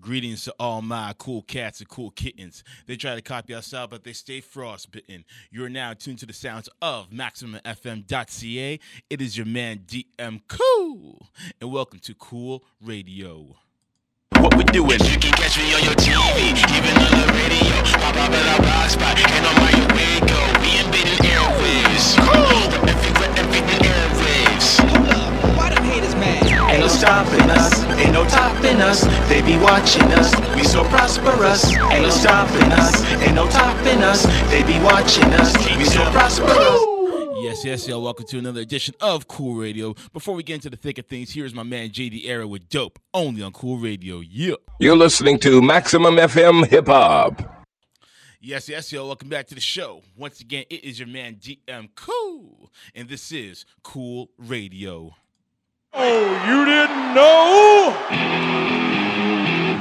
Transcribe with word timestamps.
Greetings 0.00 0.44
to 0.44 0.54
all 0.58 0.80
my 0.80 1.14
cool 1.18 1.42
cats 1.42 1.80
and 1.80 1.88
cool 1.88 2.10
kittens. 2.12 2.64
They 2.86 2.96
try 2.96 3.14
to 3.14 3.20
copy 3.20 3.52
us 3.52 3.74
out, 3.74 3.90
but 3.90 4.02
they 4.02 4.14
stay 4.14 4.40
frostbitten. 4.40 5.26
You 5.50 5.62
are 5.64 5.68
now 5.68 5.92
tuned 5.92 6.20
to 6.20 6.26
the 6.26 6.32
sounds 6.32 6.70
of 6.80 7.10
MaximumFM.ca. 7.10 8.80
It 9.10 9.20
is 9.20 9.36
your 9.36 9.44
man 9.44 9.80
DM 9.86 10.40
Cool, 10.48 11.28
and 11.60 11.70
welcome 11.70 11.98
to 12.00 12.14
Cool 12.14 12.64
Radio. 12.80 13.56
What 14.38 14.56
we 14.56 14.64
doing? 14.64 15.00
You 15.04 15.18
can 15.18 15.32
catch 15.32 15.58
me 15.58 15.74
on 15.74 15.84
your 15.84 15.94
TV, 15.94 16.48
even 16.48 16.96
on 16.96 17.20
the 17.20 17.32
radio. 17.34 17.82
Pop 18.00 18.16
up 18.16 18.30
at 18.30 18.58
our 18.58 18.64
rock 18.64 18.88
spot, 18.88 19.18
and 19.18 19.46
on 19.46 19.54
my 19.56 19.94
way 19.94 20.20
go. 20.20 20.40
We 20.62 20.80
invading 20.80 21.28
airwaves. 21.28 22.16
Cool. 22.16 22.88
Everywhere, 22.88 23.32
everything 23.36 23.80
airwaves. 23.84 24.80
Hold 24.80 25.08
up, 25.10 25.58
why 25.58 25.74
them 25.74 25.84
haters 25.84 26.14
mad? 26.14 26.49
Ain't 26.80 26.88
no 26.88 26.96
stopping 26.96 27.50
us, 27.50 27.84
ain't 27.98 28.12
no 28.14 28.24
topping 28.24 28.80
us. 28.80 29.02
They 29.28 29.42
be 29.42 29.58
watching 29.58 30.10
us, 30.14 30.34
we 30.56 30.64
so 30.64 30.82
prosperous. 30.84 31.76
Ain't 31.76 32.04
no 32.04 32.08
stopping 32.08 32.72
us, 32.72 33.04
ain't 33.20 33.34
no 33.34 33.46
topping 33.50 34.02
us. 34.02 34.24
They 34.50 34.62
be 34.62 34.80
watching 34.80 35.30
us, 35.34 35.54
we 35.76 35.84
so 35.84 36.02
prosperous. 36.10 36.56
Yes, 37.42 37.66
yes, 37.66 37.86
y'all. 37.86 38.02
Welcome 38.02 38.24
to 38.28 38.38
another 38.38 38.62
edition 38.62 38.94
of 39.02 39.28
Cool 39.28 39.56
Radio. 39.56 39.94
Before 40.14 40.34
we 40.34 40.42
get 40.42 40.54
into 40.54 40.70
the 40.70 40.78
thick 40.78 40.96
of 40.96 41.04
things, 41.04 41.30
here's 41.30 41.52
my 41.52 41.64
man 41.64 41.90
JD 41.90 42.24
Era 42.24 42.48
with 42.48 42.66
Dope, 42.70 42.98
only 43.12 43.42
on 43.42 43.52
Cool 43.52 43.76
Radio. 43.76 44.20
Yeah. 44.20 44.54
You're 44.78 44.96
listening 44.96 45.38
to 45.40 45.60
Maximum 45.60 46.16
FM 46.16 46.66
Hip 46.68 46.86
Hop. 46.86 47.66
Yes, 48.40 48.70
yes, 48.70 48.90
yo. 48.90 49.06
Welcome 49.06 49.28
back 49.28 49.48
to 49.48 49.54
the 49.54 49.60
show. 49.60 50.00
Once 50.16 50.40
again, 50.40 50.64
it 50.70 50.82
is 50.82 50.98
your 50.98 51.08
man 51.08 51.34
DM 51.34 51.90
Cool, 51.94 52.72
and 52.94 53.06
this 53.06 53.32
is 53.32 53.66
Cool 53.82 54.30
Radio. 54.38 55.14
Oh, 55.92 56.22
you 56.46 56.64
didn't 56.64 57.14
know? 57.14 57.96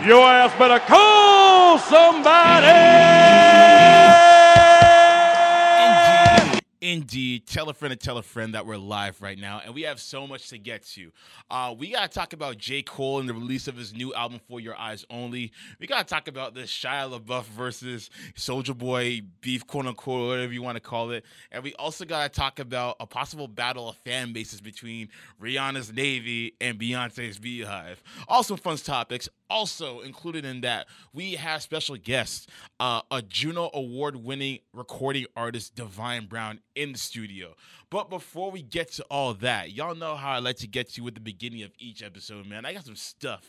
Your 0.07 0.25
ass 0.25 0.51
better 0.57 0.79
call 0.79 1.77
somebody! 1.77 2.67
Indeed, 6.81 7.45
tell 7.45 7.67
a 7.67 7.73
friend 7.73 7.91
and 7.91 7.99
tell 7.99 8.17
a 8.17 8.23
friend 8.23 8.53
that 8.53 8.65
we're 8.65 8.77
live 8.77 9.21
right 9.21 9.37
now, 9.37 9.61
and 9.65 9.75
we 9.75 9.81
have 9.81 9.99
so 9.99 10.25
much 10.25 10.47
to 10.49 10.57
get 10.57 10.85
to. 10.93 11.11
Uh, 11.51 11.75
we 11.77 11.91
gotta 11.91 12.07
talk 12.07 12.31
about 12.31 12.57
J. 12.57 12.83
Cole 12.83 13.19
and 13.19 13.27
the 13.27 13.33
release 13.33 13.67
of 13.67 13.75
his 13.75 13.93
new 13.93 14.13
album 14.13 14.39
"For 14.47 14.61
Your 14.61 14.77
Eyes 14.77 15.03
Only." 15.09 15.51
We 15.79 15.87
gotta 15.87 16.05
talk 16.05 16.29
about 16.29 16.53
this 16.53 16.71
Shia 16.71 17.19
LaBeouf 17.19 17.43
versus 17.45 18.09
Soulja 18.35 18.77
Boy 18.77 19.21
beef, 19.41 19.67
quote 19.67 19.87
unquote, 19.87 20.29
whatever 20.29 20.53
you 20.53 20.61
want 20.61 20.77
to 20.77 20.81
call 20.81 21.11
it, 21.11 21.25
and 21.51 21.63
we 21.63 21.73
also 21.73 22.05
gotta 22.05 22.29
talk 22.29 22.59
about 22.59 22.95
a 23.01 23.05
possible 23.05 23.49
battle 23.49 23.89
of 23.89 23.97
fan 23.97 24.31
bases 24.31 24.61
between 24.61 25.09
Rihanna's 25.41 25.91
Navy 25.91 26.53
and 26.61 26.79
Beyonce's 26.79 27.39
Beehive. 27.39 28.01
Also, 28.29 28.55
fun 28.55 28.77
topics. 28.77 29.27
Also 29.49 30.01
included 30.01 30.45
in 30.45 30.61
that, 30.61 30.87
we 31.11 31.33
have 31.33 31.61
special 31.61 31.95
guests, 31.95 32.45
uh, 32.79 33.01
a 33.09 33.21
Juno 33.21 33.71
Award-winning 33.73 34.59
recording 34.73 35.25
artist, 35.35 35.75
Divine 35.75 36.27
Brown, 36.27 36.59
in 36.75 36.91
the 36.91 36.99
studio. 36.99 37.55
But 37.89 38.09
before 38.11 38.51
we 38.51 38.61
get 38.61 38.91
to 38.93 39.03
all 39.09 39.33
that, 39.35 39.71
y'all 39.71 39.95
know 39.95 40.15
how 40.15 40.31
I 40.33 40.39
like 40.39 40.57
to 40.57 40.67
get 40.67 40.89
to 40.93 41.01
with 41.01 41.15
the 41.15 41.19
beginning 41.19 41.63
of 41.63 41.71
each 41.79 42.03
episode, 42.03 42.45
man. 42.45 42.65
I 42.65 42.73
got 42.73 42.85
some 42.85 42.95
stuff 42.95 43.45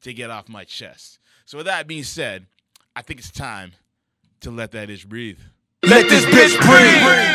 to 0.00 0.14
get 0.14 0.30
off 0.30 0.48
my 0.48 0.64
chest. 0.64 1.18
So 1.44 1.58
with 1.58 1.66
that 1.66 1.86
being 1.86 2.04
said, 2.04 2.46
I 2.96 3.02
think 3.02 3.20
it's 3.20 3.30
time 3.30 3.72
to 4.40 4.50
let 4.50 4.72
that 4.72 4.88
itch 4.88 5.06
breathe. 5.08 5.38
Let 5.82 6.08
this 6.08 6.24
bitch 6.24 6.58
breathe. 6.62 7.34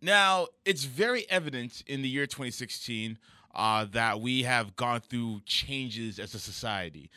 Now, 0.00 0.46
it's 0.64 0.84
very 0.84 1.28
evident 1.30 1.82
in 1.86 2.02
the 2.02 2.08
year 2.08 2.26
2016 2.26 3.18
uh, 3.54 3.86
that 3.92 4.20
we 4.20 4.42
have 4.42 4.76
gone 4.76 5.00
through 5.00 5.40
changes 5.46 6.18
as 6.18 6.34
a 6.34 6.38
society. 6.38 7.10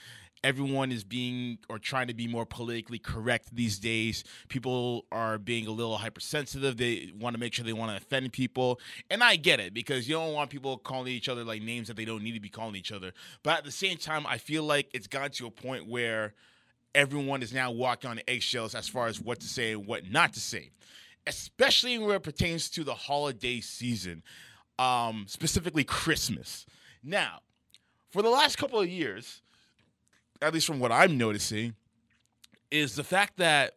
Everyone 0.43 0.91
is 0.91 1.03
being 1.03 1.59
or 1.69 1.77
trying 1.77 2.07
to 2.07 2.15
be 2.15 2.27
more 2.27 2.47
politically 2.47 2.97
correct 2.97 3.55
these 3.55 3.77
days. 3.77 4.23
People 4.49 5.05
are 5.11 5.37
being 5.37 5.67
a 5.67 5.71
little 5.71 5.97
hypersensitive. 5.97 6.77
They 6.77 7.11
want 7.19 7.35
to 7.35 7.39
make 7.39 7.53
sure 7.53 7.63
they 7.63 7.73
want 7.73 7.91
to 7.91 7.97
offend 7.97 8.33
people. 8.33 8.79
And 9.11 9.23
I 9.23 9.35
get 9.35 9.59
it 9.59 9.71
because 9.71 10.09
you 10.09 10.15
don't 10.15 10.33
want 10.33 10.49
people 10.49 10.77
calling 10.77 11.13
each 11.13 11.29
other 11.29 11.43
like 11.43 11.61
names 11.61 11.89
that 11.89 11.95
they 11.95 12.05
don't 12.05 12.23
need 12.23 12.33
to 12.33 12.39
be 12.39 12.49
calling 12.49 12.75
each 12.75 12.91
other. 12.91 13.13
But 13.43 13.59
at 13.59 13.65
the 13.65 13.71
same 13.71 13.97
time, 13.97 14.25
I 14.25 14.39
feel 14.39 14.63
like 14.63 14.89
it's 14.95 15.05
gotten 15.05 15.31
to 15.33 15.45
a 15.45 15.51
point 15.51 15.87
where 15.87 16.33
everyone 16.95 17.41
is 17.41 17.53
now 17.53 17.71
walking 17.71 18.09
on 18.09 18.19
eggshells 18.27 18.75
as 18.75 18.87
far 18.87 19.07
as 19.07 19.19
what 19.19 19.39
to 19.41 19.47
say 19.47 19.73
and 19.73 19.85
what 19.85 20.09
not 20.09 20.33
to 20.33 20.39
say, 20.39 20.69
especially 21.27 21.97
where 21.97 22.15
it 22.15 22.23
pertains 22.23 22.69
to 22.71 22.83
the 22.83 22.93
holiday 22.93 23.59
season, 23.59 24.23
um, 24.81 25.25
specifically 25.27 25.83
Christmas. 25.83 26.65
Now, 27.03 27.41
for 28.09 28.23
the 28.23 28.29
last 28.29 28.57
couple 28.57 28.79
of 28.79 28.89
years, 28.89 29.41
at 30.41 30.53
least 30.53 30.65
from 30.65 30.79
what 30.79 30.91
I'm 30.91 31.19
noticing, 31.19 31.75
is 32.71 32.95
the 32.95 33.03
fact 33.03 33.37
that 33.37 33.75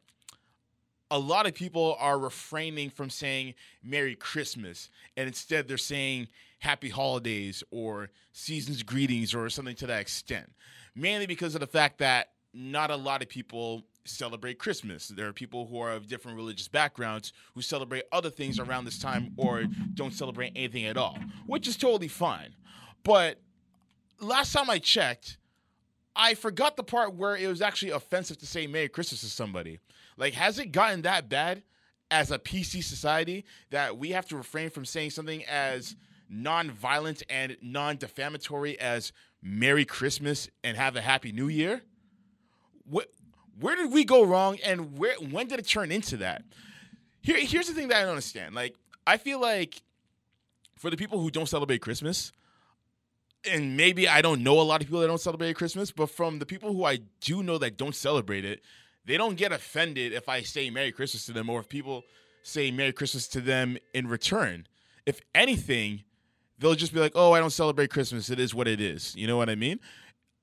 a 1.11 1.19
lot 1.19 1.47
of 1.47 1.55
people 1.55 1.97
are 2.01 2.19
refraining 2.19 2.89
from 2.89 3.11
saying 3.11 3.55
Merry 3.83 4.15
Christmas 4.15 4.89
and 5.17 5.27
instead 5.27 5.69
they're 5.69 5.77
saying 5.77 6.29
Happy 6.61 6.89
Holidays 6.89 7.63
or 7.71 8.09
Season's 8.33 8.83
Greetings 8.83 9.35
or 9.35 9.51
something 9.51 9.77
to 9.77 9.87
that 9.87 10.01
extent. 10.01 10.51
Mainly 10.95 11.27
because 11.27 11.55
of 11.55 11.61
the 11.61 11.67
fact 11.67 11.99
that 11.99 12.31
not 12.55 12.91
a 12.91 12.97
lot 12.97 13.21
of 13.21 13.29
people 13.29 13.83
celebrate 14.05 14.59
Christmas. 14.59 15.09
There 15.09 15.27
are 15.27 15.33
people 15.33 15.67
who 15.67 15.79
are 15.81 15.93
of 15.93 16.07
different 16.07 16.37
religious 16.37 16.69
backgrounds 16.69 17.33
who 17.55 17.63
celebrate 17.63 18.05
other 18.13 18.31
things 18.31 18.59
around 18.59 18.85
this 18.85 18.99
time 18.99 19.33
or 19.37 19.65
don't 19.95 20.13
celebrate 20.13 20.53
anything 20.55 20.85
at 20.85 20.97
all, 20.97 21.19
which 21.47 21.67
is 21.67 21.77
totally 21.77 22.09
fine. 22.09 22.55
But 23.03 23.41
last 24.21 24.53
time 24.53 24.71
I 24.71 24.79
checked, 24.79 25.39
I 26.17 26.35
forgot 26.35 26.77
the 26.77 26.85
part 26.85 27.15
where 27.15 27.37
it 27.37 27.49
was 27.49 27.63
actually 27.63 27.91
offensive 27.91 28.39
to 28.39 28.47
say 28.47 28.67
Merry 28.67 28.89
Christmas 28.89 29.21
to 29.23 29.27
somebody. 29.27 29.81
Like, 30.17 30.35
has 30.35 30.59
it 30.59 30.73
gotten 30.73 31.03
that 31.03 31.29
bad 31.29 31.63
as 32.11 32.31
a 32.31 32.39
PC 32.39 32.85
society 32.85 33.45
that 33.71 33.99
we 33.99 34.11
have 34.11 34.27
to 34.29 34.37
refrain 34.37 34.71
from 34.71 34.85
saying 34.85 35.11
something 35.11 35.45
as 35.47 35.97
non-violent 36.29 37.23
and 37.29 37.57
non-defamatory 37.61 38.79
as 38.79 39.13
Merry 39.43 39.85
Christmas 39.85 40.49
and 40.63 40.77
have 40.77 40.95
a 40.97 41.01
Happy 41.01 41.33
New 41.33 41.49
Year? 41.49 41.83
What, 42.85 43.09
where 43.61 43.77
did 43.77 43.93
we 43.93 44.05
go 44.05 44.25
wrong, 44.25 44.59
and 44.65 44.99
where 44.99 45.15
when 45.17 45.47
did 45.47 45.59
it 45.59 45.67
turn 45.67 45.93
into 45.93 46.17
that? 46.19 46.43
Here, 47.21 47.39
here's 47.39 47.69
the 47.69 47.75
thing 47.75 47.89
that 47.89 47.99
I 47.99 48.01
don't 48.01 48.11
understand. 48.11 48.55
Like, 48.55 48.75
I 49.07 49.17
feel 49.17 49.41
like 49.41 49.83
for 50.77 50.91
the 50.91 50.97
people 50.97 51.21
who 51.21 51.31
don't 51.31 51.49
celebrate 51.49 51.81
Christmas, 51.81 52.33
and 53.51 53.77
maybe 53.77 54.09
I 54.09 54.23
don't 54.23 54.43
know 54.43 54.61
a 54.61 54.63
lot 54.63 54.81
of 54.81 54.87
people 54.87 55.01
that 55.01 55.07
don't 55.07 55.21
celebrate 55.21 55.55
Christmas, 55.55 55.91
but 55.91 56.11
from 56.11 56.39
the 56.39 56.47
people 56.47 56.73
who 56.73 56.85
I 56.85 56.99
do 57.21 57.43
know 57.43 57.59
that 57.59 57.77
don't 57.77 57.95
celebrate 57.95 58.45
it, 58.45 58.63
they 59.05 59.17
don't 59.17 59.37
get 59.37 59.53
offended 59.53 60.13
if 60.13 60.29
I 60.29 60.43
say 60.43 60.71
Merry 60.71 60.93
Christmas 60.93 61.27
to 61.27 61.33
them 61.33 61.51
or 61.51 61.61
if 61.61 61.69
people 61.69 62.05
say 62.43 62.71
Merry 62.71 62.93
Christmas 62.93 63.29
to 63.29 63.41
them 63.41 63.77
in 63.93 64.07
return. 64.07 64.67
If 65.07 65.21
anything, 65.35 66.05
they'll 66.59 66.75
just 66.75 66.95
be 66.95 67.01
like, 67.01 67.13
"Oh, 67.15 67.33
I 67.33 67.41
don't 67.41 67.51
celebrate 67.51 67.91
Christmas. 67.91 68.31
It 68.31 68.41
is 68.41 68.55
what 68.55 68.67
it 68.67 68.81
is." 68.81 69.15
You 69.15 69.27
know 69.27 69.37
what 69.37 69.51
I 69.51 69.55
mean? 69.55 69.81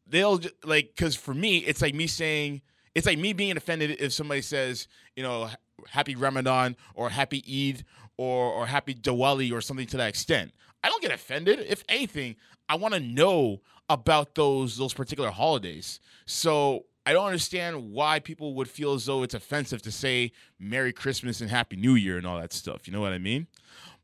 They'll 0.05 0.39
like 0.63 0.95
cuz 0.95 1.15
for 1.15 1.33
me, 1.33 1.59
it's 1.59 1.81
like 1.81 1.95
me 1.95 2.07
saying 2.07 2.61
it's 2.95 3.05
like 3.05 3.17
me 3.17 3.33
being 3.33 3.57
offended 3.57 3.97
if 3.99 4.13
somebody 4.13 4.41
says, 4.41 4.87
you 5.15 5.23
know, 5.23 5.49
happy 5.89 6.15
Ramadan 6.15 6.75
or 6.93 7.09
happy 7.09 7.43
Eid 7.47 7.85
or 8.17 8.51
or 8.51 8.67
happy 8.67 8.93
Diwali 8.93 9.51
or 9.51 9.61
something 9.61 9.87
to 9.87 9.97
that 9.97 10.09
extent. 10.09 10.51
I 10.83 10.89
don't 10.89 11.01
get 11.01 11.11
offended. 11.11 11.59
If 11.59 11.83
anything, 11.89 12.35
I 12.67 12.75
want 12.75 12.93
to 12.93 12.99
know 12.99 13.61
about 13.89 14.35
those 14.35 14.77
those 14.77 14.93
particular 14.93 15.31
holidays. 15.31 15.99
So 16.25 16.85
I 17.05 17.13
don't 17.13 17.25
understand 17.25 17.91
why 17.91 18.19
people 18.19 18.53
would 18.55 18.69
feel 18.69 18.93
as 18.93 19.05
though 19.05 19.23
it's 19.23 19.33
offensive 19.33 19.81
to 19.83 19.91
say 19.91 20.31
Merry 20.59 20.93
Christmas 20.93 21.41
and 21.41 21.49
Happy 21.49 21.75
New 21.75 21.95
Year 21.95 22.17
and 22.17 22.27
all 22.27 22.39
that 22.39 22.53
stuff. 22.53 22.87
You 22.87 22.93
know 22.93 23.01
what 23.01 23.13
I 23.13 23.17
mean? 23.17 23.47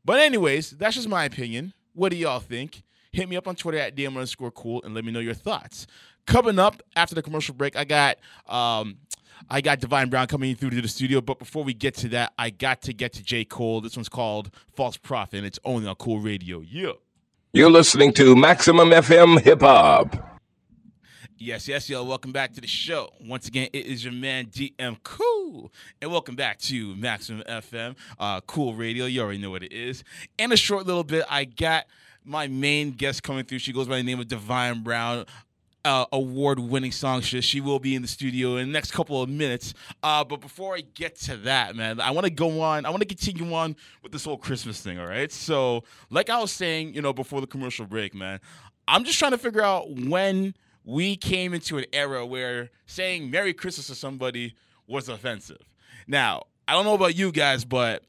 But 0.04 0.20
anyways, 0.20 0.70
that's 0.72 0.96
just 0.96 1.08
my 1.08 1.24
opinion. 1.24 1.74
What 1.92 2.10
do 2.10 2.16
y'all 2.16 2.40
think? 2.40 2.82
Hit 3.12 3.28
me 3.28 3.36
up 3.36 3.48
on 3.48 3.56
Twitter 3.56 3.78
at 3.78 3.96
DM 3.96 4.08
underscore 4.08 4.50
cool 4.50 4.82
and 4.82 4.94
let 4.94 5.04
me 5.04 5.12
know 5.12 5.20
your 5.20 5.34
thoughts. 5.34 5.86
Coming 6.28 6.58
up 6.58 6.82
after 6.94 7.14
the 7.14 7.22
commercial 7.22 7.54
break, 7.54 7.74
I 7.74 7.84
got 7.84 8.18
um, 8.46 8.98
I 9.48 9.62
got 9.62 9.80
Divine 9.80 10.10
Brown 10.10 10.26
coming 10.26 10.54
through 10.54 10.68
to 10.70 10.82
the 10.82 10.88
studio. 10.88 11.22
But 11.22 11.38
before 11.38 11.64
we 11.64 11.72
get 11.72 11.94
to 11.96 12.08
that, 12.10 12.34
I 12.38 12.50
got 12.50 12.82
to 12.82 12.92
get 12.92 13.14
to 13.14 13.22
J. 13.22 13.46
Cole. 13.46 13.80
This 13.80 13.96
one's 13.96 14.10
called 14.10 14.50
False 14.76 14.98
Prophet, 14.98 15.38
and 15.38 15.46
it's 15.46 15.58
only 15.64 15.88
on 15.88 15.94
Cool 15.94 16.20
Radio. 16.20 16.60
Yeah. 16.60 16.92
You're 17.54 17.70
listening 17.70 18.12
to 18.12 18.36
Maximum 18.36 18.90
FM 18.90 19.40
Hip 19.40 19.62
Hop. 19.62 20.38
Yes, 21.38 21.66
yes, 21.66 21.88
y'all. 21.88 22.04
Welcome 22.04 22.32
back 22.32 22.52
to 22.52 22.60
the 22.60 22.66
show. 22.66 23.08
Once 23.24 23.48
again, 23.48 23.70
it 23.72 23.86
is 23.86 24.04
your 24.04 24.12
man 24.12 24.48
DM 24.48 24.98
Cool, 25.02 25.72
and 26.02 26.10
welcome 26.10 26.36
back 26.36 26.58
to 26.58 26.94
Maximum 26.96 27.42
FM, 27.48 27.96
uh, 28.18 28.42
Cool 28.42 28.74
Radio. 28.74 29.06
You 29.06 29.22
already 29.22 29.38
know 29.38 29.50
what 29.50 29.62
it 29.62 29.72
is. 29.72 30.04
In 30.36 30.52
a 30.52 30.58
short 30.58 30.84
little 30.84 31.04
bit, 31.04 31.24
I 31.30 31.44
got 31.44 31.86
my 32.22 32.46
main 32.48 32.90
guest 32.90 33.22
coming 33.22 33.44
through. 33.44 33.60
She 33.60 33.72
goes 33.72 33.88
by 33.88 33.96
the 33.96 34.02
name 34.02 34.20
of 34.20 34.28
Divine 34.28 34.82
Brown. 34.82 35.24
Uh, 35.88 36.04
award-winning 36.12 36.92
songstress. 36.92 37.46
She 37.46 37.62
will 37.62 37.78
be 37.78 37.94
in 37.94 38.02
the 38.02 38.08
studio 38.08 38.56
in 38.56 38.68
the 38.68 38.72
next 38.74 38.90
couple 38.90 39.22
of 39.22 39.30
minutes. 39.30 39.72
Uh, 40.02 40.22
but 40.22 40.42
before 40.42 40.76
I 40.76 40.82
get 40.82 41.16
to 41.20 41.38
that, 41.38 41.76
man, 41.76 41.98
I 41.98 42.10
want 42.10 42.26
to 42.26 42.30
go 42.30 42.60
on. 42.60 42.84
I 42.84 42.90
want 42.90 43.00
to 43.00 43.08
continue 43.08 43.54
on 43.54 43.74
with 44.02 44.12
this 44.12 44.26
whole 44.26 44.36
Christmas 44.36 44.82
thing. 44.82 45.00
All 45.00 45.06
right. 45.06 45.32
So, 45.32 45.84
like 46.10 46.28
I 46.28 46.38
was 46.42 46.52
saying, 46.52 46.94
you 46.94 47.00
know, 47.00 47.14
before 47.14 47.40
the 47.40 47.46
commercial 47.46 47.86
break, 47.86 48.14
man, 48.14 48.38
I'm 48.86 49.04
just 49.04 49.18
trying 49.18 49.30
to 49.30 49.38
figure 49.38 49.62
out 49.62 49.90
when 49.90 50.54
we 50.84 51.16
came 51.16 51.54
into 51.54 51.78
an 51.78 51.86
era 51.94 52.26
where 52.26 52.68
saying 52.84 53.30
Merry 53.30 53.54
Christmas 53.54 53.86
to 53.86 53.94
somebody 53.94 54.56
was 54.86 55.08
offensive. 55.08 55.62
Now, 56.06 56.42
I 56.66 56.74
don't 56.74 56.84
know 56.84 56.94
about 56.96 57.16
you 57.16 57.32
guys, 57.32 57.64
but 57.64 58.02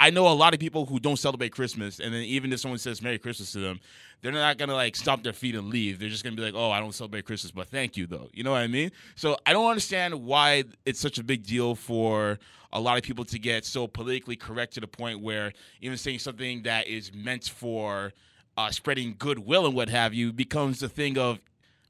I 0.00 0.10
know 0.10 0.28
a 0.28 0.34
lot 0.34 0.54
of 0.54 0.60
people 0.60 0.86
who 0.86 1.00
don't 1.00 1.18
celebrate 1.18 1.50
Christmas, 1.50 1.98
and 1.98 2.14
then 2.14 2.22
even 2.22 2.52
if 2.52 2.60
someone 2.60 2.78
says 2.78 3.02
Merry 3.02 3.18
Christmas 3.18 3.50
to 3.52 3.58
them, 3.58 3.80
they're 4.20 4.32
not 4.32 4.56
gonna 4.56 4.74
like 4.74 4.94
stomp 4.94 5.24
their 5.24 5.32
feet 5.32 5.54
and 5.54 5.68
leave. 5.68 5.98
They're 5.98 6.08
just 6.08 6.22
gonna 6.22 6.36
be 6.36 6.42
like, 6.42 6.54
"Oh, 6.54 6.70
I 6.70 6.80
don't 6.80 6.94
celebrate 6.94 7.24
Christmas, 7.24 7.50
but 7.50 7.68
thank 7.68 7.96
you 7.96 8.06
though." 8.06 8.28
You 8.32 8.44
know 8.44 8.52
what 8.52 8.62
I 8.62 8.68
mean? 8.68 8.92
So 9.16 9.36
I 9.44 9.52
don't 9.52 9.68
understand 9.68 10.14
why 10.14 10.64
it's 10.86 11.00
such 11.00 11.18
a 11.18 11.24
big 11.24 11.44
deal 11.44 11.74
for 11.74 12.38
a 12.72 12.80
lot 12.80 12.96
of 12.96 13.02
people 13.02 13.24
to 13.24 13.38
get 13.38 13.64
so 13.64 13.86
politically 13.86 14.36
correct 14.36 14.74
to 14.74 14.80
the 14.80 14.86
point 14.86 15.20
where 15.20 15.52
even 15.80 15.96
saying 15.96 16.18
something 16.18 16.62
that 16.62 16.86
is 16.86 17.12
meant 17.14 17.48
for 17.48 18.12
uh, 18.56 18.70
spreading 18.70 19.14
goodwill 19.18 19.66
and 19.66 19.74
what 19.74 19.88
have 19.88 20.12
you 20.12 20.32
becomes 20.32 20.82
a 20.82 20.88
thing 20.88 21.16
of 21.18 21.38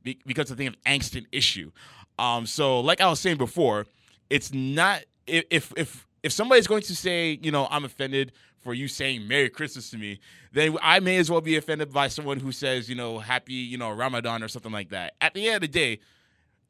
be- 0.02 0.20
becomes 0.26 0.50
a 0.50 0.56
thing 0.56 0.66
of 0.66 0.80
angst 0.82 1.16
and 1.16 1.26
issue. 1.32 1.72
Um, 2.18 2.46
so 2.46 2.80
like 2.80 3.00
I 3.00 3.08
was 3.08 3.20
saying 3.20 3.38
before, 3.38 3.86
it's 4.30 4.52
not 4.52 5.02
if 5.26 5.72
if 5.76 6.06
if 6.22 6.32
somebody's 6.32 6.66
going 6.66 6.82
to 6.82 6.96
say, 6.96 7.38
you 7.42 7.50
know, 7.50 7.68
I'm 7.70 7.84
offended 7.84 8.32
for 8.58 8.74
you 8.74 8.88
saying 8.88 9.26
Merry 9.28 9.48
Christmas 9.48 9.90
to 9.90 9.98
me, 9.98 10.20
then 10.52 10.76
I 10.82 11.00
may 11.00 11.18
as 11.18 11.30
well 11.30 11.40
be 11.40 11.56
offended 11.56 11.92
by 11.92 12.08
someone 12.08 12.40
who 12.40 12.52
says, 12.52 12.88
you 12.88 12.96
know, 12.96 13.18
Happy, 13.18 13.54
you 13.54 13.78
know, 13.78 13.90
Ramadan 13.90 14.42
or 14.42 14.48
something 14.48 14.72
like 14.72 14.90
that. 14.90 15.14
At 15.20 15.34
the 15.34 15.46
end 15.46 15.56
of 15.56 15.60
the 15.62 15.68
day, 15.68 16.00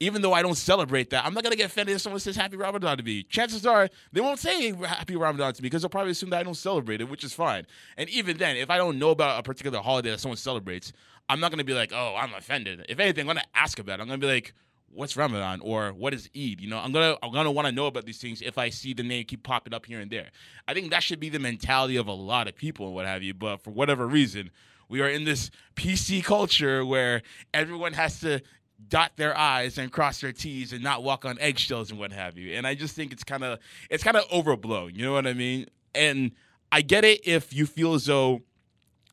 even 0.01 0.23
though 0.23 0.33
I 0.33 0.43
don't 0.43 0.55
celebrate 0.55 1.11
that, 1.11 1.25
I'm 1.25 1.35
not 1.35 1.43
gonna 1.43 1.57
get 1.57 1.67
offended 1.67 1.97
if 1.97 2.03
someone 2.03 2.21
says 2.21 2.37
Happy 2.37 2.57
Ramadan 2.57 2.99
to 2.99 3.03
me. 3.03 3.25
Chances 3.25 3.67
are 3.67 3.89
they 4.13 4.21
won't 4.21 4.39
say 4.39 4.73
Happy 4.73 5.17
Ramadan 5.17 5.53
to 5.53 5.63
me 5.63 5.67
because 5.67 5.83
they'll 5.83 5.89
probably 5.89 6.13
assume 6.13 6.31
that 6.31 6.39
I 6.39 6.43
don't 6.45 6.55
celebrate 6.55 7.01
it, 7.01 7.09
which 7.09 7.25
is 7.25 7.33
fine. 7.33 7.67
And 7.97 8.09
even 8.11 8.37
then, 8.37 8.57
if 8.57 8.71
I 8.71 8.77
don't 8.77 8.99
know 8.99 9.11
about 9.11 9.41
a 9.41 9.43
particular 9.43 9.81
holiday 9.81 10.11
that 10.11 10.21
someone 10.21 10.37
celebrates, 10.37 10.93
I'm 11.29 11.41
not 11.41 11.51
gonna 11.51 11.65
be 11.65 11.75
like, 11.75 11.93
oh, 11.93 12.15
I'm 12.17 12.33
offended. 12.35 12.87
If 12.89 13.01
anything, 13.01 13.23
I'm 13.23 13.27
gonna 13.27 13.47
ask 13.55 13.79
about 13.79 13.99
it. 13.99 14.03
I'm 14.03 14.09
gonna 14.09 14.19
be 14.19 14.29
like, 14.29 14.55
what's 14.93 15.17
Ramadan 15.17 15.61
or 15.61 15.93
what 15.93 16.15
is 16.15 16.29
Eid? 16.37 16.61
You 16.61 16.69
know, 16.69 16.79
I'm 16.79 16.93
gonna 16.93 17.17
I'm 17.23 17.33
gonna 17.33 17.53
want 17.53 17.67
to 17.67 17.73
know 17.73 17.87
about 17.87 18.05
these 18.05 18.19
things 18.19 18.43
if 18.43 18.59
I 18.59 18.71
see 18.71 18.95
the 18.95 19.03
name 19.03 19.25
keep 19.25 19.43
popping 19.43 19.75
up 19.75 19.87
here 19.87 20.01
and 20.01 20.11
there. 20.11 20.29
I 20.67 20.75
think 20.75 20.91
that 20.91 21.03
should 21.03 21.21
be 21.21 21.29
the 21.29 21.39
mentality 21.39 21.97
of 21.97 22.09
a 22.09 22.13
lot 22.13 22.49
of 22.49 22.57
people 22.57 22.87
and 22.87 22.95
what 22.95 23.07
have 23.07 23.23
you. 23.23 23.35
But 23.35 23.63
for 23.63 23.71
whatever 23.71 24.07
reason, 24.07 24.51
we 24.89 25.01
are 25.01 25.09
in 25.09 25.25
this 25.25 25.51
PC 25.77 26.25
culture 26.25 26.85
where 26.85 27.23
everyone 27.53 27.93
has 27.93 28.21
to 28.21 28.41
dot 28.89 29.11
their 29.17 29.37
i's 29.37 29.77
and 29.77 29.91
cross 29.91 30.21
their 30.21 30.33
t's 30.33 30.73
and 30.73 30.83
not 30.83 31.03
walk 31.03 31.25
on 31.25 31.37
eggshells 31.41 31.91
and 31.91 31.99
what 31.99 32.13
have 32.13 32.39
you 32.39 32.55
and 32.55 32.65
i 32.65 32.77
just 32.77 32.95
think 32.95 33.13
it's 33.13 33.25
kind 33.25 33.43
of 33.43 33.59
it's 33.91 34.05
kind 34.05 34.17
of 34.17 34.25
overblown 34.33 34.95
you 34.95 35.05
know 35.05 35.13
what 35.13 35.27
i 35.27 35.33
mean 35.33 35.67
and 35.97 36.31
i 36.71 36.81
get 36.81 37.05
it 37.05 37.21
if 37.27 37.53
you 37.53 37.67
feel 37.67 37.95
as 37.95 38.07
though 38.07 38.41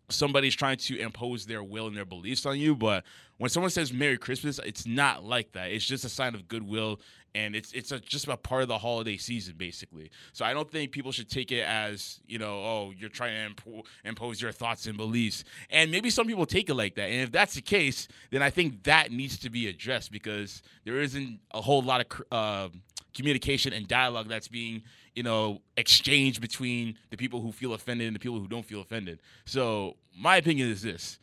somebody's 0.10 0.54
trying 0.54 0.78
to 0.78 1.00
impose 1.00 1.48
their 1.48 1.64
will 1.64 1.88
and 1.88 1.98
their 1.98 2.06
beliefs 2.06 2.46
on 2.46 2.60
you 2.60 2.76
but 2.76 3.04
when 3.38 3.50
someone 3.50 3.70
says 3.70 3.92
merry 3.92 4.18
christmas 4.18 4.60
it's 4.64 4.86
not 4.86 5.24
like 5.24 5.52
that. 5.54 5.72
It's 5.72 5.86
just 5.86 6.06
a 6.06 6.10
sign 6.10 6.36
of 6.36 6.48
goodwill 6.48 7.00
and 7.34 7.56
it's 7.56 7.72
it's 7.74 7.92
a, 7.92 8.00
just 8.00 8.28
a 8.28 8.38
part 8.38 8.62
of 8.62 8.68
the 8.68 8.78
holiday 8.78 9.18
season 9.18 9.56
basically. 9.58 10.12
So 10.34 10.46
i 10.46 10.54
don't 10.54 10.70
think 10.70 10.92
people 10.92 11.12
should 11.12 11.30
take 11.30 11.52
it 11.52 11.66
as 11.68 12.20
you 12.28 12.40
know 12.40 12.56
oh 12.60 12.94
you're 12.98 13.10
trying 13.10 13.56
to 13.56 13.64
impo- 13.64 13.86
impose 14.04 14.42
your 14.42 14.52
thoughts 14.52 14.88
and 14.88 14.98
beliefs. 14.98 15.44
And 15.70 15.92
maybe 15.92 16.10
some 16.10 16.28
people 16.28 16.46
take 16.46 16.70
it 16.70 16.76
like 16.76 16.96
that. 16.96 17.10
And 17.10 17.22
if 17.22 17.32
that's 17.32 17.56
the 17.56 17.62
case 17.62 18.08
then 18.32 18.42
i 18.42 18.50
think 18.50 18.84
that 18.84 19.12
needs 19.12 19.38
to 19.40 19.50
be 19.50 19.68
addressed 19.68 20.12
because 20.12 20.62
there 20.84 21.00
isn't 21.00 21.40
a 21.52 21.62
whole 21.62 21.82
lot 21.82 22.02
of 22.02 22.24
uh, 22.32 22.70
communication 23.14 23.74
and 23.74 23.88
dialogue 23.88 24.28
that's 24.28 24.48
being 24.48 24.84
you 25.16 25.24
know 25.24 25.62
exchanged 25.78 26.42
between 26.42 26.98
the 27.10 27.18
people 27.18 27.42
who 27.42 27.52
feel 27.52 27.74
offended 27.74 28.08
and 28.08 28.16
the 28.16 28.20
people 28.20 28.40
who 28.40 28.48
don't 28.48 28.66
feel 28.66 28.82
offended. 28.82 29.20
So 29.46 29.96
my 30.18 30.38
opinion 30.38 30.70
is 30.70 30.82
this 30.82 31.20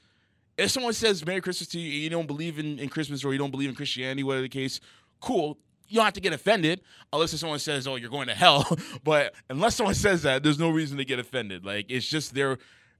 if 0.58 0.70
someone 0.70 0.92
says 0.92 1.24
merry 1.24 1.40
christmas 1.40 1.68
to 1.68 1.78
you 1.78 1.92
and 1.92 2.02
you 2.02 2.10
don't 2.10 2.26
believe 2.26 2.58
in, 2.58 2.78
in 2.78 2.88
christmas 2.88 3.24
or 3.24 3.32
you 3.32 3.38
don't 3.38 3.50
believe 3.50 3.68
in 3.68 3.74
christianity 3.74 4.22
whatever 4.22 4.42
the 4.42 4.48
case 4.48 4.80
cool. 5.22 5.56
You 5.88 5.96
don't 5.96 6.04
have 6.04 6.14
to 6.14 6.20
get 6.20 6.32
offended 6.34 6.82
unless 7.12 7.30
someone 7.38 7.58
says 7.58 7.86
oh 7.86 7.96
you're 7.96 8.10
going 8.10 8.28
to 8.28 8.34
hell. 8.34 8.66
But 9.04 9.34
unless 9.48 9.76
someone 9.76 9.94
says 9.94 10.22
that 10.22 10.42
there's 10.42 10.58
no 10.58 10.68
reason 10.68 10.98
to 10.98 11.04
get 11.04 11.18
offended. 11.18 11.64
Like 11.64 11.86
it's 11.88 12.06
just 12.06 12.34
their 12.34 12.58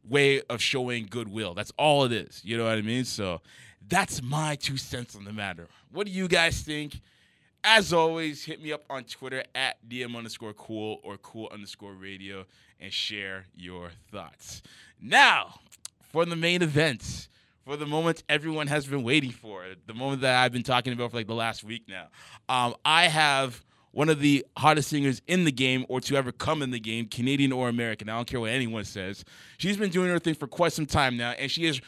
way 0.08 0.40
of 0.48 0.62
showing 0.62 1.06
goodwill. 1.10 1.52
That's 1.54 1.72
all 1.76 2.04
it 2.04 2.12
is. 2.12 2.40
You 2.44 2.56
know 2.56 2.64
what 2.64 2.78
i 2.78 2.82
mean? 2.82 3.04
So 3.04 3.40
that's 3.86 4.22
my 4.22 4.56
two 4.56 4.76
cents 4.78 5.14
on 5.14 5.24
the 5.24 5.32
matter. 5.32 5.68
What 5.90 6.06
do 6.06 6.12
you 6.12 6.28
guys 6.28 6.62
think? 6.62 7.00
As 7.64 7.92
always, 7.92 8.44
hit 8.44 8.60
me 8.60 8.72
up 8.72 8.82
on 8.90 9.04
Twitter 9.04 9.44
at 9.54 9.76
DM 9.88 10.16
underscore 10.16 10.52
cool 10.52 10.98
or 11.04 11.16
cool 11.18 11.48
underscore 11.52 11.92
radio 11.92 12.44
and 12.80 12.92
share 12.92 13.46
your 13.54 13.90
thoughts. 14.10 14.62
Now, 15.00 15.60
for 16.00 16.24
the 16.24 16.34
main 16.34 16.62
event, 16.62 17.28
for 17.64 17.76
the 17.76 17.86
moment 17.86 18.22
everyone 18.28 18.66
has 18.66 18.86
been 18.86 19.02
waiting 19.02 19.30
for, 19.30 19.64
the 19.86 19.94
moment 19.94 20.22
that 20.22 20.42
I've 20.42 20.52
been 20.52 20.62
talking 20.62 20.92
about 20.92 21.10
for 21.10 21.18
like 21.18 21.26
the 21.26 21.34
last 21.34 21.64
week 21.64 21.84
now. 21.88 22.08
Um, 22.48 22.74
I 22.84 23.04
have 23.04 23.64
one 23.92 24.08
of 24.08 24.20
the 24.20 24.44
hottest 24.56 24.88
singers 24.88 25.22
in 25.26 25.44
the 25.44 25.52
game 25.52 25.84
or 25.88 26.00
to 26.00 26.16
ever 26.16 26.32
come 26.32 26.62
in 26.62 26.70
the 26.70 26.80
game, 26.80 27.06
Canadian 27.06 27.52
or 27.52 27.68
American. 27.68 28.08
I 28.08 28.16
don't 28.16 28.26
care 28.26 28.40
what 28.40 28.50
anyone 28.50 28.84
says. 28.84 29.24
She's 29.58 29.76
been 29.76 29.90
doing 29.90 30.08
her 30.08 30.18
thing 30.18 30.34
for 30.34 30.46
quite 30.46 30.72
some 30.72 30.86
time 30.86 31.16
now, 31.16 31.32
and 31.32 31.50
she 31.50 31.66
has 31.66 31.80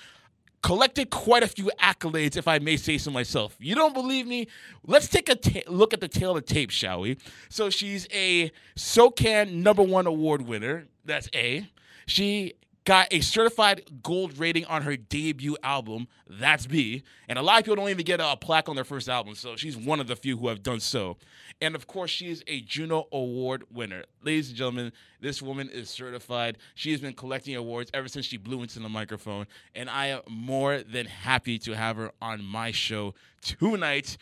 collected 0.63 1.11
quite 1.11 1.43
a 1.43 1.49
few 1.49 1.71
accolades, 1.81 2.37
if 2.37 2.47
I 2.47 2.59
may 2.59 2.77
say 2.77 2.97
so 2.99 3.11
myself. 3.11 3.57
You 3.59 3.75
don't 3.75 3.95
believe 3.95 4.27
me? 4.27 4.49
Let's 4.87 5.09
take 5.09 5.29
a 5.29 5.35
ta- 5.35 5.61
look 5.67 5.93
at 5.93 6.01
the 6.01 6.09
tail 6.09 6.37
of 6.37 6.47
the 6.47 6.55
tape, 6.55 6.71
shall 6.71 7.01
we? 7.01 7.19
So 7.49 7.69
she's 7.69 8.07
a 8.13 8.51
SOCAN 8.77 9.63
number 9.63 9.83
one 9.83 10.07
award 10.07 10.43
winner. 10.43 10.87
That's 11.05 11.29
A. 11.35 11.69
She 12.07 12.55
got 12.85 13.09
a 13.11 13.21
certified 13.21 13.83
gold 14.03 14.39
rating 14.39 14.65
on 14.67 14.83
her 14.83 14.97
debut 14.97 15.57
album. 15.63 16.07
That's 16.29 16.67
B. 16.67 17.03
And 17.29 17.39
a 17.39 17.43
lot 17.43 17.59
of 17.59 17.65
people 17.65 17.77
don't 17.77 17.89
even 17.89 18.05
get 18.05 18.21
a 18.21 18.37
plaque 18.37 18.69
on 18.69 18.77
their 18.77 18.85
first 18.85 19.09
album, 19.09 19.35
so 19.35 19.57
she's 19.57 19.77
one 19.77 20.01
of 20.01 20.07
the 20.07 20.17
few 20.17 20.37
who 20.37 20.49
have 20.49 20.63
done 20.63 20.81
so. 20.81 21.17
And 21.61 21.75
of 21.75 21.87
course, 21.87 22.11
she 22.11 22.31
is 22.31 22.45
a 22.47 22.61
Juno 22.61 23.09
Award 23.11 23.65
winner. 23.73 24.05
Ladies 24.23 24.49
and 24.49 24.57
gentlemen, 24.57 24.93
this 25.21 25.41
woman 25.41 25.71
is 25.71 25.89
certified. 25.89 26.59
She 26.75 26.91
has 26.93 27.01
been 27.01 27.15
collecting 27.15 27.57
awards 27.57 27.91
ever 27.95 28.09
since 28.09 28.27
she 28.27 28.37
blew 28.37 28.63
into 28.63 28.79
the 28.81 28.89
microphone, 28.89 29.47
and 29.75 29.89
I 29.89 30.07
am 30.07 30.21
more 30.29 30.83
than 30.83 31.07
happy 31.07 31.59
to 31.61 31.73
have 31.73 31.97
her 31.97 32.13
on 32.21 32.45
my 32.45 32.71
show 32.71 33.15
tonight, 33.41 34.17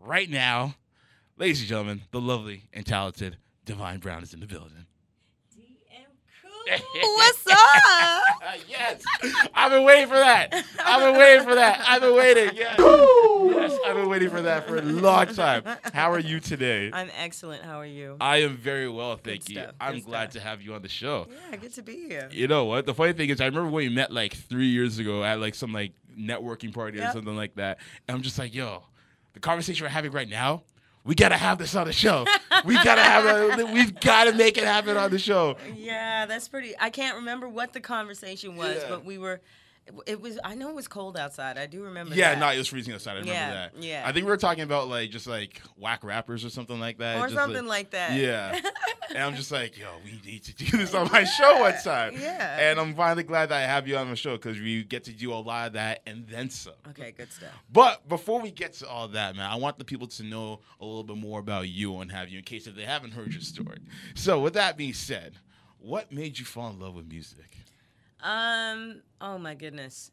right 0.00 0.28
now. 0.28 0.74
Ladies 1.36 1.60
and 1.60 1.68
gentlemen, 1.68 2.02
the 2.10 2.20
lovely 2.20 2.64
and 2.72 2.84
talented 2.84 3.36
Divine 3.64 3.98
Brown 3.98 4.22
is 4.22 4.34
in 4.34 4.40
the 4.40 4.46
building. 4.46 4.86
What's 6.66 7.46
up? 7.46 8.22
Yes, 8.66 9.02
I've 9.54 9.70
been 9.70 9.84
waiting 9.84 10.06
for 10.08 10.14
that. 10.16 10.52
I've 10.82 11.00
been 11.00 11.18
waiting 11.20 11.44
for 11.46 11.54
that. 11.54 11.82
I've 11.86 12.00
been 12.00 12.14
waiting. 12.14 12.56
Yes, 12.56 12.76
yes, 12.78 13.78
I've 13.86 13.94
been 13.94 14.08
waiting 14.08 14.30
for 14.30 14.40
that 14.40 14.66
for 14.66 14.78
a 14.78 14.82
long 14.82 15.26
time. 15.26 15.64
How 15.92 16.10
are 16.10 16.18
you 16.18 16.40
today? 16.40 16.90
I'm 16.92 17.10
excellent. 17.18 17.62
How 17.62 17.78
are 17.78 17.86
you? 17.86 18.16
I 18.20 18.38
am 18.38 18.56
very 18.56 18.88
well, 18.88 19.16
thank 19.16 19.48
you. 19.50 19.56
stuff, 19.56 19.74
I'm 19.80 19.96
good 19.96 20.06
glad 20.06 20.30
stuff. 20.30 20.42
to 20.42 20.48
have 20.48 20.62
you 20.62 20.74
on 20.74 20.82
the 20.82 20.88
show. 20.88 21.26
yeah, 21.50 21.56
good 21.56 21.74
to 21.74 21.82
be 21.82 22.08
here. 22.08 22.28
You 22.32 22.48
know 22.48 22.64
what? 22.64 22.86
The 22.86 22.94
funny 22.94 23.12
thing 23.12 23.28
is, 23.28 23.40
I 23.40 23.46
remember 23.46 23.70
when 23.70 23.84
we 23.84 23.88
met 23.90 24.10
like 24.12 24.32
three 24.34 24.68
years 24.68 24.98
ago 24.98 25.22
at 25.22 25.40
like 25.40 25.54
some 25.54 25.72
like 25.72 25.92
networking 26.18 26.72
party 26.72 27.00
or 27.00 27.10
something 27.12 27.36
like 27.36 27.54
that, 27.56 27.78
and 28.08 28.16
I'm 28.16 28.22
just 28.22 28.38
like, 28.38 28.54
yo, 28.54 28.82
the 29.34 29.40
conversation 29.40 29.84
we're 29.84 29.90
having 29.90 30.12
right 30.12 30.28
now. 30.28 30.62
We 31.08 31.14
gotta 31.14 31.38
have 31.38 31.56
this 31.56 31.74
on 31.74 31.86
the 31.86 31.92
show. 31.94 32.26
We 32.66 32.74
gotta 32.74 33.00
have 33.02 33.58
it. 33.58 33.68
We've 33.72 33.98
gotta 33.98 34.34
make 34.34 34.58
it 34.58 34.64
happen 34.64 34.98
on 34.98 35.10
the 35.10 35.18
show. 35.18 35.56
Yeah, 35.74 36.26
that's 36.26 36.48
pretty. 36.48 36.74
I 36.78 36.90
can't 36.90 37.16
remember 37.16 37.48
what 37.48 37.72
the 37.72 37.80
conversation 37.80 38.56
was, 38.56 38.76
Yeah. 38.76 38.90
but 38.90 39.06
we 39.06 39.16
were. 39.16 39.40
It 40.06 40.20
was. 40.20 40.38
I 40.44 40.54
know 40.54 40.68
it 40.68 40.74
was 40.74 40.88
cold 40.88 41.16
outside. 41.16 41.58
I 41.58 41.66
do 41.66 41.82
remember. 41.84 42.14
Yeah, 42.14 42.30
that. 42.34 42.40
no, 42.40 42.48
it 42.50 42.58
was 42.58 42.68
freezing 42.68 42.94
outside. 42.94 43.12
I 43.12 43.14
remember 43.20 43.32
Yeah, 43.32 43.50
that. 43.50 43.72
yeah. 43.82 44.02
I 44.04 44.12
think 44.12 44.26
we 44.26 44.30
were 44.30 44.36
talking 44.36 44.62
about 44.62 44.88
like 44.88 45.10
just 45.10 45.26
like 45.26 45.60
whack 45.76 46.04
rappers 46.04 46.44
or 46.44 46.50
something 46.50 46.78
like 46.78 46.98
that. 46.98 47.18
or 47.18 47.24
just, 47.24 47.34
something 47.34 47.66
like 47.66 47.90
that. 47.90 48.12
Yeah. 48.18 48.58
and 49.08 49.18
I'm 49.18 49.34
just 49.34 49.50
like, 49.50 49.78
yo, 49.78 49.86
we 50.04 50.20
need 50.24 50.44
to 50.44 50.54
do 50.54 50.76
this 50.76 50.94
on 50.94 51.10
my 51.10 51.24
show 51.24 51.60
one 51.60 51.74
time. 51.82 52.14
Yeah. 52.18 52.58
And 52.58 52.78
I'm 52.78 52.94
finally 52.94 53.22
glad 53.22 53.48
that 53.48 53.56
I 53.56 53.66
have 53.66 53.88
you 53.88 53.96
on 53.96 54.10
the 54.10 54.16
show 54.16 54.32
because 54.36 54.58
we 54.58 54.84
get 54.84 55.04
to 55.04 55.12
do 55.12 55.32
a 55.32 55.34
lot 55.34 55.68
of 55.68 55.72
that 55.74 56.02
and 56.06 56.26
then 56.28 56.50
some. 56.50 56.74
Okay, 56.90 57.12
good 57.16 57.32
stuff. 57.32 57.50
But 57.72 58.08
before 58.08 58.40
we 58.40 58.50
get 58.50 58.74
to 58.74 58.88
all 58.88 59.08
that, 59.08 59.36
man, 59.36 59.50
I 59.50 59.56
want 59.56 59.78
the 59.78 59.84
people 59.84 60.06
to 60.08 60.22
know 60.22 60.60
a 60.80 60.84
little 60.84 61.04
bit 61.04 61.16
more 61.16 61.40
about 61.40 61.68
you 61.68 61.98
and 61.98 62.10
have 62.12 62.28
you 62.28 62.38
in 62.38 62.44
case 62.44 62.66
if 62.66 62.74
they 62.74 62.84
haven't 62.84 63.12
heard 63.12 63.32
your 63.32 63.42
story. 63.42 63.78
So 64.14 64.40
with 64.40 64.54
that 64.54 64.76
being 64.76 64.94
said, 64.94 65.34
what 65.78 66.12
made 66.12 66.38
you 66.38 66.44
fall 66.44 66.70
in 66.70 66.80
love 66.80 66.94
with 66.94 67.08
music? 67.08 67.56
Um. 68.22 69.02
Oh 69.20 69.38
my 69.38 69.54
goodness. 69.54 70.10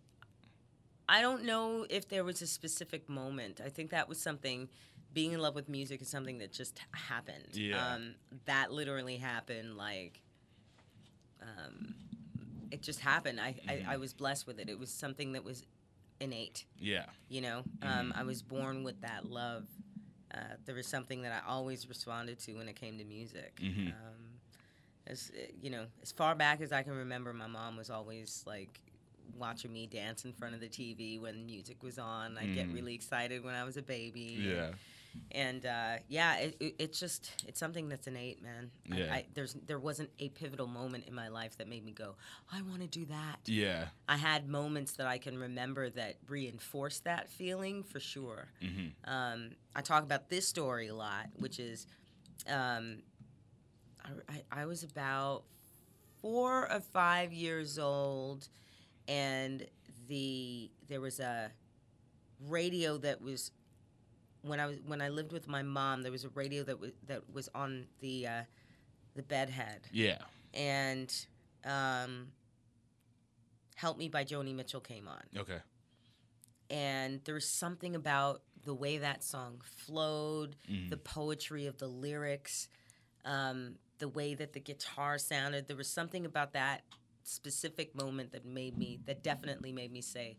I 1.07 1.21
don't 1.21 1.43
know 1.45 1.85
if 1.89 2.07
there 2.09 2.23
was 2.23 2.41
a 2.41 2.47
specific 2.47 3.07
moment. 3.09 3.61
I 3.63 3.69
think 3.69 3.91
that 3.91 4.07
was 4.09 4.19
something. 4.19 4.69
Being 5.13 5.31
in 5.31 5.39
love 5.39 5.55
with 5.55 5.69
music 5.69 6.01
is 6.01 6.09
something 6.09 6.39
that 6.39 6.51
just 6.51 6.77
happened. 6.91 7.47
Yeah. 7.53 7.93
Um, 7.93 8.15
that 8.45 8.71
literally 8.71 9.17
happened. 9.17 9.77
Like. 9.77 10.21
Um, 11.41 11.95
it 12.71 12.81
just 12.81 12.99
happened. 12.99 13.39
I, 13.39 13.53
Mm-hmm. 13.53 13.89
I 13.89 13.93
I 13.93 13.97
was 13.97 14.13
blessed 14.13 14.47
with 14.47 14.59
it. 14.59 14.69
It 14.69 14.79
was 14.79 14.89
something 14.89 15.33
that 15.33 15.43
was 15.43 15.63
innate. 16.19 16.65
Yeah. 16.79 17.05
You 17.29 17.41
know, 17.41 17.63
um, 17.81 18.13
I 18.15 18.23
was 18.23 18.41
born 18.41 18.83
with 18.83 19.01
that 19.01 19.29
love. 19.29 19.65
Uh, 20.33 20.39
there 20.65 20.75
was 20.75 20.87
something 20.87 21.21
that 21.21 21.31
I 21.31 21.47
always 21.49 21.87
responded 21.87 22.39
to 22.39 22.53
when 22.55 22.67
it 22.67 22.75
came 22.75 22.97
to 22.97 23.05
music. 23.05 23.59
Mhm. 23.61 23.89
Um, 23.89 24.24
as 25.07 25.31
uh, 25.35 25.41
you 25.61 25.69
know, 25.69 25.85
as 26.01 26.11
far 26.11 26.35
back 26.35 26.61
as 26.61 26.71
I 26.71 26.83
can 26.83 26.93
remember, 26.93 27.33
my 27.33 27.47
mom 27.47 27.77
was 27.77 27.89
always 27.89 28.43
like, 28.47 28.79
watching 29.37 29.73
me 29.73 29.87
dance 29.87 30.23
in 30.23 30.31
front 30.31 30.53
of 30.55 30.61
the 30.61 30.67
TV 30.69 31.19
when 31.19 31.45
music 31.45 31.81
was 31.83 31.97
on. 31.97 32.37
I 32.37 32.45
get 32.45 32.69
Mm. 32.69 32.73
really 32.75 32.93
excited 32.93 33.43
when 33.43 33.55
I 33.55 33.63
was 33.63 33.75
a 33.75 33.81
baby. 33.81 34.37
Yeah. 34.39 34.69
and 35.31 35.65
uh, 35.65 35.95
yeah, 36.09 36.35
it, 36.37 36.55
it, 36.59 36.75
it's 36.77 36.99
just 36.99 37.31
it's 37.47 37.59
something 37.59 37.89
that's 37.89 38.05
innate, 38.07 38.41
man. 38.43 38.69
I- 38.91 38.95
Yeah. 38.97 39.13
I, 39.13 39.25
there's 39.33 39.53
there 39.65 39.79
wasn't 39.79 40.09
a 40.19 40.29
pivotal 40.29 40.67
moment 40.67 41.05
in 41.07 41.15
my 41.15 41.27
life 41.29 41.57
that 41.57 41.67
made 41.67 41.83
me 41.83 41.91
go, 41.91 42.15
I 42.53 42.61
want 42.61 42.81
to 42.81 42.87
do 42.87 43.05
that. 43.05 43.39
Yeah. 43.45 43.87
I 44.07 44.17
had 44.17 44.47
moments 44.47 44.93
that 44.93 45.07
I 45.07 45.17
can 45.17 45.37
remember 45.37 45.89
that 45.89 46.17
reinforced 46.29 47.03
that 47.05 47.27
feeling 47.29 47.83
for 47.83 47.99
sure. 47.99 48.47
Mm-hmm. 48.61 49.09
Um, 49.11 49.51
I 49.75 49.81
talk 49.81 50.03
about 50.03 50.29
this 50.29 50.47
story 50.47 50.87
a 50.89 50.95
lot, 50.95 51.27
which 51.37 51.59
is 51.59 51.87
um, 52.47 52.97
I, 54.05 54.33
I, 54.57 54.61
I 54.61 54.65
was 54.65 54.83
about 54.83 55.43
four 56.21 56.71
or 56.71 56.79
five 56.79 57.33
years 57.33 57.77
old, 57.79 58.47
and 59.07 59.65
the 60.07 60.69
there 60.87 61.01
was 61.01 61.19
a 61.19 61.51
radio 62.47 62.97
that 62.99 63.21
was 63.21 63.51
when 64.41 64.59
I 64.59 64.67
was 64.67 64.77
when 64.85 65.01
I 65.01 65.09
lived 65.09 65.31
with 65.31 65.47
my 65.47 65.63
mom. 65.63 66.03
There 66.03 66.11
was 66.11 66.23
a 66.25 66.29
radio 66.29 66.63
that 66.63 66.79
was 66.79 66.91
that 67.07 67.21
was 67.33 67.49
on 67.55 67.87
the 67.99 68.27
uh, 68.27 68.41
the 69.15 69.23
bedhead 69.23 69.87
Yeah. 69.91 70.19
and 70.53 71.13
um, 71.63 72.31
"Help 73.75 73.97
Me" 73.97 74.07
by 74.09 74.23
Joni 74.23 74.53
Mitchell 74.53 74.81
came 74.81 75.07
on, 75.07 75.23
Okay. 75.37 75.59
and 76.69 77.21
there 77.25 77.35
was 77.35 77.47
something 77.47 77.95
about 77.95 78.41
the 78.63 78.73
way 78.73 78.97
that 78.97 79.23
song 79.23 79.61
flowed, 79.63 80.55
Mhm. 80.67 80.89
the 80.89 80.97
poetry 80.97 81.65
of 81.67 81.77
the 81.77 81.87
lyrics, 81.87 82.67
um, 83.23 83.77
the 83.99 84.07
way 84.07 84.33
that 84.35 84.53
the 84.53 84.59
guitar 84.59 85.17
sounded. 85.17 85.67
There 85.67 85.77
was 85.77 85.89
something 85.89 86.25
about 86.25 86.53
that 86.53 86.81
specific 87.23 87.95
moment 87.95 88.31
that 88.33 88.45
made 88.45 88.77
me, 88.77 88.99
that 89.05 89.23
definitely 89.23 89.71
made 89.71 89.91
me 89.91 90.01
say, 90.01 90.37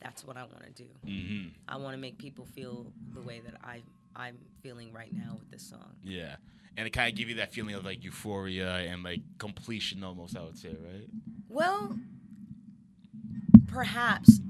"That's 0.00 0.24
what 0.24 0.36
I 0.36 0.42
want 0.42 0.64
to 0.64 0.70
do. 0.70 0.88
Mm-hmm. 1.06 1.48
I 1.68 1.76
want 1.76 1.94
to 1.94 1.98
make 1.98 2.18
people 2.18 2.44
feel 2.46 2.92
the 3.12 3.20
way 3.20 3.40
that 3.40 3.54
I 3.62 3.82
I'm 4.16 4.38
feeling 4.62 4.92
right 4.92 5.12
now 5.12 5.36
with 5.38 5.50
this 5.50 5.62
song." 5.68 5.96
Yeah. 6.02 6.36
And 6.76 6.86
it 6.88 6.90
kind 6.90 7.08
of 7.08 7.16
give 7.16 7.28
you 7.28 7.36
that 7.36 7.52
feeling 7.52 7.76
of 7.76 7.84
like 7.84 8.02
euphoria 8.02 8.68
and 8.78 9.04
like 9.04 9.20
completion 9.38 10.02
almost, 10.02 10.36
I 10.36 10.42
would 10.42 10.58
say, 10.58 10.70
right? 10.70 11.08
Well, 11.48 11.96
perhaps 13.68 14.40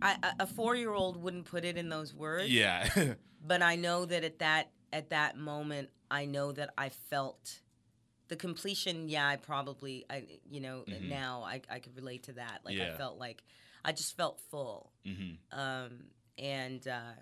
I, 0.00 0.16
a- 0.22 0.42
a 0.44 0.46
four-year-old 0.46 1.16
wouldn't 1.20 1.46
put 1.46 1.64
it 1.64 1.76
in 1.76 1.88
those 1.88 2.14
words. 2.14 2.50
Yeah. 2.50 2.88
But 3.46 3.60
I 3.60 3.76
know 3.76 4.06
that 4.06 4.24
at 4.24 4.38
that 4.38 4.70
at 4.90 5.10
that 5.10 5.36
moment, 5.36 5.90
I 6.10 6.24
know 6.24 6.52
that 6.52 6.70
I 6.78 6.88
felt 6.88 7.60
the 8.28 8.36
completion. 8.36 9.08
Yeah, 9.08 9.26
I 9.28 9.36
probably, 9.36 10.04
I 10.10 10.24
you 10.50 10.60
know, 10.60 10.84
Mhm. 10.88 11.08
now 11.08 11.42
I 11.42 11.60
I 11.70 11.78
could 11.78 11.96
relate 11.96 12.24
to 12.24 12.32
that. 12.34 12.60
Like 12.64 12.76
Yeah. 12.76 12.94
I 12.94 12.96
felt 12.96 13.18
like 13.18 13.42
I 13.84 13.92
just 13.92 14.16
felt 14.16 14.40
full, 14.50 14.92
mm-hmm. 15.04 15.58
um, 15.58 16.06
and 16.38 16.86
uh, 16.88 17.12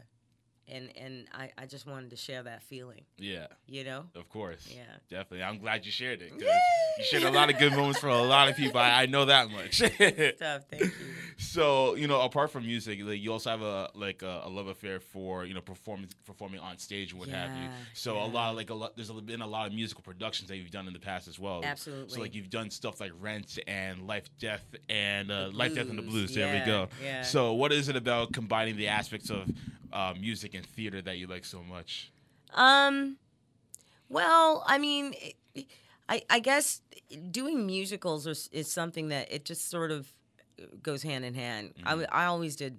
and 0.69 0.97
and 0.97 1.27
I 1.33 1.51
I 1.59 1.67
just 1.67 1.87
wanted 1.87 2.11
to 2.11 2.17
share 2.17 2.43
that 2.45 2.63
feeling. 2.63 3.05
Yeah. 3.19 3.49
You 3.67 3.85
know. 3.85 4.09
Of 4.15 4.29
course. 4.29 4.69
Yeah. 4.73 4.85
Definitely. 5.09 5.43
I'm 5.43 5.59
glad 5.59 5.85
you 5.85 5.91
shared 5.93 6.23
it. 6.23 6.31
'cause 6.31 6.43
You 6.99 7.05
shared 7.05 7.23
a 7.23 7.31
lot 7.31 7.51
of 7.51 7.59
good 7.59 7.73
moments 7.73 7.99
for 8.01 8.09
a 8.09 8.23
lot 8.23 8.49
of 8.49 8.57
people. 8.57 8.79
I, 8.81 9.03
I 9.03 9.07
know 9.07 9.25
that 9.27 9.51
much. 9.51 9.79
Tough. 9.79 9.89
Thank 10.71 10.83
you. 10.83 10.91
So 11.39 11.95
you 11.97 12.07
know, 12.07 12.21
apart 12.21 12.51
from 12.51 12.65
music, 12.67 13.01
like 13.03 13.21
you 13.21 13.33
also 13.33 13.51
have 13.51 13.63
a 13.63 13.91
like 13.95 14.23
a, 14.23 14.43
a 14.45 14.49
love 14.49 14.67
affair 14.69 15.01
for 15.01 15.45
you 15.45 15.55
know 15.55 15.61
performance 15.61 16.13
performing 16.27 16.61
on 16.61 16.79
stage 16.79 17.11
and 17.13 17.19
what 17.21 17.29
have 17.29 17.51
you. 17.57 17.63
Yeah, 17.65 17.71
So 17.95 18.17
a 18.19 18.27
yeah. 18.27 18.33
lot 18.33 18.57
like 18.57 18.71
a 18.71 18.75
lot. 18.75 18.97
There's 18.97 19.11
been 19.11 19.41
a 19.41 19.47
lot 19.47 19.67
of 19.67 19.73
musical 19.75 20.03
productions 20.03 20.49
that 20.51 20.57
you've 20.57 20.71
done 20.71 20.87
in 20.87 20.93
the 20.93 20.99
past 21.01 21.29
as 21.29 21.39
well. 21.39 21.61
Absolutely. 21.65 22.15
So 22.15 22.21
like 22.21 22.35
you've 22.35 22.51
done 22.51 22.71
stuff 22.71 23.01
like 23.01 23.13
Rent 23.21 23.59
and 23.67 24.07
Life, 24.07 24.29
Death, 24.39 24.65
and 24.89 25.31
uh, 25.31 25.51
Life, 25.53 25.75
Death, 25.75 25.89
and 25.89 25.99
the 25.99 26.03
Blues, 26.03 26.33
Blues. 26.33 26.35
There 26.35 26.61
we 26.61 26.65
go. 26.67 26.89
yeah. 27.03 27.23
So 27.23 27.55
what 27.55 27.73
is 27.73 27.89
it 27.89 27.97
about 27.97 28.33
combining 28.33 28.77
the 28.77 28.89
aspects 28.89 29.31
of 29.31 29.51
uh, 29.93 30.15
music 30.21 30.55
and 30.55 30.65
theater 30.67 31.01
that 31.03 31.17
you 31.19 31.27
like 31.27 31.45
so 31.45 31.63
much? 31.63 32.13
Um, 32.55 33.17
well, 34.09 34.63
I 34.67 34.79
mean, 34.79 35.15
it- 35.55 35.67
I 36.13 36.23
I 36.29 36.41
guess 36.41 36.83
doing 37.31 37.67
musicals 37.67 38.27
is, 38.27 38.49
is 38.53 38.71
something 38.71 39.09
that 39.09 39.33
it 39.33 39.45
just 39.45 39.71
sort 39.71 39.91
of 39.91 40.13
goes 40.83 41.03
hand 41.03 41.25
in 41.25 41.35
hand. 41.35 41.73
I 41.85 42.25
always 42.27 42.55
did 42.57 42.79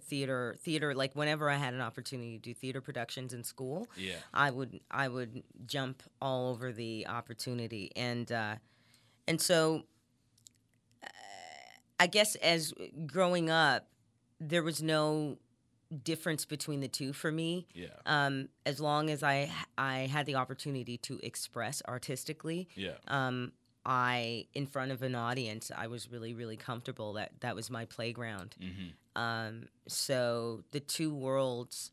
theater 0.00 0.56
theater 0.58 0.94
like 0.94 1.14
whenever 1.14 1.48
I 1.48 1.54
had 1.54 1.72
an 1.72 1.80
opportunity 1.80 2.36
to 2.36 2.42
do 2.42 2.54
theater 2.54 2.80
productions 2.80 3.32
in 3.32 3.44
school, 3.44 3.86
Yeah. 3.96 4.16
I 4.34 4.50
would 4.50 4.80
I 4.90 5.06
would 5.08 5.42
jump 5.66 6.02
all 6.20 6.50
over 6.50 6.72
the 6.72 7.06
opportunity 7.06 7.92
and 7.94 8.30
uh, 8.30 8.56
and 9.28 9.40
so 9.40 9.84
uh, 11.04 11.08
I 12.00 12.06
guess 12.08 12.34
as 12.36 12.74
growing 13.06 13.50
up, 13.50 13.86
there 14.40 14.64
was 14.64 14.82
no 14.82 15.38
difference 16.04 16.44
between 16.44 16.80
the 16.80 16.88
two 16.88 17.12
for 17.12 17.32
me 17.32 17.66
Yeah. 17.74 17.86
um, 18.04 18.48
as 18.66 18.78
long 18.80 19.08
as 19.10 19.22
I 19.22 19.50
I 19.78 20.00
had 20.00 20.26
the 20.26 20.34
opportunity 20.34 20.98
to 20.98 21.18
express 21.22 21.82
artistically, 21.88 22.68
Yeah. 22.74 22.96
um, 23.08 23.52
I 23.86 24.46
in 24.54 24.66
front 24.66 24.92
of 24.92 25.02
an 25.02 25.14
audience, 25.14 25.70
I 25.74 25.86
was 25.86 26.10
really 26.10 26.34
really 26.34 26.56
comfortable. 26.56 27.14
That 27.14 27.32
that 27.40 27.54
was 27.54 27.70
my 27.70 27.86
playground. 27.86 28.54
Mm-hmm. 28.60 28.88
Um, 29.22 29.68
so 29.86 30.62
the 30.72 30.80
two 30.80 31.12
worlds, 31.14 31.90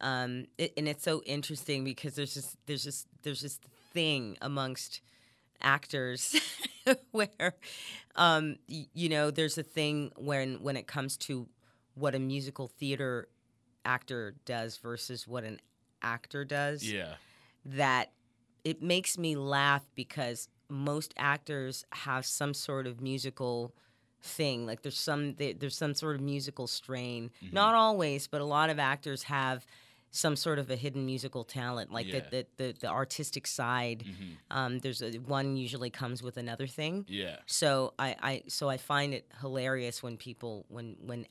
um, 0.00 0.46
it, 0.58 0.72
and 0.76 0.88
it's 0.88 1.04
so 1.04 1.22
interesting 1.26 1.84
because 1.84 2.14
there's 2.14 2.32
just 2.34 2.56
there's 2.66 2.84
just 2.84 3.06
there's 3.22 3.42
this 3.42 3.58
thing 3.92 4.38
amongst 4.40 5.02
actors 5.60 6.34
where 7.12 7.54
um, 8.16 8.56
y- 8.68 8.86
you 8.94 9.08
know 9.08 9.30
there's 9.30 9.58
a 9.58 9.62
thing 9.62 10.12
when 10.16 10.54
when 10.62 10.76
it 10.76 10.86
comes 10.86 11.16
to 11.18 11.46
what 11.94 12.14
a 12.14 12.18
musical 12.18 12.66
theater 12.68 13.28
actor 13.84 14.34
does 14.44 14.76
versus 14.78 15.26
what 15.26 15.44
an 15.44 15.60
actor 16.02 16.44
does 16.44 16.90
Yeah. 16.90 17.14
that 17.64 18.12
it 18.64 18.82
makes 18.82 19.18
me 19.18 19.36
laugh 19.36 19.84
because 19.94 20.48
most 20.68 21.12
actors 21.16 21.84
have 21.92 22.24
some 22.26 22.54
sort 22.54 22.86
of 22.86 23.00
musical 23.00 23.74
thing 24.22 24.64
like 24.66 24.80
there's 24.82 24.98
some 24.98 25.34
there's 25.36 25.76
some 25.76 25.94
sort 25.94 26.14
of 26.16 26.22
musical 26.22 26.66
strain 26.66 27.30
Mm-hmm. 27.42 27.54
not 27.54 27.74
always 27.74 28.26
but 28.26 28.40
a 28.40 28.44
lot 28.44 28.70
of 28.70 28.78
actors 28.78 29.24
have 29.24 29.66
some 30.10 30.36
sort 30.36 30.58
of 30.58 30.70
a 30.70 30.76
hidden 30.76 31.04
musical 31.04 31.44
talent 31.44 31.92
like 31.92 32.06
Yeah. 32.06 32.20
the, 32.30 32.46
the, 32.56 32.64
the 32.72 32.74
the 32.80 32.86
artistic 32.88 33.46
side 33.46 34.04
Mm-hmm. 34.06 34.56
um, 34.56 34.78
there's 34.78 35.02
a, 35.02 35.12
one 35.18 35.56
usually 35.56 35.90
comes 35.90 36.22
with 36.22 36.36
another 36.38 36.66
thing 36.66 37.04
Yeah. 37.08 37.36
so 37.46 37.92
I, 37.98 38.16
I 38.22 38.42
so 38.48 38.68
I 38.70 38.78
find 38.78 39.12
it 39.12 39.26
hilarious 39.40 40.02
when 40.02 40.16
people 40.16 40.64
when 40.68 40.96
when 41.04 41.26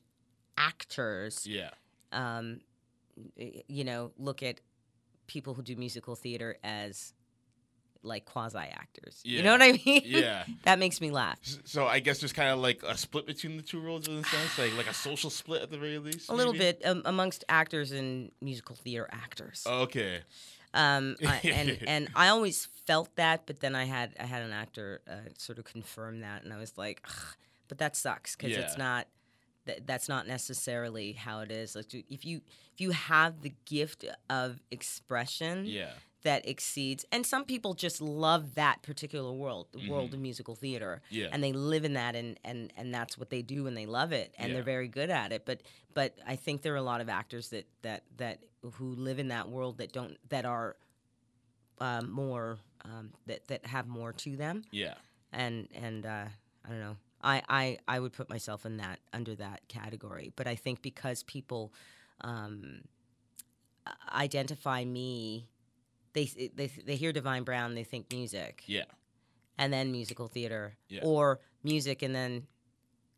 actors 0.58 1.48
Yeah. 1.48 1.72
Um, 2.14 2.62
you 3.36 3.84
know, 3.84 4.12
look 4.18 4.44
at 4.44 4.60
people 5.28 5.54
who 5.54 5.62
do 5.62 5.76
musical 5.76 6.16
theater 6.16 6.58
as 6.64 7.14
like 8.04 8.26
quasi 8.26 8.58
actors. 8.58 9.22
You 9.24 9.42
know 9.44 9.52
what 9.52 9.62
I 9.62 9.80
mean? 9.86 10.02
Yeah. 10.06 10.44
that 10.64 10.78
makes 10.78 11.00
me 11.00 11.12
laugh. 11.12 11.40
So 11.64 11.88
I 11.88 12.00
guess 12.00 12.20
there's 12.20 12.34
kind 12.34 12.50
of 12.50 12.60
like 12.60 12.84
a 12.84 12.98
split 12.98 13.26
between 13.26 13.58
the 13.58 13.64
two 13.64 13.80
roles 13.80 14.08
in 14.08 14.16
a 14.16 14.24
sense, 14.24 14.58
like 14.58 14.76
like 14.76 14.88
a 14.88 14.94
social 14.94 15.30
split 15.30 15.62
at 15.62 15.72
the 15.72 15.78
very 15.78 16.00
least. 16.00 16.30
A 16.30 16.34
little 16.34 16.54
bit 16.54 16.82
um, 16.86 17.02
amongst 17.06 17.44
actors 17.50 17.92
and 17.92 18.32
musical 18.42 18.76
theater 18.76 19.08
actors. 19.12 19.64
Okay. 19.66 20.20
Um, 20.74 21.16
I, 21.26 21.40
and 21.44 21.78
and 21.88 22.10
I 22.16 22.30
always 22.30 22.66
felt 22.86 23.16
that, 23.16 23.46
but 23.46 23.60
then 23.60 23.76
I 23.76 23.86
had 23.86 24.14
I 24.20 24.26
had 24.26 24.42
an 24.44 24.52
actor 24.52 25.02
uh, 25.10 25.30
sort 25.38 25.60
of 25.60 25.66
confirm 25.66 26.22
that, 26.22 26.44
and 26.44 26.52
I 26.52 26.58
was 26.58 26.78
like, 26.78 27.02
but 27.68 27.78
that 27.78 27.96
sucks 27.96 28.36
because 28.36 28.56
it's 28.56 28.78
not. 28.78 29.08
That, 29.66 29.88
that's 29.88 30.10
not 30.10 30.28
necessarily 30.28 31.14
how 31.14 31.40
it 31.40 31.52
is. 31.52 31.76
Like 31.76 31.94
if 31.94 32.26
you 32.26 32.42
if 32.74 32.82
you 32.82 32.92
have 32.92 33.42
the 33.42 33.54
gift 33.66 34.04
of 34.30 34.60
expression, 34.72 35.66
Yeah. 35.66 35.92
that 36.24 36.48
exceeds 36.48 37.06
and 37.12 37.26
some 37.26 37.44
people 37.46 37.74
just 37.74 38.02
love 38.02 38.56
that 38.56 38.82
particular 38.82 39.32
world 39.32 39.68
the 39.74 39.90
world 39.90 40.14
of 40.14 40.20
musical 40.20 40.56
theater 40.56 41.02
Mm-hmm. 41.06 41.16
Yeah. 41.22 41.28
and 41.32 41.44
they 41.44 41.52
live 41.54 41.84
in 41.86 41.94
that 41.94 42.16
and 42.16 42.40
and 42.46 42.72
and 42.78 42.94
that's 42.94 43.18
what 43.18 43.30
they 43.30 43.42
do 43.42 43.68
and 43.68 43.76
they 43.76 43.86
love 43.86 44.12
it 44.14 44.34
and 44.38 44.48
Yeah. 44.50 44.54
they're 44.56 44.64
very 44.64 44.88
good 44.88 45.10
at 45.10 45.32
it 45.34 45.46
but 45.46 45.62
but 45.94 46.18
i 46.26 46.36
think 46.38 46.62
there 46.62 46.74
are 46.74 46.78
a 46.88 46.90
lot 46.94 47.02
of 47.02 47.10
actors 47.10 47.50
that 47.50 47.66
that 47.82 48.04
that 48.18 48.40
who 48.76 48.96
live 48.96 49.20
in 49.20 49.28
that 49.30 49.50
world 49.50 49.78
that 49.80 49.92
don't 49.92 50.18
that 50.30 50.46
are 50.46 50.78
um, 51.80 52.10
more 52.10 52.58
um, 52.86 53.12
that 53.28 53.48
that 53.48 53.66
have 53.66 53.88
more 53.88 54.14
to 54.14 54.36
them 54.38 54.64
Yeah. 54.72 54.96
and 55.34 55.68
and 55.76 56.06
uh, 56.06 56.26
I 56.66 56.70
don't 56.70 56.80
know. 56.80 56.96
I, 57.24 57.42
I 57.48 57.78
I 57.88 58.00
would 58.00 58.14
put 58.14 58.30
myself 58.30 58.66
in 58.66 58.78
that 58.78 59.00
under 59.14 59.36
that 59.36 59.68
category, 59.70 60.32
but 60.36 60.46
I 60.48 60.56
think 60.56 60.82
because 60.82 61.24
people 61.24 61.74
um, 62.22 62.82
identify 64.14 64.84
me, 64.86 65.48
they 66.14 66.26
they 66.56 66.68
they 66.68 66.96
hear 66.96 67.12
Divine 67.12 67.44
Brown, 67.44 67.76
they 67.76 67.84
think 67.84 68.12
music, 68.12 68.64
Yeah. 68.68 68.84
and 69.58 69.72
then 69.74 69.92
musical 69.92 70.28
theater, 70.28 70.76
Yeah. 70.90 71.02
or 71.04 71.40
music, 71.64 72.02
and 72.02 72.14
then 72.16 72.48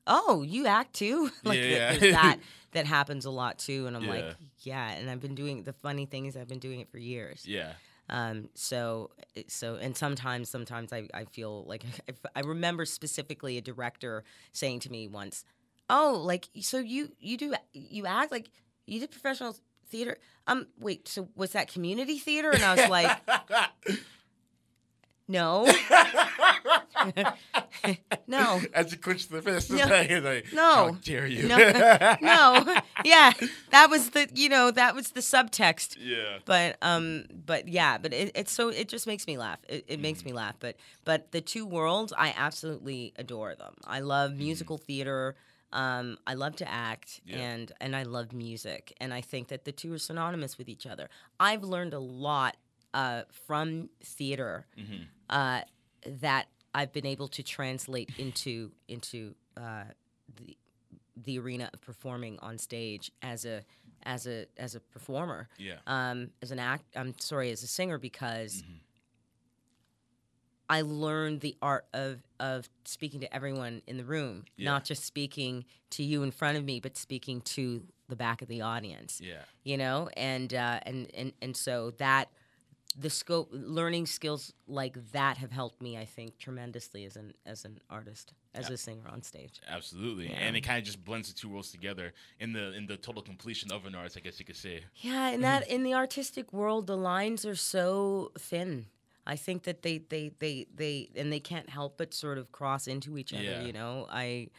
oh, 0.08 0.44
you 0.44 0.68
act 0.68 0.94
too. 0.94 1.32
like 1.44 1.58
Yeah, 1.58 1.64
th- 1.64 1.72
yeah. 1.72 1.98
there's 2.00 2.14
that 2.14 2.40
that 2.74 2.86
happens 2.86 3.26
a 3.26 3.32
lot 3.32 3.58
too, 3.60 3.88
and 3.88 3.96
I'm 3.96 4.04
Yeah. 4.04 4.10
like, 4.14 4.36
yeah, 4.60 4.92
and 4.92 5.10
I've 5.10 5.22
been 5.22 5.36
doing 5.36 5.64
the 5.64 5.74
funny 5.74 6.06
thing 6.06 6.26
is 6.26 6.36
I've 6.38 6.48
been 6.48 6.60
doing 6.60 6.80
it 6.80 6.90
for 6.90 6.98
years. 6.98 7.46
Yeah. 7.48 7.74
Um, 8.10 8.50
so, 8.54 9.12
so, 9.48 9.76
and 9.76 9.98
sometimes, 9.98 10.50
sometimes 10.50 10.94
I, 10.94 11.08
I 11.14 11.26
feel 11.26 11.64
like 11.66 11.84
I, 12.10 12.40
I 12.40 12.40
remember 12.42 12.86
specifically 12.86 13.58
a 13.58 13.62
director 13.62 14.24
saying 14.52 14.82
to 14.82 14.92
me 14.92 15.08
once, 15.08 15.44
oh, 15.90 16.22
like 16.24 16.50
so 16.62 16.80
you 16.80 17.12
you 17.20 17.38
do 17.38 17.54
you 17.74 18.06
act 18.06 18.32
like 18.32 18.50
you 18.86 19.00
did 19.00 19.12
professional 19.12 19.56
theater. 19.88 20.18
Um, 20.48 20.68
wait, 20.80 21.08
so 21.08 21.30
was 21.36 21.52
that 21.52 21.72
community 21.72 22.18
theater? 22.18 22.52
And 22.52 22.64
I 22.64 22.76
was 22.76 22.90
like, 22.90 23.20
no, 25.28 25.66
no. 28.28 28.62
As 28.74 28.92
you 28.92 28.98
clench 28.98 29.28
the 29.28 29.42
fist, 29.42 29.72
No. 29.72 29.86
like, 29.88 30.10
like, 30.24 30.46
No. 30.54 30.62
how 30.74 30.92
dare 31.04 31.28
you? 31.28 31.48
No, 31.48 31.58
no, 32.22 32.76
yeah, 33.04 33.32
that 33.72 33.90
was 33.90 34.12
the 34.12 34.28
you 34.34 34.50
know 34.50 34.72
that 34.72 34.96
was 34.96 35.12
the 35.12 35.20
subtext. 35.22 35.98
yeah. 36.00 36.40
But 36.46 36.78
um, 36.82 37.26
but 37.46 37.68
yeah, 37.68 37.98
but 37.98 38.14
it, 38.14 38.32
it's 38.36 38.52
so 38.52 38.70
it 38.70 38.88
just 38.88 39.08
makes 39.08 39.28
me 39.28 39.38
laugh. 39.38 39.60
It, 39.68 39.86
it 39.88 40.00
makes 40.00 40.20
Mm-hmm. 40.20 40.30
me 40.30 40.34
laugh. 40.34 40.56
But 40.60 40.76
but 41.04 41.32
the 41.32 41.42
two 41.42 41.66
worlds, 41.66 42.14
I 42.18 42.34
absolutely 42.38 43.14
adore 43.18 43.56
them. 43.56 43.76
I 43.86 44.00
love 44.00 44.32
Mm-hmm. 44.32 44.40
musical 44.40 44.78
theater. 44.78 45.36
Um, 45.74 46.18
I 46.26 46.36
love 46.36 46.56
to 46.58 46.72
act, 46.72 47.20
Yeah. 47.26 47.38
and 47.38 47.72
and 47.82 47.96
I 47.96 48.04
love 48.04 48.32
music, 48.32 48.94
and 49.02 49.14
I 49.14 49.20
think 49.22 49.50
that 49.50 49.66
the 49.66 49.72
two 49.74 49.94
are 49.94 49.98
synonymous 49.98 50.58
with 50.58 50.70
each 50.70 50.86
other. 50.88 51.10
I've 51.40 51.64
learned 51.64 51.94
a 51.94 52.00
lot 52.00 52.56
uh, 52.94 53.24
from 53.46 53.90
theater 54.02 54.66
Mm-hmm. 54.80 55.04
uh, 55.30 55.62
that 56.22 56.46
I've 56.78 56.92
been 56.92 57.06
able 57.06 57.28
to 57.30 57.42
translate 57.44 58.10
into 58.18 58.72
into 58.88 59.34
uh, 59.58 59.86
the 60.36 60.58
the 61.26 61.40
arena 61.40 61.70
of 61.74 61.80
performing 61.82 62.38
on 62.42 62.58
stage 62.58 63.10
as 63.22 63.46
a 63.46 63.64
as 64.04 64.28
a 64.28 64.46
as 64.58 64.76
a 64.76 64.80
performer 64.80 65.48
Yeah. 65.58 65.78
um, 65.88 66.30
as 66.42 66.52
an 66.52 66.60
act. 66.60 66.84
I'm 66.96 67.14
sorry, 67.20 67.50
as 67.52 67.64
a 67.64 67.68
singer 67.68 67.98
because 67.98 68.62
Mm-hmm. 68.62 68.74
I 70.68 70.82
learned 70.82 71.42
the 71.42 71.56
art 71.62 71.86
of 71.94 72.24
of 72.40 72.68
speaking 72.86 73.20
to 73.22 73.34
everyone 73.34 73.82
in 73.88 73.98
the 73.98 74.04
room, 74.06 74.46
Yeah. 74.58 74.72
not 74.72 74.84
just 74.84 75.04
speaking 75.06 75.66
to 75.92 76.04
you 76.04 76.24
in 76.24 76.32
front 76.32 76.58
of 76.58 76.64
me, 76.66 76.80
but 76.80 76.98
speaking 76.98 77.42
to 77.42 77.84
the 78.10 78.16
back 78.16 78.42
of 78.42 78.48
the 78.48 78.62
audience. 78.62 79.22
Yeah. 79.22 79.44
You 79.64 79.78
know, 79.78 80.10
and 80.18 80.52
uh, 80.54 80.80
and 80.84 81.08
and 81.14 81.34
and 81.42 81.56
so 81.56 81.92
that 81.98 82.30
the 82.98 83.10
scope 83.10 83.50
learning 83.52 84.06
skills 84.06 84.54
like 84.68 85.12
that 85.12 85.38
have 85.38 85.52
helped 85.52 85.82
me 85.82 85.98
i 85.98 86.06
think 86.06 86.38
tremendously 86.38 87.04
as 87.06 87.16
an 87.16 87.34
as 87.46 87.66
an 87.66 87.80
artist 87.90 88.34
as 88.54 88.70
a 88.70 88.78
singer 88.78 89.08
on 89.12 89.22
stage 89.22 89.60
Absolutely. 89.68 90.30
Yeah. 90.30 90.38
And 90.38 90.56
it 90.56 90.62
kind 90.62 90.78
of 90.78 90.86
just 90.86 91.04
blends 91.04 91.28
the 91.28 91.38
two 91.38 91.50
worlds 91.50 91.72
together 91.72 92.14
in 92.40 92.54
the 92.54 92.74
in 92.74 92.88
the 92.88 92.96
total 92.98 93.22
completion 93.22 93.72
of 93.72 93.86
an 93.86 93.96
artist, 93.96 94.16
I 94.18 94.22
guess 94.22 94.40
you 94.40 94.46
could 94.46 94.56
say. 94.56 94.84
Yeah, 94.96 95.30
and 95.30 95.44
that 95.44 95.68
in 95.70 95.84
the 95.84 95.94
artistic 95.94 96.54
world, 96.54 96.88
the 96.88 96.96
lines 96.96 97.46
are 97.46 97.56
so 97.56 98.32
thin. 98.40 98.86
I 99.28 99.36
think 99.36 99.64
that 99.64 99.82
they 99.82 99.98
they 99.98 100.32
they 100.40 100.68
they 100.74 101.10
and 101.16 101.32
they 101.34 101.40
can't 101.40 101.70
help 101.70 101.98
but 101.98 102.14
sort 102.14 102.38
of 102.38 102.52
cross 102.52 102.88
into 102.88 103.18
each 103.18 103.34
other. 103.34 103.44
Yeah. 103.44 103.64
You 103.64 103.74
know, 103.74 104.08
I 104.10 104.50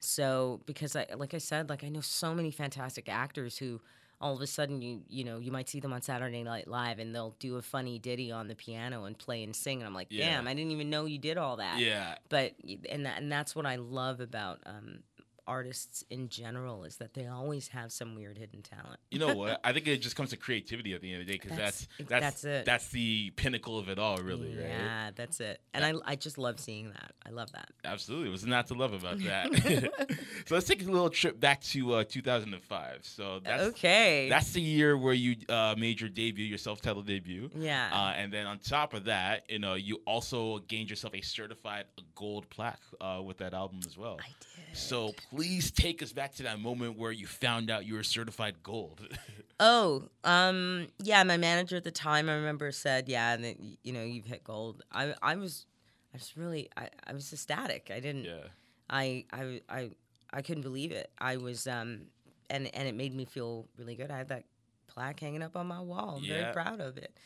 so 0.00 0.60
because 0.64 0.96
I 0.96 1.06
like 1.14 1.34
I 1.34 1.38
said, 1.38 1.68
like 1.68 1.84
I 1.84 1.88
know 1.88 2.00
so 2.00 2.34
many 2.34 2.50
fantastic 2.50 3.08
actors 3.08 3.58
who 3.58 3.80
all 4.22 4.34
of 4.34 4.40
a 4.40 4.46
sudden 4.46 4.80
you 4.80 5.02
you 5.08 5.24
know 5.24 5.38
you 5.38 5.50
might 5.52 5.68
see 5.68 5.80
them 5.80 5.92
on 5.92 6.00
Saturday 6.00 6.42
Night 6.42 6.68
Live 6.68 6.98
and 7.00 7.14
they'll 7.14 7.34
do 7.40 7.56
a 7.56 7.62
funny 7.62 7.98
ditty 7.98 8.30
on 8.32 8.48
the 8.48 8.54
piano 8.54 9.04
and 9.04 9.18
play 9.18 9.42
and 9.42 9.54
sing 9.54 9.80
and 9.80 9.86
I'm 9.88 9.94
like, 9.94 10.06
Yeah. 10.10 10.36
damn, 10.36 10.46
I 10.48 10.54
didn't 10.54 10.70
even 10.70 10.88
know 10.88 11.04
you 11.06 11.18
did 11.18 11.36
all 11.36 11.56
that. 11.56 11.78
Yeah. 11.80 12.14
But 12.28 12.52
and 12.88 13.04
that, 13.04 13.20
and 13.20 13.30
that's 13.30 13.54
what 13.56 13.66
I 13.66 13.76
love 13.76 14.20
about 14.20 14.60
um, 14.64 15.00
artists 15.46 16.04
in 16.10 16.28
general 16.28 16.84
is 16.84 16.96
that 16.96 17.14
they 17.14 17.26
always 17.26 17.68
have 17.68 17.92
some 17.92 18.14
weird 18.14 18.38
hidden 18.38 18.62
talent. 18.62 18.98
You 19.10 19.18
know 19.18 19.34
what? 19.34 19.60
I 19.64 19.72
think 19.72 19.86
it 19.86 19.98
just 19.98 20.16
comes 20.16 20.30
to 20.30 20.36
creativity 20.36 20.94
at 20.94 21.00
the 21.00 21.12
end 21.12 21.22
of 21.22 21.26
the 21.26 21.32
day 21.32 21.38
because 21.42 21.56
that's 21.56 21.88
That's- 21.98 22.08
that's 22.08 22.22
that's 22.22 22.44
it. 22.44 22.64
that's 22.64 22.88
the 22.88 23.30
pinnacle 23.36 23.78
of 23.78 23.88
it 23.88 23.98
all, 23.98 24.16
really, 24.18 24.56
right? 24.56 24.66
Yeah, 24.68 25.10
that's 25.14 25.40
it. 25.40 25.60
And 25.74 25.84
I, 25.84 25.94
I 26.04 26.16
just 26.16 26.38
love 26.38 26.60
seeing 26.60 26.90
that. 26.90 27.12
I 27.26 27.30
love 27.30 27.50
that. 27.52 27.68
Absolutely. 27.84 28.30
What's 28.30 28.44
not 28.44 28.66
to 28.68 28.74
love 28.74 28.92
about 28.92 29.18
that? 29.20 29.52
so 30.46 30.54
let's 30.54 30.66
take 30.66 30.82
a 30.82 30.84
little 30.90 31.10
trip 31.10 31.38
back 31.40 31.60
to 31.62 31.94
uh, 31.94 32.04
2005. 32.04 33.00
So 33.02 33.40
that's 33.44 33.62
okay. 33.64 34.28
that's 34.28 34.52
the 34.52 34.60
year 34.60 34.96
where 34.96 35.14
you 35.14 35.36
uh, 35.48 35.74
made 35.76 36.00
your 36.00 36.10
debut, 36.10 36.44
your 36.44 36.58
self-titled 36.58 37.06
debut. 37.06 37.50
yeah. 37.56 37.90
Uh, 37.92 38.12
and 38.16 38.32
then 38.32 38.46
on 38.46 38.58
top 38.58 38.94
of 38.94 39.04
that, 39.04 39.44
you 39.50 39.58
know, 39.58 39.74
you 39.74 40.00
also 40.06 40.58
gained 40.68 40.90
yourself 40.90 41.14
a 41.14 41.20
certified 41.20 41.84
gold 42.14 42.48
plaque 42.50 42.80
uh, 43.00 43.20
with 43.24 43.38
that 43.38 43.54
album 43.54 43.80
as 43.86 43.96
well. 43.96 44.18
I 44.20 44.28
did. 44.40 44.61
So 44.74 45.12
please 45.30 45.70
take 45.70 46.02
us 46.02 46.12
back 46.12 46.34
to 46.36 46.44
that 46.44 46.58
moment 46.60 46.98
where 46.98 47.12
you 47.12 47.26
found 47.26 47.70
out 47.70 47.84
you 47.86 47.94
were 47.94 48.02
certified 48.02 48.62
gold. 48.62 49.00
Oh, 49.64 50.08
um, 50.24 50.88
yeah. 50.98 51.22
My 51.22 51.36
manager 51.36 51.76
at 51.76 51.84
the 51.84 51.92
time, 51.92 52.28
I 52.28 52.34
remember, 52.34 52.72
said, 52.72 53.08
"Yeah, 53.08 53.34
and 53.34 53.44
then, 53.44 53.76
you 53.84 53.92
know, 53.92 54.02
you've 54.02 54.24
hit 54.24 54.42
gold." 54.42 54.82
I, 54.90 55.14
I 55.22 55.36
was, 55.36 55.66
I 56.12 56.16
was 56.16 56.36
really, 56.36 56.68
I, 56.76 56.88
I 57.06 57.12
was 57.12 57.32
ecstatic. 57.32 57.88
I 57.94 58.00
didn't, 58.00 58.24
yeah. 58.24 58.48
I, 58.90 59.24
I, 59.32 59.60
I, 59.68 59.90
I 60.32 60.42
couldn't 60.42 60.62
believe 60.64 60.90
it. 60.90 61.12
I 61.16 61.36
was, 61.36 61.68
um, 61.68 62.06
and 62.50 62.74
and 62.74 62.88
it 62.88 62.96
made 62.96 63.14
me 63.14 63.24
feel 63.24 63.68
really 63.78 63.94
good. 63.94 64.10
I 64.10 64.16
had 64.18 64.30
that 64.30 64.44
plaque 64.88 65.20
hanging 65.20 65.44
up 65.44 65.54
on 65.56 65.68
my 65.68 65.80
wall. 65.80 66.16
I'm 66.18 66.24
Yeah. 66.24 66.40
very 66.40 66.52
proud 66.54 66.80
of 66.80 66.96
it. 66.96 67.16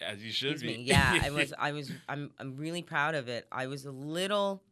As 0.00 0.24
you 0.24 0.32
should 0.32 0.52
Excuse 0.52 0.72
be. 0.72 0.78
me. 0.78 0.82
Yeah, 0.84 1.20
I 1.22 1.30
was, 1.30 1.54
I 1.56 1.70
was, 1.70 1.92
I'm, 2.08 2.32
I'm 2.40 2.56
really 2.56 2.82
proud 2.82 3.14
of 3.14 3.28
it. 3.28 3.46
I 3.52 3.68
was 3.68 3.84
a 3.86 3.92
little. 3.92 4.64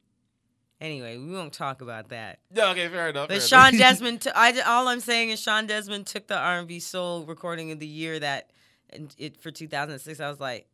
Anyway, 0.84 1.16
we 1.16 1.32
won't 1.32 1.52
talk 1.54 1.80
about 1.80 2.10
that. 2.10 2.40
no, 2.50 2.70
okay, 2.72 2.88
fair 2.88 3.08
enough. 3.08 3.28
But 3.28 3.38
fair 3.38 3.48
Shawn 3.48 3.74
enough. 3.74 3.98
Desman, 4.00 4.20
t- 4.20 4.30
I, 4.34 4.60
all 4.66 4.86
I'm 4.88 5.00
saying 5.00 5.30
is 5.30 5.40
Shawn 5.40 5.66
Desman 5.66 6.04
took 6.04 6.26
the 6.26 6.36
R&B 6.36 6.78
soul 6.80 7.24
recording 7.24 7.70
of 7.72 7.78
the 7.78 7.86
year 7.86 8.18
that, 8.20 8.50
and 8.90 9.14
it 9.16 9.40
for 9.40 9.50
2006. 9.50 10.20
I 10.20 10.28
was 10.28 10.40
like, 10.40 10.66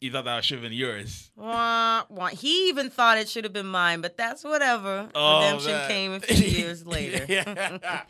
you 0.00 0.10
thought 0.12 0.24
that 0.26 0.44
should 0.44 0.58
have 0.58 0.62
been 0.62 0.72
yours. 0.72 1.30
wah, 1.36 2.04
wah. 2.08 2.28
he 2.28 2.68
even 2.68 2.88
thought 2.88 3.18
it 3.18 3.28
should 3.28 3.42
have 3.44 3.52
been 3.52 3.66
mine, 3.66 4.00
but 4.00 4.16
that's 4.16 4.42
whatever. 4.44 5.10
Oh, 5.14 5.40
Redemption 5.44 5.72
man. 5.72 5.88
came 5.90 6.12
a 6.12 6.20
few 6.20 6.46
years 6.46 6.86
later. 6.86 7.26
Yeah. 7.28 8.04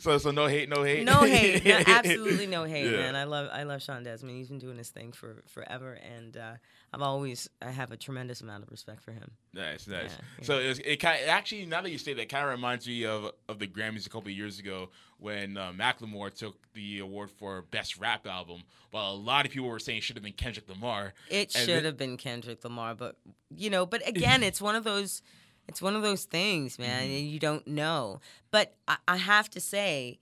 so, 0.00 0.18
so 0.18 0.30
no 0.32 0.48
hate, 0.48 0.68
no 0.68 0.82
hate. 0.82 1.04
no 1.04 1.20
hate, 1.22 1.64
no, 1.64 1.80
absolutely 1.86 2.46
no 2.46 2.64
hate, 2.64 2.90
Yeah. 2.90 2.96
man. 2.98 3.16
I 3.16 3.24
love, 3.24 3.48
I 3.52 3.62
love 3.62 3.80
Shawn 3.80 4.04
Desman. 4.04 4.30
He's 4.36 4.48
been 4.48 4.58
doing 4.58 4.76
his 4.76 4.90
thing 4.90 5.12
for 5.12 5.42
forever, 5.48 5.94
and 6.16 6.36
uh, 6.36 6.52
I've 6.92 7.02
always, 7.02 7.48
I 7.62 7.70
have 7.70 7.92
a 7.92 7.96
tremendous 7.96 8.40
amount 8.40 8.64
of 8.64 8.70
respect 8.70 9.00
for 9.00 9.12
him. 9.12 9.30
Nice, 9.54 9.86
nice. 9.86 10.10
Yeah, 10.10 10.44
So 10.44 10.58
it, 10.58 10.68
was, 10.68 10.78
it 10.80 10.96
kind 10.96 11.20
actually 11.28 11.64
now 11.66 11.82
that 11.82 11.90
you 11.90 11.98
say 11.98 12.14
that, 12.14 12.28
kind 12.28 12.44
of 12.44 12.50
reminds 12.50 12.86
me 12.86 13.04
of 13.04 13.30
of 13.48 13.58
the 13.60 13.68
Grammys 13.68 14.06
a 14.06 14.10
couple 14.10 14.28
of 14.28 14.36
years 14.36 14.58
ago 14.58 14.88
when 15.18 15.56
uh, 15.56 15.70
Macklemore 15.72 16.34
took 16.34 16.56
the 16.72 16.98
award 16.98 17.30
for 17.30 17.62
best 17.70 17.98
rap 17.98 18.26
album, 18.26 18.62
while 18.90 19.12
a 19.12 19.14
lot 19.14 19.46
of 19.46 19.52
people 19.52 19.68
were 19.68 19.78
saying 19.78 19.98
it 19.98 20.04
should 20.04 20.16
have 20.16 20.24
been 20.24 20.32
Kendrick 20.32 20.68
Lamar. 20.68 21.14
It 21.28 21.54
And 21.54 21.64
should 21.64 21.84
have 21.84 21.96
been 21.96 22.16
Kendrick 22.16 22.64
Lamar, 22.64 22.94
but 22.96 23.16
you 23.54 23.70
know, 23.70 23.86
but 23.86 24.06
again, 24.08 24.42
it's 24.42 24.60
one 24.60 24.74
of 24.74 24.82
those, 24.82 25.22
it's 25.68 25.80
one 25.80 25.94
of 25.94 26.02
those 26.02 26.24
things, 26.24 26.78
man. 26.78 27.04
Mm-hmm. 27.04 27.12
and 27.12 27.26
You 27.28 27.38
don't 27.38 27.66
know, 27.68 28.20
but 28.50 28.74
I, 28.88 28.96
I 29.06 29.16
have 29.18 29.48
to 29.50 29.60
say, 29.60 30.18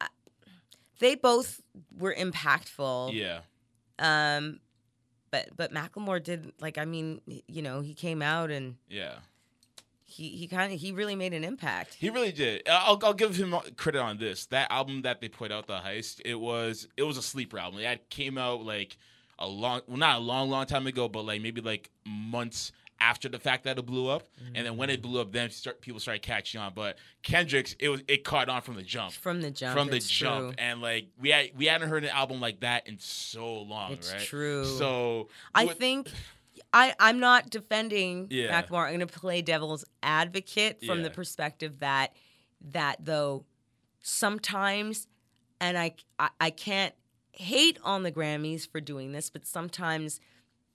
I, 0.00 0.08
they 0.98 1.14
both 1.14 1.62
were 1.96 2.14
impactful. 2.14 3.14
Yeah, 3.14 3.40
Um, 3.98 4.60
but 5.30 5.48
but 5.56 5.72
Macklemore 5.72 6.22
did 6.22 6.52
like 6.60 6.78
I 6.78 6.84
mean, 6.84 7.20
you 7.26 7.62
know, 7.62 7.80
he 7.80 7.94
came 7.94 8.22
out 8.22 8.50
and 8.50 8.76
yeah. 8.88 9.14
he 10.04 10.28
he 10.28 10.46
kind 10.46 10.72
of 10.72 10.80
he 10.80 10.92
really 10.92 11.16
made 11.16 11.34
an 11.34 11.44
impact. 11.44 11.94
He 11.94 12.10
really 12.10 12.32
did. 12.32 12.62
I'll, 12.68 12.98
I'll 13.02 13.14
give 13.14 13.36
him 13.36 13.54
credit 13.76 14.00
on 14.00 14.18
this. 14.18 14.46
That 14.46 14.70
album 14.70 15.02
that 15.02 15.20
they 15.20 15.28
put 15.28 15.52
out, 15.52 15.66
the 15.66 15.78
heist, 15.78 16.20
it 16.24 16.36
was 16.36 16.88
it 16.96 17.02
was 17.02 17.16
a 17.16 17.22
sleeper 17.22 17.58
album. 17.58 17.80
It 17.80 18.10
came 18.10 18.38
out 18.38 18.64
like 18.64 18.96
a 19.38 19.46
long, 19.46 19.82
well, 19.86 19.96
not 19.96 20.16
a 20.16 20.20
long, 20.20 20.50
long 20.50 20.66
time 20.66 20.86
ago, 20.86 21.08
but 21.08 21.24
like 21.24 21.40
maybe 21.40 21.60
like 21.60 21.90
months 22.06 22.72
after 23.00 23.28
the 23.28 23.38
fact 23.38 23.64
that 23.64 23.78
it 23.78 23.86
blew 23.86 24.08
up. 24.08 24.24
And 24.54 24.66
then 24.66 24.76
when 24.76 24.90
it 24.90 25.00
mm-hmm. 25.00 25.10
blew 25.10 25.20
up, 25.20 25.32
then 25.32 25.50
start, 25.50 25.80
people 25.80 26.00
started 26.00 26.22
catching 26.22 26.60
on. 26.60 26.72
But 26.74 26.98
Kendrick's, 27.22 27.76
it 27.78 27.88
was 27.88 28.02
it 28.08 28.24
caught 28.24 28.48
on 28.48 28.62
from 28.62 28.74
the 28.74 28.82
jump. 28.82 29.12
From 29.12 29.40
the 29.40 29.50
jump, 29.50 29.78
From 29.78 29.88
the 29.88 30.00
jump, 30.00 30.56
true. 30.56 30.64
and 30.64 30.80
like 30.80 31.08
we 31.20 31.30
had 31.30 31.50
we 31.56 31.66
hadn't 31.66 31.88
heard 31.88 32.04
an 32.04 32.10
album 32.10 32.40
like 32.40 32.60
that 32.60 32.88
in 32.88 32.98
so 32.98 33.60
long, 33.62 33.92
It's 33.92 34.12
right? 34.12 34.20
true. 34.20 34.64
So 34.64 35.28
I 35.54 35.66
what- 35.66 35.78
think 35.78 36.10
I 36.72 36.94
I'm 36.98 37.20
not 37.20 37.50
defending 37.50 38.28
Yeah. 38.30 38.60
Macklemore. 38.62 38.84
I'm 38.86 38.96
going 38.96 39.00
to 39.00 39.06
play 39.06 39.42
devil's 39.42 39.84
advocate 40.02 40.84
from 40.84 41.02
the 41.02 41.10
perspective 41.10 41.80
that 41.80 42.14
that 42.72 43.04
though 43.04 43.44
sometimes, 44.00 45.06
and 45.60 45.78
I, 45.78 45.94
I 46.18 46.30
I 46.40 46.50
can't 46.50 46.94
hate 47.32 47.78
on 47.84 48.02
the 48.02 48.12
Grammys 48.12 48.68
for 48.68 48.80
doing 48.80 49.12
this, 49.12 49.30
but 49.30 49.46
sometimes 49.46 50.20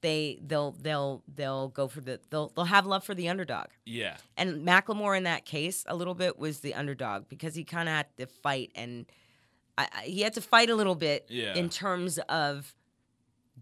they 0.03 0.37
they'll 0.45 0.73
they'll 0.79 1.23
they'll 1.33 1.69
go 1.69 1.87
for 1.87 1.99
the 2.01 2.19
they'll 2.29 2.49
they'll 2.55 2.65
have 2.65 2.85
love 2.85 3.03
for 3.03 3.15
the 3.15 3.27
underdog. 3.29 3.67
yeah, 3.85 4.17
And 4.37 4.63
Macklemore 4.67 5.17
in 5.17 5.23
that 5.23 5.45
case 5.45 5.83
a 5.87 5.95
little 5.95 6.13
bit 6.13 6.37
was 6.37 6.59
the 6.59 6.75
underdog 6.75 7.27
because 7.27 7.55
he 7.55 7.63
kind 7.63 7.89
of 7.89 7.95
had 7.95 8.05
to 8.19 8.27
fight 8.27 8.71
and 8.75 9.07
I, 9.75 9.87
I, 9.91 10.01
he 10.03 10.21
had 10.21 10.33
to 10.35 10.41
fight 10.41 10.69
a 10.69 10.75
little 10.75 10.93
bit 10.93 11.25
Yeah. 11.29 11.55
in 11.55 11.69
terms 11.69 12.19
of 12.29 12.75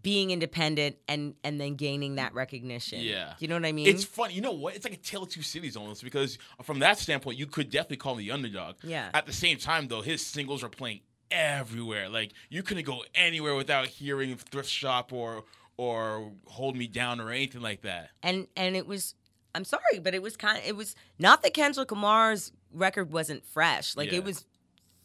being 0.02 0.30
independent 0.30 0.96
and 1.08 1.34
and 1.44 1.60
then 1.60 1.74
gaining 1.76 2.16
that 2.16 2.34
recognition. 2.34 3.00
Yeah. 3.00 3.34
you 3.38 3.46
know 3.48 3.54
what 3.54 3.64
I 3.64 3.72
mean? 3.72 3.86
It's 3.86 4.04
funny, 4.04 4.34
you 4.34 4.40
know 4.40 4.52
what? 4.52 4.74
It's 4.74 4.84
like 4.84 4.94
a 4.94 4.98
tale 4.98 5.22
of 5.22 5.28
two 5.30 5.42
cities 5.42 5.76
almost 5.76 6.02
because 6.02 6.38
from 6.62 6.80
that 6.80 6.98
standpoint, 6.98 7.38
you 7.38 7.46
could 7.46 7.70
definitely 7.70 7.98
call 7.98 8.12
him 8.14 8.18
the 8.18 8.30
underdog. 8.32 8.76
Yeah. 8.82 9.10
At 9.14 9.26
the 9.26 9.32
same 9.32 9.58
time, 9.58 9.88
though, 9.88 10.02
his 10.02 10.24
singles 10.24 10.62
are 10.64 10.68
playing 10.68 11.00
everywhere. 11.30 12.08
Like 12.08 12.32
you 12.50 12.62
couldn't 12.62 12.84
go 12.84 13.04
anywhere 13.14 13.54
without 13.54 13.86
hearing 13.86 14.36
Thrift 14.36 14.68
Shop 14.68 15.12
or 15.12 15.44
or 15.82 16.32
Hold 16.46 16.76
Me 16.76 16.86
Down 16.86 17.20
or 17.20 17.30
anything 17.30 17.60
like 17.62 17.82
that. 17.82 18.10
and 18.22 18.46
and 18.56 18.76
it 18.76 18.86
was 18.86 19.14
I'm 19.54 19.64
sorry, 19.64 19.98
but 20.02 20.14
it 20.14 20.22
was 20.22 20.36
kind 20.36 20.58
of 20.58 20.64
it 20.64 20.76
was 20.76 20.94
not 21.18 21.42
that 21.42 21.52
Kendrick 21.54 21.90
Lamar's 21.90 22.52
record 22.72 23.12
wasn't 23.12 23.44
fresh. 23.44 23.96
Like 23.96 24.10
Yeah. 24.12 24.18
it 24.18 24.24
was 24.24 24.44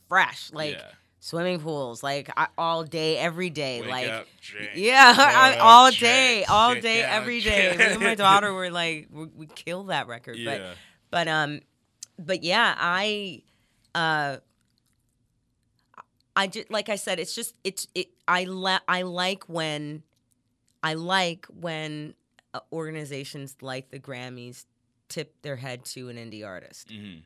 fresh. 0.08 0.52
Like 0.54 0.76
Yeah. 0.76 0.92
swimming 1.20 1.60
pools, 1.60 2.02
like 2.04 2.30
I, 2.38 2.48
all 2.58 2.84
day, 2.84 3.18
every 3.18 3.50
day. 3.50 3.82
Wake 3.82 3.90
like 3.90 4.08
up, 4.10 4.28
yeah, 4.76 5.14
I, 5.18 5.58
all 5.58 5.90
drink, 5.90 6.00
day, 6.00 6.44
all 6.46 6.76
day, 6.76 7.02
down, 7.02 7.12
every 7.12 7.42
day. 7.42 7.76
Me 7.78 7.84
and 7.84 8.02
my 8.02 8.16
daughter 8.26 8.54
were 8.54 8.70
like, 8.70 9.08
we, 9.12 9.26
we 9.36 9.48
killed 9.48 9.90
that 9.90 10.08
record. 10.08 10.38
But 10.46 10.60
Yeah. 10.62 10.74
but 11.12 11.28
um, 11.28 11.60
but 12.20 12.44
yeah, 12.44 12.74
I 12.78 13.42
uh. 13.96 14.38
I 16.36 16.46
just 16.48 16.70
like 16.70 16.90
I 16.90 16.96
said, 16.98 17.20
it's 17.20 17.34
just 17.34 17.56
it's 17.64 17.88
it. 17.96 18.10
I 18.28 18.44
la- 18.44 18.80
I 18.88 19.02
like 19.02 19.44
when, 19.50 20.04
I 20.84 20.94
like 20.96 21.46
when 21.48 22.14
uh, 22.54 22.60
organizations 22.72 23.56
like 23.62 23.90
the 23.90 24.00
Grammys 24.00 24.66
tip 25.10 25.42
their 25.42 25.56
head 25.56 25.86
to 25.86 26.10
an 26.10 26.18
indie 26.18 26.46
artist. 26.46 26.90
Mhm. 26.90 27.22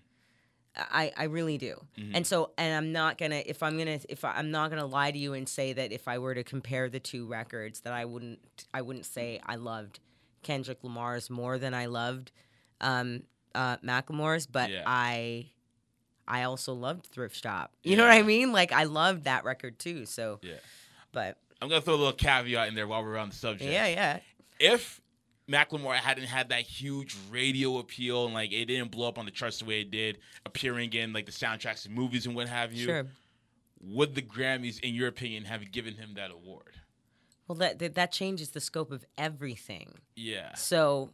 I, 0.75 1.11
I 1.17 1.23
really 1.25 1.57
do. 1.57 1.75
Mhm. 1.97 2.11
And 2.15 2.25
so 2.27 2.51
and 2.57 2.73
I'm 2.73 2.91
not 2.93 3.17
gonna 3.17 3.43
if 3.45 3.61
I'm 3.61 3.77
gonna 3.77 3.99
if 4.07 4.23
I, 4.23 4.31
I'm 4.37 4.51
not 4.51 4.69
gonna 4.69 4.85
lie 4.85 5.11
to 5.11 5.17
you 5.17 5.33
and 5.33 5.47
say 5.47 5.73
that 5.73 5.91
if 5.91 6.07
I 6.07 6.17
were 6.17 6.33
to 6.33 6.43
compare 6.43 6.89
the 6.89 6.99
two 6.99 7.25
records 7.27 7.81
that 7.81 7.91
I 7.93 8.05
wouldn't 8.05 8.39
I 8.73 8.81
wouldn't 8.81 9.05
say 9.05 9.39
I 9.45 9.55
loved 9.55 9.99
Kendrick 10.43 10.79
Lamar's 10.83 11.29
more 11.29 11.57
than 11.57 11.73
I 11.73 11.87
loved 11.87 12.31
um, 12.79 13.23
uh, 13.53 13.77
Macklemore's, 13.77 14.47
but 14.47 14.69
Yeah. 14.71 14.83
I 14.87 15.47
I 16.25 16.43
also 16.43 16.73
loved 16.73 17.07
Thrift 17.07 17.35
Shop. 17.43 17.73
You 17.83 17.97
know 17.97 18.03
what 18.05 18.13
I 18.13 18.21
mean? 18.21 18.53
Like 18.53 18.71
I 18.71 18.85
loved 18.85 19.25
that 19.25 19.43
record 19.43 19.77
too. 19.77 20.05
So 20.05 20.39
Yeah. 20.41 20.55
but 21.11 21.37
I'm 21.61 21.69
gonna 21.69 21.81
throw 21.81 21.93
a 21.93 21.97
little 21.97 22.13
caveat 22.13 22.67
in 22.67 22.75
there 22.75 22.87
while 22.87 23.03
we're 23.03 23.17
on 23.17 23.29
the 23.29 23.35
subject. 23.35 23.71
yeah, 23.71 23.87
yeah. 23.87 24.19
If 24.59 24.99
Macklemore 25.49 25.95
hadn't 25.95 26.25
had 26.25 26.49
that 26.49 26.61
huge 26.61 27.15
radio 27.29 27.77
appeal 27.79 28.25
and 28.25 28.33
like 28.33 28.51
it 28.51 28.65
didn't 28.65 28.91
blow 28.91 29.07
up 29.07 29.17
on 29.19 29.25
the 29.25 29.31
charts 29.31 29.59
the 29.59 29.65
way 29.65 29.81
it 29.81 29.91
did, 29.91 30.17
appearing 30.45 30.93
in 30.93 31.13
like 31.13 31.25
the 31.25 31.31
soundtracks 31.31 31.85
of 31.85 31.91
movies 31.91 32.25
and 32.25 32.35
what 32.35 32.47
have 32.47 32.73
you, 32.73 32.85
Sure. 32.85 33.07
would 33.81 34.15
the 34.15 34.21
Grammys, 34.21 34.79
in 34.79 34.93
your 34.95 35.07
opinion, 35.07 35.45
have 35.45 35.71
given 35.71 35.95
him 35.95 36.13
that 36.15 36.31
award? 36.31 36.75
Well, 37.47 37.57
that, 37.57 37.79
that 37.79 37.95
that 37.95 38.11
changes 38.11 38.51
the 38.51 38.61
scope 38.61 38.91
of 38.91 39.03
everything. 39.17 39.95
Yeah. 40.15 40.53
So 40.55 41.09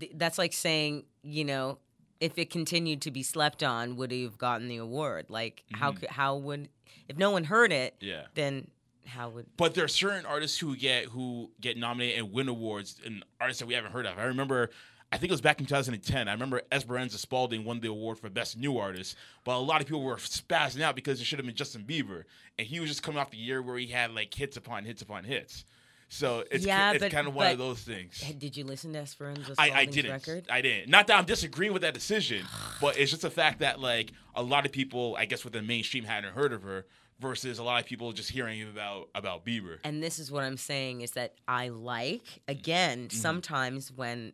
th- 0.00 0.12
that's 0.16 0.36
like 0.38 0.52
saying, 0.52 1.04
you 1.22 1.44
know, 1.44 1.78
if 2.20 2.36
it 2.38 2.50
continued 2.50 3.02
to 3.02 3.12
be 3.12 3.22
slept 3.22 3.62
on, 3.62 3.94
would 3.96 4.10
he 4.10 4.24
have 4.24 4.36
gotten 4.36 4.66
the 4.68 4.78
award? 4.78 5.26
Like, 5.30 5.62
how 5.72 5.92
Mhm. 5.92 6.00
could 6.00 6.08
how 6.10 6.36
would 6.36 6.68
if 7.08 7.16
no 7.16 7.30
one 7.30 7.44
heard 7.44 7.70
it, 7.72 7.94
Yeah. 8.00 8.26
then 8.34 8.68
how 9.08 9.30
would 9.30 9.46
But 9.56 9.74
there 9.74 9.84
are 9.84 9.88
certain 9.88 10.24
artists 10.26 10.58
who 10.58 10.76
get 10.76 11.06
who 11.06 11.50
get 11.60 11.76
nominated 11.76 12.18
and 12.18 12.32
win 12.32 12.48
awards, 12.48 13.00
and 13.04 13.24
artists 13.40 13.60
that 13.60 13.66
we 13.66 13.74
haven't 13.74 13.92
heard 13.92 14.06
of. 14.06 14.18
I 14.18 14.24
remember, 14.24 14.70
I 15.10 15.16
think 15.18 15.30
it 15.30 15.34
was 15.34 15.40
back 15.40 15.58
in 15.60 15.66
2010. 15.66 16.28
I 16.28 16.32
remember 16.32 16.62
Esperanza 16.70 17.18
Spalding 17.18 17.64
won 17.64 17.80
the 17.80 17.88
award 17.88 18.18
for 18.18 18.28
best 18.30 18.56
new 18.56 18.78
artist, 18.78 19.16
but 19.44 19.56
a 19.56 19.58
lot 19.58 19.80
of 19.80 19.86
people 19.86 20.02
were 20.02 20.16
spazzing 20.16 20.82
out 20.82 20.94
because 20.94 21.20
it 21.20 21.24
should 21.24 21.38
have 21.38 21.46
been 21.46 21.54
Justin 21.56 21.84
Bieber, 21.84 22.24
and 22.58 22.66
he 22.66 22.78
was 22.80 22.88
just 22.90 23.02
coming 23.02 23.18
off 23.18 23.30
the 23.30 23.36
year 23.38 23.62
where 23.62 23.78
he 23.78 23.86
had 23.86 24.14
like 24.14 24.32
hits 24.34 24.56
upon 24.56 24.84
hits 24.84 25.02
upon 25.02 25.24
hits. 25.24 25.64
So 26.10 26.42
it's 26.50 26.64
Yeah, 26.64 26.92
it's 26.92 27.00
but- 27.02 27.12
kind 27.12 27.28
of 27.28 27.34
one 27.34 27.48
of 27.52 27.58
those 27.58 27.80
things. 27.82 28.18
Did 28.38 28.56
you 28.56 28.64
listen 28.64 28.94
to 28.94 28.98
Esperanza 29.00 29.54
I, 29.58 29.64
I 29.64 29.68
Spalding's 29.86 29.94
didn't. 29.94 30.10
record? 30.12 30.46
I 30.50 30.62
didn't. 30.62 30.88
Not 30.90 31.06
that 31.08 31.18
I'm 31.18 31.26
disagreeing 31.26 31.74
with 31.74 31.82
that 31.82 31.92
decision, 31.92 32.46
but 32.80 32.98
it's 32.98 33.10
just 33.10 33.20
the 33.22 33.30
fact 33.30 33.58
that 33.60 33.78
like 33.78 34.12
a 34.34 34.42
lot 34.42 34.64
of 34.64 34.72
people, 34.72 35.16
I 35.18 35.26
guess, 35.26 35.44
with 35.44 35.52
the 35.52 35.60
mainstream 35.60 36.04
hadn't 36.04 36.32
heard 36.32 36.54
of 36.54 36.62
her, 36.62 36.86
versus 37.20 37.58
a 37.58 37.62
lot 37.62 37.80
of 37.80 37.86
people 37.86 38.12
just 38.12 38.30
hearing 38.30 38.62
about 38.62 39.08
about 39.14 39.44
Bieber. 39.44 39.78
and 39.84 40.02
this 40.02 40.18
is 40.18 40.30
what 40.30 40.44
I'm 40.44 40.56
saying 40.56 41.00
is 41.00 41.12
that 41.12 41.34
I 41.46 41.68
like 41.68 42.22
again 42.46 43.08
Mm-hmm. 43.08 43.16
sometimes 43.16 43.90
when 43.92 44.32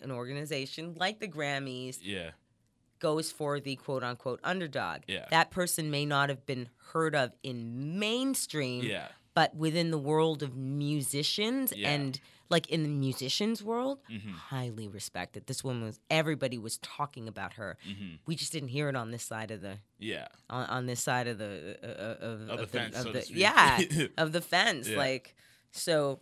an 0.00 0.10
organization 0.10 0.94
like 0.98 1.20
the 1.20 1.28
Grammys 1.28 1.98
Yeah. 2.02 2.30
goes 2.98 3.30
for 3.30 3.60
the 3.60 3.76
quote 3.76 4.02
unquote 4.02 4.40
underdog. 4.42 5.02
Yeah. 5.06 5.26
That 5.30 5.50
person 5.50 5.90
may 5.90 6.04
not 6.06 6.28
have 6.28 6.44
been 6.46 6.68
heard 6.92 7.14
of 7.14 7.32
in 7.42 7.98
mainstream, 7.98 8.84
Yeah. 8.84 9.08
but 9.34 9.54
within 9.54 9.90
the 9.90 9.98
world 9.98 10.42
of 10.42 10.56
musicians 10.56 11.72
Yeah. 11.76 11.90
and 11.90 12.20
like 12.52 12.68
in 12.68 12.82
the 12.84 12.88
musicians 12.88 13.62
world, 13.62 13.98
Mhm. 14.08 14.32
highly 14.34 14.86
respected. 14.86 15.46
This 15.46 15.64
woman 15.64 15.82
was 15.84 15.98
everybody 16.10 16.58
was 16.58 16.78
talking 16.78 17.26
about 17.26 17.54
her. 17.54 17.76
Mhm. 17.88 18.18
We 18.26 18.36
just 18.36 18.52
didn't 18.52 18.68
hear 18.68 18.88
it 18.88 18.94
on 18.96 19.10
this 19.10 19.24
side 19.24 19.50
of 19.50 19.60
the 19.62 19.78
Yeah. 19.98 20.28
on, 20.48 20.66
on 20.66 20.86
this 20.86 21.00
side 21.02 21.26
of 21.26 21.38
the 21.38 21.78
uh, 21.82 22.24
of, 22.24 22.48
Of 22.50 22.58
the 22.60 22.66
fence, 22.68 22.96
so 22.96 23.04
to 23.04 23.12
the- 23.12 23.26
yeah 23.34 23.80
of 24.18 24.30
the 24.32 24.40
fence 24.40 24.88
Yeah. 24.88 24.98
like 24.98 25.34
so 25.72 26.20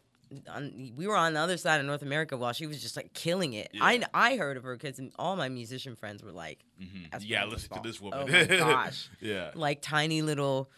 on, 0.48 0.92
we 0.96 1.08
were 1.08 1.16
on 1.16 1.34
the 1.34 1.40
other 1.40 1.56
side 1.56 1.80
of 1.80 1.86
North 1.86 2.02
America 2.02 2.36
while 2.36 2.52
she 2.52 2.66
was 2.68 2.80
just 2.80 2.96
like 2.96 3.12
killing 3.14 3.52
it. 3.54 3.68
I 3.80 3.94
Yeah. 3.94 4.06
I 4.14 4.36
heard 4.36 4.56
of 4.56 4.62
her 4.62 4.76
because 4.76 5.00
all 5.18 5.34
my 5.34 5.48
musician 5.48 5.96
friends 5.96 6.22
were 6.22 6.30
like, 6.32 6.60
Mhm. 6.80 7.08
Yeah, 7.22 7.44
listen 7.46 7.70
to 7.74 7.80
this 7.82 8.00
woman. 8.00 8.20
Oh 8.20 8.26
my 8.32 8.44
gosh, 8.44 9.08
yeah. 9.20 9.50
like 9.56 9.82
tiny 9.82 10.22
little 10.22 10.70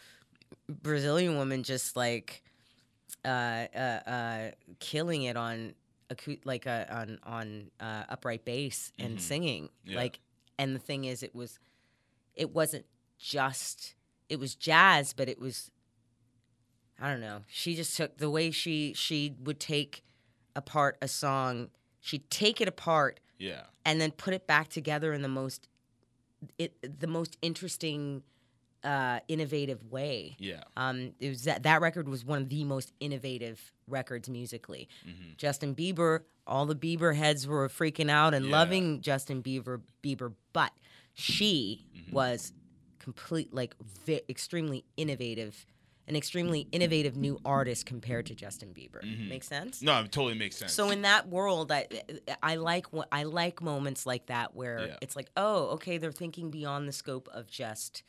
Brazilian 0.69 1.35
woman 1.35 1.63
just 1.63 1.95
like 1.95 2.43
uh 3.25 3.27
uh 3.75 3.77
uh 4.09 4.51
killing 4.79 5.23
it 5.23 5.37
on 5.37 5.73
like 6.45 6.67
uh, 6.67 6.85
on 6.91 7.19
on 7.23 7.71
uh, 7.79 8.03
upright 8.09 8.45
bass 8.45 8.91
and 8.99 9.17
Mhm. 9.17 9.21
singing 9.21 9.69
Yeah. 9.85 9.95
like 9.97 10.19
and 10.59 10.75
the 10.75 10.79
thing 10.79 11.05
is 11.05 11.23
it 11.23 11.33
was 11.33 11.59
it 12.35 12.51
wasn't 12.53 12.85
just 13.17 13.95
it 14.29 14.39
was 14.39 14.53
jazz 14.55 15.13
but 15.13 15.27
it 15.27 15.39
was 15.39 15.71
I 16.99 17.09
don't 17.09 17.21
know 17.21 17.43
she 17.47 17.75
just 17.75 17.97
took 17.97 18.17
the 18.17 18.29
way 18.29 18.51
she 18.51 18.93
she 18.93 19.35
would 19.43 19.59
take 19.59 20.03
apart 20.55 20.97
a 21.01 21.07
song 21.07 21.69
she'd 21.99 22.29
take 22.29 22.61
it 22.61 22.67
apart 22.67 23.19
Yeah. 23.39 23.63
and 23.85 23.99
then 23.99 24.11
put 24.11 24.33
it 24.33 24.45
back 24.45 24.69
together 24.69 25.13
in 25.13 25.21
the 25.23 25.27
most 25.27 25.67
it 26.59 26.99
the 26.99 27.07
most 27.07 27.37
interesting 27.41 28.21
uh 28.83 29.19
innovative 29.27 29.83
way 29.91 30.35
Yeah. 30.39 30.63
um 30.77 31.13
it 31.19 31.29
was 31.29 31.43
that 31.45 31.63
that 31.63 31.81
record 31.81 32.07
was 32.09 32.25
one 32.25 32.41
of 32.41 32.49
the 32.49 32.63
most 32.63 32.91
innovative 32.99 33.71
records 33.87 34.29
musically 34.29 34.89
Mhm. 35.07 35.37
justin 35.37 35.73
bieber 35.75 36.23
all 36.45 36.65
the 36.65 36.75
bieber 36.75 37.15
heads 37.15 37.47
were 37.47 37.69
freaking 37.69 38.09
out 38.09 38.33
and 38.33 38.45
Yeah. 38.45 38.51
loving 38.51 39.01
justin 39.01 39.41
bieber 39.41 39.81
bieber 40.03 40.33
but 40.51 40.71
she 41.13 41.85
Mhm. 41.95 42.11
was 42.13 42.53
complete 42.99 43.53
like 43.53 43.75
vi- 44.05 44.21
extremely 44.29 44.83
innovative 44.97 45.65
an 46.05 46.17
extremely 46.17 46.67
innovative 46.73 47.15
new 47.15 47.39
artist 47.45 47.85
compared 47.85 48.25
to 48.25 48.35
justin 48.35 48.73
bieber 48.73 49.01
Mhm. 49.01 49.29
make 49.29 49.43
sense 49.43 49.81
No, 49.81 50.01
it 50.01 50.11
totally 50.11 50.33
makes 50.37 50.57
sense. 50.57 50.73
so 50.73 50.89
in 50.89 51.03
that 51.03 51.29
world, 51.29 51.71
I 51.71 51.87
I 52.41 52.55
like 52.55 52.87
I 53.11 53.23
like 53.23 53.61
moments 53.61 54.05
like 54.05 54.25
that 54.25 54.53
where 54.53 54.87
Yeah. 54.87 54.97
it's 55.01 55.15
like, 55.15 55.29
oh, 55.37 55.67
okay, 55.75 55.97
they're 55.97 56.11
thinking 56.11 56.51
beyond 56.51 56.89
the 56.89 56.91
scope 56.91 57.29
of 57.29 57.47
just 57.49 58.03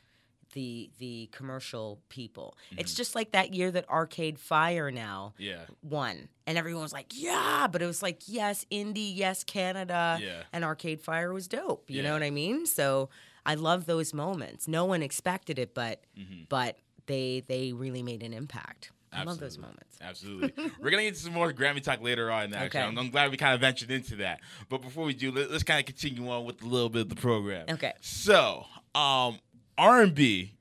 the 0.55 0.91
the 0.99 1.29
commercial 1.33 2.01
people. 2.09 2.57
It's 2.73 2.93
Mm-hmm. 2.93 2.97
just 2.97 3.15
like 3.15 3.33
that 3.33 3.53
year 3.55 3.71
that 3.71 3.89
Arcade 3.89 4.39
Fire 4.39 4.91
now 4.91 5.35
yeah. 5.39 5.61
won, 5.83 6.29
and 6.47 6.57
everyone 6.57 6.83
was 6.83 6.93
like, 6.93 7.09
yeah, 7.13 7.67
but 7.71 7.83
it 7.83 7.87
was 7.87 8.03
like, 8.03 8.23
yes, 8.27 8.65
indie, 8.73 9.15
yes, 9.15 9.45
Canada, 9.45 10.19
Yeah. 10.21 10.43
and 10.53 10.65
Arcade 10.65 11.01
Fire 11.03 11.33
was 11.33 11.47
dope. 11.49 11.91
You 11.91 11.97
Yeah. 11.99 12.03
know 12.09 12.13
what 12.15 12.23
I 12.23 12.31
mean? 12.31 12.67
So 12.67 13.11
I 13.47 13.55
love 13.57 13.85
those 13.87 14.15
moments. 14.15 14.67
No 14.67 14.85
one 14.87 15.03
expected 15.03 15.59
it, 15.59 15.75
but 15.75 16.03
Mhm. 16.19 16.49
but 16.49 16.79
they 17.07 17.43
they 17.47 17.73
really 17.75 18.03
made 18.03 18.23
an 18.23 18.33
impact. 18.33 18.91
I 19.13 19.23
love 19.23 19.39
those 19.39 19.59
moments. 19.59 19.97
Absolutely. 20.01 20.53
We're 20.81 20.91
gonna 20.91 21.05
get 21.05 21.15
to 21.15 21.21
some 21.21 21.33
more 21.35 21.53
Grammy 21.53 21.81
talk 21.81 22.01
later 22.03 22.33
on. 22.33 22.53
Actually, 22.53 22.67
Okay. 22.67 22.81
I'm, 22.81 22.99
I'm 22.99 23.11
glad 23.11 23.31
we 23.31 23.37
kind 23.37 23.55
of 23.55 23.61
ventured 23.61 23.93
into 23.93 24.17
that. 24.17 24.41
But 24.69 24.83
before 24.83 25.05
we 25.05 25.15
do, 25.15 25.31
let, 25.31 25.51
us 25.53 25.63
kind 25.63 25.79
of 25.79 25.87
continue 25.87 26.29
on 26.29 26.45
with 26.45 26.61
a 26.63 26.67
little 26.67 26.89
bit 26.89 27.03
of 27.03 27.09
the 27.11 27.15
program. 27.15 27.67
Okay. 27.71 27.93
So, 28.01 28.67
um, 28.97 29.39
R&B 29.79 30.53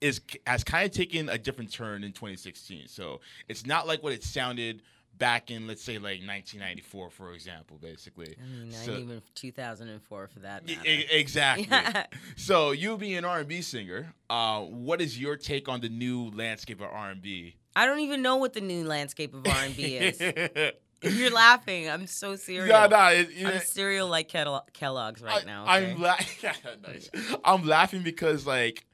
is 0.00 0.20
has 0.46 0.64
kind 0.64 0.84
of 0.86 0.90
taken 0.92 1.28
a 1.28 1.38
different 1.38 1.72
turn 1.72 2.02
in 2.04 2.12
2016. 2.12 2.88
So 2.88 3.20
it's 3.48 3.64
not 3.66 3.86
like 3.86 4.02
what 4.02 4.12
it 4.12 4.24
sounded 4.24 4.82
back 5.18 5.50
in, 5.50 5.66
let's 5.68 5.82
say, 5.84 5.94
like 5.94 6.20
1994, 6.26 7.10
for 7.10 7.32
example. 7.34 7.78
Basically. 7.80 8.34
I 8.42 8.46
mean, 8.46 8.72
So- 8.72 8.92
not 8.92 9.00
even 9.00 9.22
2004 9.34 10.26
for 10.28 10.38
that 10.40 10.66
matter. 10.66 10.80
e- 10.88 11.06
exactly. 11.10 11.66
Yeah. 11.70 12.06
So 12.36 12.72
you 12.72 12.96
being 12.96 13.14
an 13.16 13.24
R&B 13.24 13.62
singer, 13.62 14.12
uh, 14.30 14.60
what 14.62 15.00
is 15.00 15.18
your 15.20 15.36
take 15.36 15.68
on 15.68 15.80
the 15.80 15.88
new 15.88 16.30
landscape 16.30 16.80
of 16.80 16.88
R&B? 16.90 17.54
I 17.76 17.86
don't 17.86 18.00
even 18.00 18.20
know 18.22 18.36
what 18.36 18.52
the 18.54 18.60
new 18.60 18.84
landscape 18.84 19.32
of 19.34 19.46
R&B 19.46 19.82
is. 19.96 20.18
You're 21.02 21.30
laughing. 21.30 21.88
I'm 21.88 22.06
so 22.06 22.36
serious. 22.36 22.68
Yeah, 22.70 22.86
no, 22.86 23.06
it, 23.08 23.36
know, 23.42 23.50
I'm 23.50 23.60
cereal 23.60 24.08
like 24.08 24.28
Kellogg- 24.28 24.72
Kellogg's 24.72 25.20
right 25.22 25.42
I, 25.42 25.46
now. 25.46 25.64
I'm 25.66 25.82
okay? 25.84 25.96
la- 26.02 26.52
nice. 26.88 27.10
I'm 27.44 27.66
laughing 27.66 28.02
because 28.02 28.46
like 28.46 28.84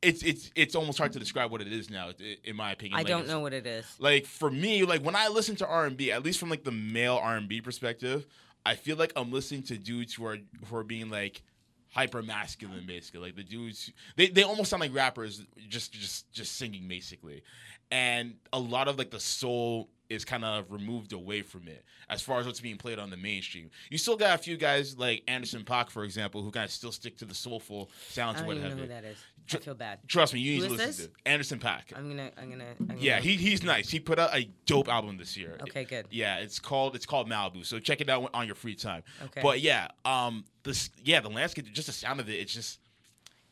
it's 0.00 0.22
it's 0.22 0.50
it's 0.54 0.74
almost 0.74 0.98
hard 0.98 1.12
to 1.12 1.18
describe 1.18 1.50
what 1.50 1.60
it 1.60 1.72
is 1.72 1.90
now, 1.90 2.10
in 2.44 2.56
my 2.56 2.72
opinion. 2.72 2.94
I 2.98 3.02
Like, 3.02 3.08
don't 3.08 3.26
know 3.26 3.40
what 3.40 3.52
it 3.52 3.66
is. 3.66 3.84
Like 3.98 4.26
for 4.26 4.50
me, 4.50 4.84
like 4.84 5.02
when 5.02 5.16
I 5.16 5.28
listen 5.28 5.56
to 5.56 5.66
R 5.66 5.86
and 5.86 5.96
B, 5.96 6.12
at 6.12 6.22
least 6.24 6.38
from 6.38 6.50
like 6.50 6.64
the 6.64 6.72
male 6.72 7.16
R 7.20 7.36
and 7.36 7.48
B 7.48 7.60
perspective, 7.60 8.26
I 8.64 8.74
feel 8.76 8.96
like 8.96 9.12
I'm 9.16 9.32
listening 9.32 9.62
to 9.64 9.76
dudes 9.78 10.14
who 10.14 10.24
are 10.26 10.38
who 10.66 10.76
are 10.76 10.84
being 10.84 11.10
like 11.10 11.42
hyper 11.90 12.22
masculine, 12.22 12.84
basically. 12.86 13.20
Like 13.22 13.36
the 13.36 13.42
dudes, 13.42 13.90
they 14.16 14.28
they 14.28 14.44
almost 14.44 14.70
sound 14.70 14.82
like 14.82 14.94
rappers, 14.94 15.42
just 15.68 15.92
just 15.92 16.30
just 16.32 16.56
singing 16.56 16.86
basically. 16.86 17.42
And 17.90 18.34
a 18.52 18.58
lot 18.60 18.86
of 18.86 18.98
like 18.98 19.10
the 19.10 19.18
soul 19.20 19.88
is 20.10 20.24
kind 20.24 20.44
of 20.44 20.70
removed 20.70 21.12
away 21.12 21.42
from 21.42 21.68
it 21.68 21.84
as 22.08 22.22
far 22.22 22.40
as 22.40 22.46
what's 22.46 22.60
being 22.60 22.78
played 22.78 22.98
on 22.98 23.10
the 23.10 23.16
mainstream. 23.16 23.70
You 23.90 23.98
still 23.98 24.16
got 24.16 24.38
a 24.38 24.42
few 24.42 24.56
guys 24.56 24.96
like 24.96 25.22
Anderson 25.28 25.64
Paak, 25.64 25.90
for 25.90 26.04
example, 26.04 26.42
who 26.42 26.50
kind 26.50 26.64
of 26.64 26.70
still 26.70 26.92
stick 26.92 27.18
to 27.18 27.24
the 27.24 27.34
soulful 27.34 27.90
sounds 28.08 28.40
I 28.40 28.46
don't 28.46 28.56
even 28.56 28.70
know 28.70 28.82
who 28.82 28.88
that 28.88 29.04
is. 29.04 29.18
I 29.52 29.56
feel 29.58 29.74
bad. 29.74 30.00
Trust 30.06 30.34
me, 30.34 30.40
you 30.40 30.52
need 30.52 30.62
Who 30.62 30.64
to 30.66 30.72
listen 30.72 30.86
this? 30.86 30.96
to 30.98 31.04
it. 31.04 31.12
Anderson 31.24 31.58
Paak. 31.58 31.96
I'm 31.96 32.08
gonna. 32.08 32.30
I'm 32.36 32.50
gonna. 32.50 32.64
I'm 32.80 32.86
gonna 32.86 33.00
Yeah, 33.00 33.18
he 33.20 33.36
he's 33.36 33.62
nice. 33.62 33.88
He 33.88 33.98
put 33.98 34.18
out 34.18 34.34
a 34.36 34.48
dope 34.66 34.88
album 34.88 35.16
this 35.16 35.36
year. 35.36 35.56
Okay, 35.62 35.84
good. 35.84 36.06
Yeah, 36.10 36.36
it's 36.38 36.58
called 36.58 36.94
it's 36.94 37.06
called 37.06 37.30
Malibu. 37.30 37.64
So 37.64 37.78
check 37.78 38.00
it 38.00 38.10
out 38.10 38.28
on 38.34 38.46
your 38.46 38.54
free 38.54 38.74
time. 38.74 39.02
Okay. 39.24 39.40
But 39.42 39.60
yeah, 39.60 39.88
um, 40.04 40.44
this 40.64 40.90
yeah 41.02 41.20
the 41.20 41.30
landscape, 41.30 41.70
just 41.72 41.86
the 41.86 41.92
sound 41.94 42.20
of 42.20 42.28
it, 42.28 42.34
it's 42.34 42.52
just 42.52 42.78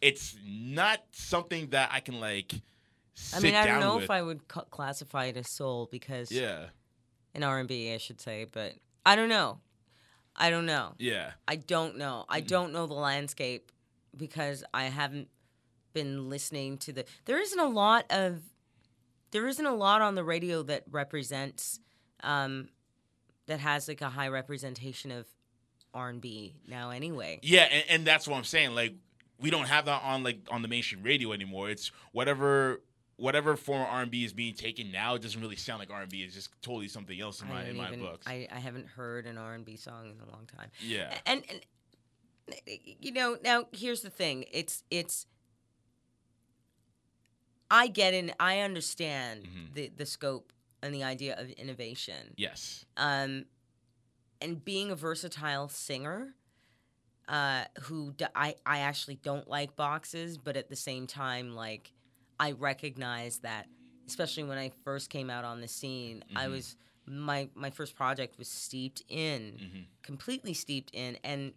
it's 0.03 0.37
not 0.47 1.01
something 1.13 1.69
that 1.69 1.91
I 1.93 2.01
can 2.01 2.21
like. 2.21 2.53
I 3.35 3.41
mean, 3.41 3.55
I 3.55 3.67
don't 3.67 3.81
know 3.81 3.97
with. 3.97 4.05
if 4.05 4.11
I 4.11 4.23
would 4.23 4.47
classify 4.49 5.27
it 5.27 5.37
as 5.37 5.51
soul 5.51 5.89
because 5.91 6.31
Yeah, 6.31 6.67
an 7.35 7.43
R&B, 7.43 7.93
I 7.93 7.99
should 7.99 8.21
say, 8.21 8.45
but 8.51 8.75
I 9.05 9.17
don't 9.17 9.29
know. 9.29 9.61
I 10.35 10.51
don't 10.51 10.67
know. 10.67 10.95
yeah, 10.99 11.31
I 11.49 11.57
don't 11.57 11.97
know. 11.97 12.27
I 12.29 12.41
don't 12.41 12.73
know 12.73 12.87
the 12.87 12.95
landscape 12.95 13.73
because 14.15 14.63
I 14.75 14.85
haven't 14.85 15.29
been 15.95 16.29
listening 16.29 16.77
to 16.79 16.93
the. 16.93 17.05
There 17.25 17.41
isn't 17.41 17.59
a 17.59 17.69
lot 17.69 18.05
of. 18.11 18.43
There 19.31 19.47
isn't 19.47 19.65
a 19.65 19.75
lot 19.75 20.03
on 20.03 20.15
the 20.15 20.23
radio 20.23 20.63
that 20.65 20.85
represents, 20.91 21.81
um, 22.23 22.69
that 23.47 23.61
has 23.61 23.89
like 23.89 24.01
a 24.01 24.11
high 24.11 24.29
representation 24.29 25.11
of 25.11 25.27
R 25.95 26.11
and 26.11 26.21
B 26.21 26.55
now. 26.69 26.91
Anyway, 26.91 27.41
yeah, 27.43 27.63
and, 27.63 27.85
and 27.89 28.07
that's 28.07 28.29
what 28.29 28.37
I'm 28.37 28.45
saying. 28.45 28.75
Like 28.75 28.95
we 29.41 29.51
don't 29.51 29.67
have 29.67 29.87
that 29.87 30.03
on 30.03 30.23
like 30.23 30.41
on 30.51 30.63
the 30.63 30.69
mainstream 30.69 31.03
radio 31.03 31.33
anymore. 31.33 31.71
It's 31.71 31.91
whatever. 32.13 32.83
Whatever 33.19 33.57
form 33.57 33.81
of 33.83 33.89
R&B 33.89 34.25
is 34.25 34.33
being 34.35 34.53
taken 34.55 34.93
now, 34.93 35.15
it 35.15 35.23
doesn't 35.23 35.41
really 35.41 35.57
sound 35.57 35.79
like 35.81 35.91
R&B. 35.91 36.23
It's 36.23 36.35
just 36.35 36.51
totally 36.61 36.89
something 36.89 37.19
else 37.19 37.41
in 37.41 37.49
I 37.49 37.51
my 37.53 37.65
in 37.65 37.77
my 37.77 37.89
even. 37.89 38.01
books. 38.01 38.27
I, 38.27 38.47
I 38.53 38.59
haven't 38.59 38.89
heard 38.89 39.27
an 39.27 39.39
R 39.39 39.55
and 39.55 39.65
B 39.65 39.77
song 39.77 40.11
in 40.11 40.21
a 40.21 40.31
long 40.31 40.47
time. 40.47 40.71
yeah, 40.81 41.15
and, 41.25 41.43
and 41.49 41.61
you 43.01 43.13
know 43.13 43.37
now 43.43 43.67
here's 43.73 44.03
the 44.03 44.11
thing 44.11 44.45
it's 44.53 44.85
it's 44.91 45.27
i 47.71 47.89
get 47.89 48.15
in 48.15 48.33
i 48.39 48.61
understand 48.61 49.45
Mhm. 49.45 49.75
the 49.75 49.89
the 49.97 50.07
scope 50.07 50.53
and 50.83 50.95
the 50.95 51.03
idea 51.03 51.35
of 51.41 51.51
innovation 51.51 52.35
yes, 52.37 52.85
um 52.97 53.47
and 54.41 54.65
being 54.65 54.91
a 54.93 54.95
versatile 54.95 55.69
singer 55.69 56.35
uh 57.29 57.65
who 57.83 58.13
d- 58.13 58.27
I, 58.35 58.55
I 58.65 58.79
actually 58.81 59.17
don't 59.17 59.49
like 59.49 59.75
boxes 59.75 60.39
but 60.39 60.57
at 60.57 60.69
the 60.69 60.77
same 60.77 61.09
time 61.09 61.55
like 61.57 61.93
i 62.41 62.53
recognize 62.53 63.39
that 63.39 63.67
especially 64.07 64.45
when 64.45 64.59
i 64.59 64.71
first 64.85 65.11
came 65.11 65.31
out 65.31 65.45
on 65.45 65.61
the 65.61 65.69
scene 65.69 66.23
i 66.35 66.47
Mhm. 66.47 66.51
was 66.51 66.77
my 67.07 67.49
my 67.55 67.71
first 67.71 67.95
project 67.97 68.39
was 68.39 68.49
steeped 68.49 69.03
in 69.09 69.59
hmm 69.59 69.81
completely 70.03 70.55
steeped 70.55 70.91
in 70.93 71.19
and 71.25 71.53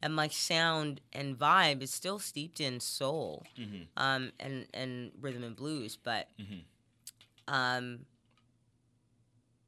and 0.00 0.12
my 0.14 0.26
sound 0.28 1.00
and 1.12 1.38
vibe 1.38 1.82
is 1.82 1.92
still 1.92 2.18
steeped 2.18 2.60
in 2.60 2.80
soul 2.80 3.44
hmm 3.56 3.82
um 3.96 4.32
and 4.40 4.66
and 4.74 5.12
rhythm 5.20 5.44
and 5.44 5.54
blues 5.56 5.96
but 6.02 6.28
Mhm. 6.40 6.64
um 7.48 8.06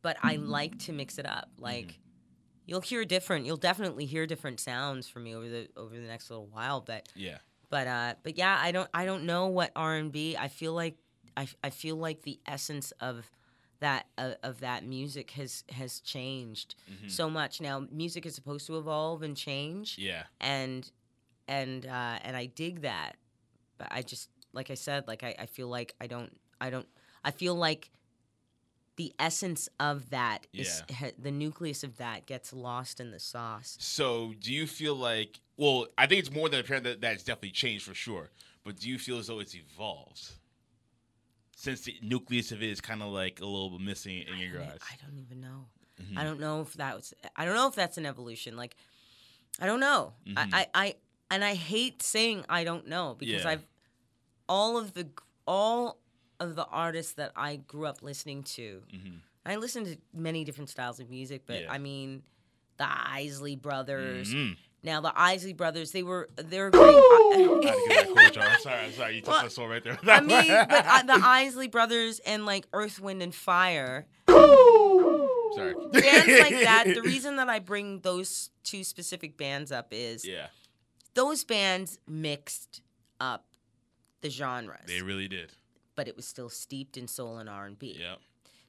but 0.03 0.16
I 0.22 0.37
like 0.37 0.79
to 0.81 0.92
mix 0.92 1.18
it 1.18 1.27
up. 1.27 1.48
Like 1.59 1.98
you'll 2.66 2.81
hear 2.81 3.05
different 3.05 3.46
you'll 3.46 3.57
definitely 3.57 4.05
hear 4.07 4.27
different 4.27 4.61
sounds 4.61 5.09
from 5.09 5.24
me 5.24 5.35
over 5.35 5.48
the 5.48 5.68
over 5.77 5.94
the 5.94 6.07
next 6.07 6.31
little 6.31 6.46
while 6.46 6.81
but 6.81 7.09
yeah, 7.14 7.38
but 7.70 7.87
uh 7.87 8.14
but 8.22 8.37
yeah 8.38 8.59
I 8.61 8.72
don't 8.72 8.88
I 8.94 9.05
don't 9.05 9.24
know 9.24 9.46
what 9.48 9.70
R&B 9.77 10.37
I 10.38 10.48
feel 10.48 10.72
like 10.74 10.96
I, 11.37 11.48
I 11.62 11.70
feel 11.70 11.96
like 11.96 12.22
the 12.22 12.38
essence 12.46 12.92
of 13.00 13.31
that 13.81 14.07
uh, 14.16 14.35
of 14.42 14.61
that 14.61 14.85
music 14.85 15.33
has 15.33 15.64
has 15.70 16.00
changed 16.00 16.74
Mhm. 16.90 17.11
so 17.11 17.29
much. 17.29 17.61
Now 17.61 17.87
music 17.90 18.24
is 18.27 18.35
supposed 18.35 18.66
to 18.68 18.79
evolve 18.79 19.22
and 19.22 19.37
change 19.37 19.98
yeah, 19.98 20.24
and 20.40 20.90
and 21.48 21.85
uh 21.87 22.18
and 22.22 22.37
i 22.37 22.46
dig 22.46 22.83
that. 22.83 23.16
But 23.79 23.88
i 23.90 24.03
just 24.03 24.31
like 24.53 24.70
i 24.70 24.74
said 24.74 25.07
like 25.09 25.22
i, 25.24 25.35
I 25.38 25.46
feel 25.46 25.68
like 25.68 25.94
i 26.00 26.07
don't 26.07 26.33
i 26.61 26.70
don't 26.70 26.87
i 27.24 27.31
feel 27.33 27.55
like 27.57 27.90
the 28.96 29.12
essence 29.18 29.68
of 29.80 30.11
that 30.11 30.46
is 30.52 30.83
ha, 30.92 31.09
the 31.18 31.30
nucleus 31.30 31.83
of 31.83 31.96
that 31.98 32.26
gets 32.26 32.52
lost 32.52 33.00
in 33.00 33.11
the 33.11 33.18
sauce 33.20 33.76
So, 33.80 34.35
do 34.40 34.52
you 34.52 34.66
feel 34.66 34.94
like? 34.94 35.40
Well, 35.57 35.87
I 35.98 36.07
think 36.07 36.20
it's 36.20 36.33
more 36.33 36.48
than 36.48 36.61
apparent 36.61 36.85
that 36.85 37.00
that's 37.00 37.22
definitely 37.24 37.50
changed 37.52 37.85
for 37.85 37.94
sure. 37.94 38.30
But 38.64 38.76
do 38.78 38.88
you 38.88 38.98
feel 38.98 39.18
as 39.18 39.26
though 39.28 39.40
it's 39.40 39.54
evolved 39.54 40.28
since 41.57 41.83
the 41.83 41.96
nucleus 42.02 42.52
of 42.52 42.62
it 42.62 42.70
is 42.70 42.80
kind 42.80 43.02
of 43.02 43.09
like 43.12 43.40
a 43.40 43.44
little 43.44 43.70
bit 43.70 43.80
missing 43.80 44.18
in 44.18 44.38
your 44.38 44.62
eyes? 44.62 44.78
I 44.90 44.96
don't 45.04 45.18
even 45.18 45.40
know 45.40 45.66
Mhm. 46.02 46.18
i 46.18 46.24
don't 46.24 46.40
know 46.40 46.61
if 46.62 46.72
that 46.74 46.96
was 46.96 47.14
i 47.37 47.44
don't 47.44 47.54
know 47.54 47.68
if 47.68 47.76
that's 47.76 47.96
an 47.98 48.04
evolution 48.04 48.57
like 48.57 48.74
i 49.61 49.66
don't 49.66 49.78
know 49.78 50.12
Mhm. 50.26 50.35
I, 50.37 50.66
I 50.74 50.87
i 50.87 50.94
and 51.30 51.44
i 51.44 51.54
hate 51.54 52.02
saying 52.02 52.44
i 52.48 52.64
don't 52.64 52.88
know 52.88 53.14
because 53.16 53.44
Yeah. 53.44 53.50
i've 53.50 53.66
all 54.48 54.76
of 54.76 54.92
the 54.94 55.09
all 55.46 56.00
of 56.40 56.57
the 56.57 56.64
artists 56.66 57.12
that 57.14 57.33
i 57.37 57.57
grew 57.57 57.87
up 57.87 58.03
listening 58.03 58.42
to 58.42 58.83
Mhm. 58.92 59.20
I 59.47 59.57
listen 59.57 59.85
to 59.85 59.97
many 60.14 60.42
different 60.44 60.70
styles 60.70 61.01
of 61.01 61.11
music, 61.11 61.42
but 61.47 61.61
Yeah. 61.64 61.70
I 61.73 61.77
mean, 61.77 62.23
the 62.79 62.87
Isley 62.88 63.57
Brothers. 63.57 64.33
Mhm. 64.33 64.57
Now, 64.83 65.03
the 65.03 65.12
Isley 65.14 65.53
Brothers, 65.53 65.92
they 65.92 66.03
were 66.03 66.31
they're 66.37 66.70
great. 66.70 66.83
I 66.83 67.37
had 67.37 67.37
to 67.47 67.61
get 67.61 67.88
that 67.88 68.12
quote, 68.14 68.33
John. 68.33 68.44
I'm 68.51 68.61
sorry, 68.61 68.79
I'm 68.87 68.92
sorry. 68.94 69.16
You 69.16 69.20
touched 69.20 69.29
Well, 69.37 69.42
my 69.42 69.49
soul 69.49 69.68
right 69.68 69.85
there. 69.85 69.99
I 70.05 70.20
mean, 70.23 70.49
but 70.49 70.87
uh, 70.87 71.03
the 71.03 71.12
Isley 71.27 71.68
Brothers 71.68 72.20
and 72.20 72.47
like 72.47 72.66
Earth, 72.73 73.01
Wind, 73.01 73.23
and 73.23 73.35
Fire, 73.35 74.07
sorry. 74.27 75.75
bands 75.92 76.40
like 76.40 76.61
that. 76.64 76.85
The 76.94 77.03
reason 77.05 77.37
that 77.37 77.49
I 77.51 77.59
bring 77.59 78.01
those 78.01 78.51
two 78.62 78.83
specific 78.85 79.37
bands 79.37 79.70
up 79.73 79.88
is 79.90 80.25
yeah, 80.25 80.47
those 81.14 81.44
bands 81.44 81.99
mixed 82.09 82.81
up 83.20 83.44
the 84.23 84.31
genres, 84.31 84.87
they 84.87 85.03
really 85.03 85.29
did. 85.29 85.53
But 85.96 86.09
it 86.09 86.16
was 86.16 86.26
still 86.26 86.48
steeped 86.48 86.96
in 86.96 87.07
soul 87.09 87.38
and 87.38 87.48
R 87.48 87.66
and 87.66 87.78
B. 87.78 87.96
Yeah, 88.00 88.16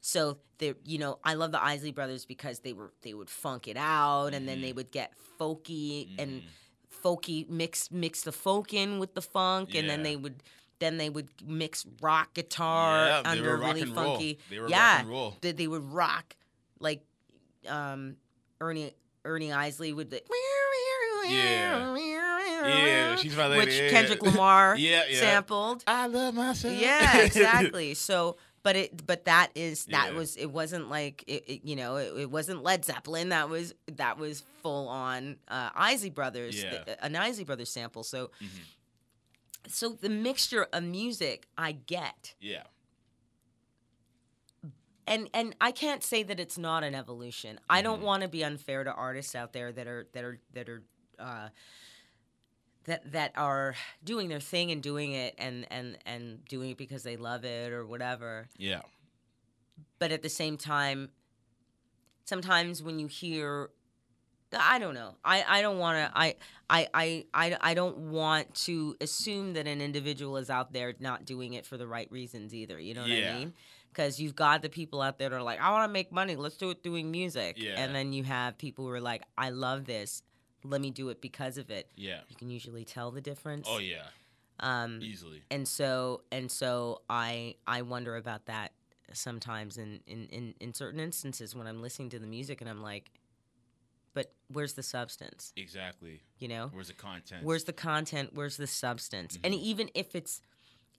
So 0.02 0.38
they, 0.60 0.74
you 0.84 0.98
know, 1.00 1.20
I 1.24 1.34
love 1.34 1.52
the 1.52 1.64
Isley 1.64 1.92
Brothers 1.92 2.26
because 2.26 2.60
they 2.60 2.74
were 2.74 2.92
they 3.02 3.14
would 3.14 3.30
funk 3.30 3.68
it 3.68 3.78
out, 3.78 4.34
and 4.34 4.48
then 4.48 4.62
they 4.62 4.72
Mhm. 4.72 4.76
would 4.76 4.92
get 4.92 5.14
folky 5.40 6.08
and 6.20 6.42
Mhm. 6.44 6.46
folky 7.04 7.48
mix 7.50 7.90
mix 7.92 8.22
the 8.24 8.32
folk 8.32 8.74
in 8.74 9.00
with 9.00 9.14
the 9.16 9.22
funk, 9.22 9.76
and 9.76 9.90
then 9.90 10.04
they 10.04 10.16
would 10.16 10.44
then 10.80 10.98
they 10.98 11.10
would 11.10 11.30
mix 11.42 11.86
rock 12.02 12.34
guitar 12.34 13.08
Yeah, 13.08 13.22
they 13.24 13.30
under 13.30 13.58
rock 13.58 13.68
really 13.70 13.82
and 13.82 13.96
roll. 13.96 14.16
funky. 14.16 14.40
They 14.50 14.60
were 14.60 14.70
yeah, 14.70 14.96
rock 14.96 15.02
and 15.02 15.10
roll. 15.10 15.38
They, 15.42 15.52
they 15.54 15.68
would 15.68 15.84
rock 15.92 16.36
like 16.80 17.04
um 17.68 18.18
Ernie 18.62 18.94
Ernie 19.24 19.52
Isley 19.52 19.92
would 19.94 20.10
the 20.12 20.22
Yeah. 21.28 21.94
Yeah, 22.70 23.16
she's 23.18 23.36
my 23.36 23.48
lady. 23.48 23.66
which 23.66 23.76
yeah. 23.80 23.90
Kendrick 23.90 24.22
Lamar 24.24 24.76
Yeah, 24.80 25.04
yeah. 25.10 25.20
sampled. 25.20 25.84
I 25.88 26.08
love 26.08 26.34
myself. 26.34 26.74
Yeah, 26.78 27.18
exactly. 27.22 27.94
So, 27.94 28.38
but 28.64 28.76
it, 28.76 29.06
but 29.06 29.26
that 29.26 29.52
is 29.56 29.86
that 29.86 30.12
Yeah. 30.12 30.18
was 30.18 30.36
it 30.38 30.48
wasn't 30.52 30.90
like 30.90 31.24
it, 31.28 31.44
it 31.48 31.62
you 31.66 31.76
know 31.76 31.98
it, 31.98 32.14
it 32.22 32.32
wasn't 32.32 32.64
Led 32.64 32.84
Zeppelin. 32.86 33.30
That 33.30 33.50
was 33.50 33.74
that 33.94 34.18
was 34.18 34.44
full 34.64 34.88
on 34.88 35.38
uh, 35.48 35.70
Isley 35.76 36.10
Brothers, 36.10 36.64
Yeah. 36.64 36.84
uh, 36.88 36.96
an 37.02 37.16
Isley 37.16 37.44
Brothers 37.44 37.70
sample. 37.72 38.04
So, 38.04 38.32
Mhm. 38.44 39.68
so 39.68 39.90
the 39.90 40.10
mixture 40.10 40.68
of 40.74 40.84
music 40.84 41.48
I 41.58 41.74
get, 41.74 42.34
Yeah. 42.40 42.64
and 45.08 45.30
and 45.34 45.56
I 45.62 45.72
can't 45.72 46.04
say 46.04 46.24
that 46.24 46.40
it's 46.40 46.58
not 46.58 46.84
an 46.84 46.96
evolution. 46.96 47.60
I 47.70 47.82
don't 47.84 48.00
Mhm. 48.02 48.06
want 48.06 48.24
to 48.24 48.28
be 48.30 48.44
unfair 48.44 48.84
to 48.84 48.92
artists 48.92 49.36
out 49.36 49.54
there 49.54 49.72
that 49.72 49.88
are 49.88 50.08
that 50.14 50.24
are 50.24 50.40
that 50.54 50.70
are. 50.70 50.84
Uh, 51.20 51.50
that 52.86 53.12
that 53.12 53.32
are 53.36 53.76
doing 54.04 54.28
their 54.30 54.40
thing 54.40 54.72
and 54.72 54.82
doing 54.82 55.12
it 55.14 55.36
and 55.38 55.66
and 55.72 55.98
and 56.06 56.46
doing 56.46 56.72
it 56.72 56.78
because 56.78 57.04
they 57.04 57.18
love 57.18 57.44
it 57.46 57.72
or 57.74 57.86
whatever. 57.86 58.48
Yeah. 58.58 58.82
but 60.00 60.12
at 60.12 60.22
the 60.22 60.30
same 60.30 60.58
time 60.58 61.10
sometimes 62.26 62.82
when 62.82 63.00
you 63.00 63.08
hear 63.08 63.70
i 64.58 64.80
don't 64.80 64.94
know 64.94 65.16
i, 65.26 65.44
I 65.48 65.62
don't 65.62 65.80
want 65.80 65.98
to 65.98 66.18
I, 66.18 66.36
I 66.70 66.88
i 66.94 67.26
i 67.34 67.58
i 67.62 67.74
don't 67.74 67.98
want 68.10 68.54
to 68.66 68.96
assume 69.02 69.54
that 69.54 69.68
an 69.68 69.82
individual 69.82 70.38
is 70.38 70.50
out 70.50 70.72
there 70.72 70.94
not 71.00 71.26
doing 71.26 71.54
it 71.54 71.66
for 71.66 71.78
the 71.78 71.86
right 71.88 72.10
reasons 72.12 72.54
either 72.54 72.80
you 72.80 72.94
know 72.94 73.02
what 73.02 73.10
Yeah. 73.10 73.36
i 73.36 73.40
mean 73.40 73.54
because 73.92 74.20
you've 74.20 74.36
got 74.36 74.62
the 74.62 74.70
people 74.70 75.02
out 75.02 75.18
there 75.20 75.30
that 75.30 75.36
are 75.36 75.44
like 75.44 75.60
i 75.60 75.70
want 75.72 75.90
to 75.90 75.92
make 75.92 76.12
money 76.12 76.36
let's 76.38 76.56
do 76.58 76.70
it 76.70 76.84
doing 76.84 77.12
music 77.12 77.56
Yeah. 77.60 77.74
and 77.78 77.94
then 77.94 78.14
you 78.14 78.24
have 78.24 78.58
people 78.58 78.86
who 78.86 78.92
are 78.92 79.02
like 79.02 79.24
i 79.38 79.50
love 79.50 79.86
this 79.86 80.24
let 80.66 80.82
me 80.82 80.92
do 80.92 81.10
it 81.10 81.22
because 81.22 81.58
of 81.58 81.70
it 81.70 81.90
Yeah. 81.96 82.22
you 82.30 82.36
can 82.36 82.50
usually 82.50 82.86
tell 82.86 83.12
the 83.12 83.22
difference 83.22 83.68
Oh 83.70 83.78
yeah. 83.80 84.08
um 84.60 85.00
Easily. 85.02 85.42
and 85.52 85.68
so 85.68 86.22
and 86.32 86.50
so 86.52 87.02
i 87.10 87.56
i 87.68 87.82
wonder 87.82 88.16
about 88.16 88.46
that 88.48 88.72
sometimes 89.14 89.78
in 89.78 90.00
in 90.08 90.28
in, 90.28 90.54
in 90.60 90.74
certain 90.74 91.00
instances 91.00 91.56
when 91.56 91.68
i'm 91.68 91.82
listening 91.82 92.10
to 92.10 92.20
the 92.20 92.28
music 92.28 92.62
and 92.62 92.70
i'm 92.70 92.82
like 92.82 93.12
but 94.14 94.32
where's 94.48 94.74
the 94.74 94.84
substance 94.84 95.54
Exactly. 95.58 96.22
you 96.40 96.48
know 96.48 96.70
Where's 96.74 96.88
the 96.88 96.94
content? 96.94 97.44
where's 97.44 97.66
the 97.66 97.74
content 97.74 98.32
where's 98.34 98.58
the 98.58 98.68
substance 98.68 99.38
and 99.44 99.54
Mhm. 99.54 99.60
even 99.62 99.90
if 99.94 100.16
it's 100.16 100.42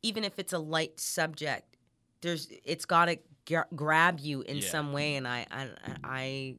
even 0.02 0.22
if 0.24 0.38
it's 0.38 0.52
a 0.52 0.58
light 0.58 1.00
subject 1.00 1.76
there's 2.20 2.48
it's 2.64 2.84
got 2.84 3.06
to 3.06 3.18
gra- 3.46 3.66
grab 3.74 4.20
you 4.20 4.40
in 4.42 4.56
Yeah. 4.58 4.68
some 4.68 4.92
way, 4.92 5.16
and 5.16 5.28
I 5.28 5.46
I 5.50 5.68
I 6.02 6.56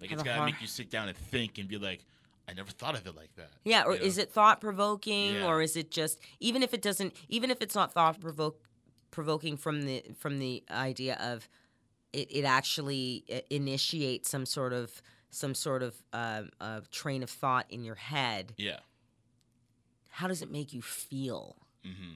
Like 0.00 0.10
have 0.10 0.18
it's 0.18 0.22
a 0.22 0.24
gotta 0.24 0.38
hard- 0.38 0.52
make 0.52 0.60
you 0.60 0.66
sit 0.68 0.88
down 0.88 1.08
and 1.08 1.16
think 1.16 1.58
and 1.58 1.68
be 1.68 1.78
like, 1.78 2.04
I 2.48 2.54
never 2.54 2.70
thought 2.70 2.94
of 2.94 3.06
it 3.06 3.14
like 3.14 3.34
that. 3.36 3.50
Yeah, 3.64 3.84
or 3.84 3.92
you 3.94 4.00
know? 4.00 4.06
is 4.06 4.16
it 4.18 4.32
thought 4.32 4.60
provoking, 4.60 5.34
Yeah. 5.34 5.46
or 5.46 5.60
is 5.60 5.76
it 5.76 5.90
just 5.90 6.18
even 6.40 6.62
if 6.62 6.72
it 6.72 6.80
doesn't, 6.82 7.14
even 7.28 7.50
if 7.50 7.60
it's 7.60 7.74
not 7.74 7.92
thought 7.92 8.20
provoke 8.20 8.60
provoking 9.10 9.56
from 9.56 9.82
the 9.82 10.02
from 10.18 10.38
the 10.38 10.64
idea 10.70 11.16
of 11.20 11.48
it, 12.12 12.28
it 12.30 12.44
actually 12.44 13.24
initiates 13.50 14.30
some 14.30 14.46
sort 14.46 14.72
of 14.72 15.02
some 15.30 15.54
sort 15.54 15.82
of 15.82 15.94
um 16.12 16.48
uh, 16.60 16.80
train 16.90 17.22
of 17.22 17.28
thought 17.30 17.66
in 17.68 17.84
your 17.84 17.96
head. 17.96 18.54
Yeah. 18.56 18.78
How 20.10 20.26
does 20.26 20.40
it 20.42 20.50
make 20.50 20.72
you 20.72 20.82
feel? 20.82 21.56
Mm-hmm. 21.86 22.14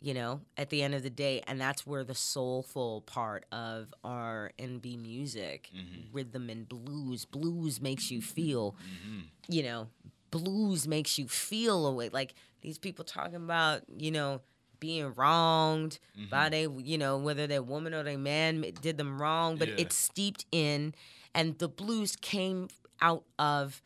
You 0.00 0.14
know, 0.14 0.42
at 0.56 0.70
the 0.70 0.82
end 0.84 0.94
of 0.94 1.02
the 1.02 1.10
day, 1.10 1.42
and 1.48 1.60
that's 1.60 1.84
where 1.84 2.04
the 2.04 2.14
soulful 2.14 3.00
part 3.02 3.44
of 3.50 3.92
R 4.04 4.52
and 4.58 4.80
B 4.80 4.96
music, 4.96 5.70
Mhm. 5.74 6.12
rhythm 6.12 6.48
and 6.50 6.68
blues. 6.68 7.24
Blues 7.24 7.80
makes 7.80 8.10
you 8.10 8.20
feel 8.22 8.76
Mm-hmm. 8.76 9.20
you 9.48 9.62
know, 9.62 9.88
blues 10.30 10.86
makes 10.86 11.18
you 11.18 11.26
feel 11.26 11.86
a 11.86 11.92
way. 11.92 12.10
Like 12.10 12.34
these 12.60 12.78
people 12.78 13.04
talking 13.04 13.34
about, 13.36 13.82
you 13.96 14.10
know, 14.12 14.40
being 14.78 15.12
wronged 15.14 15.98
Mm-hmm. 16.16 16.30
by 16.30 16.48
they, 16.48 16.68
you 16.68 16.98
know, 16.98 17.16
whether 17.18 17.46
their 17.48 17.62
woman 17.62 17.92
or 17.94 18.02
their 18.04 18.18
man 18.18 18.60
did 18.80 18.98
them 18.98 19.20
wrong, 19.20 19.56
but 19.56 19.68
Yeah. 19.68 19.74
it's 19.78 19.96
steeped 19.96 20.44
in, 20.52 20.94
and 21.34 21.58
the 21.58 21.68
blues 21.68 22.14
came 22.14 22.68
out 23.00 23.24
of 23.38 23.82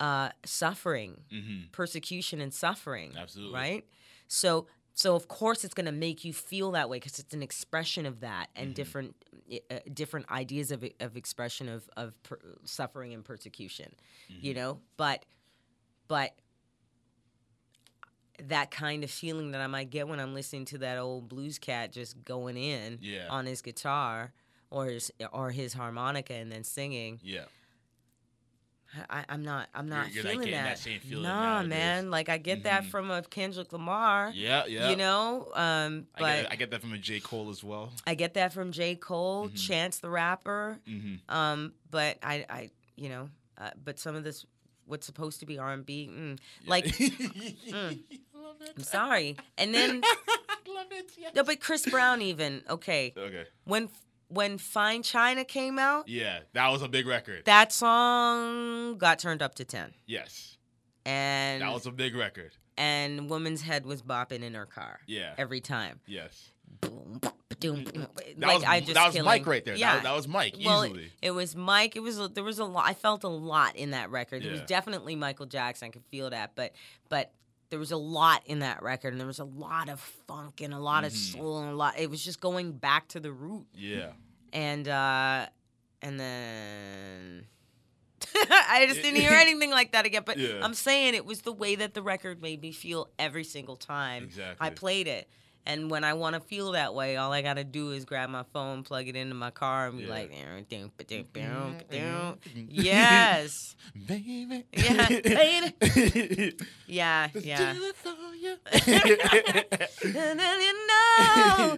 uh, 0.00 0.28
suffering, 0.44 1.22
Mm-hmm. 1.32 1.70
persecution, 1.72 2.40
and 2.40 2.52
suffering. 2.52 3.14
Absolutely. 3.16 3.54
Right. 3.54 3.84
So, 4.28 4.66
so 5.00 5.14
of 5.14 5.28
course 5.28 5.64
it's 5.64 5.74
going 5.74 5.86
to 5.86 5.92
make 5.92 6.24
you 6.24 6.32
feel 6.32 6.72
that 6.72 6.88
way 6.90 6.96
because 6.96 7.20
it's 7.20 7.32
an 7.32 7.42
expression 7.42 8.04
of 8.04 8.18
that 8.20 8.48
and 8.56 8.66
Mm-hmm. 8.68 8.74
different, 8.74 9.14
uh, 9.70 9.78
different 9.94 10.28
ideas 10.30 10.72
of 10.72 10.84
of 11.00 11.16
expression 11.16 11.68
of 11.68 11.88
of 11.96 12.20
per- 12.24 12.40
suffering 12.64 13.14
and 13.14 13.24
persecution 13.24 13.94
Mm-hmm. 14.30 14.44
you 14.46 14.54
know 14.54 14.80
but 14.96 15.24
but 16.08 16.32
that 18.44 18.70
kind 18.70 19.02
of 19.04 19.10
feeling 19.10 19.50
that 19.52 19.60
i 19.60 19.66
might 19.66 19.90
get 19.90 20.06
when 20.08 20.20
i'm 20.20 20.34
listening 20.34 20.64
to 20.64 20.78
that 20.78 20.98
old 20.98 21.28
blues 21.28 21.58
cat 21.58 21.92
just 21.92 22.22
going 22.24 22.56
in 22.56 22.98
Yeah. 23.00 23.26
on 23.30 23.46
his 23.46 23.62
guitar 23.62 24.32
or 24.70 24.86
his 24.86 25.10
or 25.32 25.50
his 25.50 25.72
harmonica 25.74 26.34
and 26.34 26.50
then 26.52 26.62
singing 26.64 27.20
Yeah. 27.22 27.44
I, 29.10 29.24
I'm 29.28 29.42
not. 29.44 29.68
I'm 29.74 29.88
not 29.88 30.12
you're 30.12 30.24
not 30.24 30.30
feeling 30.30 30.46
getting 30.46 30.62
that. 30.64 30.76
that 30.76 30.78
same 30.78 31.00
feeling 31.00 31.24
nah, 31.24 31.62
man. 31.62 32.10
Like 32.10 32.28
I 32.28 32.38
get 32.38 32.62
that 32.64 32.84
Mhm. 32.84 32.90
from 32.90 33.10
a 33.10 33.22
Kendrick 33.22 33.72
Lamar. 33.72 34.32
Yeah. 34.34 34.64
Yeah. 34.66 34.88
You 34.90 34.96
know. 34.96 35.48
Um, 35.54 36.06
I 36.14 36.20
but 36.20 36.42
get, 36.42 36.52
I 36.52 36.56
get 36.56 36.70
that 36.70 36.80
from 36.80 36.92
a 36.94 36.98
J. 36.98 37.20
Cole 37.20 37.50
as 37.50 37.62
well. 37.62 37.92
I 38.06 38.14
get 38.14 38.34
that 38.34 38.52
from 38.52 38.72
J. 38.72 38.94
Cole, 38.96 39.48
Mhm. 39.50 39.66
Chance 39.66 39.98
the 39.98 40.08
Rapper. 40.10 40.78
Mm-hmm. 40.88 41.34
Um, 41.34 41.74
but 41.90 42.16
I, 42.22 42.46
I, 42.48 42.70
you 42.96 43.08
know, 43.10 43.28
uh, 43.58 43.70
but 43.84 43.98
some 43.98 44.14
of 44.16 44.24
this, 44.24 44.46
what's 44.86 45.04
supposed 45.04 45.40
to 45.40 45.46
be 45.46 45.58
R 45.58 45.72
and 45.72 45.84
B, 45.84 46.08
mm, 46.10 46.38
like 46.66 46.84
mm. 46.86 47.98
I'm 48.76 48.82
sorry. 48.82 49.36
And 49.58 49.74
then 49.74 50.00
love 50.66 50.86
it. 50.92 51.10
Yeah. 51.18 51.28
no, 51.34 51.44
but 51.44 51.60
Chris 51.60 51.84
Brown 51.88 52.22
even 52.22 52.62
okay 52.70 53.12
Okay. 53.16 53.44
when 53.64 53.88
when 54.28 54.58
Fine 54.58 55.02
China 55.02 55.44
came 55.44 55.78
out, 55.78 56.08
Yeah, 56.08 56.40
that 56.52 56.68
was 56.68 56.82
a 56.82 56.88
big 56.88 57.06
record. 57.06 57.44
that 57.46 57.72
song 57.72 58.96
got 58.98 59.18
turned 59.18 59.42
up 59.42 59.54
to 59.56 59.64
ten, 59.64 59.94
yes, 60.06 60.56
and 61.06 61.62
that 61.62 61.72
was 61.72 61.86
a 61.86 61.90
big 61.90 62.14
record. 62.14 62.52
and 62.76 63.28
woman's 63.30 63.62
head 63.62 63.84
was 63.86 64.02
bopping 64.02 64.42
in 64.42 64.54
her 64.54 64.66
car 64.66 65.00
Yeah. 65.06 65.34
every 65.38 65.60
time. 65.60 66.00
Yes. 66.06 66.52
Boom, 66.80 67.18
ba-doom, 67.20 67.84
boom. 67.84 68.06
That 68.36 68.46
like 68.46 68.54
was, 68.56 68.64
I 68.64 68.80
just 68.80 68.94
that 68.94 69.06
was 69.06 69.14
killing- 69.14 69.24
Mike 69.24 69.46
right 69.46 69.64
there. 69.64 69.74
Yeah, 69.74 69.94
That, 69.96 70.02
that 70.04 70.14
was 70.14 70.28
Mike 70.28 70.54
well, 70.64 70.84
easily. 70.84 71.10
It 71.20 71.32
was 71.32 71.56
Mike. 71.56 71.96
It 71.96 72.00
was 72.00 72.20
there 72.34 72.44
was 72.44 72.58
a 72.60 72.64
lot. 72.64 72.84
I 72.86 72.94
felt 72.94 73.24
a 73.24 73.28
lot 73.28 73.74
in 73.74 73.90
that 73.90 74.10
record. 74.10 74.44
It 74.44 74.52
was 74.52 74.60
definitely 74.62 75.16
Michael 75.16 75.46
Jackson. 75.46 75.88
I 75.88 75.90
could 75.90 76.04
feel 76.10 76.30
that, 76.30 76.52
but 76.54 76.72
but 77.08 77.32
there 77.70 77.78
was 77.78 77.90
a 77.92 77.96
lot 77.96 78.42
in 78.46 78.60
that 78.60 78.82
record, 78.82 79.12
and 79.12 79.20
there 79.20 79.26
was 79.26 79.38
a 79.38 79.44
lot 79.44 79.88
of 79.88 80.00
funk 80.26 80.60
and 80.60 80.72
a 80.72 80.78
lot 80.78 81.04
of 81.04 81.12
Mhm. 81.12 81.32
soul 81.32 81.58
and 81.60 81.70
a 81.70 81.74
lot. 81.76 81.98
It 81.98 82.08
was 82.10 82.24
just 82.24 82.40
going 82.40 82.72
back 82.72 83.08
to 83.08 83.20
the 83.20 83.32
root, 83.32 83.66
yeah. 83.74 84.12
and 84.52 84.86
uh 84.88 85.46
and 86.02 86.18
then. 86.20 87.46
I 88.34 88.84
just 88.88 89.00
didn't 89.02 89.20
hear 89.20 89.30
anything 89.34 89.70
like 89.70 89.92
that 89.92 90.04
again. 90.06 90.22
But 90.26 90.38
Yeah. 90.38 90.60
I'm 90.62 90.74
saying 90.74 91.14
it 91.14 91.24
was 91.24 91.42
the 91.42 91.52
way 91.52 91.74
that 91.76 91.94
the 91.94 92.02
record 92.02 92.42
made 92.42 92.60
me 92.60 92.72
feel 92.72 93.08
every 93.18 93.44
single 93.44 93.76
time 93.76 94.30
I 94.60 94.70
played 94.70 95.06
it. 95.06 95.28
And 95.68 95.90
when 95.90 96.02
I 96.02 96.14
want 96.14 96.32
to 96.34 96.40
feel 96.40 96.72
that 96.72 96.94
way, 96.94 97.16
all 97.18 97.30
I 97.30 97.42
gotta 97.42 97.62
do 97.62 97.90
is 97.90 98.06
grab 98.06 98.30
my 98.30 98.42
phone, 98.54 98.82
plug 98.84 99.06
it 99.06 99.14
into 99.16 99.34
my 99.34 99.50
car, 99.50 99.88
and 99.88 99.98
be 99.98 100.04
Yeah. 100.04 100.10
like, 100.10 100.32
yes, 102.70 103.76
Baby. 104.06 104.64
Yeah, 104.72 105.08
baby. 105.08 106.56
yeah, 106.86 107.28
yeah. 107.34 107.72
do 107.74 107.84
it 107.84 107.96
for 107.96 108.14
you. 108.34 108.56
And 110.18 110.40
then 110.40 110.60
you 110.62 110.72
know. 110.88 111.76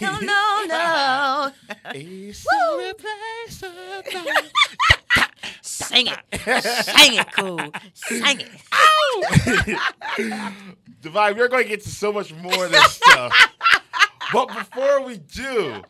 No, 0.00 0.18
no, 0.20 0.64
no. 0.66 1.50
It's 1.94 2.44
irreplaceable. 2.70 4.32
Sing 5.70 6.06
it. 6.06 6.20
Sing 6.62 7.14
it, 7.14 7.32
cool. 7.32 7.58
Sing 7.92 8.40
it. 8.40 8.48
Divine, 11.02 11.36
we're 11.36 11.48
going 11.48 11.64
to 11.64 11.68
get 11.68 11.82
to 11.82 11.88
so 11.88 12.12
much 12.12 12.32
more 12.34 12.66
of 12.66 12.70
this 12.70 12.92
stuff. 12.92 13.32
but 14.32 14.46
before 14.46 15.02
we 15.02 15.18
do, 15.18 15.82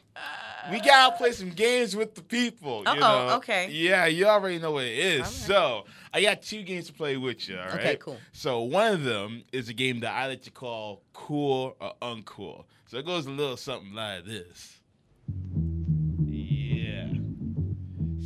we 0.71 0.81
got 0.81 1.11
to 1.11 1.17
play 1.19 1.33
some 1.33 1.51
games 1.51 1.95
with 1.95 2.15
the 2.15 2.23
people. 2.23 2.85
You 2.87 3.01
know? 3.01 3.35
okay. 3.37 3.69
Yeah, 3.71 4.07
you 4.07 4.25
already 4.27 4.59
know 4.59 4.71
what 4.73 4.85
it 4.85 4.99
is. 4.99 5.21
Right. 5.21 5.29
So 5.29 5.85
I 6.15 6.23
got 6.23 6.41
two 6.41 6.63
games 6.63 6.87
to 6.87 6.95
play 6.95 7.19
with 7.19 7.47
you, 7.47 7.59
all 7.59 7.67
right? 7.67 7.75
Okay, 7.75 7.97
cool. 7.97 8.17
So 8.33 8.63
one 8.63 8.95
of 8.95 9.05
them 9.05 9.45
is 9.53 9.69
a 9.69 9.75
game 9.75 10.01
that 10.01 10.15
I 10.15 10.27
like 10.29 10.43
to 10.45 10.51
call 10.51 11.03
cool 11.13 11.77
or 11.81 11.93
uncool. 12.01 12.65
So 12.87 12.97
it 12.97 13.05
goes 13.05 13.27
a 13.27 13.31
little 13.31 13.59
something 13.59 13.93
like 13.93 14.25
this. 14.25 14.81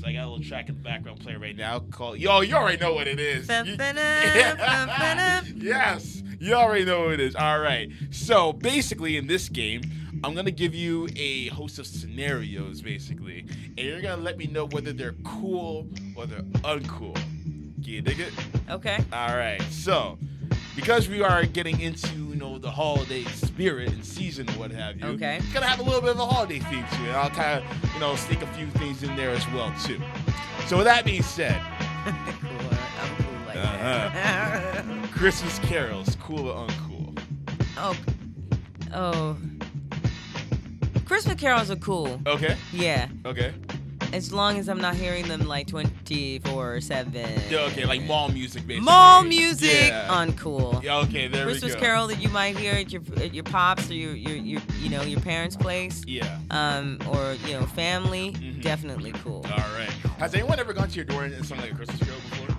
So 0.01 0.07
I 0.07 0.13
got 0.15 0.25
a 0.25 0.31
little 0.31 0.43
track 0.45 0.69
in 0.69 0.77
the 0.77 0.81
background 0.83 1.21
playing 1.21 1.41
right 1.41 1.57
now 1.57 1.81
called 1.81 2.19
Yo, 2.19 2.41
you 2.41 2.55
already 2.55 2.79
know 2.79 2.95
what 2.95 3.07
it 3.07 3.21
is. 3.21 3.47
You- 3.49 3.77
yes, 5.57 6.23
you 6.39 6.55
already 6.55 6.85
know 6.87 7.03
what 7.05 7.13
it 7.15 7.21
is. 7.21 7.35
All 7.37 7.59
right. 7.61 7.91
So 8.11 8.53
basically, 8.55 9.17
in 9.19 9.27
this 9.27 9.49
game, 9.51 9.83
I'm 10.25 10.35
gonna 10.35 10.51
give 10.51 10.75
you 10.75 11.09
a 11.17 11.49
host 11.49 11.79
of 11.79 11.87
scenarios, 11.87 12.81
basically, 12.81 13.41
and 13.77 13.79
you're 13.79 14.01
gonna 14.01 14.23
let 14.23 14.39
me 14.39 14.47
know 14.47 14.67
whether 14.67 14.93
they're 14.93 15.17
cool 15.25 15.87
or 16.17 16.27
they're 16.27 16.43
uncool. 16.65 17.15
Can 17.15 17.85
you 17.85 18.01
dig 18.03 18.21
it? 18.21 18.33
Okay. 18.71 19.05
All 19.13 19.37
right. 19.37 19.63
So, 19.71 20.19
because 20.76 21.09
we 21.09 21.22
are 21.22 21.44
getting 21.44 21.80
into 21.80 22.14
you 22.16 22.37
know 22.37 22.59
the 22.59 22.70
holiday 22.70 23.24
spirit 23.24 23.88
and 23.92 24.04
season, 24.04 24.48
and 24.48 24.56
what 24.59 24.70
have 24.70 24.98
you, 25.00 25.06
Okay. 25.06 25.40
gonna 25.52 25.66
have 25.66 25.80
a 25.80 25.83
little 25.83 26.00
bit 26.00 26.11
of 26.11 26.18
a 26.18 26.26
holiday 26.26 26.59
theme 26.59 26.85
to 26.92 27.09
it. 27.09 27.12
I'll 27.14 27.30
kind 27.30 27.62
of 27.64 27.94
you 27.94 28.00
know 28.00 28.16
sneak 28.16 28.42
a 28.42 28.46
few 28.48 28.66
things 28.70 29.02
in 29.02 29.14
there 29.16 29.30
as 29.30 29.46
well 29.52 29.72
too. 29.85 30.00
So 30.66 30.76
with 30.76 30.87
that 30.87 31.04
being 31.04 31.22
said, 31.22 31.61
cool. 32.04 32.50
I'm 33.02 33.16
cool 33.16 33.46
like 33.46 33.56
Uh-huh. 33.56 34.11
that. 34.12 35.11
Christmas 35.12 35.59
carols, 35.61 36.16
cool 36.20 36.48
or 36.48 36.66
uncool? 36.66 37.18
oh. 37.76 37.96
Oh. 38.94 39.37
Christmas 41.04 41.40
carols 41.40 41.70
are 41.70 41.76
cool. 41.76 42.20
Okay. 42.26 42.56
Yeah. 42.72 43.09
Okay. 43.26 43.52
As 44.12 44.33
long 44.33 44.59
as 44.59 44.68
I'm 44.68 44.81
not 44.81 44.96
hearing 44.96 45.29
them 45.29 45.46
like 45.46 45.68
24 45.68 46.81
7. 46.81 47.12
Yeah, 47.49 47.59
okay, 47.70 47.85
like 47.87 48.03
mall 48.03 48.29
music, 48.29 48.66
basically. 48.66 48.85
Mall 48.85 49.23
music, 49.23 49.70
Yeah. 49.88 50.09
uncool. 50.09 50.83
Yeah, 50.83 50.96
okay, 50.99 51.29
there 51.29 51.44
Christmas 51.44 51.75
we 51.75 51.81
go. 51.81 51.87
carol 51.87 52.07
that 52.09 52.20
you 52.20 52.29
might 52.31 52.57
hear 52.57 52.73
at 52.75 52.92
your 52.92 53.03
at 53.18 53.33
your 53.33 53.44
pops 53.44 53.88
or 53.88 53.94
your 53.94 54.14
your, 54.14 54.37
your 54.37 54.61
you 54.81 54.88
know 54.90 55.03
your 55.03 55.20
parents' 55.20 55.57
place, 55.57 56.03
Yeah. 56.07 56.38
um, 56.51 56.99
or 57.09 57.35
you 57.46 57.53
know 57.59 57.66
family, 57.66 58.33
Mhm. 58.33 58.63
definitely 58.63 59.13
cool. 59.25 59.44
All 59.50 59.58
right. 59.79 59.90
Has 60.19 60.35
anyone 60.35 60.58
ever 60.58 60.73
gone 60.73 60.88
to 60.88 60.96
your 60.96 61.04
door 61.04 61.25
and 61.25 61.46
sung 61.46 61.58
like 61.58 61.71
a 61.73 61.75
Christmas 61.75 62.00
carol 62.00 62.21
before? 62.31 62.56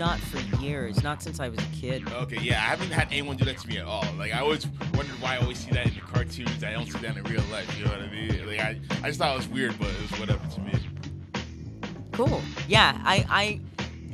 Not 0.00 0.18
for 0.18 0.38
years, 0.62 1.02
not 1.02 1.22
since 1.22 1.40
I 1.40 1.50
was 1.50 1.58
a 1.60 1.68
kid. 1.78 2.10
Okay, 2.10 2.38
yeah, 2.40 2.54
I 2.54 2.64
haven't 2.64 2.90
had 2.90 3.08
anyone 3.10 3.36
do 3.36 3.44
that 3.44 3.58
to 3.58 3.68
me 3.68 3.76
at 3.76 3.84
all. 3.84 4.02
Like, 4.18 4.34
I 4.34 4.40
always 4.40 4.66
wondered 4.94 5.20
why 5.20 5.34
I 5.34 5.36
always 5.42 5.58
see 5.58 5.70
that 5.72 5.86
in 5.88 5.94
the 5.94 6.00
cartoons. 6.00 6.64
I 6.64 6.72
don't 6.72 6.86
see 6.86 6.98
that 7.00 7.18
in 7.18 7.22
real 7.24 7.42
life. 7.52 7.68
You 7.78 7.84
know 7.84 7.90
what 7.90 8.00
I 8.00 8.10
mean? 8.10 8.46
Like, 8.46 8.60
I, 8.60 8.80
I 9.02 9.08
just 9.08 9.18
thought 9.18 9.34
it 9.34 9.36
was 9.36 9.48
weird, 9.48 9.78
but 9.78 9.88
it 9.88 10.10
was 10.10 10.18
whatever 10.18 10.46
to 10.54 10.60
me. 10.62 10.72
Cool. 12.12 12.40
Yeah, 12.66 12.98
I 13.04 13.26
I 13.28 13.60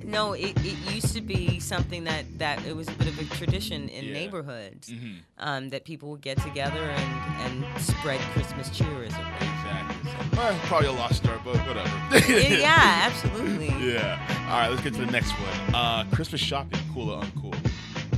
no, 0.04 0.32
it, 0.34 0.56
it 0.64 0.76
used 0.92 1.14
to 1.14 1.20
be 1.20 1.60
something 1.60 2.02
that 2.04 2.24
that 2.38 2.64
it 2.66 2.74
was 2.74 2.88
a 2.88 2.92
bit 2.92 3.06
of 3.06 3.20
a 3.20 3.24
tradition 3.36 3.88
in 3.88 4.06
Yeah. 4.06 4.12
neighborhoods, 4.12 4.88
Mm-hmm. 4.90 5.14
um, 5.38 5.68
that 5.70 5.84
people 5.84 6.10
would 6.10 6.20
get 6.20 6.38
together 6.42 6.82
and 6.82 7.64
and 7.64 7.80
spread 7.80 8.20
Christmas 8.34 8.70
cheerism. 8.70 9.24
Exactly. 10.36 10.58
Well, 10.58 10.66
probably 10.66 10.88
a 10.88 10.92
lost 10.92 11.16
start, 11.16 11.40
but 11.44 11.56
whatever. 11.66 12.32
yeah, 12.32 12.58
yeah, 12.58 13.00
absolutely. 13.10 13.68
Yeah. 13.92 14.46
All 14.50 14.58
right, 14.60 14.68
let's 14.68 14.82
get 14.82 14.94
to 14.94 15.00
the 15.04 15.10
next 15.12 15.32
one. 15.32 15.74
Uh, 15.74 16.04
Christmas 16.12 16.40
shopping, 16.40 16.78
cool 16.92 17.10
or 17.10 17.22
uncool? 17.22 17.54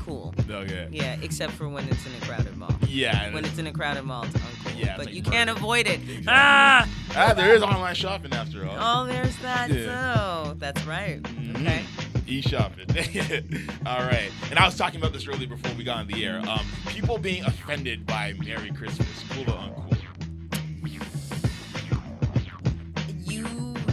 cool. 0.05 0.35
Okay. 0.51 0.89
Yeah, 0.91 1.17
except 1.23 1.53
for 1.53 1.69
when 1.69 1.87
it's 1.89 2.07
in 2.07 2.13
a 2.15 2.21
crowded 2.27 2.57
mall. 2.57 2.73
Yeah. 2.87 3.33
When 3.35 3.45
it's 3.45 3.59
in 3.59 3.67
a 3.67 3.73
crowded 3.73 4.05
mall, 4.05 4.25
it's 4.25 4.35
uncool. 4.35 4.79
Yeah, 4.79 4.97
but 4.97 5.07
like 5.07 5.15
you 5.15 5.23
can't 5.23 5.51
avoid 5.51 5.87
it. 5.87 6.01
Exactly. 6.01 6.25
Ah! 6.29 6.89
ah, 7.15 7.35
there 7.35 7.55
is 7.55 7.63
online 7.63 7.95
shopping 7.95 8.33
after 8.33 8.67
all. 8.67 8.77
Oh, 9.05 9.07
there's 9.07 9.37
that 9.39 9.69
Yeah. 9.71 10.45
too. 10.53 10.55
That's 10.59 10.83
right. 10.87 11.23
Mhm. 11.23 11.57
Okay. 11.57 11.85
E-shopping. 12.27 12.87
All 13.87 14.01
right. 14.01 14.31
And 14.51 14.59
I 14.59 14.67
was 14.67 14.77
talking 14.77 15.01
about 15.01 15.15
this 15.15 15.27
earlier 15.27 15.49
before 15.49 15.73
we 15.79 15.83
got 15.85 15.97
on 15.99 16.07
the 16.09 16.23
air. 16.27 16.41
Um, 16.47 16.61
people 16.87 17.17
being 17.17 17.43
offended 17.45 18.05
by 18.07 18.35
Merry 18.45 18.71
Christmas, 18.71 19.09
cool 19.31 19.45
or 19.45 19.57
uncool? 19.59 19.88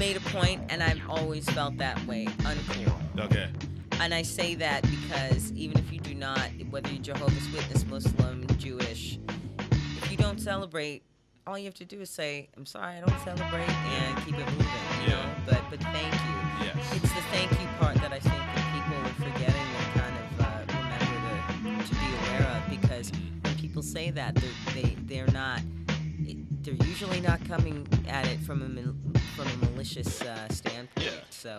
Made 0.05 0.17
a 0.17 0.19
point, 0.29 0.61
and 0.69 0.83
I've 0.83 1.01
always 1.09 1.49
felt 1.49 1.77
that 1.79 1.97
way. 2.05 2.25
Uncool. 2.49 2.93
Okay. 3.25 3.47
And 3.99 4.13
I 4.13 4.21
say 4.21 4.53
that 4.53 4.83
because 4.83 5.51
even 5.53 5.79
if 5.79 5.91
you 5.91 5.99
do 5.99 6.13
not, 6.13 6.47
whether 6.69 6.89
you're 6.91 7.01
Jehovah's 7.01 7.49
Witness, 7.51 7.83
Muslim, 7.87 8.45
Jewish, 8.59 9.17
if 9.97 10.11
you 10.11 10.17
don't 10.17 10.39
celebrate, 10.39 11.01
all 11.47 11.57
you 11.57 11.65
have 11.65 11.73
to 11.75 11.85
do 11.85 12.01
is 12.01 12.11
say, 12.11 12.49
"I'm 12.55 12.67
sorry, 12.67 12.97
I 12.97 12.99
don't 12.99 13.19
celebrate," 13.23 13.67
and 13.69 14.17
keep 14.25 14.35
it 14.37 14.45
moving. 14.51 14.79
You 15.05 15.09
Yeah. 15.09 15.25
know. 15.25 15.35
But 15.47 15.61
but 15.71 15.79
thank 15.97 16.13
you. 16.13 16.35
Yes. 16.67 16.75
It's 16.97 17.11
the 17.17 17.23
thank 17.33 17.49
you 17.59 17.67
part 17.79 17.95
that 17.95 18.11
I 18.13 18.19
think 18.19 18.41
that 18.53 18.63
people 18.75 18.97
are 19.07 19.15
forgetting 19.25 19.67
and 19.81 19.89
kind 20.01 20.15
of 20.23 20.27
uh, 20.47 20.61
remember 20.77 21.81
to, 21.81 21.87
to 21.89 21.95
be 22.03 22.09
aware 22.19 22.45
of 22.53 22.59
because 22.69 23.11
when 23.43 23.55
people 23.55 23.81
say 23.81 24.11
that, 24.11 24.35
they're, 24.35 24.59
they 24.75 24.95
they're 25.09 25.31
not. 25.43 25.61
They're 26.65 26.73
usually 26.87 27.21
not 27.21 27.45
coming 27.47 27.87
at 28.07 28.27
it 28.27 28.39
from 28.39 28.61
a 28.63 29.15
from 29.35 29.47
a 29.47 29.65
malicious 29.71 30.21
uh, 30.23 30.47
standpoint. 30.49 31.05
Yeah. 31.05 31.11
So, 31.29 31.57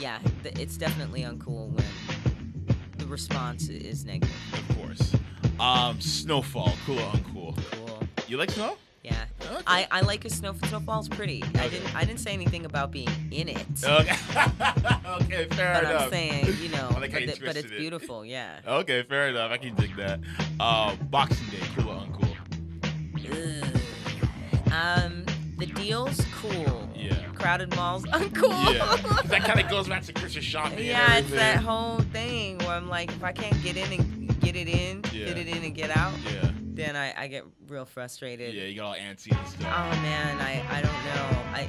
yeah, 0.00 0.18
th- 0.42 0.58
it's 0.58 0.78
definitely 0.78 1.22
uncool 1.24 1.68
when 1.72 2.76
the 2.96 3.04
response 3.06 3.68
is 3.68 4.06
negative. 4.06 4.34
Of 4.54 4.76
course. 4.78 5.14
Um, 5.60 6.00
snowfall, 6.00 6.72
cool 6.86 6.98
or 6.98 7.10
uncool? 7.12 7.58
Cool. 7.72 7.98
You 8.28 8.38
like 8.38 8.50
snow? 8.50 8.78
Yeah. 9.02 9.24
Okay. 9.50 9.62
I, 9.66 9.86
I 9.90 10.00
like 10.02 10.24
a 10.24 10.30
snow 10.30 10.54
snowfall's 10.68 11.08
pretty. 11.10 11.42
I 11.56 11.68
didn't 11.68 11.94
I 11.94 12.04
didn't 12.04 12.20
say 12.20 12.32
anything 12.32 12.64
about 12.64 12.90
being 12.92 13.08
in 13.30 13.48
it. 13.48 13.66
Okay. 13.84 14.16
okay, 15.06 15.46
fair 15.50 15.70
enough. 15.70 15.82
but 15.82 15.84
enough. 15.84 16.02
I'm 16.04 16.10
saying, 16.10 16.46
you 16.62 16.68
know, 16.70 16.88
I 16.96 16.98
like 17.00 17.12
but, 17.12 17.22
it- 17.22 17.40
but 17.44 17.56
it's 17.56 17.70
it. 17.70 17.76
beautiful, 17.78 18.24
yeah. 18.24 18.60
Okay, 18.66 19.02
fair 19.02 19.28
enough. 19.28 19.50
I 19.50 19.58
can 19.58 19.74
dig 19.74 19.94
that. 19.96 20.20
Uh, 20.58 20.96
Boxing 21.10 21.46
Day, 21.48 21.58
cool 21.76 21.90
or 21.90 21.96
uncool? 21.96 22.36
Ugh. 23.64 23.79
Um, 24.72 25.24
the 25.58 25.66
deal's 25.66 26.20
cool. 26.40 26.88
Yeah. 26.94 27.14
Crowded 27.34 27.74
malls, 27.76 28.04
uncool. 28.06 28.74
Yeah. 28.74 29.22
that 29.24 29.42
kind 29.44 29.60
of 29.60 29.68
goes 29.68 29.88
back 29.88 30.02
to 30.04 30.12
Christmas 30.12 30.44
shopping. 30.44 30.78
and 30.78 30.86
yeah, 30.86 31.16
it's 31.18 31.30
that 31.30 31.56
whole 31.58 31.98
thing 32.12 32.58
where 32.58 32.70
I'm 32.70 32.88
like, 32.88 33.10
if 33.10 33.22
I 33.24 33.32
can't 33.32 33.60
get 33.62 33.76
in 33.76 33.92
and 33.92 34.40
get 34.40 34.56
it 34.56 34.68
in, 34.68 35.02
Yeah. 35.12 35.26
fit 35.26 35.38
it 35.38 35.48
in 35.48 35.62
and 35.64 35.74
get 35.74 35.90
out, 35.96 36.12
Yeah. 36.32 36.50
then 36.74 36.96
I, 36.96 37.14
I 37.24 37.26
get 37.26 37.44
real 37.68 37.84
frustrated. 37.84 38.54
Yeah, 38.54 38.64
you 38.64 38.76
got 38.76 38.86
all 38.86 38.94
antsy 38.94 39.36
and 39.36 39.46
stuff. 39.48 39.62
Oh 39.66 40.02
man, 40.02 40.38
I, 40.40 40.62
I 40.78 40.82
don't 40.82 40.92
know. 40.92 41.42
I 41.52 41.68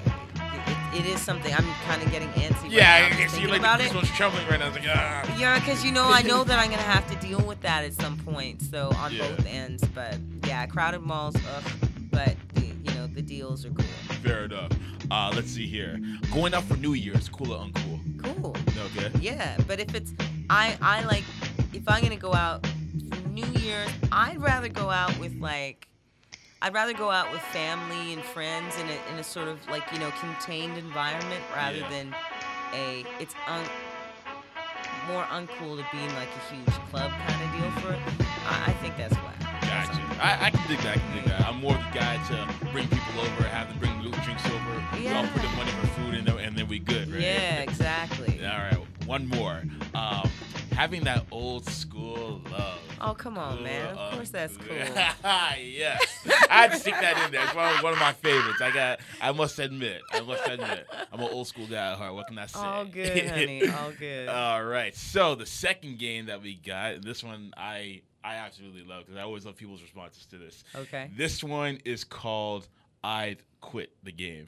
it, 0.93 0.99
it 1.01 1.05
is 1.05 1.21
something 1.21 1.53
I'm 1.53 1.65
kind 1.87 2.01
of 2.03 2.11
getting 2.11 2.29
antsy. 2.29 2.63
right 2.63 2.71
yeah, 2.71 2.99
now 2.99 3.05
I 3.05 3.09
can 3.27 3.49
like 3.49 3.59
about 3.59 3.79
the 3.79 3.85
it. 3.85 3.91
Christmas 3.91 4.15
trembling 4.17 4.47
right 4.47 4.59
now. 4.59 4.67
It's 4.67 4.75
like, 4.77 4.85
ah. 4.89 5.35
Yeah, 5.37 5.59
because 5.59 5.83
you 5.85 5.91
know 5.91 6.09
I 6.11 6.21
know 6.21 6.43
that 6.45 6.59
I'm 6.59 6.69
gonna 6.69 6.81
have 6.81 7.09
to 7.09 7.15
deal 7.27 7.39
with 7.41 7.61
that 7.61 7.83
at 7.85 7.93
some 7.93 8.17
point. 8.17 8.61
So 8.61 8.89
on 8.97 9.13
Yeah. 9.13 9.27
both 9.27 9.45
ends, 9.47 9.83
but 9.95 10.17
yeah, 10.45 10.65
crowded 10.65 11.01
malls, 11.01 11.35
ugh. 11.55 11.63
But 12.11 12.35
the, 12.55 12.61
you 12.61 12.70
know 13.01 13.07
the 13.13 13.21
deals 13.21 13.65
are 13.65 13.69
cool. 13.71 13.85
Fair 14.23 14.45
enough. 14.45 14.71
Uh, 15.09 15.31
let's 15.35 15.51
see 15.51 15.67
here. 15.67 15.99
Going 16.33 16.53
out 16.53 16.63
for 16.63 16.77
New 16.77 16.93
Year's, 16.93 17.27
cool 17.29 17.53
or 17.53 17.65
uncool? 17.65 17.99
Cool. 18.41 18.55
Okay. 18.97 19.11
Yeah, 19.19 19.57
but 19.67 19.79
if 19.79 19.93
it's 19.95 20.13
I 20.49 20.77
I 20.81 21.03
like 21.05 21.23
if 21.73 21.87
I'm 21.87 22.01
gonna 22.03 22.15
go 22.15 22.33
out 22.33 22.65
for 22.65 23.27
New 23.29 23.45
Year's, 23.59 23.89
I'd 24.11 24.39
rather 24.41 24.69
go 24.69 24.89
out 24.89 25.17
with 25.19 25.35
like 25.39 25.87
I'd 26.61 26.73
rather 26.73 26.93
go 26.93 27.09
out 27.09 27.31
with 27.31 27.41
family 27.41 28.13
and 28.13 28.23
friends 28.23 28.75
in 28.79 28.87
a 28.87 29.11
in 29.13 29.19
a 29.19 29.23
sort 29.23 29.47
of 29.47 29.57
like 29.69 29.83
you 29.91 29.99
know 29.99 30.11
contained 30.19 30.77
environment 30.77 31.41
rather 31.55 31.77
Yeah. 31.79 31.89
than 31.89 32.15
a 32.73 33.03
it's 33.19 33.35
un 33.47 33.65
more 35.07 35.23
uncool 35.23 35.75
to 35.77 35.85
be 35.91 35.97
in 36.03 36.13
like 36.15 36.29
a 36.29 36.53
huge 36.53 36.75
club 36.91 37.11
kind 37.27 37.41
of 37.43 37.59
deal 37.59 37.71
for 37.81 37.93
it. 37.93 37.99
I, 38.47 38.65
I 38.67 38.73
think 38.73 38.95
that's 38.97 39.15
why. 39.15 39.33
Gotcha. 39.91 40.23
I, 40.23 40.45
I 40.47 40.49
can 40.51 40.67
dig 40.67 40.79
that. 40.79 40.97
I 40.97 40.99
can 40.99 41.15
dig 41.15 41.25
that. 41.25 41.47
I'm 41.47 41.59
more 41.61 41.73
the 41.73 41.85
guy 41.93 42.17
to 42.27 42.67
bring 42.71 42.87
people 42.87 43.21
over, 43.21 43.43
have 43.43 43.67
them 43.69 43.79
bring 43.79 43.95
little 44.03 44.19
drinks 44.23 44.45
over. 44.45 44.83
We 44.95 45.07
all 45.09 45.25
put 45.27 45.41
the 45.41 45.49
money 45.49 45.71
for 45.71 45.87
food 45.87 46.25
there, 46.25 46.37
and 46.37 46.57
then 46.57 46.67
we 46.67 46.79
good, 46.79 47.11
right? 47.11 47.21
Yeah, 47.21 47.61
exactly. 47.61 48.39
All 48.45 48.57
right. 48.57 48.77
One 49.05 49.27
more. 49.27 49.63
Um, 49.93 50.29
having 50.73 51.03
that 51.03 51.25
old 51.31 51.65
school 51.65 52.41
love. 52.51 52.79
Oh 53.03 53.13
come 53.15 53.37
on, 53.37 53.63
man! 53.63 53.97
Of 53.97 54.13
course 54.13 54.29
that's 54.29 54.55
cool. 54.57 54.75
yes. 54.77 55.17
I 56.49 56.61
had 56.61 56.71
to 56.71 56.77
stick 56.77 56.93
that 56.93 57.25
in 57.25 57.31
there. 57.31 57.43
It's 57.43 57.55
one 57.55 57.75
of, 57.75 57.83
one 57.83 57.93
of 57.93 57.99
my 57.99 58.13
favorites. 58.13 58.61
I 58.61 58.71
got. 58.71 58.99
I 59.19 59.31
must 59.31 59.57
admit. 59.57 60.01
I 60.13 60.21
must 60.21 60.47
admit. 60.47 60.87
I'm 61.11 61.19
an 61.19 61.29
old 61.31 61.47
school 61.47 61.65
guy 61.65 61.91
at 61.93 61.97
heart. 61.97 62.13
What 62.13 62.27
can 62.27 62.37
I 62.37 62.45
say? 62.45 62.59
All 62.59 62.85
good, 62.85 63.27
honey. 63.27 63.67
All 63.67 63.91
good. 63.99 64.29
All 64.29 64.63
right. 64.63 64.95
So 64.95 65.33
the 65.35 65.47
second 65.47 65.97
game 65.97 66.27
that 66.27 66.41
we 66.43 66.55
got, 66.55 67.01
this 67.01 67.23
one 67.23 67.53
I 67.57 68.01
I 68.23 68.35
absolutely 68.35 68.83
love 68.83 69.05
because 69.05 69.17
I 69.17 69.23
always 69.23 69.45
love 69.45 69.55
people's 69.57 69.81
responses 69.81 70.25
to 70.27 70.37
this. 70.37 70.63
Okay. 70.75 71.09
This 71.15 71.43
one 71.43 71.79
is 71.85 72.03
called 72.03 72.67
"I'd 73.03 73.37
Quit 73.61 73.91
the 74.03 74.11
Game." 74.11 74.47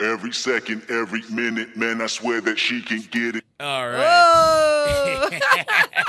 Every 0.00 0.32
second, 0.32 0.82
every 0.88 1.22
minute, 1.30 1.76
man, 1.76 2.00
I 2.00 2.06
swear 2.08 2.40
that 2.40 2.58
she 2.58 2.82
can 2.82 3.02
get 3.10 3.36
it. 3.36 3.44
All 3.60 3.88
right. 3.88 3.98
Whoa! 4.02 5.26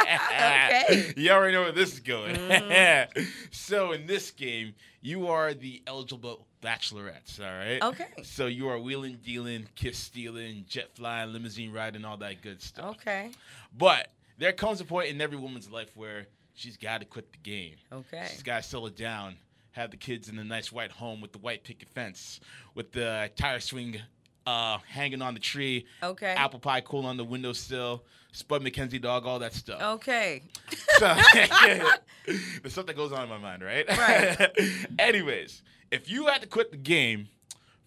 okay. 0.01 1.13
You 1.17 1.31
already 1.31 1.53
know 1.53 1.61
where 1.63 1.71
this 1.71 1.93
is 1.93 1.99
going. 1.99 2.35
Mhm. 2.35 3.27
so 3.51 3.91
in 3.91 4.07
this 4.07 4.31
game, 4.31 4.73
you 5.01 5.27
are 5.27 5.53
the 5.53 5.83
eligible 5.85 6.47
bachelorettes. 6.63 7.39
All 7.39 7.45
right. 7.45 7.81
Okay. 7.83 8.07
So 8.23 8.47
you 8.47 8.67
are 8.69 8.79
wheeling, 8.79 9.19
dealing, 9.23 9.67
kiss 9.75 9.97
stealing, 9.97 10.65
jet 10.67 10.89
flying, 10.95 11.31
limousine 11.31 11.71
riding, 11.71 12.03
all 12.03 12.17
that 12.17 12.41
good 12.41 12.61
stuff. 12.61 12.95
Okay. 13.01 13.29
But 13.77 14.09
there 14.39 14.53
comes 14.53 14.81
a 14.81 14.85
point 14.85 15.09
in 15.09 15.21
every 15.21 15.37
woman's 15.37 15.69
life 15.69 15.91
where 15.95 16.25
she's 16.53 16.77
got 16.77 16.99
to 16.99 17.05
quit 17.05 17.31
the 17.31 17.37
game. 17.39 17.75
Okay. 17.91 18.27
She's 18.31 18.43
got 18.43 18.63
to 18.63 18.69
settle 18.69 18.89
down, 18.89 19.35
have 19.71 19.91
the 19.91 19.97
kids 19.97 20.29
in 20.29 20.37
a 20.39 20.43
nice 20.43 20.71
white 20.71 20.91
home 20.91 21.21
with 21.21 21.31
the 21.31 21.37
white 21.39 21.63
picket 21.63 21.89
fence, 21.89 22.39
with 22.75 22.91
the 22.91 23.29
tire 23.35 23.59
swing 23.59 23.99
uh, 24.45 24.77
hanging 24.87 25.21
on 25.21 25.33
the 25.33 25.39
tree, 25.39 25.85
Okay. 26.01 26.33
apple 26.33 26.59
pie 26.59 26.81
cool 26.81 27.05
on 27.05 27.15
the 27.17 27.23
windowsill, 27.23 28.03
Spud 28.33 28.61
McKenzie 28.63 29.01
dog, 29.01 29.25
all 29.25 29.39
that 29.39 29.53
stuff. 29.53 29.81
Okay. 29.81 30.41
So, 30.99 31.15
there's 32.61 32.73
something 32.73 32.95
goes 32.95 33.11
on 33.11 33.23
in 33.23 33.29
my 33.29 33.37
mind, 33.39 33.63
right? 33.63 33.85
Right. 33.89 34.51
Anyways, 34.99 35.63
if 35.91 36.07
you 36.09 36.27
had 36.27 36.41
to 36.43 36.47
quit 36.47 36.69
the 36.71 36.77
game 36.77 37.29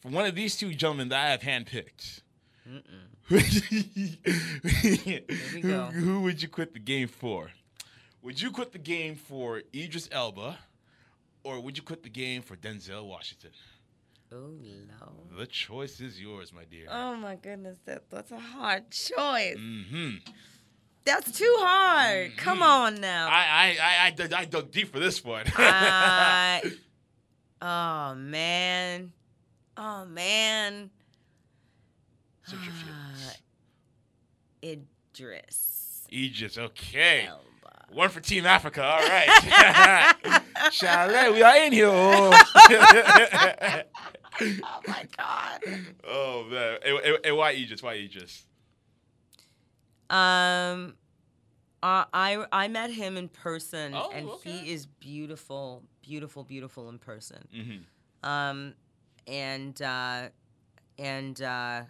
for 0.01 0.09
one 0.09 0.27
of 0.27 0.35
these 0.35 0.57
two 0.57 0.75
gentlemen 0.75 1.09
that 1.11 1.25
I 1.25 1.31
have 1.31 1.41
handpicked, 1.41 2.23
who, 3.29 3.39
who 5.69 6.21
would 6.23 6.43
you 6.43 6.49
quit 6.49 6.73
the 6.73 6.81
game 6.81 7.09
for? 7.09 7.51
Would 8.27 8.41
you 8.43 8.51
quit 8.51 8.73
the 8.73 8.79
game 8.79 9.15
for 9.15 9.63
Idris 9.73 10.09
Elba, 10.11 10.59
or 11.45 11.61
would 11.61 11.77
you 11.77 11.83
quit 11.85 12.03
the 12.03 12.09
game 12.09 12.43
for 12.43 12.57
Denzel 12.57 13.07
Washington? 13.07 13.53
Oh 14.33 14.51
no. 14.59 15.39
The 15.39 15.47
choice 15.47 16.01
is 16.01 16.21
yours, 16.21 16.53
my 16.53 16.65
dear. 16.65 16.89
Oh 16.91 17.15
my 17.15 17.37
goodness, 17.37 17.79
that 17.85 18.11
that's 18.11 18.33
a 18.33 18.39
hard 18.41 18.91
choice. 18.91 19.57
hmm 19.57 20.15
That's 21.05 21.39
too 21.39 21.55
hard. 21.61 22.37
Come 22.37 22.65
on 22.65 23.01
now. 23.01 23.29
I, 23.29 23.31
I, 23.33 23.77
I, 23.81 24.07
I, 24.07 24.11
dug- 24.11 24.33
I 24.33 24.45
dug 24.45 24.73
deep 24.73 24.91
for 24.91 24.99
this 24.99 25.25
one. 25.25 25.45
I. 25.57 26.63
Oh 27.63 28.15
man. 28.17 29.13
Oh 29.77 30.05
man. 30.05 30.91
Search 32.45 32.59
your 32.65 32.75
feelings. 34.63 34.83
Idris 35.15 36.07
Idris, 36.13 36.59
okay. 36.59 37.27
Elba. 37.29 37.43
One 37.93 38.09
for 38.11 38.21
Team 38.21 38.47
Africa. 38.47 38.83
All 38.85 38.99
right. 38.99 40.43
Chalet, 40.73 41.31
we 41.33 41.43
are 41.43 41.57
in 41.59 41.73
here. 41.73 41.87
oh 41.91 42.33
my 44.87 45.07
god. 45.17 45.61
Oh 46.07 46.45
man. 46.51 46.79
Hey, 46.83 46.99
hey, 47.03 47.17
hey, 47.25 47.33
why 47.33 47.53
Idris? 47.53 47.83
Why 47.83 47.95
Idris? 47.95 48.45
Um, 50.11 50.95
uh, 51.83 52.05
I 52.13 52.45
I 52.53 52.69
met 52.69 52.91
him 52.91 53.17
in 53.17 53.29
person, 53.29 53.93
Oh, 53.95 54.11
and 54.13 54.29
okay. 54.29 54.51
he 54.51 54.73
is 54.73 54.87
beautiful, 54.87 55.83
beautiful, 56.03 56.45
beautiful 56.45 56.89
in 56.89 56.99
person. 56.99 57.49
Mm-hmm. 57.55 58.29
Um, 58.29 58.75
and 59.27 59.81
uh, 59.83 60.29
and 60.99 61.41
uh, 61.43 61.83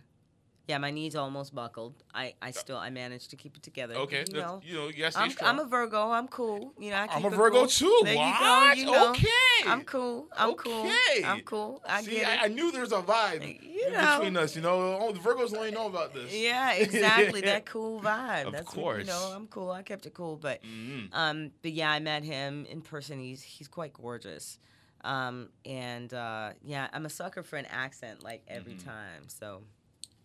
Yeah, 0.69 0.79
my 0.79 0.91
knees 0.91 1.14
almost 1.14 1.55
buckled. 1.55 1.95
I, 2.12 2.35
I 2.43 2.51
still 2.51 2.77
I 2.77 2.91
managed 2.91 3.31
to 3.31 3.37
keep 3.37 3.57
it 3.57 3.62
together. 3.62 3.95
Okay, 3.95 4.25
you 4.27 4.35
know. 4.41 4.61
you 4.64 4.75
know, 4.75 4.91
gotta 4.91 5.17
I'm. 5.19 5.33
I'm 5.43 5.59
a 5.61 5.64
Virgo. 5.64 6.11
I'm 6.11 6.27
cool. 6.27 6.73
You 6.79 6.91
know, 6.91 6.97
I 6.97 7.07
I'm 7.09 7.25
a 7.25 7.31
Virgo 7.31 7.59
cool. 7.61 7.67
too. 7.69 8.01
There 8.03 8.17
what? 8.17 8.77
you 8.77 8.85
go. 8.87 8.91
You 8.91 8.93
know. 8.93 9.11
Okay. 9.11 9.29
I'm 9.69 9.83
cool. 9.85 10.27
I'm 10.37 10.55
cool. 10.55 10.91
I'm 11.25 11.41
cool. 11.43 11.83
I 11.89 12.03
See, 12.03 12.11
get 12.17 12.27
I, 12.29 12.35
it. 12.35 12.41
I 12.43 12.49
knew 12.49 12.73
there's 12.73 12.91
a 12.91 13.01
vibe 13.01 13.62
You 13.62 13.93
know. 13.93 14.17
between 14.19 14.37
us. 14.37 14.57
You 14.57 14.62
know, 14.62 14.99
oh, 15.01 15.12
the 15.12 15.21
Virgos 15.21 15.55
only 15.57 15.71
know 15.71 15.87
about 15.87 16.12
this. 16.14 16.35
Yeah, 16.37 16.73
exactly. 16.75 17.43
that 17.43 17.64
cool 17.75 18.01
vibe. 18.01 18.47
Of 18.47 18.53
That's 18.53 18.67
What, 18.75 18.75
course. 18.75 19.01
you 19.07 19.12
know, 19.12 19.33
I'm 19.37 19.47
cool. 19.47 19.71
I 19.71 19.83
kept 19.83 20.05
it 20.07 20.14
cool, 20.14 20.37
but 20.37 20.61
Mhm. 20.64 21.11
um, 21.12 21.51
but 21.62 21.73
yeah, 21.73 21.91
I 21.93 22.01
met 22.01 22.25
him 22.25 22.67
in 22.69 22.81
person. 22.83 23.21
He's 23.21 23.41
he's 23.43 23.69
quite 23.69 23.93
gorgeous. 23.93 24.59
Um, 25.05 25.51
and 25.64 26.12
uh, 26.12 26.51
yeah, 26.64 26.89
I'm 26.93 27.07
a 27.07 27.11
sucker 27.11 27.45
for 27.45 27.57
an 27.57 27.67
accent 27.67 28.25
like 28.25 28.43
every 28.49 28.73
Mm-hmm. 28.75 28.89
time. 28.89 29.29
So 29.29 29.62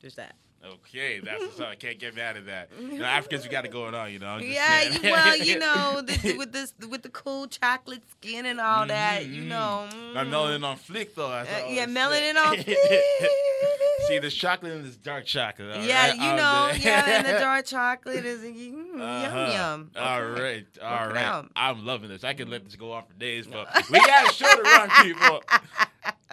there's 0.01 0.15
that. 0.15 0.35
Okay, 0.63 1.19
that's. 1.19 1.59
I 1.59 1.73
can't 1.73 1.97
get 1.97 2.15
mad 2.15 2.37
at 2.37 2.45
that. 2.45 2.69
You 2.79 2.99
know, 2.99 3.05
Africans, 3.05 3.43
we 3.43 3.49
got 3.49 3.65
it 3.65 3.71
going 3.71 3.95
on. 3.95 4.11
You 4.13 4.19
know. 4.19 4.37
Yeah, 4.37 4.83
you- 4.89 4.99
well, 5.11 5.35
you 5.37 5.57
know, 5.57 6.01
the, 6.05 6.17
the- 6.17 6.37
with 6.37 6.51
this 6.51 6.73
with 6.87 7.01
the 7.01 7.09
cool 7.09 7.47
chocolate 7.47 8.03
skin 8.11 8.45
and 8.45 8.59
all 8.61 8.85
that, 8.85 9.25
you 9.25 9.41
Mhm, 9.43 9.47
know. 9.47 9.89
mm. 9.91 10.13
melanin 10.29 10.63
on 10.63 10.77
flick 10.77 11.15
though. 11.15 11.31
Uh, 11.31 11.45
yeah, 11.67 11.87
melanin 11.87 12.35
on 12.37 12.57
See, 14.07 14.17
there's 14.19 14.33
chocolate 14.35 14.71
and 14.73 14.83
there's 14.83 14.97
dark 14.97 15.25
chocolate. 15.25 15.75
all 15.77 15.83
Yeah, 15.83 16.09
right? 16.09 16.15
you 16.15 16.21
know, 16.21 16.71
yeah, 16.91 17.17
and 17.17 17.25
the 17.25 17.33
dark 17.39 17.65
chocolate 17.65 18.25
is 18.25 18.41
mm, 18.41 18.95
Uh-huh. 18.99 19.37
yum 19.39 19.51
yum. 19.51 19.91
All 19.95 20.19
Okay. 20.21 20.41
right, 20.41 20.65
all 20.83 21.07
Work 21.07 21.11
it 21.11 21.13
right. 21.15 21.45
I'm 21.55 21.85
loving 21.85 22.09
this. 22.09 22.23
I 22.23 22.33
could 22.33 22.49
let 22.49 22.65
this 22.65 22.75
go 22.75 22.91
on 22.93 23.03
for 23.05 23.13
days, 23.13 23.47
but 23.47 23.67
we 23.89 23.99
got 23.99 24.29
a 24.29 24.33
show 24.33 24.47
to 24.55 24.61
run, 24.63 24.89
people. 25.03 25.41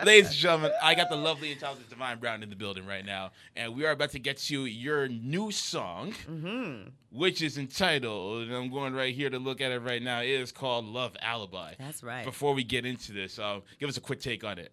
Ladies 0.05 0.29
and 0.31 0.37
gentlemen, 0.39 0.71
I 0.83 0.95
got 0.95 1.09
the 1.11 1.17
lovely 1.17 1.51
and 1.51 1.61
talented 1.61 1.89
Divine 1.91 2.19
Brown 2.21 2.43
in 2.45 2.51
the 2.51 2.57
building 2.57 2.87
right 2.87 3.05
now, 3.05 3.33
and 3.57 3.75
we 3.75 3.85
are 3.85 3.91
about 3.91 4.11
to 4.13 4.19
get 4.21 4.37
to 4.39 4.65
your 4.67 5.09
new 5.09 5.51
song, 5.51 6.13
Mm-hmm. 6.31 6.91
which 7.11 7.43
is 7.43 7.59
entitled, 7.59 8.43
and 8.43 8.55
I'm 8.55 8.71
going 8.71 8.95
right 8.95 9.13
here 9.15 9.29
to 9.29 9.39
look 9.41 9.61
at 9.61 9.73
it 9.73 9.81
right 9.81 10.01
now. 10.03 10.21
It 10.21 10.29
is 10.31 10.53
called 10.53 10.85
Love 10.85 11.17
Alibi. 11.21 11.75
That's 11.79 12.03
right. 12.05 12.25
Before 12.25 12.55
we 12.55 12.63
get 12.63 12.87
into 12.87 13.13
this, 13.13 13.39
uh, 13.41 13.61
give 13.81 13.89
us 13.89 13.97
a 13.97 14.01
quick 14.01 14.21
take 14.21 14.45
on 14.45 14.59
it. 14.59 14.73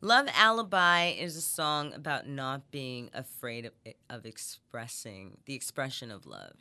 Love 0.00 0.26
Alibi 0.34 1.08
is 1.10 1.36
a 1.36 1.40
song 1.42 1.92
about 1.92 2.26
not 2.26 2.70
being 2.72 3.10
afraid 3.14 3.66
of, 3.66 3.72
of 4.10 4.24
expressing 4.26 5.36
the 5.44 5.54
expression 5.54 6.10
of 6.10 6.26
love. 6.26 6.54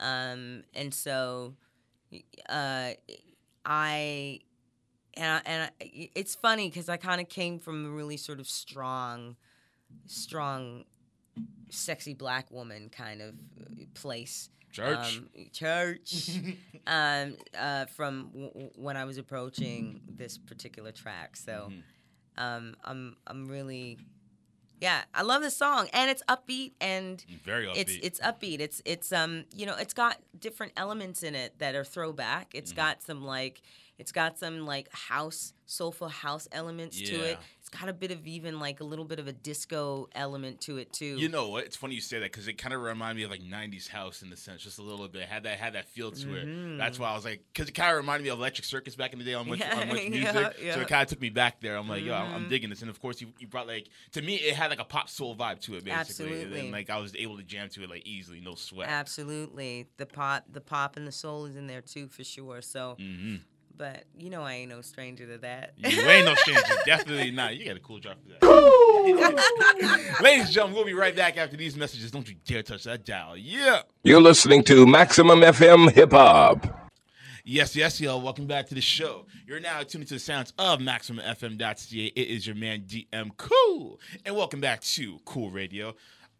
Um, 0.00 0.64
and 0.74 0.92
so 0.92 1.54
uh, 2.50 2.90
I 3.64 4.40
and 5.16 5.42
I, 5.46 5.50
and 5.50 5.62
I, 5.80 6.10
it's 6.14 6.34
funny 6.34 6.68
because 6.68 6.88
I 6.88 6.96
kind 6.96 7.20
of 7.20 7.28
came 7.28 7.58
from 7.58 7.86
a 7.86 7.90
really 7.90 8.16
sort 8.16 8.40
of 8.40 8.48
strong, 8.48 9.36
strong, 10.06 10.84
sexy 11.70 12.14
black 12.14 12.50
woman 12.50 12.88
kind 12.90 13.20
of 13.22 13.34
uh, 13.60 13.84
place. 13.94 14.50
Church. 14.72 15.18
Um, 15.18 15.28
church. 15.52 16.30
um, 16.86 17.36
uh, 17.58 17.86
from 17.86 18.30
w- 18.34 18.70
when 18.76 18.96
I 18.96 19.04
was 19.04 19.16
approaching 19.18 20.00
this 20.06 20.36
particular 20.38 20.92
track, 20.92 21.36
so 21.36 21.72
um, 22.36 22.76
I'm 22.84 23.16
I'm 23.26 23.46
really, 23.48 23.98
yeah, 24.80 25.02
I 25.14 25.22
love 25.22 25.40
this 25.40 25.56
song, 25.56 25.88
and 25.94 26.10
it's 26.10 26.22
upbeat 26.28 26.72
and 26.80 27.24
Very 27.44 27.66
upbeat. 27.66 27.76
it's 27.76 27.96
it's 28.02 28.20
upbeat. 28.20 28.60
It's 28.60 28.82
it's 28.84 29.12
um 29.12 29.44
you 29.54 29.64
know 29.64 29.76
it's 29.78 29.94
got 29.94 30.18
different 30.38 30.72
elements 30.76 31.22
in 31.22 31.34
it 31.34 31.58
that 31.58 31.74
are 31.74 31.84
throwback. 31.84 32.54
It's 32.54 32.72
Mm-hmm. 32.72 32.76
got 32.76 33.02
some 33.02 33.24
like 33.24 33.62
it's 33.98 34.12
got 34.12 34.38
some 34.38 34.66
like 34.66 34.88
house 34.92 35.52
soulful 35.68 36.08
house 36.08 36.46
elements 36.52 37.00
to 37.00 37.16
it. 37.24 37.38
It's 37.58 37.68
got 37.68 37.88
a 37.88 37.92
bit 37.92 38.12
of 38.12 38.24
even 38.26 38.60
like 38.60 38.78
a 38.80 38.84
little 38.84 39.04
bit 39.04 39.18
of 39.18 39.26
a 39.26 39.32
disco 39.32 40.08
element 40.14 40.60
to 40.62 40.76
it 40.76 40.92
too. 40.92 41.16
You 41.18 41.28
know 41.28 41.48
what? 41.48 41.64
It's 41.64 41.74
funny 41.74 41.96
you 41.96 42.00
say 42.00 42.20
that 42.20 42.30
because 42.30 42.46
it 42.46 42.52
kind 42.58 42.72
of 42.72 42.80
reminded 42.80 43.16
me 43.16 43.24
of 43.24 43.30
like 43.30 43.40
'90s 43.42 43.88
house 43.88 44.22
in 44.22 44.30
the 44.30 44.36
sense, 44.36 44.62
just 44.62 44.78
a 44.78 44.82
little 44.82 45.08
bit. 45.08 45.22
Had 45.28 45.42
that 45.42 45.58
had 45.58 45.72
that 45.72 45.86
feel 45.88 46.12
to 46.12 46.34
it. 46.36 46.78
That's 46.78 46.98
why 46.98 47.10
I 47.10 47.14
was 47.14 47.24
like, 47.24 47.42
because 47.52 47.68
it 47.68 47.72
kind 47.72 47.90
of 47.90 47.96
reminded 47.96 48.22
me 48.24 48.30
of 48.30 48.38
Electric 48.38 48.64
Circus 48.64 48.94
back 48.94 49.12
in 49.12 49.18
the 49.18 49.24
day 49.24 49.34
on 49.34 49.48
much, 49.48 49.58
Yeah, 49.66 49.80
on 49.80 49.88
MuchMusic. 49.88 50.32
So 50.32 50.40
yeah. 50.40 50.72
Mm-hmm. 50.72 50.80
it 50.82 50.88
kind 50.88 51.02
of 51.02 51.08
took 51.08 51.20
me 51.20 51.30
back 51.30 51.60
there. 51.60 51.76
I'm 51.76 51.88
like, 51.88 52.04
yo, 52.04 52.14
I'm, 52.14 52.34
I'm 52.34 52.48
digging 52.48 52.70
this. 52.70 52.82
And 52.82 52.90
of 52.90 53.00
course, 53.00 53.20
you, 53.20 53.28
you 53.38 53.48
brought 53.48 53.66
like 53.66 53.88
to 54.12 54.22
me, 54.22 54.36
it 54.36 54.54
had 54.54 54.70
like 54.70 54.80
a 54.80 54.84
pop 54.84 55.08
soul 55.08 55.34
vibe 55.34 55.60
to 55.62 55.74
it, 55.74 55.84
basically. 55.84 55.90
And 55.92 56.00
Absolutely. 56.00 56.60
then, 56.60 56.70
like 56.70 56.90
I 56.90 56.98
was 56.98 57.16
able 57.16 57.36
to 57.38 57.42
jam 57.42 57.68
to 57.70 57.82
it 57.82 57.90
like 57.90 58.06
easily, 58.06 58.40
no 58.40 58.54
sweat. 58.54 58.88
Absolutely, 58.88 59.86
the 59.96 60.06
pop 60.06 60.44
the 60.52 60.60
pop 60.60 60.96
and 60.96 61.06
the 61.08 61.12
soul 61.12 61.46
is 61.46 61.56
in 61.56 61.66
there 61.66 61.80
too 61.80 62.06
for 62.08 62.22
sure. 62.22 62.62
So, 62.62 62.96
Mhm. 63.00 63.40
But 63.76 64.04
you 64.18 64.30
know 64.30 64.42
I 64.42 64.54
ain't 64.54 64.70
no 64.70 64.80
stranger 64.80 65.26
to 65.26 65.38
that. 65.38 65.74
You 65.76 66.02
ain't 66.02 66.26
no 66.26 66.34
stranger, 66.34 66.62
definitely 66.84 67.30
not. 67.30 67.56
You 67.56 67.66
got 67.66 67.76
a 67.76 67.80
cool 67.80 67.98
drop 67.98 68.16
for 68.22 68.28
that. 68.30 70.20
Ladies 70.22 70.44
and 70.46 70.52
gentlemen, 70.52 70.76
we'll 70.76 70.84
be 70.84 70.94
right 70.94 71.14
back 71.14 71.36
after 71.36 71.56
these 71.56 71.76
messages. 71.76 72.10
Don't 72.10 72.28
you 72.28 72.36
dare 72.44 72.62
touch 72.62 72.84
that 72.84 73.04
dial. 73.04 73.36
Yeah. 73.36 73.82
You're 74.02 74.20
listening 74.20 74.64
to 74.64 74.86
Maximum 74.86 75.40
FM 75.40 75.92
Hip 75.92 76.12
Hop. 76.12 76.90
Yes, 77.48 77.76
yes, 77.76 78.00
y'all. 78.00 78.20
Welcome 78.20 78.48
back 78.48 78.66
to 78.66 78.74
the 78.74 78.80
show. 78.80 79.26
You're 79.46 79.60
now 79.60 79.78
tuned 79.84 80.02
into 80.02 80.14
the 80.14 80.20
sounds 80.20 80.52
of 80.58 80.80
MaximumFM.ca. 80.80 82.06
It 82.06 82.28
is 82.28 82.44
your 82.44 82.56
man 82.56 82.82
DM 82.88 83.30
Cool, 83.36 84.00
and 84.24 84.34
welcome 84.34 84.60
back 84.60 84.80
to 84.80 85.20
Cool 85.24 85.52
Radio. 85.52 85.94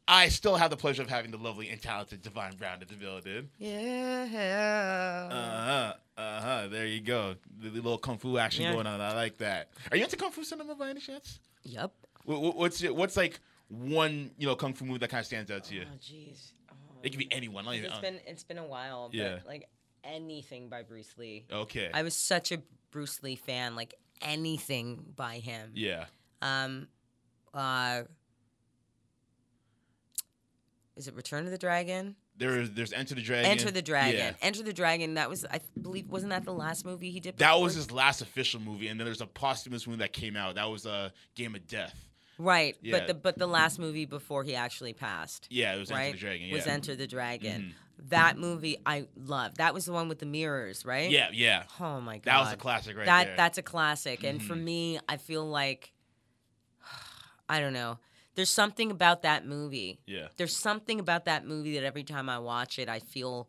I 0.08 0.28
still 0.28 0.54
have 0.56 0.70
the 0.70 0.76
pleasure 0.76 1.02
of 1.02 1.08
having 1.10 1.30
the 1.32 1.36
lovely 1.36 1.68
and 1.68 1.82
talented 1.82 2.22
Divine 2.22 2.54
Brown 2.56 2.80
in 2.80 2.86
the 2.88 2.94
building. 2.94 3.48
yeah. 3.58 5.28
Uh 5.30 5.64
huh. 5.64 5.94
Uh 6.22 6.40
huh. 6.40 6.68
There 6.68 6.86
you 6.86 7.00
go. 7.00 7.34
The, 7.60 7.70
the 7.70 7.76
little 7.76 7.98
kung 7.98 8.18
fu 8.18 8.38
action 8.38 8.64
Yeah. 8.64 8.72
going 8.74 8.86
on. 8.86 9.00
I 9.00 9.14
like 9.14 9.38
that. 9.38 9.70
Are 9.90 9.96
you 9.96 10.04
into 10.04 10.16
kung 10.16 10.30
fu 10.30 10.44
cinema 10.44 10.74
by 10.74 10.90
any 10.90 11.00
chance? 11.00 11.40
Yep. 11.64 11.92
Wh- 12.26 12.30
wh- 12.30 12.56
What's 12.56 12.80
your, 12.80 12.94
what's 12.94 13.16
like 13.16 13.40
one 13.68 14.30
you 14.38 14.46
know 14.46 14.54
kung 14.54 14.72
fu 14.74 14.84
movie 14.84 14.98
that 15.00 15.10
kind 15.10 15.20
of 15.20 15.26
stands 15.26 15.50
out 15.50 15.64
to 15.64 15.74
you? 15.74 15.82
Oh 15.92 15.96
jeez. 15.98 16.52
Oh, 16.70 16.74
It 17.02 17.10
could 17.10 17.18
be 17.18 17.28
anyone. 17.32 17.64
Not 17.64 17.74
even, 17.74 17.90
it's 17.90 17.98
been 18.00 18.20
it's 18.26 18.44
been 18.44 18.58
a 18.58 18.64
while. 18.64 19.08
But 19.08 19.16
Yeah. 19.16 19.38
Like 19.46 19.68
anything 20.04 20.68
by 20.68 20.82
Bruce 20.82 21.12
Lee. 21.18 21.44
okay. 21.52 21.90
I 21.92 22.02
was 22.02 22.14
such 22.14 22.52
a 22.52 22.58
Bruce 22.92 23.22
Lee 23.22 23.36
fan. 23.36 23.74
Like 23.76 23.94
anything 24.22 25.04
by 25.16 25.38
him. 25.38 25.72
yeah. 25.74 26.04
Um. 26.42 26.86
Uh. 27.52 28.02
Is 30.96 31.08
it 31.08 31.14
Return 31.14 31.44
of 31.44 31.50
the 31.50 31.58
Dragon? 31.58 32.16
There's 32.38 32.70
there's 32.70 32.92
Enter 32.92 33.14
the 33.14 33.22
Dragon. 33.22 33.50
Enter 33.50 33.70
the 33.70 33.82
Dragon. 33.82 34.18
Yeah. 34.18 34.32
Enter 34.42 34.62
the 34.62 34.72
Dragon. 34.72 35.14
That 35.14 35.28
was, 35.28 35.44
I 35.44 35.60
believe, 35.80 36.08
wasn't 36.08 36.30
that 36.30 36.44
the 36.44 36.52
last 36.54 36.84
movie 36.86 37.10
he 37.10 37.20
did? 37.20 37.36
That 37.38 37.60
was 37.60 37.74
his 37.74 37.90
last 37.90 38.22
official 38.22 38.60
movie, 38.60 38.88
and 38.88 38.98
then 38.98 39.04
there's 39.04 39.20
a 39.20 39.26
posthumous 39.26 39.86
movie 39.86 39.98
that 39.98 40.12
came 40.12 40.36
out. 40.36 40.54
That 40.54 40.70
was 40.70 40.86
a 40.86 40.90
uh, 40.90 41.08
Game 41.34 41.54
of 41.54 41.66
Death. 41.66 42.08
right. 42.38 42.76
Yeah. 42.80 42.98
But 42.98 43.06
the 43.06 43.14
but 43.14 43.38
the 43.38 43.46
last 43.46 43.78
movie 43.78 44.06
before 44.06 44.42
he 44.42 44.54
actually 44.54 44.92
passed. 44.94 45.48
Yeah, 45.50 45.74
it 45.74 45.78
was 45.78 45.90
right. 45.90 46.06
Enter 46.06 46.12
the 46.12 46.18
Dragon. 46.20 46.46
Yeah. 46.48 46.54
Was 46.54 46.66
Enter 46.66 46.96
the 46.96 47.06
Dragon. 47.06 47.62
Mhm. 47.62 48.08
That 48.10 48.36
movie 48.38 48.76
I 48.84 49.06
loved. 49.16 49.56
That 49.56 49.72
was 49.72 49.86
the 49.86 49.92
one 49.92 50.08
with 50.08 50.18
the 50.18 50.26
mirrors, 50.26 50.84
right? 50.84 51.10
Yeah, 51.10 51.28
yeah. 51.32 51.64
Oh 51.80 52.00
my 52.00 52.18
god. 52.18 52.24
That 52.24 52.40
was 52.40 52.52
a 52.52 52.56
classic 52.56 52.96
right 52.96 53.06
that 53.06 53.18
there. 53.18 53.26
Mm-hmm. 53.28 53.36
that's 53.36 53.58
a 53.58 53.62
classic 53.62 54.22
and 54.22 54.42
for 54.42 54.54
me 54.54 54.98
i 55.08 55.16
feel 55.16 55.46
like 55.48 55.92
i 57.48 57.60
don't 57.60 57.72
know 57.72 57.98
there's 58.36 58.50
something 58.50 58.90
about 58.90 59.22
that 59.22 59.44
movie 59.46 59.98
Yeah. 60.06 60.28
there's 60.36 60.56
something 60.56 61.00
about 61.00 61.24
that 61.24 61.44
movie 61.46 61.74
that 61.74 61.84
every 61.84 62.04
time 62.04 62.28
i 62.28 62.38
watch 62.38 62.78
it 62.78 62.88
i 62.88 63.00
feel 63.00 63.48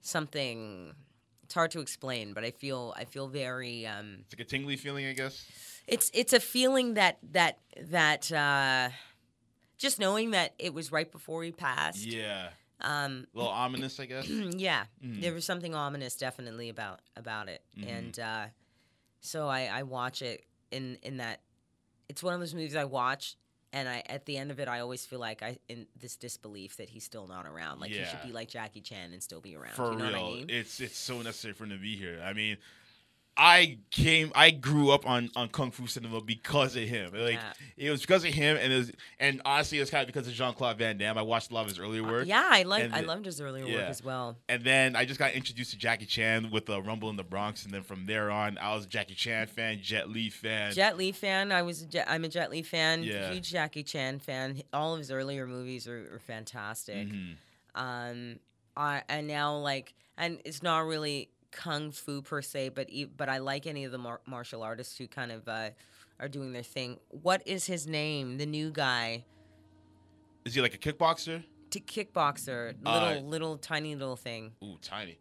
something 0.00 0.94
it's 1.42 1.54
hard 1.54 1.70
to 1.70 1.80
explain 1.80 2.32
but 2.34 2.44
i 2.44 2.50
feel 2.50 2.92
i 2.96 3.04
feel 3.04 3.28
very 3.28 3.86
um 3.86 4.18
It's 4.20 4.34
like 4.34 4.46
a 4.46 4.48
tingly 4.50 4.76
feeling, 4.76 5.06
I 5.06 5.12
guess. 5.12 5.46
it's 5.86 6.10
it's 6.14 6.32
a 6.32 6.40
feeling 6.40 6.94
that 6.94 7.18
that 7.32 7.58
that 7.80 8.30
uh 8.32 8.90
just 9.78 9.98
knowing 9.98 10.30
that 10.32 10.54
it 10.58 10.72
was 10.74 10.92
right 10.92 11.10
before 11.10 11.42
he 11.42 11.52
passed 11.52 12.06
Yeah. 12.06 12.50
um 12.80 13.26
A 13.34 13.38
little 13.38 13.52
ominous, 13.52 13.98
I 14.00 14.06
guess. 14.06 14.28
yeah, 14.56 14.84
Mm. 15.02 15.20
there 15.20 15.32
was 15.32 15.44
something 15.44 15.74
ominous 15.74 16.16
definitely 16.16 16.68
about 16.68 17.00
about 17.16 17.48
it, 17.48 17.62
Mhm. 17.78 17.88
and 17.88 18.18
uh, 18.18 18.46
so 19.20 19.48
I, 19.48 19.66
I 19.66 19.82
watch 19.84 20.22
it 20.22 20.44
in 20.70 20.98
in 21.02 21.16
that. 21.18 21.40
It's 22.08 22.22
one 22.22 22.34
of 22.34 22.40
those 22.40 22.54
movies 22.54 22.76
I 22.76 22.84
watch, 22.84 23.36
and 23.74 23.88
I 23.88 24.02
at 24.06 24.24
the 24.24 24.38
end 24.38 24.50
of 24.52 24.60
it, 24.60 24.68
I 24.68 24.80
always 24.80 25.04
feel 25.04 25.18
like 25.18 25.42
I 25.42 25.58
in 25.68 25.86
this 26.00 26.16
disbelief 26.16 26.76
that 26.76 26.88
he's 26.88 27.04
still 27.04 27.26
not 27.26 27.44
around. 27.44 27.80
Like 27.80 27.90
he 27.90 28.04
should 28.04 28.22
be 28.24 28.32
like 28.32 28.48
Jackie 28.48 28.80
Chan 28.80 29.12
and 29.12 29.22
still 29.22 29.40
be 29.40 29.56
around. 29.56 29.74
For 29.74 29.92
you 29.92 29.98
know 29.98 30.04
real. 30.04 30.12
what 30.12 30.20
I 30.20 30.34
mean? 30.36 30.46
It's 30.48 30.80
it's 30.80 30.96
so 30.96 31.20
necessary 31.20 31.54
for 31.54 31.64
him 31.64 31.70
to 31.70 31.76
be 31.76 31.96
here. 31.96 32.22
I 32.24 32.32
mean, 32.32 32.56
I 33.36 33.78
came 33.90 34.30
I 34.34 34.50
grew 34.50 34.90
up 34.90 35.06
on, 35.08 35.28
on 35.34 35.48
Kung 35.48 35.72
Fu 35.72 35.86
cinema 35.88 36.20
because 36.20 36.76
of 36.76 36.84
him. 36.84 37.10
Like 37.12 37.34
Yeah. 37.34 37.52
it 37.88 37.90
was 37.90 38.00
because 38.00 38.24
of 38.24 38.32
him 38.32 38.56
and 38.60 38.72
it 38.72 38.76
was 38.76 38.92
and 39.18 39.42
honestly 39.44 39.78
it 39.78 39.80
was 39.80 39.90
kind 39.90 40.02
of 40.02 40.06
because 40.06 40.28
of 40.28 40.34
Jean 40.34 40.54
Claude 40.54 40.78
Van 40.78 40.96
Damme. 40.98 41.18
I 41.18 41.22
watched 41.22 41.50
a 41.50 41.54
lot 41.54 41.62
of 41.62 41.68
his 41.68 41.80
earlier 41.80 42.04
work. 42.04 42.26
yeah, 42.28 42.46
I 42.48 42.62
like 42.62 42.92
I 42.92 43.00
loved 43.00 43.26
his 43.26 43.40
earlier 43.40 43.64
yeah. 43.64 43.74
work 43.74 43.88
as 43.88 44.04
well. 44.04 44.36
And 44.48 44.62
then 44.62 44.94
I 44.94 45.04
just 45.04 45.18
got 45.18 45.32
introduced 45.32 45.72
to 45.72 45.76
Jackie 45.78 46.06
Chan 46.06 46.50
with 46.52 46.70
uh, 46.70 46.80
Rumble 46.80 47.10
in 47.10 47.16
the 47.16 47.24
Bronx, 47.24 47.64
and 47.64 47.74
then 47.74 47.82
from 47.82 48.06
there 48.06 48.30
on, 48.30 48.56
I 48.58 48.72
was 48.74 48.84
a 48.84 48.88
Jackie 48.88 49.14
Chan 49.14 49.48
fan, 49.48 49.78
Jet 49.82 50.08
Li 50.08 50.30
fan. 50.30 50.72
Jet 50.72 50.96
Li 50.96 51.10
fan. 51.10 51.50
I 51.50 51.62
was. 51.62 51.86
I'm 52.06 52.24
a 52.24 52.28
Jet 52.28 52.50
Li 52.50 52.62
fan. 52.62 53.02
Yeah. 53.02 53.32
Huge 53.32 53.50
Jackie 53.50 53.82
Chan 53.82 54.20
fan. 54.20 54.62
All 54.72 54.92
of 54.92 55.00
his 55.00 55.10
earlier 55.10 55.46
movies 55.46 55.88
are, 55.88 56.14
are 56.14 56.20
fantastic. 56.20 57.08
Mhm. 57.08 57.34
um 57.74 58.38
I, 58.76 59.02
and 59.08 59.26
now 59.26 59.56
like 59.56 59.94
and 60.16 60.38
it's 60.44 60.62
not 60.62 60.86
really 60.86 61.28
kung 61.62 61.90
fu 61.92 62.20
per 62.20 62.42
se 62.42 62.68
but 62.68 62.88
but 63.16 63.28
i 63.28 63.38
like 63.38 63.66
any 63.66 63.84
of 63.84 63.92
the 63.92 63.98
mar- 63.98 64.20
martial 64.26 64.62
artists 64.62 64.98
who 64.98 65.06
kind 65.06 65.30
of 65.30 65.46
uh, 65.48 65.70
are 66.18 66.28
doing 66.28 66.52
their 66.52 66.62
thing 66.62 66.98
what 67.10 67.40
is 67.46 67.66
his 67.66 67.86
name 67.86 68.38
the 68.38 68.46
new 68.46 68.70
guy 68.70 69.24
Is 70.44 70.54
he 70.54 70.60
like 70.60 70.74
a 70.74 70.78
kickboxer? 70.78 71.42
To 71.70 71.80
kickboxer, 71.80 72.74
Uh, 72.84 72.92
little 73.00 73.28
little 73.34 73.56
tiny 73.58 73.94
little 73.96 74.14
thing. 74.16 74.52
Ooh, 74.62 74.76
tiny. 74.82 75.16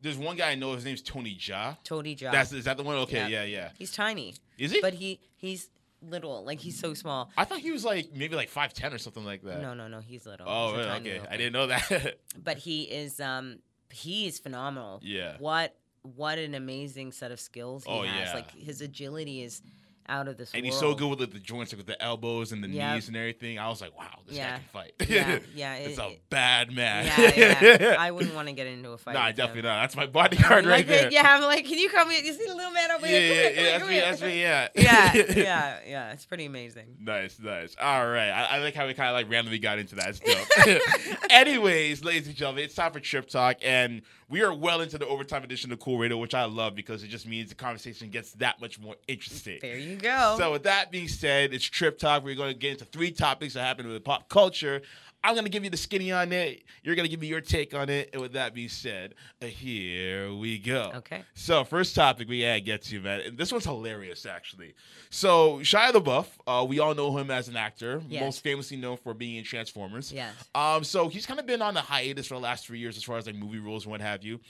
There's 0.00 0.18
one 0.18 0.36
guy 0.36 0.50
I 0.50 0.54
know. 0.56 0.74
His 0.74 0.84
name's 0.84 1.02
Tony 1.02 1.36
Jaa. 1.36 1.76
Tony 1.84 2.16
Jaa. 2.16 2.32
That's 2.32 2.52
is 2.52 2.64
that 2.64 2.76
the 2.76 2.82
one? 2.82 2.96
Okay, 3.04 3.18
Yeah. 3.18 3.28
yeah, 3.28 3.44
yeah. 3.44 3.68
He's 3.78 3.92
tiny. 3.92 4.34
Is 4.58 4.72
he? 4.72 4.80
But 4.80 4.94
he 4.94 5.20
he's 5.36 5.68
little. 6.00 6.42
Like 6.44 6.58
he's 6.58 6.78
so 6.78 6.94
small. 6.94 7.30
I 7.36 7.44
thought 7.44 7.60
he 7.60 7.70
was 7.70 7.84
like 7.84 8.10
maybe 8.16 8.34
like 8.34 8.48
five 8.48 8.72
ten 8.74 8.92
or 8.92 8.98
something 8.98 9.24
like 9.24 9.42
that. 9.42 9.60
No, 9.62 9.74
no, 9.74 9.86
no. 9.86 10.00
He's 10.00 10.24
little. 10.26 10.46
Oh, 10.48 10.68
He's 10.74 10.86
really? 10.86 11.12
okay. 11.18 11.20
I 11.30 11.36
didn't 11.36 11.52
know 11.52 11.66
that. 11.68 12.16
But 12.48 12.56
he 12.66 12.82
is 13.02 13.20
um 13.20 13.58
he's 13.92 14.38
phenomenal. 14.38 15.00
Yeah. 15.02 15.36
What 15.38 15.76
what 16.02 16.38
an 16.38 16.54
amazing 16.54 17.12
set 17.12 17.30
of 17.30 17.38
skills 17.38 17.84
he 17.84 17.90
Oh, 17.92 18.02
has. 18.02 18.28
yeah. 18.30 18.34
Like 18.34 18.50
his 18.50 18.80
agility 18.80 19.42
is 19.42 19.62
out 20.08 20.28
of 20.28 20.36
this 20.36 20.50
and 20.52 20.62
world. 20.62 20.72
he's 20.72 20.78
so 20.80 20.94
good 20.94 21.08
with 21.08 21.20
like, 21.20 21.32
the 21.32 21.38
joints, 21.38 21.72
like 21.72 21.78
with 21.78 21.86
the 21.86 22.00
elbows 22.02 22.52
and 22.52 22.62
the 22.62 22.68
Yep. 22.68 22.94
knees 22.94 23.08
and 23.08 23.16
everything. 23.16 23.58
I 23.58 23.68
was 23.68 23.80
like, 23.80 23.96
wow, 23.96 24.18
this 24.26 24.36
guy 24.38 24.44
can 24.44 24.60
fight. 24.72 24.92
Yeah, 25.08 25.38
yeah, 25.54 25.74
it's 25.76 25.98
it- 25.98 26.02
a 26.02 26.08
it- 26.10 26.30
bad 26.30 26.72
man. 26.72 27.06
Yeah, 27.06 27.78
yeah. 27.80 27.96
I 27.98 28.10
wouldn't 28.10 28.34
want 28.34 28.48
to 28.48 28.54
get 28.54 28.66
into 28.66 28.90
a 28.90 28.98
fight. 28.98 29.14
Nah, 29.14 29.28
with 29.28 29.36
definitely 29.36 29.60
him. 29.60 29.66
not. 29.66 29.80
That's 29.82 29.96
my 29.96 30.06
bodyguard 30.06 30.64
right 30.66 30.78
like, 30.78 30.86
there. 30.86 31.10
Yeah, 31.12 31.22
I'm 31.26 31.42
like, 31.42 31.64
can 31.66 31.78
you 31.78 31.88
come 31.90 32.10
here? 32.10 32.22
You 32.22 32.32
see 32.32 32.46
the 32.46 32.54
little 32.54 32.72
man 32.72 32.90
over 32.90 33.06
yeah, 33.06 33.18
here? 33.18 33.52
yeah, 33.54 33.78
Come 33.78 33.90
yeah. 33.90 34.00
That's 34.00 34.00
me. 34.00 34.00
come 34.00 34.08
That's 34.10 34.20
here. 34.20 34.28
me. 34.30 34.40
Yeah. 34.42 34.68
Yeah, 34.74 35.12
yeah, 35.36 35.78
yeah. 35.86 36.12
It's 36.12 36.24
pretty 36.26 36.44
amazing. 36.46 36.96
Nice, 37.00 37.38
nice. 37.40 37.76
All 37.80 38.06
right. 38.08 38.30
I, 38.30 38.44
I 38.44 38.58
like 38.58 38.74
how 38.74 38.86
we 38.86 38.94
kind 38.94 39.08
of 39.08 39.14
like 39.14 39.30
randomly 39.30 39.58
got 39.58 39.78
into 39.78 39.94
that. 39.96 40.18
Dope. 40.24 40.82
Anyways, 41.30 42.04
ladies 42.04 42.26
and 42.26 42.36
gentlemen, 42.36 42.64
it's 42.64 42.74
time 42.74 42.92
for 42.92 43.00
Trip 43.00 43.28
Talk, 43.28 43.56
and 43.62 44.02
we 44.28 44.42
are 44.42 44.52
well 44.54 44.80
into 44.80 44.98
the 44.98 45.06
overtime 45.06 45.44
edition 45.44 45.72
of 45.72 45.78
Cool 45.80 45.98
Radio, 45.98 46.16
which 46.18 46.34
I 46.34 46.44
love 46.44 46.74
because 46.74 47.02
it 47.02 47.08
just 47.08 47.26
means 47.26 47.48
the 47.50 47.54
conversation 47.54 48.10
gets 48.10 48.32
that 48.34 48.60
much 48.60 48.78
more 48.80 48.96
interesting. 49.08 49.58
There 49.60 49.78
you 49.78 49.91
go. 49.96 50.36
So, 50.38 50.52
with 50.52 50.62
that 50.64 50.90
being 50.90 51.08
said, 51.08 51.52
it's 51.54 51.64
Trip 51.64 51.98
Talk. 51.98 52.24
We're 52.24 52.34
going 52.34 52.52
to 52.52 52.58
get 52.58 52.72
into 52.72 52.84
three 52.84 53.10
topics 53.10 53.54
that 53.54 53.62
happen 53.62 53.88
with 53.88 54.02
pop 54.04 54.28
culture. 54.28 54.82
I'm 55.24 55.34
going 55.34 55.44
to 55.44 55.50
give 55.50 55.62
you 55.62 55.70
the 55.70 55.76
skinny 55.76 56.10
on 56.10 56.32
it. 56.32 56.64
You're 56.82 56.96
going 56.96 57.04
to 57.04 57.08
give 57.10 57.20
me 57.20 57.28
your 57.28 57.40
take 57.40 57.74
on 57.74 57.88
it. 57.88 58.10
And 58.12 58.20
with 58.20 58.32
that 58.32 58.54
being 58.54 58.68
said, 58.68 59.14
uh, 59.40 59.46
here 59.46 60.34
we 60.34 60.58
go. 60.58 60.90
Okay. 60.96 61.22
So, 61.34 61.62
first 61.62 61.94
topic 61.94 62.28
we 62.28 62.42
gotta 62.42 62.60
get 62.60 62.82
to, 62.82 63.00
man. 63.00 63.20
And 63.20 63.38
this 63.38 63.52
one's 63.52 63.64
hilarious, 63.64 64.26
actually. 64.26 64.74
So, 65.10 65.58
Shia 65.58 65.92
LaBeouf, 65.92 66.26
uh, 66.48 66.64
we 66.64 66.80
all 66.80 66.94
know 66.96 67.16
him 67.16 67.30
as 67.30 67.46
an 67.46 67.56
actor, 67.56 68.02
Yes. 68.08 68.20
most 68.20 68.42
famously 68.42 68.76
known 68.76 68.96
for 68.96 69.14
being 69.14 69.36
in 69.36 69.44
Transformers. 69.44 70.12
Yes. 70.12 70.32
Um, 70.56 70.82
so 70.82 71.08
he's 71.08 71.24
kind 71.24 71.38
of 71.38 71.46
been 71.46 71.62
on 71.62 71.76
a 71.76 71.82
hiatus 71.82 72.26
for 72.26 72.34
the 72.34 72.40
last 72.40 72.66
three 72.66 72.80
years 72.80 72.96
as 72.96 73.04
far 73.04 73.16
as 73.16 73.26
like 73.26 73.36
movie 73.36 73.60
roles 73.60 73.84
and 73.84 73.92
what 73.92 74.00
have 74.00 74.24
you. 74.24 74.40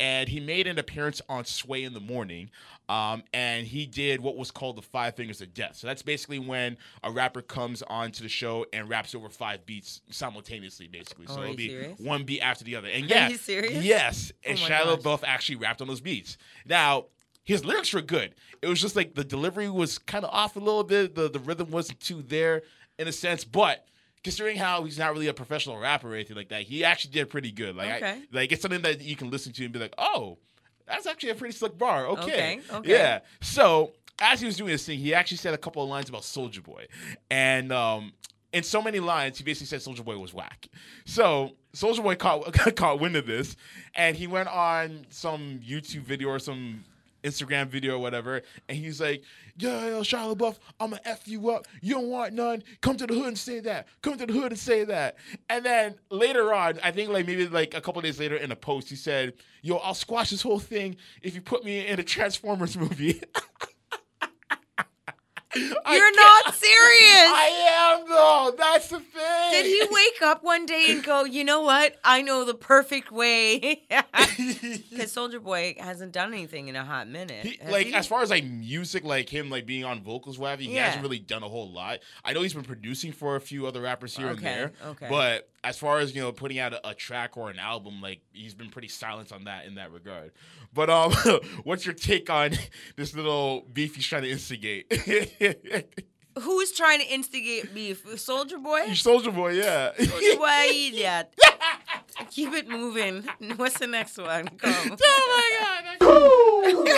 And 0.00 0.28
he 0.28 0.38
made 0.38 0.66
an 0.66 0.78
appearance 0.78 1.20
on 1.28 1.44
Sway 1.44 1.82
in 1.82 1.92
the 1.92 2.00
Morning. 2.00 2.50
Um, 2.88 3.22
and 3.34 3.66
he 3.66 3.84
did 3.84 4.20
what 4.20 4.36
was 4.36 4.50
called 4.50 4.76
the 4.76 4.82
Five 4.82 5.16
Fingers 5.16 5.40
of 5.40 5.52
Death. 5.52 5.76
So 5.76 5.86
that's 5.86 6.02
basically 6.02 6.38
when 6.38 6.76
a 7.02 7.10
rapper 7.10 7.42
comes 7.42 7.82
onto 7.82 8.22
the 8.22 8.28
show 8.28 8.64
and 8.72 8.88
raps 8.88 9.14
over 9.14 9.28
five 9.28 9.66
beats 9.66 10.00
simultaneously, 10.10 10.86
basically. 10.86 11.26
Oh, 11.28 11.34
so 11.34 11.40
are 11.40 11.44
it'll 11.44 11.56
be 11.56 11.68
serious? 11.68 11.98
one 12.00 12.24
beat 12.24 12.40
after 12.40 12.64
the 12.64 12.76
other. 12.76 12.88
And 12.88 13.04
yeah, 13.06 13.28
yes. 13.82 14.32
And 14.44 14.58
Oh 14.58 14.62
my 14.62 14.68
Shia 14.68 14.84
gosh. 14.84 14.98
LaBeouf 15.00 15.24
actually 15.26 15.56
rapped 15.56 15.82
on 15.82 15.88
those 15.88 16.00
beats. 16.00 16.38
Now, 16.64 17.06
his 17.44 17.64
lyrics 17.64 17.92
were 17.92 18.00
good. 18.02 18.34
It 18.62 18.68
was 18.68 18.80
just 18.80 18.94
like 18.94 19.14
the 19.14 19.24
delivery 19.24 19.68
was 19.68 19.98
kind 19.98 20.24
of 20.24 20.30
off 20.32 20.56
a 20.56 20.60
little 20.60 20.84
bit. 20.84 21.14
The 21.14 21.28
the 21.28 21.40
rhythm 21.40 21.70
wasn't 21.70 22.00
too 22.00 22.22
there 22.22 22.62
in 22.98 23.08
a 23.08 23.12
sense, 23.12 23.44
but 23.44 23.86
considering 24.24 24.56
how 24.56 24.84
he's 24.84 24.98
not 24.98 25.12
really 25.12 25.28
a 25.28 25.34
professional 25.34 25.78
rapper 25.78 26.10
or 26.10 26.14
anything 26.14 26.36
like 26.36 26.48
that, 26.48 26.62
he 26.62 26.84
actually 26.84 27.12
did 27.12 27.30
pretty 27.30 27.52
good. 27.52 27.76
Like, 27.76 28.02
I- 28.02 28.22
like 28.32 28.52
it's 28.52 28.62
something 28.62 28.82
that 28.82 29.00
you 29.00 29.16
can 29.16 29.30
listen 29.30 29.52
to 29.52 29.64
and 29.64 29.72
be 29.72 29.78
like, 29.78 29.94
oh, 29.98 30.38
that's 30.86 31.06
actually 31.06 31.30
a 31.30 31.34
pretty 31.34 31.54
slick 31.54 31.76
bar. 31.78 32.06
Okay, 32.06 32.22
Okay, 32.22 32.60
okay. 32.72 32.90
yeah. 32.90 33.20
So 33.40 33.92
as 34.20 34.40
he 34.40 34.46
was 34.46 34.56
doing 34.56 34.70
this 34.70 34.84
thing, 34.86 34.98
he 34.98 35.14
actually 35.14 35.36
said 35.36 35.54
a 35.54 35.58
couple 35.58 35.82
of 35.82 35.88
lines 35.88 36.08
about 36.08 36.22
Soulja 36.22 36.62
Boy, 36.62 36.86
and 37.30 37.72
um. 37.72 38.12
In 38.50 38.62
so 38.62 38.80
many 38.80 38.98
lines, 38.98 39.36
he 39.36 39.44
basically 39.44 39.66
said 39.66 39.80
Soulja 39.80 40.02
Boy 40.02 40.16
was 40.16 40.32
whack. 40.32 40.68
So 41.04 41.50
Soulja 41.74 42.02
Boy 42.02 42.14
caught 42.14 42.50
caught 42.76 42.98
wind 42.98 43.14
of 43.14 43.26
this, 43.26 43.56
and 43.94 44.16
he 44.16 44.26
went 44.26 44.48
on 44.48 45.04
some 45.10 45.60
YouTube 45.62 46.04
video 46.04 46.28
or 46.30 46.38
some 46.38 46.82
Instagram 47.24 47.68
video 47.68 47.96
or 47.96 47.98
whatever, 47.98 48.42
and 48.68 48.78
he's 48.78 49.00
like, 49.00 49.22
"Yeah, 49.56 49.86
yo, 49.88 50.00
Shia 50.02 50.34
LaBeouf, 50.36 50.58
I'ma 50.80 50.98
f 51.04 51.26
you 51.26 51.50
up. 51.50 51.66
You 51.80 51.94
don't 51.94 52.08
want 52.08 52.32
none. 52.34 52.62
Come 52.80 52.96
to 52.96 53.06
the 53.06 53.14
hood 53.14 53.26
and 53.28 53.38
say 53.38 53.60
that. 53.60 53.88
Come 54.02 54.18
to 54.18 54.26
the 54.26 54.32
hood 54.32 54.52
and 54.52 54.58
say 54.58 54.84
that." 54.84 55.16
And 55.48 55.64
then 55.64 55.96
later 56.10 56.52
on, 56.52 56.78
I 56.82 56.90
think 56.90 57.10
like 57.10 57.26
maybe 57.26 57.46
like 57.48 57.74
a 57.74 57.80
couple 57.80 58.00
days 58.02 58.18
later 58.20 58.36
in 58.36 58.52
a 58.52 58.56
post, 58.56 58.88
he 58.88 58.96
said, 58.96 59.34
"Yo, 59.62 59.76
I'll 59.76 59.94
squash 59.94 60.30
this 60.30 60.42
whole 60.42 60.60
thing 60.60 60.96
if 61.22 61.34
you 61.34 61.40
put 61.40 61.64
me 61.64 61.86
in 61.86 61.98
a 62.00 62.04
Transformers 62.04 62.76
movie." 62.78 63.20
You're 65.56 65.74
can't- 66.12 66.54
serious. 66.54 67.30
I 67.30 67.98
am 68.00 68.08
though. 68.08 68.54
That's 68.56 68.88
the 68.88 69.00
thing. 69.00 69.50
Did 69.50 69.66
he 69.66 69.82
wake 69.90 70.20
up 70.22 70.42
one 70.44 70.66
day 70.66 70.86
and 70.90 71.02
go, 71.02 71.24
you 71.24 71.42
know 71.44 71.62
what? 71.62 71.96
I 72.04 72.22
know 72.22 72.44
the 72.44 72.54
perfect 72.54 73.10
way. 73.10 73.82
Because 74.90 75.12
Soulja 75.14 75.42
Boy 75.42 75.74
hasn't 75.78 76.12
done 76.12 76.32
anything 76.32 76.68
in 76.68 76.76
a 76.76 76.84
hot 76.84 77.08
minute. 77.08 77.44
He, 77.46 77.60
like 77.70 77.86
he? 77.88 77.94
as 77.94 78.06
far 78.06 78.22
as 78.22 78.30
like 78.30 78.44
music, 78.44 79.04
like 79.04 79.28
him 79.28 79.48
like 79.50 79.66
being 79.66 79.84
on 79.84 80.02
vocals, 80.02 80.38
whatever, 80.38 80.62
he 80.62 80.74
Yeah. 80.74 80.86
hasn't 80.86 81.02
really 81.02 81.18
done 81.18 81.42
a 81.42 81.48
whole 81.48 81.70
lot. 81.70 82.00
I 82.24 82.32
know 82.32 82.42
he's 82.42 82.54
been 82.54 82.64
producing 82.64 83.12
for 83.12 83.36
a 83.36 83.40
few 83.40 83.66
other 83.66 83.80
rappers 83.80 84.16
here 84.16 84.28
and 84.28 84.38
there, 84.38 84.72
okay. 84.84 85.06
but 85.08 85.48
as 85.64 85.78
far 85.78 85.98
as 85.98 86.14
you 86.14 86.22
know, 86.22 86.32
putting 86.32 86.58
out 86.58 86.72
a, 86.72 86.88
a 86.90 86.94
track 86.94 87.36
or 87.36 87.50
an 87.50 87.58
album, 87.58 88.00
like 88.00 88.20
he's 88.32 88.54
been 88.54 88.70
pretty 88.70 88.88
silent 88.88 89.32
on 89.32 89.44
that 89.44 89.66
in 89.66 89.74
that 89.76 89.92
regard. 89.92 90.32
But 90.72 90.90
um, 90.90 91.12
what's 91.64 91.84
your 91.86 91.94
take 91.94 92.28
on 92.30 92.52
this 92.96 93.14
little 93.14 93.66
beef 93.72 93.94
he's 93.96 94.06
trying 94.06 94.22
to 94.22 94.30
instigate? 94.30 94.86
Who's 96.40 96.70
trying 96.72 97.00
to 97.00 97.06
instigate 97.06 97.74
beef? 97.74 98.04
Soulja 98.04 98.62
Boy? 98.62 98.80
Soulja 98.90 99.34
Boy, 99.34 99.52
yeah. 99.54 99.92
Soulja 99.98 100.38
Boy, 100.38 100.66
idiot. 100.70 101.34
Keep 102.30 102.52
it 102.54 102.68
moving. 102.68 103.24
What's 103.56 103.78
the 103.78 103.86
next 103.88 104.18
one? 104.18 104.46
Come. 104.48 104.96
oh 105.00 105.86
my 106.00 106.72
god! 106.80 106.88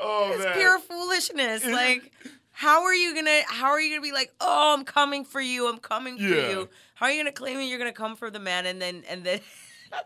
oh 0.00 0.30
It's 0.34 0.44
man! 0.44 0.54
pure 0.56 0.78
foolishness. 0.78 1.64
Like, 1.64 2.12
how 2.52 2.84
are 2.84 2.94
you 2.94 3.14
gonna? 3.14 3.40
How 3.48 3.70
are 3.70 3.80
you 3.80 3.90
gonna 3.90 4.02
be 4.02 4.12
like, 4.12 4.32
oh, 4.40 4.74
I'm 4.76 4.84
coming 4.84 5.24
for 5.24 5.40
you. 5.40 5.68
I'm 5.68 5.78
coming 5.78 6.18
for 6.18 6.24
you. 6.24 6.68
How 6.94 7.06
are 7.06 7.12
you 7.12 7.18
gonna 7.20 7.32
claim 7.32 7.60
you're 7.60 7.78
gonna 7.78 7.92
come 7.92 8.16
for 8.16 8.30
the 8.30 8.38
man 8.40 8.66
and 8.66 8.80
then 8.80 9.02
and 9.08 9.24
then 9.24 9.40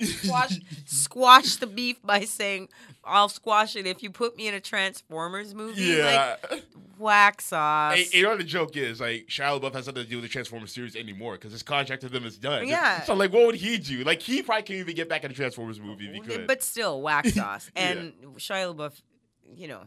squash 0.00 0.60
squash 0.86 1.56
the 1.56 1.66
beef 1.66 2.00
by 2.02 2.20
saying, 2.20 2.68
I'll 3.04 3.28
squash 3.28 3.76
it 3.76 3.86
if 3.86 4.02
you 4.02 4.10
put 4.10 4.36
me 4.36 4.48
in 4.48 4.54
a 4.54 4.60
Transformers 4.60 5.54
movie? 5.54 5.82
yeah. 5.82 6.36
Like, 6.50 7.40
sauce. 7.40 7.96
Hey, 7.96 8.06
you 8.12 8.22
know 8.22 8.30
what 8.30 8.38
the 8.38 8.44
joke 8.44 8.76
is? 8.76 9.00
Like 9.00 9.26
Shia 9.28 9.60
LaBeouf 9.60 9.74
has 9.74 9.86
nothing 9.86 10.04
to 10.04 10.08
do 10.08 10.16
with 10.16 10.24
the 10.24 10.28
Transformers 10.28 10.72
series 10.72 10.96
anymore 10.96 11.34
because 11.34 11.52
his 11.52 11.62
contract 11.62 12.02
with 12.02 12.12
them 12.12 12.24
is 12.24 12.38
done. 12.38 12.66
Yeah. 12.68 13.02
So 13.02 13.14
like, 13.14 13.32
what 13.32 13.46
would 13.46 13.56
he 13.56 13.78
do? 13.78 14.04
Like 14.04 14.22
he 14.22 14.42
probably 14.42 14.62
can't 14.62 14.80
even 14.80 14.94
get 14.94 15.08
back 15.08 15.24
in 15.24 15.30
the 15.30 15.34
Transformers 15.34 15.80
movie 15.80 16.06
if 16.06 16.14
he 16.14 16.20
could. 16.20 16.46
But 16.46 16.62
still, 16.62 17.02
sauce. 17.26 17.70
Yeah. 17.76 17.82
And 17.90 18.12
Shia 18.36 18.74
LaBeouf, 18.74 19.00
you 19.56 19.68
know, 19.68 19.80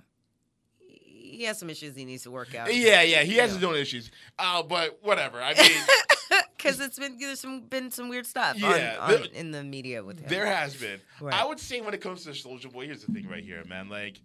he 1.37 1.43
has 1.43 1.59
some 1.59 1.69
issues 1.69 1.95
he 1.95 2.05
needs 2.05 2.23
to 2.23 2.31
work 2.31 2.55
out. 2.55 2.73
yeah, 2.73 3.01
yeah, 3.01 3.23
he 3.23 3.35
has 3.35 3.53
his 3.53 3.63
own 3.63 3.75
issues. 3.75 4.11
Uh, 4.39 4.63
but 4.63 4.99
whatever. 5.01 5.41
I 5.41 5.53
mean, 5.53 6.41
because 6.57 6.79
it's 6.79 6.97
been 6.99 7.17
there's 7.19 7.39
some 7.39 7.61
been 7.61 7.91
some 7.91 8.09
weird 8.09 8.25
stuff 8.25 8.57
Yeah, 8.57 8.97
on, 8.99 9.13
on, 9.13 9.21
the- 9.21 9.39
in 9.39 9.51
the 9.51 9.63
media 9.63 10.03
with 10.03 10.19
him. 10.19 10.29
there 10.29 10.45
has 10.45 10.75
been. 10.75 10.99
Right. 11.21 11.33
I 11.33 11.45
would 11.45 11.59
say 11.59 11.81
when 11.81 11.93
it 11.93 12.01
comes 12.01 12.23
to 12.23 12.29
Soulja 12.31 12.71
Boy, 12.71 12.85
here's 12.85 13.03
the 13.03 13.11
thing 13.13 13.27
right 13.29 13.43
here, 13.43 13.63
man. 13.65 13.89
Like. 13.89 14.19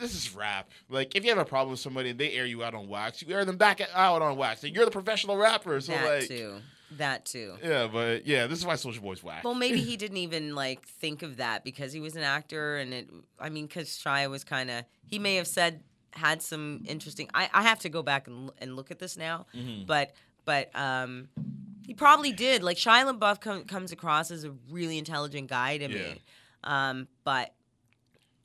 This 0.00 0.14
is 0.14 0.34
rap. 0.34 0.70
Like, 0.88 1.14
if 1.16 1.24
you 1.24 1.30
have 1.30 1.38
a 1.38 1.44
problem 1.44 1.72
with 1.72 1.80
somebody 1.80 2.10
and 2.10 2.18
they 2.18 2.30
air 2.32 2.46
you 2.46 2.62
out 2.62 2.74
on 2.74 2.88
wax, 2.88 3.20
you 3.22 3.34
air 3.34 3.44
them 3.44 3.56
back 3.58 3.80
out 3.92 4.22
on 4.22 4.36
wax. 4.36 4.62
Like, 4.62 4.72
you're 4.74 4.84
the 4.84 4.90
professional 4.90 5.36
rapper, 5.36 5.78
so 5.80 5.92
that 5.92 6.04
like, 6.20 6.28
too. 6.28 6.54
That 6.96 7.24
too. 7.26 7.56
yeah. 7.62 7.88
But 7.92 8.24
yeah, 8.24 8.46
this 8.46 8.58
is 8.60 8.64
why 8.64 8.74
Soulja 8.74 9.02
Boy's 9.02 9.22
whack. 9.22 9.42
Well, 9.44 9.54
maybe 9.56 9.80
he 9.80 9.96
didn't 9.98 10.16
even 10.18 10.54
like 10.54 10.86
think 10.86 11.22
of 11.22 11.38
that 11.38 11.64
because 11.64 11.92
he 11.92 11.98
was 12.00 12.14
an 12.16 12.22
actor, 12.22 12.76
and 12.78 12.94
it. 12.94 13.10
I 13.38 13.50
mean, 13.50 13.66
because 13.66 13.88
Shia 13.88 14.30
was 14.30 14.42
kind 14.44 14.70
of. 14.70 14.84
He 15.04 15.18
may 15.18 15.34
have 15.34 15.48
said 15.48 15.82
had 16.12 16.40
some 16.40 16.84
interesting. 16.86 17.28
I, 17.34 17.50
I 17.52 17.62
have 17.64 17.80
to 17.80 17.88
go 17.88 18.02
back 18.02 18.26
and, 18.28 18.50
and 18.58 18.76
look 18.76 18.90
at 18.92 19.00
this 19.00 19.16
now, 19.18 19.46
Mm-hmm. 19.54 19.86
but 19.86 20.14
but 20.46 20.70
um, 20.74 21.28
he 21.90 21.94
probably 21.94 22.30
did. 22.30 22.62
Like 22.62 22.76
Shia 22.76 23.04
LaBeouf 23.12 23.40
com- 23.40 23.64
comes 23.64 23.90
across 23.90 24.30
as 24.30 24.44
a 24.44 24.52
really 24.70 24.96
intelligent 24.96 25.48
guy 25.48 25.76
to 25.78 25.84
Yeah. 25.90 25.98
me, 26.12 26.22
um, 26.62 27.08
but 27.24 27.52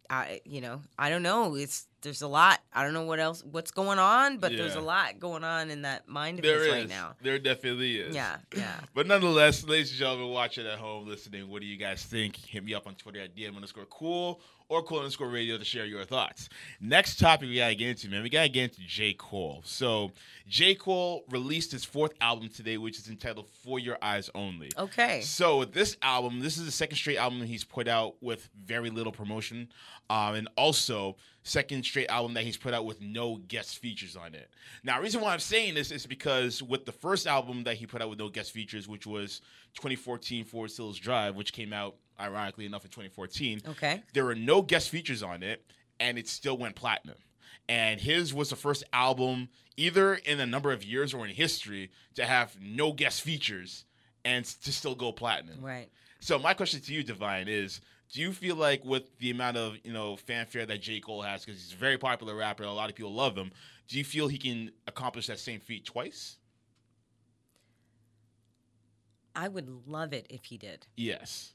I 0.09 0.41
you 0.45 0.61
know 0.61 0.81
I 0.97 1.11
don't 1.11 1.21
know. 1.21 1.53
It's 1.55 1.87
there's 2.01 2.23
a 2.23 2.27
lot. 2.27 2.59
I 2.73 2.83
don't 2.83 2.93
know 2.93 3.03
what 3.05 3.19
else 3.19 3.43
what's 3.43 3.69
going 3.69 3.99
on, 3.99 4.39
but 4.39 4.51
there's 4.55 4.73
a 4.73 4.81
lot 4.81 5.19
going 5.19 5.43
on 5.43 5.69
in 5.69 5.83
that 5.83 6.07
mind 6.07 6.39
of 6.39 6.43
there 6.45 6.57
his 6.59 6.67
is. 6.67 6.73
right 6.73 6.89
now. 6.89 7.15
There 7.21 7.37
definitely 7.37 7.97
is. 7.97 8.15
Yeah, 8.15 8.37
yeah. 8.55 8.79
But 8.95 9.05
nonetheless, 9.05 9.63
ladies 9.63 9.91
and 9.91 9.99
gentlemen, 9.99 10.29
watching 10.29 10.65
at 10.65 10.79
home, 10.79 11.07
listening, 11.07 11.47
what 11.49 11.61
do 11.61 11.67
you 11.67 11.77
guys 11.77 12.03
think? 12.03 12.35
Hit 12.37 12.63
me 12.63 12.73
up 12.73 12.87
on 12.87 12.95
Twitter 12.95 13.19
at 13.21 13.35
DM 13.35 13.55
underscore 13.55 13.85
cool 13.85 14.41
or 14.67 14.81
cool 14.83 14.99
underscore 14.99 15.29
radio 15.29 15.57
to 15.57 15.65
share 15.65 15.85
your 15.85 16.03
thoughts. 16.05 16.49
Next 16.81 17.19
topic 17.19 17.49
we 17.49 17.57
gotta 17.57 17.75
get 17.75 17.89
into, 17.89 18.09
man. 18.09 18.23
We 18.23 18.29
gotta 18.29 18.49
get 18.49 18.63
into 18.63 18.81
J. 18.87 19.13
Cole. 19.13 19.61
So 19.65 20.11
J. 20.47 20.75
Cole 20.75 21.23
released 21.29 21.71
his 21.71 21.83
fourth 21.83 22.13
album 22.19 22.49
today, 22.49 22.77
which 22.77 22.97
is 22.97 23.09
entitled 23.09 23.47
For 23.63 23.79
Your 23.79 23.97
Eyes 24.01 24.29
Only. 24.33 24.71
Okay. 24.77 25.21
So 25.21 25.65
this 25.65 25.97
album, 26.01 26.39
this 26.39 26.57
is 26.57 26.65
the 26.65 26.71
second 26.71 26.97
straight 26.97 27.17
album 27.17 27.41
he's 27.43 27.63
put 27.63 27.87
out 27.87 28.15
with 28.21 28.49
very 28.65 28.89
little 28.89 29.11
promotion, 29.11 29.69
um, 30.09 30.35
and 30.35 30.47
also 30.57 31.15
second 31.43 31.85
straight 31.85 32.09
album 32.09 32.33
that 32.33 32.43
he's 32.43 32.57
put 32.57 32.73
out 32.73 32.85
with 32.85 33.01
no 33.01 33.37
guest 33.47 33.77
features 33.77 34.15
on 34.15 34.33
it. 34.33 34.49
Now, 34.83 34.97
the 34.97 35.03
reason 35.03 35.21
why 35.21 35.31
I'm 35.31 35.39
saying 35.39 35.75
this 35.75 35.91
is 35.91 36.07
because 36.07 36.63
with 36.63 36.85
the 36.85 36.91
first 36.91 37.27
album 37.27 37.63
that 37.65 37.75
he 37.75 37.85
put 37.85 38.01
out 38.01 38.09
with 38.09 38.17
no 38.19 38.29
guest 38.29 38.51
features, 38.51 38.87
which 38.87 39.05
was 39.05 39.41
2014 39.75 40.43
Forest 40.43 40.77
Hills 40.77 40.97
Drive, 40.97 41.35
which 41.35 41.53
came 41.53 41.71
out 41.71 41.95
ironically 42.19 42.65
enough 42.65 42.83
in 42.85 42.91
2014, 42.91 43.61
Okay. 43.67 44.01
there 44.13 44.25
were 44.25 44.35
no 44.35 44.61
guest 44.61 44.89
features 44.89 45.21
on 45.23 45.43
it, 45.43 45.63
and 45.99 46.17
it 46.17 46.27
still 46.27 46.57
went 46.57 46.75
platinum. 46.75 47.17
And 47.67 47.99
his 47.99 48.33
was 48.33 48.49
the 48.49 48.55
first 48.55 48.83
album, 48.93 49.49
either 49.77 50.15
in 50.15 50.39
a 50.39 50.45
number 50.45 50.71
of 50.71 50.83
years 50.83 51.13
or 51.13 51.25
in 51.25 51.33
history, 51.33 51.91
to 52.13 52.25
have 52.25 52.55
no 52.61 52.91
guest 52.93 53.21
features 53.21 53.85
and 54.23 54.45
to 54.45 54.71
still 54.71 54.95
go 54.95 55.11
platinum. 55.11 55.61
Right. 55.61 55.89
So 56.19 56.37
my 56.39 56.53
question 56.53 56.79
to 56.81 56.93
you, 56.93 57.03
Divine, 57.03 57.47
is: 57.47 57.81
Do 58.11 58.21
you 58.21 58.33
feel 58.33 58.55
like 58.55 58.85
with 58.85 59.17
the 59.19 59.31
amount 59.31 59.57
of 59.57 59.77
you 59.83 59.93
know 59.93 60.15
fanfare 60.15 60.65
that 60.67 60.81
J 60.81 60.99
Cole 60.99 61.21
has, 61.23 61.43
because 61.43 61.61
he's 61.61 61.73
a 61.73 61.75
very 61.77 61.97
popular 61.97 62.35
rapper, 62.35 62.63
and 62.63 62.71
a 62.71 62.75
lot 62.75 62.89
of 62.89 62.95
people 62.95 63.13
love 63.13 63.35
him, 63.35 63.51
do 63.87 63.97
you 63.97 64.03
feel 64.03 64.27
he 64.27 64.37
can 64.37 64.71
accomplish 64.87 65.27
that 65.27 65.39
same 65.39 65.59
feat 65.59 65.85
twice? 65.85 66.37
I 69.35 69.47
would 69.47 69.67
love 69.87 70.13
it 70.13 70.27
if 70.29 70.45
he 70.45 70.57
did. 70.57 70.87
Yes. 70.95 71.53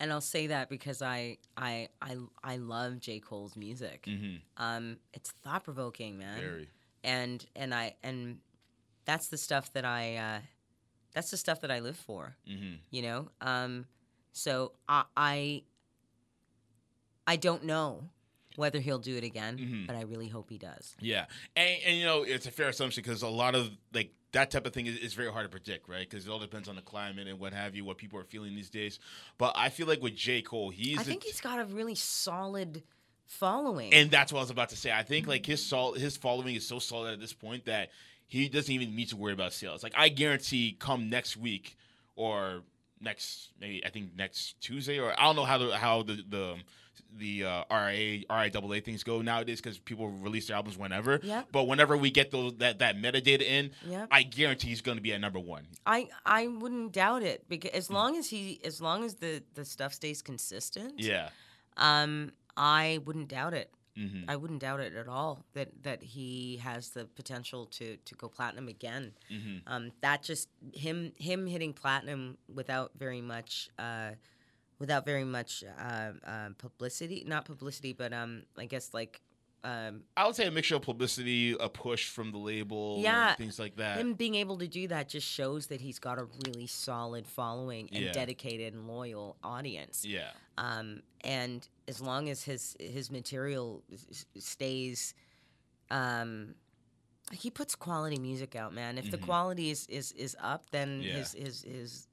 And 0.00 0.12
I'll 0.12 0.20
say 0.20 0.48
that 0.48 0.68
because 0.68 1.02
I 1.02 1.38
I 1.56 1.88
I 2.02 2.16
I 2.42 2.56
love 2.56 3.00
J. 3.00 3.20
Cole's 3.20 3.56
music. 3.56 4.04
Mm-hmm. 4.06 4.36
Um, 4.62 4.96
it's 5.12 5.30
thought 5.42 5.64
provoking, 5.64 6.18
man. 6.18 6.40
Very. 6.40 6.68
And 7.02 7.44
and 7.54 7.74
I 7.74 7.94
and 8.02 8.38
that's 9.04 9.28
the 9.28 9.38
stuff 9.38 9.72
that 9.74 9.84
I 9.84 10.16
uh, 10.16 10.40
that's 11.12 11.30
the 11.30 11.36
stuff 11.36 11.60
that 11.60 11.70
I 11.70 11.80
live 11.80 11.96
for. 11.96 12.36
Mm-hmm. 12.50 12.74
You 12.90 13.02
know. 13.02 13.28
Um, 13.40 13.86
so 14.32 14.72
I 14.88 15.04
I 15.16 15.62
I 17.26 17.36
don't 17.36 17.64
know 17.64 18.08
whether 18.56 18.80
he'll 18.80 18.98
do 18.98 19.16
it 19.16 19.24
again, 19.24 19.58
Mhm. 19.58 19.86
but 19.86 19.96
I 19.96 20.02
really 20.02 20.28
hope 20.28 20.48
he 20.50 20.58
does. 20.58 20.94
Yeah, 21.00 21.26
and, 21.56 21.78
and 21.86 21.96
you 21.98 22.04
know 22.04 22.22
it's 22.22 22.46
a 22.46 22.50
fair 22.50 22.68
assumption 22.68 23.02
because 23.02 23.22
a 23.22 23.28
lot 23.28 23.54
of 23.54 23.70
like 23.92 24.12
that 24.32 24.50
type 24.50 24.66
of 24.66 24.72
thing 24.72 24.86
is, 24.86 24.96
is 24.98 25.14
very 25.14 25.30
hard 25.30 25.44
to 25.44 25.48
predict, 25.48 25.88
right? 25.88 26.08
Because 26.08 26.26
it 26.26 26.30
all 26.30 26.38
depends 26.40 26.68
on 26.68 26.74
the 26.76 26.82
climate 26.82 27.28
and 27.28 27.38
what 27.38 27.52
have 27.52 27.76
you, 27.76 27.84
what 27.84 27.98
people 27.98 28.18
are 28.18 28.24
feeling 28.24 28.54
these 28.56 28.68
days. 28.70 28.98
But 29.38 29.54
I 29.56 29.68
feel 29.68 29.86
like 29.86 30.02
with 30.02 30.16
J 30.16 30.42
Cole, 30.42 30.70
he's 30.70 30.98
I 30.98 31.02
think 31.04 31.22
t- 31.22 31.28
he's 31.28 31.40
got 31.40 31.60
a 31.60 31.64
really 31.66 31.94
solid 31.94 32.82
following. 33.26 33.92
and 33.94 34.10
that's 34.10 34.32
what 34.32 34.40
I 34.40 34.42
was 34.42 34.50
about 34.50 34.68
to 34.70 34.76
say. 34.76 34.90
I 34.92 35.02
think 35.02 35.26
like 35.26 35.46
his 35.46 35.64
sol- 35.64 35.94
his 35.94 36.16
following 36.16 36.54
is 36.54 36.66
so 36.66 36.78
solid 36.78 37.12
at 37.14 37.20
this 37.20 37.32
point 37.32 37.64
that 37.66 37.90
he 38.26 38.48
doesn't 38.48 38.72
even 38.72 38.94
need 38.96 39.08
to 39.10 39.16
worry 39.16 39.32
about 39.32 39.52
sales. 39.52 39.82
Like 39.82 39.94
I 39.96 40.08
guarantee, 40.08 40.76
come 40.78 41.08
next 41.10 41.36
week 41.36 41.76
or 42.16 42.62
next 43.00 43.50
maybe 43.60 43.84
I 43.84 43.90
think 43.90 44.14
next 44.16 44.60
Tuesday 44.60 44.98
or 44.98 45.12
I 45.18 45.24
don't 45.24 45.36
know 45.36 45.44
how 45.44 45.58
the 45.58 45.76
how 45.76 46.02
the 46.02 46.24
the 46.28 46.56
the 47.18 47.44
uh, 47.44 47.64
RIA 47.70 48.24
RIAA 48.30 48.84
things 48.84 49.02
go 49.04 49.22
nowadays 49.22 49.60
because 49.60 49.78
people 49.78 50.08
release 50.08 50.48
their 50.48 50.56
albums 50.56 50.76
whenever. 50.76 51.20
Yep. 51.22 51.48
But 51.52 51.64
whenever 51.64 51.96
we 51.96 52.10
get 52.10 52.30
those 52.30 52.54
that 52.58 52.78
that 52.80 52.96
metadata 52.96 53.42
in, 53.42 53.70
Yep. 53.88 54.08
I 54.10 54.22
guarantee 54.24 54.68
he's 54.68 54.80
going 54.80 54.96
to 54.98 55.02
be 55.02 55.12
at 55.12 55.20
number 55.20 55.38
one. 55.38 55.66
I 55.86 56.08
I 56.26 56.48
wouldn't 56.48 56.92
doubt 56.92 57.22
it 57.22 57.48
because 57.48 57.70
as 57.72 57.90
long 57.90 58.16
as 58.16 58.28
he 58.30 58.60
as 58.64 58.80
long 58.80 59.04
as 59.04 59.14
the 59.16 59.42
the 59.54 59.64
stuff 59.64 59.92
stays 59.94 60.22
consistent, 60.22 60.94
Yeah. 60.98 61.28
um, 61.76 62.32
I 62.56 63.00
wouldn't 63.04 63.28
doubt 63.28 63.54
it. 63.54 63.70
hmm 63.96 64.24
I 64.26 64.34
wouldn't 64.36 64.60
doubt 64.60 64.80
it 64.80 64.94
at 64.94 65.06
all 65.08 65.44
that 65.54 65.68
that 65.84 66.02
he 66.02 66.56
has 66.58 66.90
the 66.90 67.04
potential 67.04 67.66
to 67.78 67.96
to 67.96 68.14
go 68.16 68.28
platinum 68.28 68.68
again. 68.68 69.12
hmm 69.28 69.58
Um, 69.66 69.92
that 70.00 70.22
just 70.22 70.48
him 70.72 71.12
him 71.16 71.46
hitting 71.46 71.72
platinum 71.72 72.38
without 72.52 72.90
very 72.98 73.20
much 73.20 73.68
uh, 73.78 74.10
without 74.84 75.04
very 75.06 75.24
much 75.24 75.64
uh, 75.78 76.12
uh, 76.26 76.48
publicity, 76.58 77.24
not 77.26 77.44
publicity, 77.46 77.92
but 77.94 78.12
um, 78.12 78.42
I 78.58 78.66
guess 78.66 78.92
like 78.92 79.20
um, 79.64 80.02
I 80.14 80.26
would 80.26 80.36
say 80.36 80.46
a 80.46 80.50
mixture 80.50 80.76
of 80.76 80.82
publicity, 80.82 81.56
a 81.58 81.70
push 81.70 82.10
from 82.10 82.32
the 82.32 82.36
label, 82.38 82.98
Yeah. 83.00 83.34
things 83.34 83.58
like 83.58 83.76
that. 83.76 83.96
him 83.98 84.12
being 84.12 84.34
able 84.34 84.58
to 84.58 84.68
do 84.68 84.88
that 84.88 85.08
just 85.08 85.26
shows 85.26 85.68
that 85.68 85.80
he's 85.80 85.98
got 85.98 86.18
a 86.18 86.26
really 86.44 86.66
solid 86.66 87.26
following 87.26 87.88
and 87.94 88.04
Yeah. 88.04 88.12
dedicated 88.12 88.74
and 88.74 88.86
loyal 88.86 89.36
audience. 89.42 90.04
yeah. 90.04 90.30
um, 90.58 91.02
and 91.22 91.66
as 91.88 92.00
long 92.02 92.28
as 92.28 92.42
his 92.44 92.76
his 92.78 93.10
material 93.10 93.82
stays 94.38 95.14
um, 95.90 96.54
he 97.32 97.48
puts 97.50 97.74
quality 97.74 98.18
music 98.18 98.54
out 98.54 98.72
man 98.74 98.98
if 98.98 99.10
the 99.10 99.16
Mhm. 99.18 99.24
quality 99.24 99.70
is, 99.70 99.86
is 99.88 100.12
is 100.12 100.36
up 100.40 100.68
then 100.70 101.00
Yeah. 101.02 101.14
his 101.18 101.32
his 101.32 101.62
his 101.62 102.06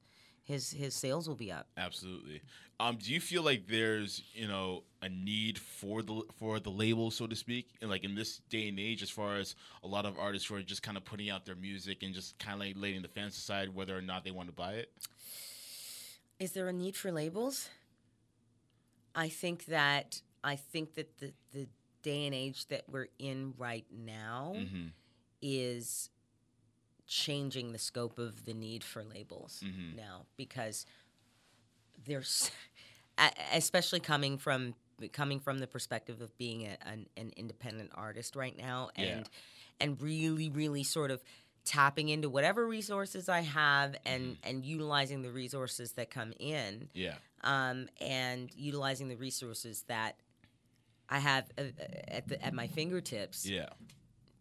his 0.52 0.72
his 0.72 0.94
sales 0.94 1.28
will 1.28 1.36
be 1.36 1.52
up 1.52 1.68
Absolutely. 1.78 2.42
Um, 2.80 2.98
do 2.98 3.14
you 3.14 3.20
feel 3.22 3.44
like 3.44 3.68
there's 3.68 4.24
you 4.34 4.48
know 4.48 4.84
a 5.02 5.10
need 5.10 5.58
for 5.60 6.02
the 6.02 6.24
for 6.40 6.60
the 6.60 6.70
label, 6.72 7.12
so 7.12 7.28
to 7.28 7.36
speak, 7.36 7.70
and 7.82 7.90
like 7.92 8.04
in 8.04 8.16
this 8.16 8.40
day 8.50 8.68
and 8.70 8.80
age, 8.80 9.02
as 9.04 9.10
far 9.10 9.38
as 9.38 9.56
a 9.84 9.88
lot 9.88 10.06
of 10.06 10.18
artists 10.18 10.48
who 10.48 10.56
are 10.56 10.64
just 10.64 10.82
kind 10.82 10.98
of 10.98 11.06
putting 11.06 11.30
out 11.30 11.46
their 11.46 11.56
music 11.56 12.02
and 12.04 12.14
just 12.14 12.38
kind 12.40 12.56
of 12.56 12.60
like 12.68 12.76
letting 12.76 13.02
the 13.04 13.08
fans 13.08 13.36
decide 13.36 13.74
whether 13.76 13.96
or 13.98 14.02
not 14.02 14.24
they 14.24 14.32
want 14.32 14.48
to 14.50 14.54
buy 14.54 14.74
it? 14.74 14.92
is 16.40 16.54
there 16.54 16.68
a 16.68 16.74
need 16.74 16.96
for 16.96 17.12
labels 17.12 17.70
i 19.16 19.30
think 19.30 19.66
that 19.66 20.22
i 20.44 20.56
think 20.56 20.96
that 20.96 21.18
the 21.20 21.32
the 21.54 21.68
day 22.02 22.26
and 22.26 22.34
age 22.34 22.68
that 22.68 22.84
we're 22.90 23.10
in 23.20 23.54
right 23.58 23.86
now 23.92 24.54
Mm-hmm. 24.58 24.88
is 25.42 26.10
changing 27.12 27.74
the 27.74 27.78
scope 27.78 28.18
of 28.18 28.46
the 28.46 28.54
need 28.54 28.86
for 28.86 29.04
labels 29.04 29.62
Mhm. 29.66 29.96
now 29.98 30.26
because 30.38 30.86
there's 32.06 32.50
especially 33.54 34.00
coming 34.00 34.38
from 34.38 34.74
coming 35.12 35.40
from 35.42 35.60
the 35.60 35.68
perspective 35.68 36.22
of 36.22 36.38
being 36.38 36.66
a, 36.66 36.78
an, 36.86 37.08
an 37.18 37.34
independent 37.36 37.90
artist 37.96 38.36
right 38.38 38.58
now 38.58 38.90
Yeah. 38.96 39.16
and 39.18 39.30
and 39.82 40.02
really 40.02 40.50
really 40.50 40.84
sort 40.84 41.12
of 41.12 41.22
tapping 41.66 42.08
into 42.10 42.30
whatever 42.30 42.66
resources 42.66 43.28
I 43.28 43.42
have 43.42 43.96
and 44.06 44.24
Mm-hmm. 44.38 44.50
and 44.50 44.66
utilizing 44.66 45.22
the 45.22 45.32
resources 45.32 45.92
that 45.94 46.10
come 46.10 46.32
in 46.40 46.90
Yeah. 46.94 47.16
um, 47.44 47.90
and 48.00 48.50
utilizing 48.56 49.10
the 49.10 49.18
resources 49.18 49.84
that 49.88 50.16
I 51.10 51.20
have 51.20 51.52
uh, 51.58 51.64
uh, 51.64 51.84
at 52.08 52.28
the, 52.30 52.42
at 52.46 52.54
my 52.54 52.68
fingertips 52.68 53.46
Yeah. 53.46 53.68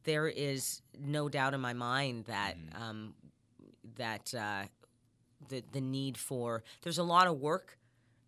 There 0.04 0.28
is 0.28 0.82
no 0.98 1.28
doubt 1.28 1.54
in 1.54 1.60
my 1.60 1.72
mind 1.74 2.24
that 2.26 2.56
Mm-hmm. 2.56 2.82
um, 2.82 3.14
that 3.96 4.32
uh, 4.34 4.62
the 5.48 5.62
the 5.72 5.80
need 5.80 6.16
for 6.16 6.62
there's 6.82 6.98
a 6.98 7.02
lot 7.02 7.26
of 7.26 7.38
work 7.40 7.78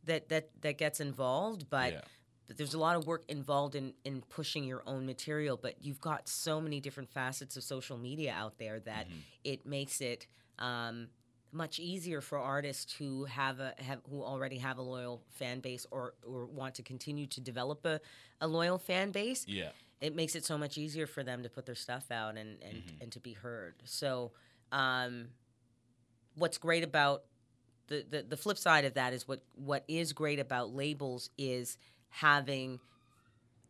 that 0.04 0.28
that 0.28 0.50
that 0.62 0.78
gets 0.78 1.00
involved, 1.00 1.68
but. 1.70 1.92
Yeah. 1.92 2.00
But 2.48 2.56
there's 2.58 2.74
a 2.74 2.78
lot 2.78 2.96
of 2.96 3.06
work 3.06 3.22
involved 3.28 3.76
in, 3.76 3.94
in 4.04 4.20
pushing 4.28 4.64
your 4.64 4.82
own 4.84 5.06
material, 5.06 5.56
but 5.56 5.76
you've 5.80 6.00
got 6.00 6.28
so 6.28 6.60
many 6.60 6.80
different 6.80 7.08
facets 7.08 7.56
of 7.56 7.62
social 7.62 7.96
media 7.96 8.34
out 8.36 8.58
there 8.58 8.80
that 8.80 9.06
Mm-hmm. 9.06 9.18
it 9.44 9.64
makes 9.64 10.00
it 10.02 10.26
um, 10.58 11.06
much 11.52 11.78
easier 11.78 12.20
for 12.20 12.38
artists 12.38 12.92
who 12.94 13.24
have 13.24 13.60
a 13.60 13.72
have 13.78 14.00
who 14.10 14.22
already 14.22 14.58
have 14.58 14.76
a 14.76 14.82
loyal 14.82 15.22
fan 15.30 15.60
base 15.60 15.86
or 15.90 16.14
or 16.26 16.44
want 16.44 16.74
to 16.74 16.82
continue 16.82 17.26
to 17.28 17.40
develop 17.40 17.86
a, 17.86 18.00
a 18.40 18.46
loyal 18.48 18.76
fan 18.76 19.12
base 19.12 19.46
Yeah. 19.48 19.70
It 20.02 20.14
makes 20.14 20.34
it 20.34 20.44
so 20.44 20.58
much 20.58 20.76
easier 20.76 21.06
for 21.06 21.22
them 21.24 21.42
to 21.44 21.48
put 21.48 21.64
their 21.64 21.74
stuff 21.76 22.10
out 22.10 22.36
and 22.36 22.62
and, 22.62 22.74
Mm-hmm. 22.78 23.02
and 23.02 23.12
to 23.12 23.20
be 23.20 23.32
heard. 23.32 23.76
So, 23.84 24.32
um, 24.72 25.28
what's 26.34 26.58
great 26.58 26.84
about 26.84 27.24
the, 27.88 28.04
the 28.08 28.22
the 28.22 28.36
flip 28.36 28.58
side 28.58 28.84
of 28.84 28.94
that 28.94 29.12
is 29.12 29.26
what 29.28 29.42
what 29.54 29.84
is 29.88 30.12
great 30.12 30.38
about 30.38 30.74
labels 30.74 31.30
is 31.38 31.78
having 32.10 32.80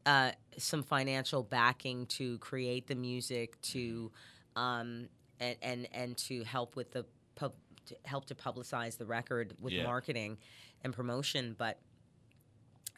uh, 0.07 0.33
some 0.59 0.83
financial 0.83 1.43
backing 1.43 2.07
to 2.07 2.39
create 2.39 2.87
the 2.89 2.95
music 2.97 3.61
to 3.63 4.11
um, 4.57 5.09
and, 5.41 5.57
and 5.63 5.89
and 5.93 6.17
to 6.17 6.45
help 6.45 6.77
with 6.77 6.91
the 6.93 7.05
pub, 7.37 7.53
to 7.87 7.97
help 8.05 8.25
to 8.27 8.35
publicize 8.35 8.97
the 8.99 9.07
record 9.07 9.55
with 9.61 9.73
Yeah. 9.73 9.85
marketing 9.85 10.39
and 10.83 10.93
promotion, 10.95 11.55
but. 11.59 11.79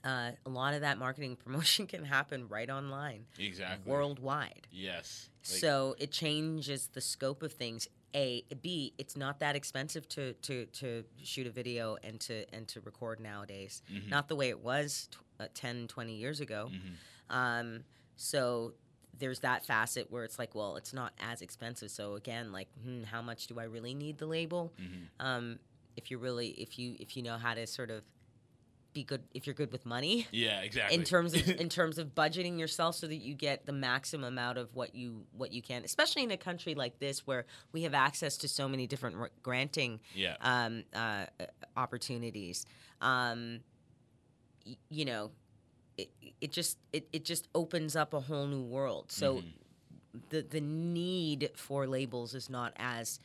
Uh, 0.05 0.33
a 0.45 0.51
lot 0.51 0.75
of 0.75 0.83
that 0.83 0.99
marketing 0.99 1.35
promotion 1.45 1.87
can 1.87 2.05
happen 2.05 2.47
right 2.49 2.69
online 2.69 3.25
Exactly. 3.39 3.91
worldwide. 3.91 4.67
Yes. 4.71 5.31
Like, 5.51 5.61
so 5.61 5.97
it 5.99 6.13
changes 6.13 6.89
the 6.93 7.01
scope 7.01 7.43
of 7.43 7.53
things. 7.53 7.89
A, 8.15 8.45
B, 8.63 8.93
it's 8.97 9.17
not 9.17 9.41
that 9.41 9.57
expensive 9.57 10.09
to, 10.11 10.35
to, 10.35 10.67
to 10.67 11.05
shoot 11.23 11.47
a 11.49 11.51
video 11.51 11.97
and 12.05 12.21
to 12.21 12.45
and 12.55 12.69
to 12.69 12.81
record 12.81 13.19
nowadays. 13.19 13.83
Mm-hmm. 13.93 14.09
Not 14.09 14.29
the 14.29 14.37
way 14.37 14.51
it 14.51 14.63
was 14.63 15.09
t- 15.11 15.19
uh, 15.41 15.49
10, 15.53 15.89
20 15.89 16.15
years 16.15 16.39
ago. 16.41 16.71
Mm-hmm. 16.73 17.37
Um, 17.37 17.81
so 18.15 18.75
there's 19.19 19.41
that 19.41 19.65
facet 19.65 20.11
where 20.13 20.23
it's 20.25 20.39
like, 20.39 20.55
well, 20.55 20.77
it's 20.77 20.93
not 20.93 21.13
as 21.19 21.43
expensive. 21.43 21.91
So 21.91 22.15
again, 22.15 22.53
like, 22.53 22.69
hmm, 22.85 23.03
how 23.05 23.21
much 23.23 23.49
do 23.49 23.59
I 23.59 23.65
really 23.65 23.95
need 23.95 24.19
the 24.19 24.27
label? 24.27 24.73
Mm-hmm. 24.81 25.27
Um, 25.27 25.59
if 25.97 26.11
you 26.11 26.19
really, 26.19 26.49
if 26.51 26.79
you 26.79 26.97
if 27.01 27.17
you 27.17 27.23
know 27.23 27.37
how 27.39 27.55
to 27.55 27.67
sort 27.67 27.91
of 27.91 28.03
be 28.95 29.05
good, 29.05 29.23
if 29.35 29.47
you're 29.47 29.55
good 29.55 29.71
with 29.73 29.85
money, 29.85 30.27
yeah. 30.33 30.61
Exactly. 30.61 30.97
in 30.97 31.05
terms 31.05 31.35
of 31.35 31.49
in 31.61 31.69
terms 31.69 31.99
of 31.99 32.15
budgeting 32.15 32.59
yourself 32.59 32.95
so 32.95 33.07
that 33.07 33.17
you 33.17 33.35
get 33.35 33.67
the 33.67 33.73
maximum 33.73 34.39
out 34.39 34.57
of 34.57 34.75
what 34.75 34.95
you 34.95 35.27
what 35.37 35.53
you 35.53 35.61
can 35.61 35.85
especially 35.85 36.23
in 36.23 36.31
a 36.31 36.37
country 36.37 36.75
like 36.75 36.99
this 37.01 37.27
where 37.27 37.45
we 37.73 37.83
have 37.83 37.93
access 37.95 38.37
to 38.39 38.49
so 38.49 38.69
many 38.69 38.87
different 38.87 39.17
r- 39.17 39.31
granting 39.43 40.01
yeah. 40.15 40.37
um, 40.41 40.85
uh, 40.95 41.27
uh, 41.41 41.45
opportunities 41.77 42.65
um, 43.03 43.61
y- 44.67 44.77
you 44.89 45.05
know 45.05 45.31
it, 45.99 46.11
it 46.41 46.53
just 46.53 46.79
it, 46.93 47.07
it 47.13 47.25
just 47.25 47.49
opens 47.55 47.95
up 47.97 48.15
a 48.15 48.21
whole 48.21 48.47
new 48.47 48.63
world. 48.63 49.11
So 49.13 49.37
Mm-hmm. 49.37 50.19
the 50.31 50.43
the 50.43 50.61
need 50.61 51.51
for 51.57 51.87
labels 51.87 52.35
is 52.35 52.49
not 52.51 52.73
as 52.77 53.21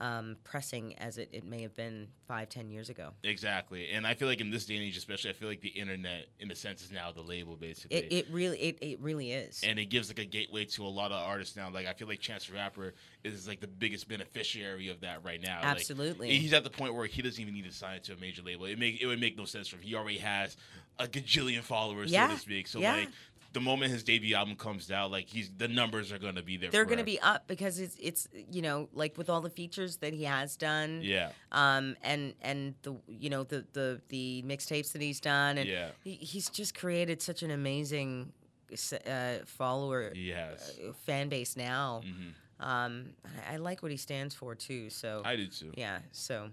um, 0.00 0.36
pressing 0.44 0.96
as 0.98 1.18
it, 1.18 1.28
it 1.32 1.44
may 1.44 1.62
have 1.62 1.74
been 1.76 2.08
five 2.26 2.48
ten 2.48 2.70
years 2.70 2.88
ago. 2.88 3.10
Exactly, 3.22 3.90
and 3.90 4.06
I 4.06 4.14
feel 4.14 4.28
like 4.28 4.40
in 4.40 4.50
this 4.50 4.66
day 4.66 4.76
and 4.76 4.84
age, 4.84 4.96
especially, 4.96 5.30
I 5.30 5.32
feel 5.32 5.48
like 5.48 5.60
the 5.60 5.68
internet, 5.68 6.26
in 6.40 6.50
a 6.50 6.54
sense, 6.54 6.82
is 6.82 6.90
now 6.90 7.12
the 7.12 7.22
label, 7.22 7.56
basically. 7.56 7.96
It, 7.98 8.12
it 8.12 8.26
really 8.30 8.58
it, 8.58 8.78
it 8.80 9.00
really 9.00 9.32
is. 9.32 9.62
and 9.64 9.78
it 9.78 9.86
gives 9.86 10.08
like 10.08 10.18
a 10.18 10.24
gateway 10.24 10.64
to 10.66 10.84
a 10.84 10.88
lot 10.88 11.12
of 11.12 11.18
artists 11.26 11.56
now. 11.56 11.70
Like 11.70 11.86
I 11.86 11.92
feel 11.92 12.08
like 12.08 12.20
Chance 12.20 12.46
the 12.46 12.54
Rapper 12.54 12.94
is 13.24 13.48
like 13.48 13.60
the 13.60 13.66
biggest 13.66 14.08
beneficiary 14.08 14.88
of 14.88 15.00
that 15.00 15.24
right 15.24 15.42
now. 15.42 15.58
Like, 15.58 15.66
Absolutely. 15.66 16.30
he's 16.36 16.52
at 16.52 16.64
the 16.64 16.70
point 16.70 16.94
where 16.94 17.06
he 17.06 17.22
doesn't 17.22 17.40
even 17.40 17.54
need 17.54 17.64
to 17.64 17.72
sign 17.72 18.00
to 18.02 18.12
a 18.12 18.16
major 18.16 18.42
label. 18.42 18.66
It 18.66 18.78
make 18.78 19.00
it 19.00 19.06
would 19.06 19.20
make 19.20 19.36
no 19.36 19.44
sense 19.44 19.68
for 19.68 19.76
him. 19.76 19.82
He 19.82 19.94
already 19.94 20.18
has 20.18 20.56
a 20.98 21.06
gajillion 21.06 21.60
followers, 21.60 22.10
Yeah, 22.10 22.28
so 22.28 22.34
to 22.34 22.40
speak. 22.40 22.66
So 22.66 22.80
yeah. 22.80 22.96
like 22.96 23.08
the 23.52 23.60
moment 23.60 23.90
his 23.92 24.02
debut 24.02 24.34
album 24.36 24.56
comes 24.56 24.90
out, 24.90 25.10
like 25.10 25.26
he's 25.28 25.50
the 25.56 25.68
numbers 25.68 26.12
are 26.12 26.18
gonna 26.18 26.42
be 26.42 26.56
there. 26.58 26.70
They're 26.70 26.84
going 26.84 26.98
to 26.98 27.04
be 27.04 27.18
up 27.20 27.46
because 27.48 27.78
it's 27.78 27.96
it's 28.00 28.28
you 28.52 28.60
know 28.62 28.88
like 28.92 29.16
with 29.16 29.30
all 29.30 29.40
the 29.40 29.50
features 29.50 29.96
that 29.98 30.12
he 30.12 30.24
has 30.24 30.56
done. 30.56 31.00
Yeah. 31.02 31.30
Um 31.52 31.96
and 32.02 32.34
and 32.42 32.74
the 32.82 32.94
you 33.08 33.30
know 33.30 33.44
the 33.44 33.64
the 33.72 34.00
the 34.08 34.42
mixtapes 34.46 34.92
that 34.92 35.00
he's 35.02 35.20
done 35.20 35.56
and 35.58 35.68
Yeah. 35.68 35.88
he, 36.04 36.12
he's 36.14 36.50
just 36.50 36.74
created 36.74 37.22
such 37.22 37.42
an 37.42 37.50
amazing 37.50 38.32
uh, 39.06 39.38
follower 39.46 40.12
has. 40.14 40.78
uh, 40.86 40.92
fan 41.06 41.28
base 41.30 41.56
now. 41.56 42.02
Mhm. 42.04 42.32
Um 42.64 43.10
I, 43.48 43.54
I 43.54 43.56
like 43.56 43.82
what 43.82 43.90
he 43.90 43.96
stands 43.96 44.34
for 44.34 44.54
too. 44.54 44.90
So 44.90 45.22
I 45.24 45.36
do 45.36 45.46
too. 45.46 45.72
yeah. 45.76 46.00
So 46.12 46.50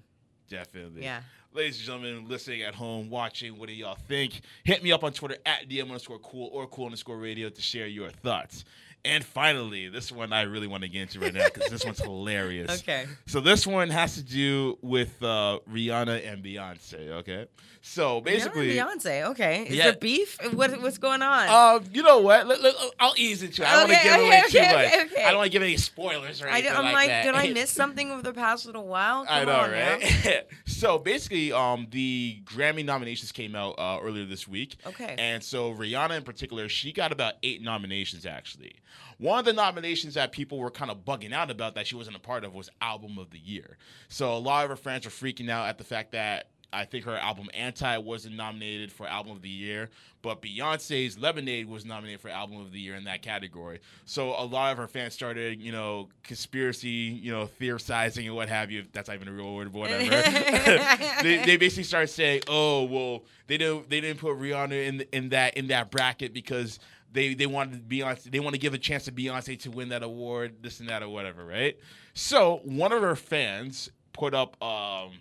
Definitely. 0.50 1.04
Yeah. 1.04 1.22
Ladies 1.54 1.78
and 1.78 1.86
gentlemen, 1.86 2.28
listening 2.28 2.64
at 2.64 2.76
home, 2.76 3.10
watching, 3.10 3.58
what 3.58 3.68
do 3.70 3.74
y'all 3.74 3.98
think? 4.08 4.42
Hit 4.66 4.84
me 4.84 4.92
up 4.92 5.04
on 5.04 5.14
Twitter 5.14 5.38
at 5.46 5.70
DM 5.70 5.84
underscore 5.84 6.20
cool 6.20 6.50
or 6.52 6.68
cool 6.68 6.86
underscore 6.86 7.18
radio 7.18 7.50
to 7.50 7.62
share 7.62 7.88
your 7.88 8.10
thoughts. 8.10 8.66
And 9.06 9.24
finally, 9.24 9.88
this 9.88 10.12
one 10.12 10.34
I 10.34 10.42
really 10.42 10.68
want 10.68 10.84
to 10.84 10.90
get 10.90 11.04
into 11.04 11.20
right 11.20 11.34
now 11.34 11.46
because 11.54 11.70
this 11.70 11.86
one's 11.86 12.00
hilarious. 12.04 12.82
Okay. 12.82 13.06
So 13.28 13.40
this 13.40 13.66
one 13.68 13.90
has 13.92 14.16
to 14.16 14.24
do 14.24 14.78
with 14.82 15.22
uh, 15.22 15.60
Rihanna 15.72 16.28
and 16.32 16.44
Beyonce. 16.44 17.10
Okay. 17.20 17.46
So 17.82 18.20
basically, 18.22 18.70
Rihanna 18.76 18.92
and 18.94 19.02
Beyonce. 19.02 19.26
Okay. 19.32 19.64
Is 19.68 19.76
Yeah. 19.76 19.84
there 19.92 19.98
beef? 19.98 20.38
What 20.54 20.82
what's 20.82 20.98
going 20.98 21.22
on? 21.22 21.50
um, 21.82 21.84
you 21.94 22.02
know 22.02 22.18
what? 22.20 22.48
Let- 22.48 22.62
let- 22.64 22.74
I'll 23.00 23.14
ease 23.16 23.44
into 23.44 23.62
it. 23.62 23.68
I 23.68 23.72
don't 23.74 23.80
want 23.82 23.92
Okay, 23.92 24.00
to 24.00 24.04
give 24.04 24.14
okay, 24.16 24.26
away 24.28 24.40
okay, 24.40 24.50
too 24.50 24.60
much. 24.76 24.86
okay, 24.86 25.02
okay. 25.14 25.24
I 25.24 25.28
don't 25.30 25.38
want 25.38 25.46
to 25.46 25.52
give 25.52 25.62
any 25.62 25.78
spoilers 25.78 26.42
or 26.42 26.48
I, 26.50 26.54
anything 26.60 26.72
am 26.76 26.84
like, 26.86 26.94
like, 26.94 27.08
that. 27.10 27.24
did 27.26 27.36
I 27.36 27.54
miss 27.54 27.70
something 27.82 28.12
over 28.12 28.24
the 28.24 28.34
past 28.34 28.66
little 28.66 28.88
while? 28.88 29.24
I 29.30 29.46
know, 29.46 29.52
on 29.52 29.72
right? 29.72 30.46
so 30.66 30.98
basically, 30.98 31.52
um, 31.54 31.86
the 31.92 32.42
Grammy 32.46 32.84
nominations 32.84 33.32
came 33.32 33.56
out 33.56 33.76
uh, 33.78 34.00
earlier 34.02 34.26
this 34.26 34.48
week. 34.48 34.78
Okay. 34.88 35.14
And 35.20 35.44
so 35.44 35.72
Rihanna 35.74 36.18
in 36.18 36.24
particular, 36.24 36.68
she 36.70 36.92
got 36.92 37.12
about 37.12 37.36
eight 37.44 37.62
nominations 37.62 38.26
actually. 38.26 38.78
One 39.18 39.40
of 39.40 39.46
the 39.46 39.54
nominations 39.54 40.16
that 40.16 40.32
people 40.32 40.58
were 40.58 40.72
kind 40.72 40.92
of 40.92 41.06
bugging 41.06 41.34
out 41.34 41.50
about 41.50 41.76
that 41.76 41.88
she 41.88 41.96
wasn't 41.96 42.18
a 42.18 42.20
part 42.20 42.44
of 42.44 42.54
was 42.54 42.70
Album 42.82 43.18
of 43.18 43.32
the 43.32 43.40
Year. 43.40 43.78
So 44.10 44.36
a 44.36 44.40
lot 44.40 44.64
of 44.64 44.70
her 44.70 44.76
fans 44.76 45.06
were 45.06 45.12
freaking 45.12 45.50
out 45.50 45.68
at 45.68 45.78
the 45.78 45.84
fact 45.84 46.12
that 46.12 46.48
I 46.76 46.86
think 46.86 47.06
her 47.06 47.16
album 47.16 47.48
Anti 47.54 47.98
wasn't 48.00 48.36
nominated 48.36 48.92
for 48.92 49.08
Album 49.08 49.32
of 49.32 49.42
the 49.42 49.50
Year, 49.50 49.90
but 50.22 50.42
Beyonce's 50.42 51.18
Lemonade 51.18 51.68
was 51.68 51.86
nominated 51.86 52.20
for 52.20 52.30
Album 52.30 52.58
of 52.58 52.72
the 52.72 52.80
Year 52.80 52.96
in 52.96 53.06
that 53.06 53.22
category. 53.22 53.80
So 54.06 54.32
a 54.38 54.44
lot 54.44 54.74
of 54.74 54.78
her 54.78 54.88
fans 54.88 55.14
started, 55.14 55.62
you 55.62 55.72
know, 55.72 56.10
conspiracy, 56.24 56.90
you 56.90 57.32
know, 57.32 57.46
theorizing 57.46 58.28
and 58.28 58.36
what 58.36 58.50
have 58.50 58.72
you. 58.72 58.84
That's 58.92 59.08
not 59.08 59.16
even 59.16 59.30
a 59.30 59.32
real 59.32 59.56
word, 59.56 59.72
but 59.72 59.80
whatever. 59.80 60.10
they, 61.24 61.44
they 61.46 61.58
basically 61.58 61.84
started 61.84 62.08
saying, 62.08 62.42
"Oh, 62.48 62.84
well, 62.84 63.24
they 63.48 63.58
didn't 63.58 63.90
they 63.90 64.02
didn't 64.02 64.20
put 64.20 64.38
Rihanna 64.38 64.88
in 64.88 65.06
in 65.12 65.30
that 65.30 65.58
in 65.58 65.68
that 65.68 65.92
bracket 65.92 66.34
because." 66.34 66.80
They, 67.16 67.34
they 67.34 67.46
wanted 67.46 67.88
Beyonce. 67.88 68.24
They 68.24 68.42
want 68.42 68.56
to 68.56 68.60
give 68.60 68.74
a 68.74 68.78
chance 68.78 69.06
to 69.06 69.12
Beyonce 69.12 69.58
to 69.62 69.72
win 69.72 69.90
that 69.90 70.04
award, 70.04 70.58
this 70.62 70.82
and 70.82 70.90
that, 70.90 71.02
or 71.02 71.08
whatever, 71.08 71.46
right? 71.46 71.80
So 72.14 72.60
one 72.66 72.92
of 72.92 73.02
her 73.02 73.16
fans 73.16 73.90
put 74.12 74.34
up 74.34 74.62
um, 74.62 75.12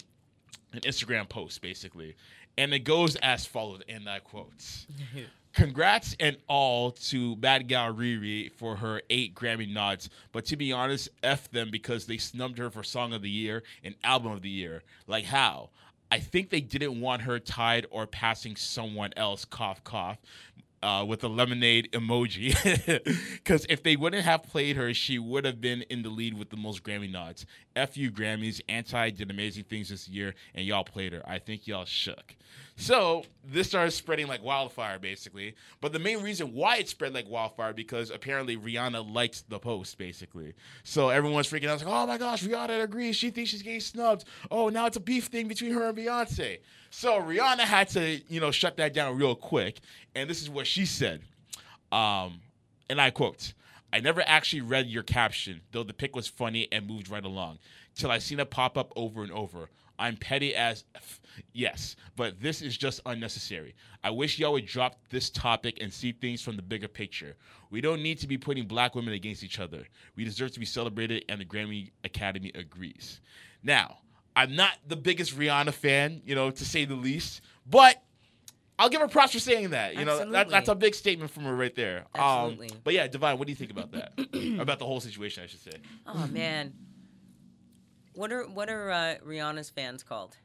an 0.72 0.80
Instagram 0.80 1.28
post 1.28 1.62
basically, 1.62 2.16
and 2.58 2.74
it 2.74 2.80
goes 2.80 3.14
as 3.16 3.46
follows, 3.46 3.82
and 3.88 4.08
I 4.08 4.18
quotes. 4.18 4.88
Congrats 5.54 6.16
and 6.18 6.36
all 6.48 6.90
to 6.90 7.36
Bad 7.36 7.68
Gal 7.68 7.94
Riri 7.94 8.50
for 8.50 8.74
her 8.74 9.00
eight 9.08 9.36
Grammy 9.36 9.72
nods, 9.72 10.10
but 10.32 10.44
to 10.46 10.56
be 10.56 10.72
honest, 10.72 11.08
F 11.22 11.48
them 11.52 11.70
because 11.70 12.06
they 12.06 12.18
snubbed 12.18 12.58
her 12.58 12.70
for 12.70 12.82
Song 12.82 13.12
of 13.12 13.22
the 13.22 13.30
Year 13.30 13.62
and 13.84 13.94
Album 14.02 14.32
of 14.32 14.42
the 14.42 14.50
Year. 14.50 14.82
Like 15.06 15.26
how? 15.26 15.70
I 16.10 16.18
think 16.18 16.50
they 16.50 16.60
didn't 16.60 17.00
want 17.00 17.22
her 17.22 17.38
tied 17.38 17.86
or 17.90 18.06
passing 18.06 18.56
someone 18.56 19.12
else, 19.16 19.44
cough, 19.44 19.82
cough, 19.84 20.18
uh, 20.84 21.04
with 21.04 21.24
a 21.24 21.28
lemonade 21.28 21.90
emoji. 21.92 22.54
Because 23.44 23.66
if 23.68 23.82
they 23.82 23.96
wouldn't 23.96 24.24
have 24.24 24.42
played 24.42 24.76
her, 24.76 24.94
she 24.94 25.18
would 25.18 25.44
have 25.44 25.60
been 25.60 25.82
in 25.82 26.02
the 26.02 26.08
lead 26.08 26.36
with 26.38 26.50
the 26.50 26.56
most 26.56 26.82
Grammy 26.82 27.10
nods. 27.10 27.46
F 27.76 27.96
you, 27.96 28.10
Grammys. 28.10 28.60
Anti 28.68 29.10
did 29.10 29.30
amazing 29.30 29.64
things 29.64 29.90
this 29.90 30.08
year, 30.08 30.34
and 30.54 30.64
y'all 30.64 30.84
played 30.84 31.12
her. 31.12 31.22
I 31.26 31.38
think 31.38 31.66
y'all 31.66 31.84
shook. 31.84 32.34
So 32.76 33.22
this 33.44 33.68
started 33.68 33.92
spreading 33.92 34.26
like 34.26 34.42
wildfire, 34.42 34.98
basically. 34.98 35.54
But 35.80 35.92
the 35.92 35.98
main 36.00 36.22
reason 36.22 36.54
why 36.54 36.78
it 36.78 36.88
spread 36.88 37.14
like 37.14 37.28
wildfire 37.28 37.72
because 37.72 38.10
apparently 38.10 38.56
Rihanna 38.56 39.14
liked 39.14 39.48
the 39.48 39.58
post, 39.58 39.96
basically. 39.96 40.54
So 40.82 41.08
everyone's 41.08 41.48
freaking 41.48 41.68
out, 41.68 41.78
like, 41.78 41.88
"Oh 41.88 42.06
my 42.06 42.18
gosh, 42.18 42.42
Rihanna 42.42 42.82
agrees. 42.82 43.16
She 43.16 43.30
thinks 43.30 43.50
she's 43.50 43.62
getting 43.62 43.80
snubbed. 43.80 44.24
Oh, 44.50 44.68
now 44.68 44.86
it's 44.86 44.96
a 44.96 45.00
beef 45.00 45.26
thing 45.26 45.46
between 45.46 45.72
her 45.72 45.88
and 45.88 45.96
Beyonce." 45.96 46.58
So 46.90 47.20
Rihanna 47.20 47.60
had 47.60 47.88
to, 47.90 48.20
you 48.28 48.40
know, 48.40 48.50
shut 48.50 48.76
that 48.78 48.92
down 48.92 49.16
real 49.16 49.34
quick. 49.34 49.80
And 50.14 50.28
this 50.28 50.42
is 50.42 50.50
what 50.50 50.66
she 50.66 50.84
said. 50.84 51.22
Um, 51.92 52.40
and 52.90 53.00
I 53.00 53.10
quote, 53.10 53.52
I 53.92 54.00
never 54.00 54.22
actually 54.26 54.62
read 54.62 54.88
your 54.88 55.04
caption, 55.04 55.60
though 55.70 55.84
the 55.84 55.92
pic 55.92 56.16
was 56.16 56.26
funny 56.26 56.66
and 56.72 56.86
moved 56.88 57.08
right 57.08 57.24
along, 57.24 57.60
till 57.94 58.10
I 58.10 58.18
seen 58.18 58.40
it 58.40 58.50
pop 58.50 58.76
up 58.76 58.92
over 58.96 59.22
and 59.22 59.30
over. 59.30 59.70
I'm 59.98 60.16
petty 60.16 60.54
as 60.54 60.84
F. 60.96 61.20
Yes, 61.52 61.96
but 62.16 62.40
this 62.40 62.62
is 62.62 62.76
just 62.76 63.00
unnecessary. 63.06 63.74
I 64.02 64.10
wish 64.10 64.38
y'all 64.38 64.52
would 64.52 64.66
drop 64.66 64.96
this 65.10 65.30
topic 65.30 65.78
and 65.80 65.92
see 65.92 66.12
things 66.12 66.42
from 66.42 66.56
the 66.56 66.62
bigger 66.62 66.88
picture. 66.88 67.36
We 67.70 67.80
don't 67.80 68.02
need 68.02 68.18
to 68.20 68.26
be 68.26 68.38
putting 68.38 68.66
black 68.66 68.94
women 68.94 69.14
against 69.14 69.42
each 69.42 69.58
other. 69.58 69.84
We 70.16 70.24
deserve 70.24 70.52
to 70.52 70.60
be 70.60 70.66
celebrated, 70.66 71.24
and 71.28 71.40
the 71.40 71.44
Grammy 71.44 71.90
Academy 72.04 72.52
agrees. 72.54 73.20
Now, 73.62 73.98
I'm 74.36 74.54
not 74.56 74.78
the 74.86 74.96
biggest 74.96 75.36
Rihanna 75.38 75.72
fan, 75.72 76.22
you 76.24 76.34
know, 76.34 76.50
to 76.50 76.64
say 76.64 76.84
the 76.84 76.94
least, 76.94 77.40
but 77.66 78.02
I'll 78.78 78.88
give 78.88 79.00
her 79.00 79.08
props 79.08 79.32
for 79.32 79.38
saying 79.38 79.70
that. 79.70 79.94
You 79.96 80.04
know, 80.04 80.30
that, 80.32 80.48
that's 80.48 80.68
a 80.68 80.74
big 80.74 80.94
statement 80.94 81.30
from 81.30 81.44
her 81.44 81.54
right 81.54 81.74
there. 81.74 82.06
Absolutely. 82.14 82.70
Um, 82.70 82.78
but 82.82 82.94
yeah, 82.94 83.06
Divine, 83.06 83.38
what 83.38 83.46
do 83.46 83.52
you 83.52 83.56
think 83.56 83.70
about 83.70 83.92
that? 83.92 84.12
about 84.60 84.78
the 84.78 84.84
whole 84.84 85.00
situation, 85.00 85.44
I 85.44 85.46
should 85.46 85.62
say. 85.62 85.78
Oh 86.06 86.26
man. 86.26 86.74
What 88.14 88.32
are 88.32 88.44
what 88.44 88.68
are 88.68 88.90
uh, 88.90 89.14
Rihanna's 89.26 89.70
fans 89.70 90.02
called? 90.02 90.36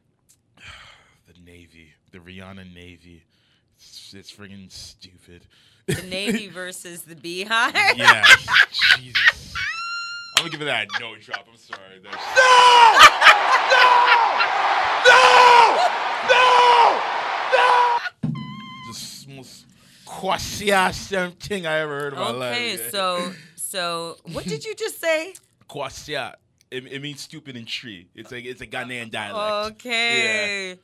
The 1.32 1.40
Navy, 1.46 1.94
the 2.12 2.18
Rihanna 2.18 2.74
Navy. 2.74 3.24
It's, 3.78 4.14
it's 4.16 4.32
friggin' 4.36 4.72
stupid. 4.72 5.46
The 5.86 6.02
Navy 6.10 6.48
versus 6.54 7.04
the 7.04 7.16
Beehive. 7.16 7.76
yeah, 7.98 8.24
Jesus. 8.98 9.54
I'm 10.36 10.44
gonna 10.46 10.50
give 10.50 10.62
it 10.64 10.66
that 10.66 10.88
no 11.00 11.16
drop. 11.18 11.46
I'm 11.52 11.56
sorry. 11.58 12.00
That's- 12.04 12.26
No! 12.36 12.50
no! 15.06 15.20
No! 16.30 17.00
No! 17.54 18.00
No! 18.34 18.34
Just 18.92 19.28
most 19.30 19.66
Kwasia 20.08 20.92
thing 21.40 21.68
I 21.68 21.78
ever 21.80 22.00
heard 22.00 22.14
in 22.14 22.20
my 22.20 22.32
life. 22.32 22.56
Okay, 22.56 22.78
so 22.90 23.32
so 23.56 24.18
what 24.34 24.46
did 24.46 24.66
you 24.66 24.74
just 24.74 25.00
say? 25.00 25.36
Kwasia. 25.70 26.34
It, 26.72 26.86
it 26.86 27.02
means 27.02 27.22
stupid 27.22 27.56
in 27.56 27.66
Twi. 27.66 28.06
It's 28.16 28.32
a 28.32 28.40
it's 28.40 28.62
a 28.62 28.68
Ghanaian 28.68 29.12
dialect. 29.12 29.76
Okay. 29.86 30.78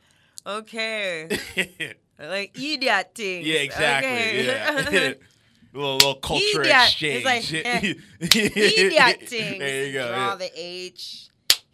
Okay. 0.46 1.30
Like 2.18 2.58
idiot 2.58 3.12
things. 3.14 3.46
Yeah, 3.46 3.60
exactly. 3.60 4.10
Okay. 4.10 4.46
Yeah. 4.46 5.14
little 5.74 5.96
little 5.98 6.16
culture 6.16 6.62
Idiot. 6.62 6.76
exchange. 6.84 7.26
It's 7.26 7.54
like, 7.54 7.66
eh, 7.66 7.94
idiot 8.22 9.28
things. 9.28 9.60
There 9.60 9.86
you 9.86 9.94
go. 9.94 10.08
Draw 10.08 10.18
yeah. 10.18 10.36
the 10.36 10.52
H. 10.56 11.30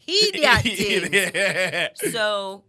Idiot 0.07 0.61
things. 0.61 1.32
Yeah. 1.34 1.88
so 2.11 2.63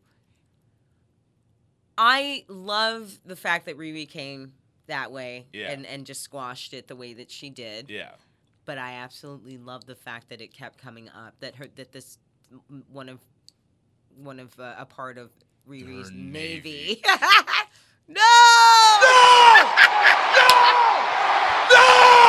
I 1.96 2.44
love 2.48 3.18
the 3.24 3.36
fact 3.36 3.66
that 3.66 3.78
Riri 3.78 4.08
came 4.08 4.52
that 4.86 5.10
way 5.12 5.46
Yeah. 5.52 5.70
and, 5.70 5.86
and 5.86 6.04
just 6.04 6.22
squashed 6.22 6.74
it 6.74 6.88
the 6.88 6.96
way 6.96 7.14
that 7.14 7.30
she 7.30 7.48
did. 7.48 7.88
Yeah. 7.88 8.10
But 8.64 8.78
I 8.78 8.92
absolutely 8.94 9.56
love 9.56 9.86
the 9.86 9.94
fact 9.94 10.28
that 10.28 10.40
it 10.40 10.52
kept 10.52 10.78
coming 10.78 11.08
up 11.08 11.34
that 11.40 11.56
her 11.56 11.66
that 11.76 11.92
this 11.92 12.18
one 12.92 13.08
of 13.08 13.20
one 14.16 14.38
of 14.38 14.58
uh, 14.60 14.74
a 14.78 14.84
part 14.84 15.16
of 15.16 15.32
Riri's 15.68 16.10
navy. 16.10 17.00
navy. 17.02 17.02
no! 17.04 17.12
No! 18.08 18.18
No! 18.18 18.22
No! 21.70 21.84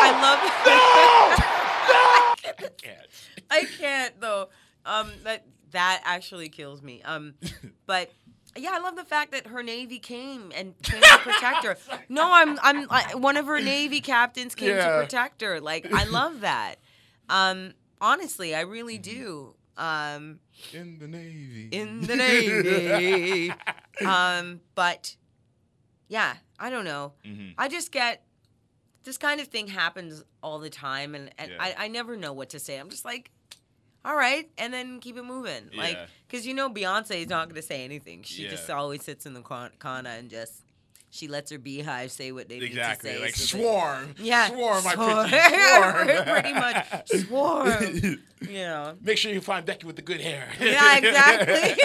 I 0.05 0.09
love 0.21 0.39
it. 2.59 2.77
Can't. 2.77 3.07
I 3.49 3.65
can't 3.79 4.19
though. 4.21 4.49
Um, 4.86 5.11
that 5.23 5.45
that 5.71 6.01
actually 6.05 6.49
kills 6.49 6.81
me. 6.81 7.01
Um, 7.03 7.34
but 7.86 8.11
Yeah, 8.55 8.71
I 8.73 8.79
love 8.79 8.95
the 8.95 9.03
fact 9.03 9.31
that 9.31 9.47
her 9.47 9.63
navy 9.63 9.99
came 9.99 10.51
and 10.55 10.75
came 10.84 11.01
to 11.01 11.17
protect 11.19 11.65
her. 11.65 11.77
No, 12.09 12.29
I'm 12.31 12.59
I'm 12.61 12.88
I, 12.89 13.15
one 13.15 13.36
of 13.38 13.47
her 13.47 13.59
navy 13.59 13.99
captains 14.01 14.55
came 14.55 14.69
Yeah. 14.69 14.88
to 14.99 15.03
protect 15.03 15.41
her. 15.41 15.59
Like 15.59 15.91
I 15.93 16.03
love 16.05 16.41
that. 16.41 16.75
Um, 17.29 17.73
honestly, 17.99 18.53
I 18.55 18.61
really 18.61 18.99
Mm-hmm. 18.99 19.19
do. 19.19 19.55
Um, 19.78 20.39
In 20.74 20.99
the 20.99 21.07
Navy. 21.07 21.69
in 21.71 22.01
the 22.07 22.15
navy. 22.15 23.51
um, 24.05 24.61
but 24.76 25.15
yeah, 26.07 26.36
I 26.59 26.69
don't 26.69 26.86
know. 26.86 27.13
Mhm. 27.26 27.53
I 27.57 27.67
just 27.69 27.91
get 27.91 28.24
this 29.03 29.17
kind 29.17 29.41
of 29.41 29.47
thing 29.47 29.67
happens 29.67 30.24
all 30.41 30.59
the 30.59 30.69
time, 30.69 31.15
and, 31.15 31.32
and 31.38 31.51
Yeah. 31.51 31.57
I, 31.59 31.76
I 31.86 31.88
never 31.88 32.15
know 32.15 32.34
what 32.34 32.49
to 32.49 32.59
say. 32.59 32.78
I'm 32.78 32.89
just 32.89 33.03
like, 33.03 33.32
all 34.05 34.15
right, 34.15 34.49
and 34.57 34.74
then 34.74 34.99
keep 34.99 35.17
it 35.17 35.24
moving. 35.24 35.69
Like, 35.76 35.97
because 36.28 36.45
you 36.45 36.53
know 36.53 36.69
Beyonce 36.69 37.21
is 37.24 37.30
not 37.30 37.47
going 37.47 37.55
to 37.55 37.61
say 37.67 37.84
anything. 37.84 38.24
She 38.24 38.47
just 38.47 38.69
always 38.69 39.03
sits 39.03 39.26
in 39.26 39.34
the 39.34 39.41
corner 39.41 39.71
and 40.09 40.30
just 40.30 40.62
she 41.14 41.28
lets 41.28 41.51
her 41.51 41.59
beehive 41.59 42.11
say 42.11 42.32
what 42.32 42.49
they 42.49 42.57
Exactly. 42.57 43.11
need 43.11 43.18
to 43.18 43.22
say. 43.22 43.24
Exactly. 43.24 43.26
Like 43.26 43.36
so 43.36 43.57
swarm. 43.59 44.16
Yeah, 44.18 44.47
Swarm, 44.47 44.82
swarm. 44.82 45.30
pretty 45.30 45.47
swarm. 45.70 46.07
Pretty 46.41 46.53
much. 46.53 47.07
Swarm. 47.28 48.20
you 48.49 48.64
know. 48.66 48.97
Make 48.99 49.20
sure 49.20 49.32
you 49.32 49.39
find 49.39 49.64
Becky 49.64 49.86
with 49.86 49.95
the 49.95 50.01
good 50.01 50.20
hair. 50.22 50.47
Yeah, 50.59 50.97
exactly. 50.97 51.84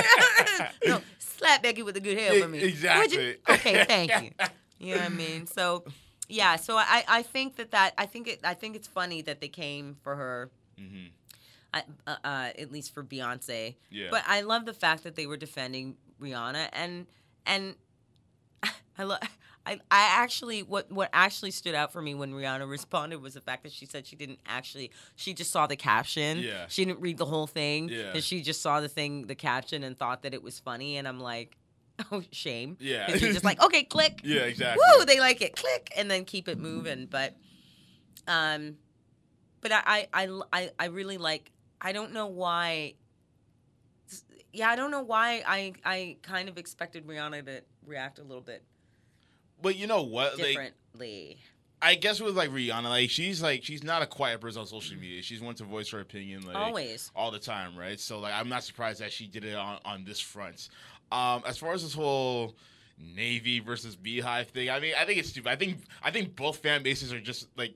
no, 0.87 1.01
slap 1.18 1.62
Becky 1.62 1.83
with 1.83 1.95
the 1.95 2.01
good 2.01 2.16
hair 2.18 2.41
for 2.43 2.49
me. 2.49 2.61
Exactly. 2.61 3.37
Okay, 3.51 3.85
thank 3.85 4.11
you. 4.22 4.31
You 4.79 4.95
know 4.95 5.03
what 5.03 5.11
I 5.12 5.14
mean? 5.14 5.47
So, 5.47 5.85
yeah. 6.31 6.57
So 6.57 6.76
I, 6.79 7.05
I 7.07 7.22
think 7.22 7.57
that 7.57 7.72
that 7.72 7.93
I 7.99 8.07
think 8.07 8.29
it 8.29 8.41
I 8.45 8.55
think 8.55 8.76
it's 8.76 8.89
funny 8.89 9.20
that 9.22 9.43
they 9.43 9.49
came 9.49 9.97
for 10.03 10.16
her. 10.16 10.51
Mhm. 10.81 11.11
I, 11.74 11.83
uh, 12.07 12.16
uh, 12.24 12.49
at 12.59 12.72
least 12.72 12.95
for 12.95 13.05
Beyonce. 13.05 13.74
Yeah. 13.91 14.07
But 14.11 14.22
I 14.26 14.41
love 14.41 14.64
the 14.64 14.72
fact 14.72 15.05
that 15.05 15.16
they 15.16 15.26
were 15.26 15.37
defending 15.37 15.97
Rihanna 16.18 16.70
and 16.72 17.07
and 17.45 17.74
I 18.99 19.05
love. 19.05 19.20
I, 19.66 19.72
I 19.90 20.22
actually 20.22 20.62
what 20.62 20.90
what 20.90 21.11
actually 21.12 21.51
stood 21.51 21.74
out 21.74 21.92
for 21.92 22.01
me 22.01 22.14
when 22.14 22.32
Rihanna 22.32 22.66
responded 22.66 23.20
was 23.20 23.34
the 23.34 23.42
fact 23.42 23.64
that 23.64 23.72
she 23.72 23.84
said 23.84 24.07
she 24.07 24.16
didn't 24.16 24.38
actually 24.46 24.90
she 25.14 25.34
just 25.34 25.51
saw 25.51 25.66
the 25.66 25.76
caption 25.76 26.38
Yeah. 26.38 26.64
she 26.68 26.86
didn't 26.86 27.01
read 27.01 27.18
the 27.18 27.26
whole 27.26 27.46
thing 27.46 27.90
Yeah. 27.90 28.12
and 28.14 28.24
she 28.24 28.40
just 28.40 28.62
saw 28.62 28.80
the 28.80 28.88
thing 28.88 29.26
the 29.26 29.34
caption 29.34 29.82
and 29.82 29.99
thought 29.99 30.22
that 30.22 30.32
it 30.32 30.42
was 30.42 30.59
funny 30.59 30.96
and 30.96 31.07
I'm 31.07 31.20
like 31.20 31.59
oh 32.12 32.22
shame 32.32 32.78
Yeah. 32.80 33.11
you're 33.14 33.32
just 33.32 33.44
like 33.44 33.62
okay 33.66 33.82
click 33.82 34.20
Yeah, 34.24 34.42
exactly. 34.42 34.82
woo 34.96 35.05
they 35.05 35.20
like 35.20 35.42
it 35.42 35.55
click 35.55 35.92
and 35.94 36.11
then 36.11 36.24
keep 36.24 36.49
it 36.49 36.59
moving 36.59 37.05
but 37.05 37.36
um 38.26 38.76
but 39.61 39.70
I 39.72 40.07
I 40.14 40.24
I, 40.24 40.40
I, 40.51 40.70
I 40.78 40.84
really 40.86 41.18
like 41.18 41.51
I 41.78 41.92
don't 41.92 42.14
know 42.14 42.28
why 42.28 42.94
yeah 44.55 44.70
I 44.70 44.76
don't 44.76 44.90
know 44.90 45.03
why 45.03 45.42
I 45.46 45.74
I 45.84 46.16
kind 46.22 46.49
of 46.49 46.57
expected 46.57 47.07
Rihanna 47.07 47.44
to 47.46 47.62
react 47.84 48.18
a 48.18 48.22
little 48.22 48.40
bit 48.42 48.62
But 49.61 49.77
you 49.77 49.87
know 49.87 50.03
what? 50.03 50.39
Like, 50.39 50.47
differently 50.47 51.39
I 51.81 51.95
guess 51.95 52.21
with 52.21 52.37
like 52.37 52.51
Rihanna, 52.51 52.85
like 52.85 53.11
she's 53.11 53.41
like 53.43 53.63
she's 53.63 53.85
not 53.85 54.03
a 54.03 54.07
quiet 54.07 54.41
person 54.41 54.61
on 54.61 54.67
social 54.67 54.97
media. 54.97 55.23
She's 55.23 55.41
one 55.41 55.55
to 55.57 55.65
voice 55.65 55.91
her 55.91 56.01
opinion 56.01 56.45
like 56.45 56.57
Always. 56.57 57.13
all 57.15 57.31
the 57.31 57.39
time, 57.39 57.77
right? 57.77 58.01
So 58.01 58.19
like 58.19 58.35
I'm 58.35 58.49
not 58.49 58.65
surprised 58.65 59.01
that 59.01 59.13
she 59.13 59.27
did 59.27 59.45
it 59.45 59.55
on 59.55 59.79
on 59.85 60.05
this 60.05 60.19
front. 60.19 60.69
Um, 61.13 61.43
as 61.47 61.57
far 61.57 61.73
as 61.73 61.83
this 61.83 61.95
whole 61.95 62.57
Navy 62.99 63.61
versus 63.61 63.97
BeyHive 63.97 64.49
thing, 64.49 64.71
I 64.71 64.81
mean, 64.81 64.95
I 64.99 65.05
think 65.05 65.19
it's 65.21 65.29
stupid. 65.29 65.51
I 65.51 65.57
think 65.57 65.79
I 66.03 66.11
think 66.11 66.35
both 66.35 66.59
fan 66.59 66.83
bases 66.83 67.13
are 67.13 67.21
just 67.21 67.47
like 67.57 67.75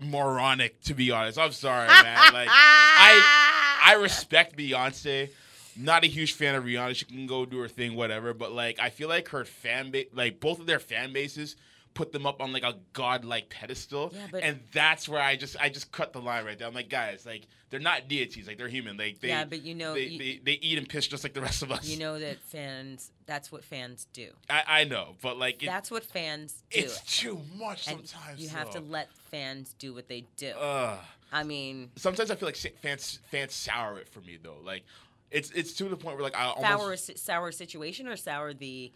moronic, 0.00 0.80
to 0.82 0.94
be 0.94 1.10
honest. 1.10 1.38
I'm 1.38 1.52
sorry, 1.52 1.88
man. 1.88 2.32
Like 2.32 2.48
I 2.50 3.80
I 3.86 3.94
respect 3.94 4.56
Beyonce. 4.56 5.30
Not 5.76 6.04
a 6.04 6.06
huge 6.08 6.32
fan 6.34 6.54
of 6.54 6.64
Rihanna. 6.64 6.94
She 6.94 7.04
can 7.04 7.26
go 7.26 7.44
do 7.44 7.58
her 7.58 7.68
thing, 7.68 7.94
whatever. 7.96 8.34
But 8.34 8.52
like, 8.52 8.78
I 8.80 8.90
feel 8.90 9.08
like 9.08 9.28
her 9.28 9.44
fan 9.44 9.90
base, 9.90 10.08
like 10.12 10.40
both 10.40 10.60
of 10.60 10.66
their 10.66 10.78
fan 10.78 11.12
bases, 11.12 11.56
put 11.94 12.10
them 12.12 12.26
up 12.26 12.40
on 12.40 12.52
like 12.52 12.62
a 12.62 12.76
godlike 12.92 13.48
pedestal. 13.50 14.12
Yeah, 14.14 14.26
but- 14.30 14.42
and 14.42 14.60
that's 14.72 15.08
where 15.08 15.20
I 15.20 15.36
just 15.36 15.56
I 15.60 15.68
just 15.68 15.92
cut 15.92 16.12
the 16.12 16.20
line 16.20 16.44
right 16.44 16.58
there. 16.58 16.66
I'm 16.68 16.74
like, 16.74 16.88
guys, 16.88 17.24
like 17.26 17.46
they're 17.70 17.80
not 17.80 18.08
deities. 18.08 18.46
Like 18.46 18.58
they're 18.58 18.68
human. 18.68 18.96
Like 18.96 19.20
they, 19.20 19.28
Yeah, 19.28 19.44
but 19.44 19.62
you 19.62 19.74
know- 19.74 19.94
they, 19.94 20.04
you- 20.04 20.18
they, 20.18 20.40
they 20.44 20.52
eat 20.60 20.78
and 20.78 20.88
piss 20.88 21.06
just 21.06 21.22
like 21.24 21.32
the 21.34 21.40
rest 21.42 21.62
of 21.62 21.70
us. 21.72 21.86
you 21.88 21.98
know 21.98 22.18
that 22.18 22.38
fans 22.40 23.10
that's 23.24 23.50
what 23.52 23.64
fans 23.64 24.06
do 24.12 24.28
I, 24.50 24.62
I 24.66 24.84
know, 24.84 25.14
but 25.22 25.38
like 25.38 25.62
it, 25.62 25.66
that's 25.66 25.90
what 25.90 26.04
fans 26.04 26.62
do 26.70 26.80
it's 26.80 27.00
too 27.18 27.40
much 27.56 27.88
and 27.88 28.06
sometimes. 28.06 28.40
you 28.40 28.48
have 28.50 28.70
to 28.70 28.80
let 28.80 29.08
fans 29.30 29.74
do 29.78 29.94
what 29.94 30.08
they 30.08 30.24
do 30.36 30.50
Ugh. 30.50 30.98
I 31.32 31.44
mean 31.44 31.90
Sometimes 31.96 32.30
I 32.30 32.34
feel 32.34 32.48
like 32.48 32.56
fans 32.56 33.20
fans 33.30 33.54
sour 33.54 33.98
it 33.98 34.08
for 34.08 34.20
me 34.20 34.38
though. 34.42 34.56
Like 34.62 34.84
it's 35.32 35.50
it's 35.50 35.72
to 35.74 35.84
the 35.84 35.96
point 35.96 36.16
where 36.16 36.24
like 36.24 36.36
I 36.36 36.44
almost 36.46 37.06
sour 37.06 37.16
sour 37.16 37.52
situation 37.52 38.06
or 38.08 38.16
sour 38.16 38.52
the 38.54 38.92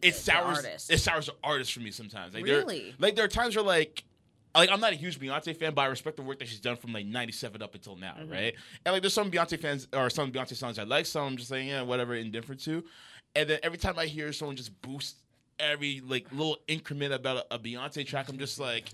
it 0.00 0.12
the 0.12 0.12
sours 0.12 0.58
artist. 0.58 0.90
it 0.92 0.98
sours 0.98 1.26
the 1.26 1.34
artist 1.42 1.72
for 1.72 1.80
me 1.80 1.90
sometimes. 1.90 2.34
Like 2.34 2.44
there- 2.44 2.64
like 2.98 3.16
there 3.16 3.24
are 3.24 3.28
times 3.28 3.56
where 3.56 3.64
like 3.64 4.04
like 4.54 4.70
I'm 4.70 4.80
not 4.80 4.92
a 4.92 4.96
huge 4.96 5.18
Beyonce 5.20 5.56
fan, 5.56 5.74
but 5.74 5.82
I 5.82 5.86
respect 5.86 6.16
the 6.16 6.22
work 6.22 6.38
that 6.40 6.48
she's 6.48 6.60
done 6.60 6.76
from 6.76 6.92
like 6.92 7.06
'97 7.06 7.62
up 7.62 7.74
until 7.74 7.96
now, 7.96 8.14
Mm-hmm. 8.18 8.32
right? 8.32 8.54
And 8.84 8.92
like 8.92 9.02
there's 9.02 9.14
some 9.14 9.30
Beyonce 9.30 9.58
fans 9.60 9.88
or 9.92 10.08
some 10.10 10.32
Beyonce 10.32 10.54
songs 10.56 10.78
I 10.78 10.84
like, 10.84 11.06
some 11.06 11.26
I'm 11.26 11.36
just 11.36 11.50
like 11.50 11.64
yeah, 11.66 11.82
whatever, 11.82 12.14
indifferent 12.14 12.60
to. 12.62 12.84
And 13.36 13.48
then 13.50 13.58
every 13.62 13.78
time 13.78 13.98
I 13.98 14.06
hear 14.06 14.32
someone 14.32 14.56
just 14.56 14.80
boost 14.82 15.16
every 15.60 16.00
like 16.06 16.26
little 16.32 16.58
increment 16.68 17.12
about 17.12 17.46
a, 17.50 17.54
a 17.54 17.58
Beyonce 17.58 18.06
track, 18.06 18.28
I'm 18.28 18.38
just 18.38 18.58
like, 18.58 18.90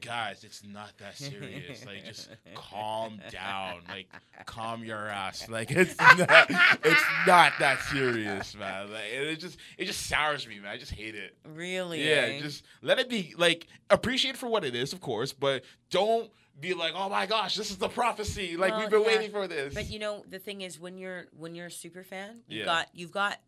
guys, 0.00 0.44
it's 0.44 0.62
not 0.64 0.92
that 0.98 1.16
serious. 1.16 1.84
Like 1.84 2.04
just 2.04 2.28
calm 2.54 3.20
down, 3.30 3.80
like 3.88 4.08
calm 4.46 4.84
your 4.84 5.06
ass. 5.08 5.48
Like 5.48 5.70
it's 5.70 5.98
not, 6.00 6.50
it's 6.84 7.04
not 7.26 7.52
that 7.58 7.80
serious, 7.90 8.54
man. 8.56 8.90
Like 8.90 9.04
it 9.12 9.36
just 9.36 9.58
it 9.78 9.84
just 9.86 10.06
sours 10.06 10.46
me, 10.46 10.58
man. 10.60 10.70
I 10.72 10.76
just 10.78 10.92
hate 10.92 11.14
it. 11.14 11.36
really 11.44 12.08
Yeah, 12.08 12.38
just 12.40 12.64
let 12.82 12.98
it 12.98 13.08
be 13.08 13.34
like 13.36 13.66
appreciate 13.90 14.32
it 14.32 14.38
for 14.38 14.48
what 14.48 14.64
it 14.64 14.74
is, 14.74 14.92
of 14.92 15.00
course, 15.00 15.32
but 15.32 15.64
don't 15.90 16.30
be 16.58 16.72
like, 16.72 16.92
oh 16.96 17.10
my 17.10 17.26
gosh, 17.26 17.54
this 17.54 17.70
is 17.70 17.76
the 17.76 17.88
prophecy. 17.88 18.56
Like 18.56 18.72
Well, 18.72 18.80
we've 18.80 18.90
been 18.90 19.00
yeah, 19.02 19.06
waiting 19.06 19.30
for 19.30 19.46
this. 19.46 19.74
But 19.74 19.90
you 19.90 19.98
know, 19.98 20.24
the 20.28 20.38
thing 20.38 20.62
is, 20.62 20.80
when 20.80 20.96
you're 20.96 21.26
when 21.36 21.54
you're 21.54 21.66
a 21.66 21.70
super 21.70 22.02
fan, 22.02 22.40
you've 22.48 22.60
Yeah. 22.60 22.64
got 22.64 22.88
you've 22.94 23.12
got 23.12 23.38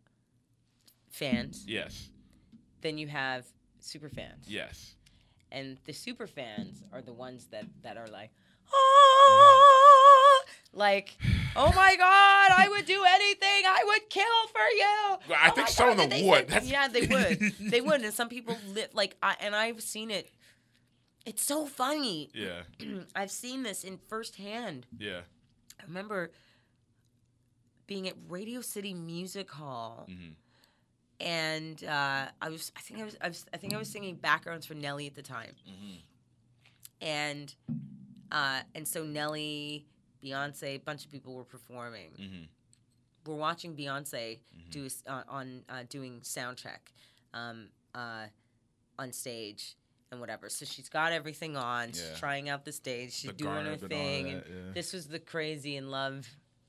fans, 1.09 1.65
yes, 1.67 2.09
then 2.81 2.97
you 2.97 3.07
have 3.07 3.45
super 3.79 4.09
fans, 4.09 4.45
yes, 4.47 4.95
and 5.51 5.77
the 5.85 5.93
super 5.93 6.27
fans 6.27 6.83
are 6.93 7.01
the 7.01 7.13
ones 7.13 7.45
that 7.51 7.65
that 7.83 7.97
are 7.97 8.07
like, 8.07 8.31
oh, 8.73 10.41
like, 10.73 11.17
oh 11.55 11.71
my 11.75 11.95
god, 11.97 12.51
I 12.57 12.67
would 12.69 12.85
do 12.85 13.03
anything, 13.07 13.63
I 13.65 13.83
would 13.87 14.09
kill 14.09 14.47
for 14.51 14.67
you. 14.75 15.35
I 15.35 15.49
Oh 15.49 15.51
think 15.55 15.67
some 15.69 15.89
of 15.89 15.97
them 16.09 16.25
would. 16.27 16.49
say-" 16.51 16.61
Yeah, 16.65 16.87
they 16.87 17.01
would, 17.07 17.53
they 17.71 17.81
would, 17.81 18.01
and 18.01 18.13
some 18.13 18.29
people 18.29 18.57
live 18.73 18.89
like, 18.93 19.15
I, 19.21 19.35
and 19.39 19.55
I've 19.55 19.81
seen 19.81 20.11
it. 20.11 20.29
It's 21.25 21.43
so 21.43 21.65
funny. 21.67 22.29
yeah, 22.33 22.61
I've 23.15 23.31
seen 23.31 23.63
this 23.63 23.83
in 23.83 23.99
firsthand. 24.07 24.87
yeah, 24.97 25.21
I 25.79 25.83
remember 25.87 26.31
being 27.87 28.07
at 28.07 28.15
Radio 28.27 28.61
City 28.61 28.93
Music 28.93 29.49
Hall, 29.51 30.07
Mhm. 30.09 30.33
And 31.19 31.83
uh, 31.83 32.27
I 32.41 32.49
was 32.49 32.71
I 32.77 32.81
think 32.81 32.99
I 32.99 33.03
was, 33.05 33.17
I 33.21 33.27
was 33.27 33.45
I 33.53 33.57
think 33.57 33.73
I 33.73 33.77
was 33.77 33.89
singing 33.89 34.15
backgrounds 34.15 34.65
for 34.65 34.73
Nelly 34.73 35.07
at 35.07 35.15
the 35.15 35.21
time, 35.21 35.53
and 37.01 37.53
uh, 38.31 38.61
and 38.75 38.87
so 38.87 39.03
Nelly, 39.03 39.85
Beyonce, 40.23 40.75
a 40.75 40.77
bunch 40.77 41.05
of 41.05 41.11
people 41.11 41.33
were 41.33 41.43
performing. 41.43 42.11
Mhm. 42.19 42.47
We're 43.25 43.35
watching 43.35 43.75
Beyonce 43.75 44.39
do 44.71 44.87
uh, 45.07 45.23
on 45.27 45.63
uh, 45.69 45.83
doing 45.89 46.21
sound 46.23 46.57
check 46.57 46.91
um, 47.33 47.69
uh, 47.93 48.27
on 48.97 49.11
stage. 49.11 49.75
And 50.11 50.19
whatever, 50.19 50.49
so 50.49 50.65
she's 50.65 50.89
got 50.89 51.11
everything 51.11 51.55
on. 51.55 51.89
She's 51.89 52.01
Yeah. 52.01 52.15
trying 52.17 52.49
out 52.49 52.65
the 52.65 52.71
stage. 52.71 53.13
She's 53.13 53.29
The 53.29 53.37
doing 53.37 53.65
her 53.65 53.71
and 53.73 53.79
thing. 53.81 54.25
that, 54.25 54.47
and 54.47 54.65
yeah. 54.67 54.71
this 54.73 54.91
was 54.91 55.07
the 55.07 55.19
crazy 55.19 55.75
in 55.75 55.91
love 55.91 56.27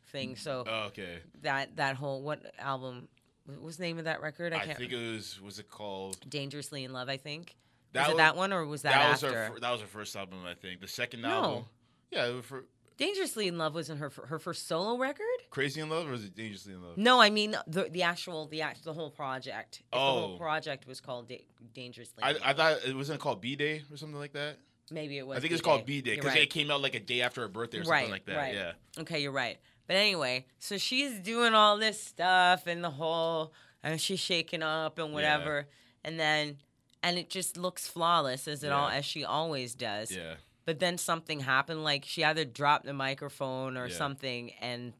thing. 0.09 0.37
So 0.37 0.65
Oh, 0.67 0.83
okay. 0.89 1.21
that 1.41 1.77
that 1.77 1.97
whole 1.97 2.21
what 2.21 2.55
album 2.59 3.09
what 3.57 3.63
was 3.63 3.77
the 3.77 3.85
name 3.85 3.99
of 3.99 4.05
that 4.05 4.21
record? 4.21 4.53
I 4.53 4.59
I 4.59 4.65
can't. 4.67 4.79
think 4.79 4.93
it 4.93 5.13
was 5.13 5.41
was 5.41 5.59
it 5.59 5.69
called 5.71 6.19
Dangerously 6.29 6.85
in 6.85 6.93
Love. 6.93 7.09
I 7.09 7.17
think. 7.17 7.57
That 7.93 8.03
was 8.03 8.09
it 8.09 8.13
was- 8.15 8.19
that 8.19 8.37
one 8.37 8.53
or 8.53 8.65
was 8.67 8.83
that, 8.83 8.93
that 8.93 9.11
was 9.11 9.21
her 9.23 9.59
that 9.61 9.71
was 9.71 9.81
her 9.81 9.87
first 9.87 10.15
album 10.17 10.39
I 10.47 10.55
think 10.55 10.81
the 10.81 10.87
second 10.89 11.23
No. 11.23 11.29
album 11.29 11.65
yeah 12.13 12.27
it 12.27 12.35
was 12.35 12.45
for 12.45 12.65
Dangerously 12.99 13.49
in 13.49 13.57
Love 13.59 13.75
wasn't 13.75 13.99
her 13.99 14.11
her 14.27 14.39
first 14.39 14.69
solo 14.69 14.97
record. 14.99 15.25
Crazy 15.51 15.81
in 15.81 15.89
Love 15.89 16.07
or 16.07 16.13
was 16.13 16.25
it 16.25 16.37
Dangerously 16.37 16.75
in 16.75 16.83
Love 16.83 16.97
No, 16.99 17.21
I 17.21 17.31
mean 17.31 17.57
the 17.67 17.85
the 17.91 18.03
actual 18.03 18.47
the 18.47 18.63
act 18.63 18.85
the 18.85 18.93
whole 18.93 19.11
project. 19.11 19.81
If 19.85 19.91
The 19.91 19.99
whole 19.99 20.35
Oh. 20.35 20.39
project 20.39 20.87
was 20.87 21.01
called 21.01 21.29
da- 21.29 21.45
Dangerously. 21.75 22.23
I, 22.23 22.37
I 22.45 22.53
thought 22.53 22.85
it 22.87 22.95
wasn't 22.95 23.19
called 23.21 23.43
B'Day 23.43 23.83
or 23.93 23.97
something 23.97 24.19
like 24.19 24.35
that 24.35 24.59
maybe 24.93 25.19
it 25.19 25.27
was. 25.27 25.39
I 25.39 25.41
think 25.41 25.53
it's 25.53 25.63
B'Day. 25.63 25.65
called 25.65 25.87
B'Day 25.87 26.05
because 26.05 26.25
right. 26.27 26.43
it 26.43 26.51
came 26.51 26.71
out 26.71 26.81
like 26.83 26.95
a 26.95 27.01
day 27.01 27.23
after 27.23 27.41
her 27.43 27.49
birthday 27.49 27.79
or 27.79 27.85
something 27.85 28.03
right, 28.03 28.11
like 28.11 28.25
that 28.27 28.37
right. 28.37 28.55
yeah 28.55 28.73
Okay, 28.99 29.21
you're 29.23 29.33
right. 29.33 29.59
But 29.91 29.97
anyway, 29.97 30.47
so 30.61 30.79
she's 30.79 31.19
doing 31.19 31.53
all 31.53 31.77
this 31.77 32.01
stuff 32.01 32.69
and 32.69 32.85
the 32.85 32.91
whole, 32.91 33.53
and 33.83 34.01
she's 34.01 34.21
shaking 34.21 34.63
up 34.63 35.01
and 35.01 35.13
whatever, 35.13 35.67
and 36.05 36.17
then, 36.17 36.59
and 37.03 37.19
it 37.19 37.29
just 37.29 37.57
looks 37.57 37.89
flawless 37.89 38.47
as 38.47 38.63
it 38.63 38.71
all 38.71 38.87
as 38.89 39.05
she 39.05 39.25
always 39.25 39.75
does. 39.75 40.13
yeah 40.13 40.35
But 40.65 40.79
then 40.79 40.97
something 40.97 41.41
happened, 41.41 41.83
like 41.83 42.05
she 42.05 42.23
either 42.23 42.45
dropped 42.45 42.85
the 42.85 42.93
microphone 42.93 43.77
or 43.77 43.89
Yeah. 43.89 43.95
something, 43.97 44.53
and 44.61 44.93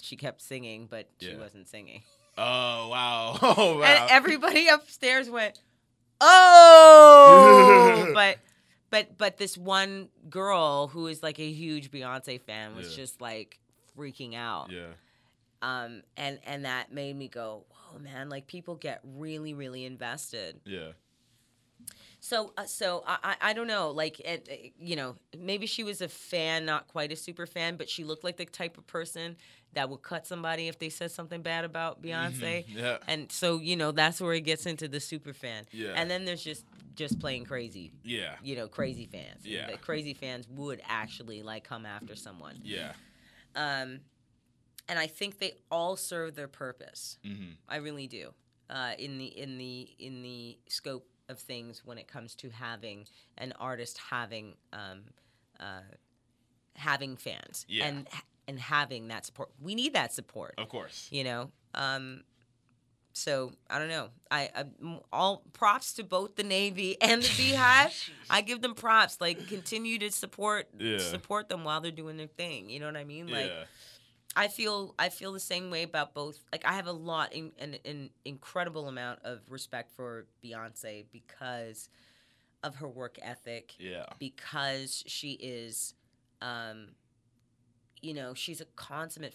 she 0.00 0.14
kept 0.14 0.40
singing, 0.40 0.86
but 0.88 1.08
she 1.18 1.34
wasn't 1.34 1.66
singing. 1.68 2.04
Oh 2.38 2.90
wow. 2.90 3.38
Oh 3.42 3.78
wow. 3.80 3.84
and 3.86 4.08
everybody 4.08 4.68
upstairs 4.68 5.28
went, 5.30 5.58
"Oh!" 6.20 8.10
but 8.14 8.38
but 8.88 9.18
but 9.18 9.36
this 9.38 9.58
one 9.58 10.10
girl 10.30 10.86
who 10.86 11.08
is 11.08 11.24
like 11.24 11.40
a 11.40 11.50
huge 11.50 11.90
Beyonce 11.90 12.40
fan 12.40 12.76
was 12.76 12.90
Yeah. 12.90 13.02
just 13.02 13.20
like 13.20 13.58
freaking 13.96 14.34
out. 14.34 14.70
yeah. 14.70 14.92
Um, 15.62 16.02
and 16.16 16.40
and 16.44 16.64
that 16.64 16.92
made 16.92 17.14
me 17.16 17.28
go, 17.28 17.64
"Whoa, 17.70 17.98
man! 18.00 18.28
Like 18.28 18.46
people 18.48 18.74
get 18.74 19.00
really 19.04 19.54
really 19.54 19.84
invested." 19.84 20.60
Yeah. 20.64 20.92
So, 22.20 22.52
uh, 22.56 22.64
so 22.66 23.02
I, 23.06 23.18
I 23.22 23.50
I 23.50 23.52
don't 23.52 23.66
know. 23.66 23.90
Like, 23.90 24.20
it, 24.20 24.48
uh, 24.50 24.68
you 24.78 24.94
know, 24.96 25.16
maybe 25.36 25.66
she 25.66 25.82
was 25.82 26.00
a 26.00 26.08
fan, 26.08 26.64
not 26.64 26.86
quite 26.86 27.10
a 27.12 27.16
super 27.16 27.46
fan, 27.46 27.76
but 27.76 27.88
she 27.88 28.04
looked 28.04 28.22
like 28.22 28.36
the 28.36 28.44
type 28.44 28.78
of 28.78 28.86
person 28.86 29.36
that 29.74 29.88
would 29.90 30.02
cut 30.02 30.26
somebody 30.26 30.68
if 30.68 30.78
they 30.78 30.88
said 30.88 31.10
something 31.10 31.42
bad 31.42 31.64
about 31.64 32.00
Beyonce. 32.02 32.64
Yeah. 32.68 32.98
And 33.08 33.30
so, 33.32 33.58
you 33.58 33.74
know, 33.74 33.90
that's 33.90 34.20
where 34.20 34.34
it 34.34 34.42
gets 34.42 34.66
into 34.66 34.86
the 34.86 35.00
super 35.00 35.32
fan. 35.32 35.66
Yeah. 35.72 35.92
And 35.96 36.08
then 36.10 36.24
there's 36.24 36.44
just 36.44 36.64
just 36.94 37.18
plain 37.18 37.44
crazy, 37.44 37.90
Yeah. 38.04 38.34
you 38.42 38.54
know, 38.54 38.68
crazy 38.68 39.06
fans. 39.06 39.44
Yeah. 39.46 39.70
The 39.70 39.78
crazy 39.78 40.12
fans 40.14 40.46
would 40.50 40.80
actually 40.88 41.42
like 41.42 41.64
come 41.64 41.86
after 41.86 42.14
someone. 42.14 42.56
Yeah. 42.62 42.92
Um, 43.54 44.00
and 44.88 44.98
I 44.98 45.06
think 45.06 45.38
they 45.38 45.52
all 45.70 45.96
serve 45.96 46.34
their 46.34 46.48
purpose. 46.48 47.18
Mm-hmm. 47.24 47.52
I 47.68 47.76
really 47.76 48.06
do. 48.06 48.30
Uh, 48.68 48.92
in 48.98 49.18
the 49.18 49.26
in 49.26 49.58
the 49.58 49.88
in 49.98 50.22
the 50.22 50.58
scope 50.68 51.06
of 51.28 51.38
things 51.38 51.82
when 51.84 51.98
it 51.98 52.08
comes 52.08 52.34
to 52.36 52.50
having 52.50 53.06
an 53.38 53.52
artist 53.60 53.98
having 54.10 54.54
um, 54.72 55.02
uh, 55.60 55.80
having 56.76 57.16
fans 57.16 57.64
Yeah. 57.68 57.86
and 57.86 58.08
and 58.48 58.58
having 58.58 59.08
that 59.08 59.24
support. 59.26 59.50
We 59.60 59.74
need 59.74 59.92
that 59.94 60.12
support. 60.12 60.54
Of 60.58 60.68
course. 60.68 61.08
You 61.10 61.24
know. 61.24 61.50
Um, 61.74 62.22
so 63.12 63.52
I 63.68 63.78
don't 63.78 63.88
know. 63.88 64.08
I, 64.30 64.50
I 64.54 64.64
all 65.12 65.42
props 65.52 65.92
to 65.94 66.04
both 66.04 66.36
the 66.36 66.42
Navy 66.42 66.96
and 67.00 67.22
the 67.22 67.28
BeyHive. 67.28 68.10
I 68.30 68.40
give 68.48 68.60
them 68.62 68.74
props. 68.74 69.20
Like 69.20 69.46
continue 69.48 69.98
to 69.98 70.10
support 70.10 70.68
Yeah. 70.78 70.98
support 70.98 71.48
them 71.48 71.64
while 71.64 71.80
they're 71.80 71.90
doing 71.90 72.16
their 72.16 72.26
thing. 72.26 72.68
You 72.70 72.80
know 72.80 72.86
what 72.86 72.96
I 72.96 73.04
mean? 73.04 73.28
Like 73.28 73.46
yeah. 73.48 73.64
I 74.34 74.48
feel 74.48 74.94
I 74.98 75.10
feel 75.10 75.32
the 75.32 75.40
same 75.40 75.70
way 75.70 75.82
about 75.82 76.14
both. 76.14 76.42
Like 76.52 76.64
I 76.64 76.72
have 76.72 76.86
a 76.86 76.92
lot, 76.92 77.34
in, 77.34 77.52
an, 77.58 77.76
an 77.84 78.10
incredible 78.24 78.88
amount 78.88 79.20
of 79.24 79.40
respect 79.50 79.90
for 79.94 80.24
Beyonce 80.42 81.04
because 81.12 81.90
of 82.62 82.76
her 82.76 82.88
work 82.88 83.18
ethic, 83.20 83.74
Yeah. 83.78 84.06
because 84.18 85.02
she 85.06 85.32
is, 85.32 85.94
um, 86.40 86.88
you 88.00 88.14
know, 88.14 88.34
she's 88.34 88.60
a 88.60 88.64
consummate 88.76 89.34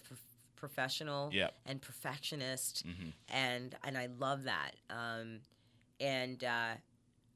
professional 0.58 1.30
Yep. 1.32 1.54
and 1.66 1.80
perfectionist, 1.80 2.84
Mm-hmm. 2.86 3.08
and 3.28 3.74
and 3.84 3.96
I 3.96 4.06
love 4.18 4.44
that. 4.44 4.72
Um, 4.90 5.40
and 6.00 6.42
uh, 6.44 6.74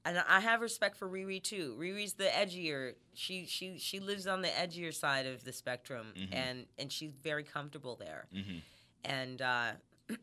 and 0.05 0.19
I 0.29 0.41
have 0.41 0.61
respect 0.61 0.97
for 0.97 1.09
Riri 1.09 1.43
too. 1.43 1.77
Riri's 1.79 2.15
the 2.15 2.25
edgier. 2.25 2.95
She 3.15 3.47
she 3.47 3.79
she 3.79 4.01
lives 4.01 4.27
on 4.27 4.43
the 4.43 4.49
edgier 4.49 4.93
side 4.93 5.27
of 5.27 5.45
the 5.45 5.53
spectrum, 5.53 6.13
Mhm. 6.17 6.35
and 6.35 6.67
and 6.79 6.91
she's 6.93 7.13
very 7.13 7.45
comfortable 7.45 7.97
there. 7.97 8.27
Mm-hmm. 8.35 8.59
And 9.05 9.43
uh, 9.43 9.73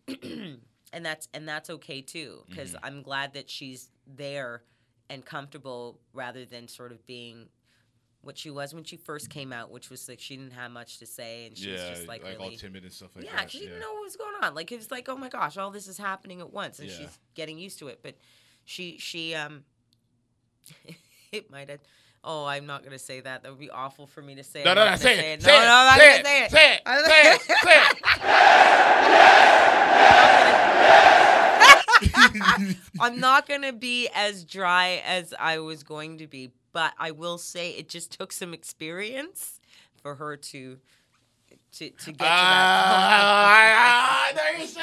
and 0.94 1.06
that's 1.06 1.28
and 1.34 1.48
that's 1.48 1.70
okay 1.70 2.02
too, 2.02 2.44
because 2.50 2.74
Mhm. 2.74 2.80
I'm 2.84 3.02
glad 3.02 3.34
that 3.34 3.50
she's 3.50 3.90
there 4.06 4.64
and 5.10 5.26
comfortable 5.26 6.00
rather 6.14 6.46
than 6.46 6.68
sort 6.68 6.92
of 6.92 7.06
being 7.08 7.50
what 8.22 8.38
she 8.38 8.50
was 8.50 8.74
when 8.74 8.84
she 8.84 8.98
first 8.98 9.30
came 9.30 9.54
out, 9.54 9.72
which 9.72 9.90
was 9.90 10.08
like 10.10 10.20
she 10.20 10.36
didn't 10.36 10.52
have 10.54 10.72
much 10.72 10.98
to 11.00 11.06
say 11.06 11.46
and 11.48 11.58
she 11.58 11.70
yeah. 11.72 11.90
was 11.90 11.98
just 11.98 12.08
like, 12.08 12.24
all 12.24 12.32
really 12.46 12.58
timid 12.58 12.84
and 12.84 12.92
stuff 12.92 13.16
like 13.16 13.26
yeah, 13.26 13.36
that. 13.38 13.50
she 13.52 13.60
didn't 13.60 13.80
know 13.80 13.94
what 13.94 14.04
was 14.04 14.16
going 14.18 14.36
on. 14.44 14.54
Like 14.56 14.72
it 14.72 14.78
was 14.78 14.92
like, 14.92 15.08
oh 15.10 15.16
my 15.16 15.30
gosh, 15.30 15.58
all 15.58 15.72
this 15.72 15.88
is 15.88 15.98
happening 15.98 16.42
at 16.42 16.52
once, 16.52 16.80
and 16.80 16.90
Yeah. 16.90 16.98
she's 16.98 17.20
getting 17.36 17.58
used 17.58 17.80
to 17.80 17.88
it. 17.88 18.00
But 18.04 18.16
she 18.66 18.98
she 19.00 19.34
um, 19.36 19.64
it 21.32 21.50
might 21.52 21.70
have. 21.70 21.80
Oh, 22.22 22.44
I'm 22.46 22.66
not 22.66 22.84
gonna 22.84 23.00
say 23.00 23.22
that. 23.22 23.44
That 23.44 23.50
would 23.50 23.60
be 23.60 23.70
awful 23.70 24.06
for 24.06 24.22
me 24.22 24.36
to 24.36 24.44
say. 24.44 24.64
No, 24.66 24.72
I'm 24.72 24.76
no, 24.76 24.84
not 24.86 25.00
no, 25.00 25.04
gonna 25.06 25.16
say 25.16 25.34
it. 25.34 25.42
No, 25.42 25.48
Say 25.48 25.52
no, 25.54 25.62
it. 25.62 25.68
I'm 25.70 25.86
not 25.86 25.98
Say 25.98 26.08
gonna 26.10 26.20
it. 26.20 26.26
say 26.26 26.44
it. 26.44 26.52
Say 26.52 26.74
it. 26.74 26.82
Say 27.06 27.22
it. 27.32 27.42
Say 27.64 27.78
it. 32.68 32.78
I'm 33.00 33.20
not 33.20 33.48
gonna 33.48 33.74
be 33.74 34.10
as 34.14 34.44
dry 34.44 35.02
as 35.06 35.34
I 35.40 35.60
was 35.60 35.84
going 35.84 36.18
to 36.20 36.28
be, 36.28 36.52
but 36.72 36.94
I 36.98 37.12
will 37.12 37.38
say 37.38 37.72
it 37.72 37.90
just 37.90 38.12
took 38.12 38.32
some 38.32 38.54
experience 38.54 39.60
for 40.02 40.16
her 40.16 40.38
to 40.38 40.78
to 41.74 41.90
to 41.90 42.12
get 42.12 42.18
to 42.18 42.18
that. 42.18 42.32
Ah, 42.32 44.32
there 44.36 44.58
you 44.60 44.68
say. 44.68 44.82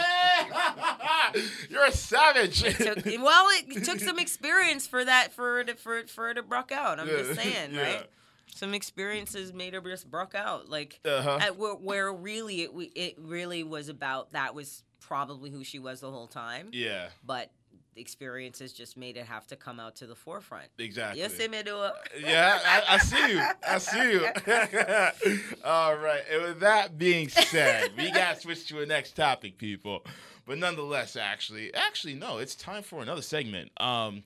You're 1.71 1.87
a 1.87 1.93
savage. 1.93 2.63
It 2.65 2.77
took, 2.77 3.05
well, 3.23 3.47
it 3.51 3.85
took 3.85 4.01
some 4.01 4.19
experience 4.19 4.87
for 4.87 5.05
that 5.05 5.33
for 5.33 5.61
it 5.61 5.67
to, 5.69 5.75
for 5.75 5.99
it- 5.99 6.11
for 6.11 6.31
it 6.31 6.35
to 6.35 6.43
broke 6.43 6.73
out. 6.73 7.01
I'm 7.01 7.09
just 7.09 7.41
saying, 7.41 7.75
yeah. 7.75 7.83
right? 7.83 8.07
Some 8.55 8.75
experiences 8.75 9.53
made 9.53 9.75
her 9.75 9.81
just 9.81 10.11
broke 10.11 10.35
out, 10.35 10.69
like 10.71 11.01
Uh-huh. 11.05 11.39
at 11.41 11.57
where, 11.57 11.75
where 11.75 12.13
really 12.13 12.63
it 12.63 12.71
it 12.95 13.15
really 13.19 13.63
was 13.65 13.89
about 13.89 14.33
that 14.33 14.55
was 14.55 14.83
probably 15.01 15.51
who 15.51 15.63
she 15.63 15.79
was 15.79 16.01
the 16.01 16.11
whole 16.11 16.27
time, 16.27 16.71
Yeah, 16.73 17.09
but 17.25 17.51
experiences 17.97 18.73
just 18.73 18.97
made 18.97 19.17
it 19.17 19.27
have 19.27 19.47
to 19.49 19.57
come 19.57 19.81
out 19.81 19.97
to 19.97 20.07
the 20.07 20.15
forefront. 20.15 20.69
exactly. 20.79 21.21
Yes, 21.21 21.37
may 21.49 21.63
do 21.63 21.83
it. 21.85 21.93
Yeah, 22.21 22.59
I, 22.65 22.95
I 22.95 22.99
see 22.99 23.33
you. 23.33 23.43
I 23.67 23.79
see 23.79 24.13
you. 24.13 25.57
All 25.65 25.97
right. 25.97 26.23
And 26.33 26.43
with 26.43 26.61
that 26.61 26.99
being 26.99 27.29
said, 27.29 27.91
we 27.97 28.11
got 28.11 28.37
to 28.37 28.41
switch 28.43 28.67
to 28.69 28.81
a 28.83 28.87
next 28.87 29.13
topic, 29.17 29.59
people. 29.59 30.05
But 30.47 30.59
nonetheless, 30.59 31.17
actually, 31.17 31.75
actually, 31.75 32.15
no, 32.15 32.39
it's 32.39 32.55
time 32.55 32.83
for 32.83 33.03
another 33.03 33.23
segment. 33.23 33.71
Um, 33.81 34.23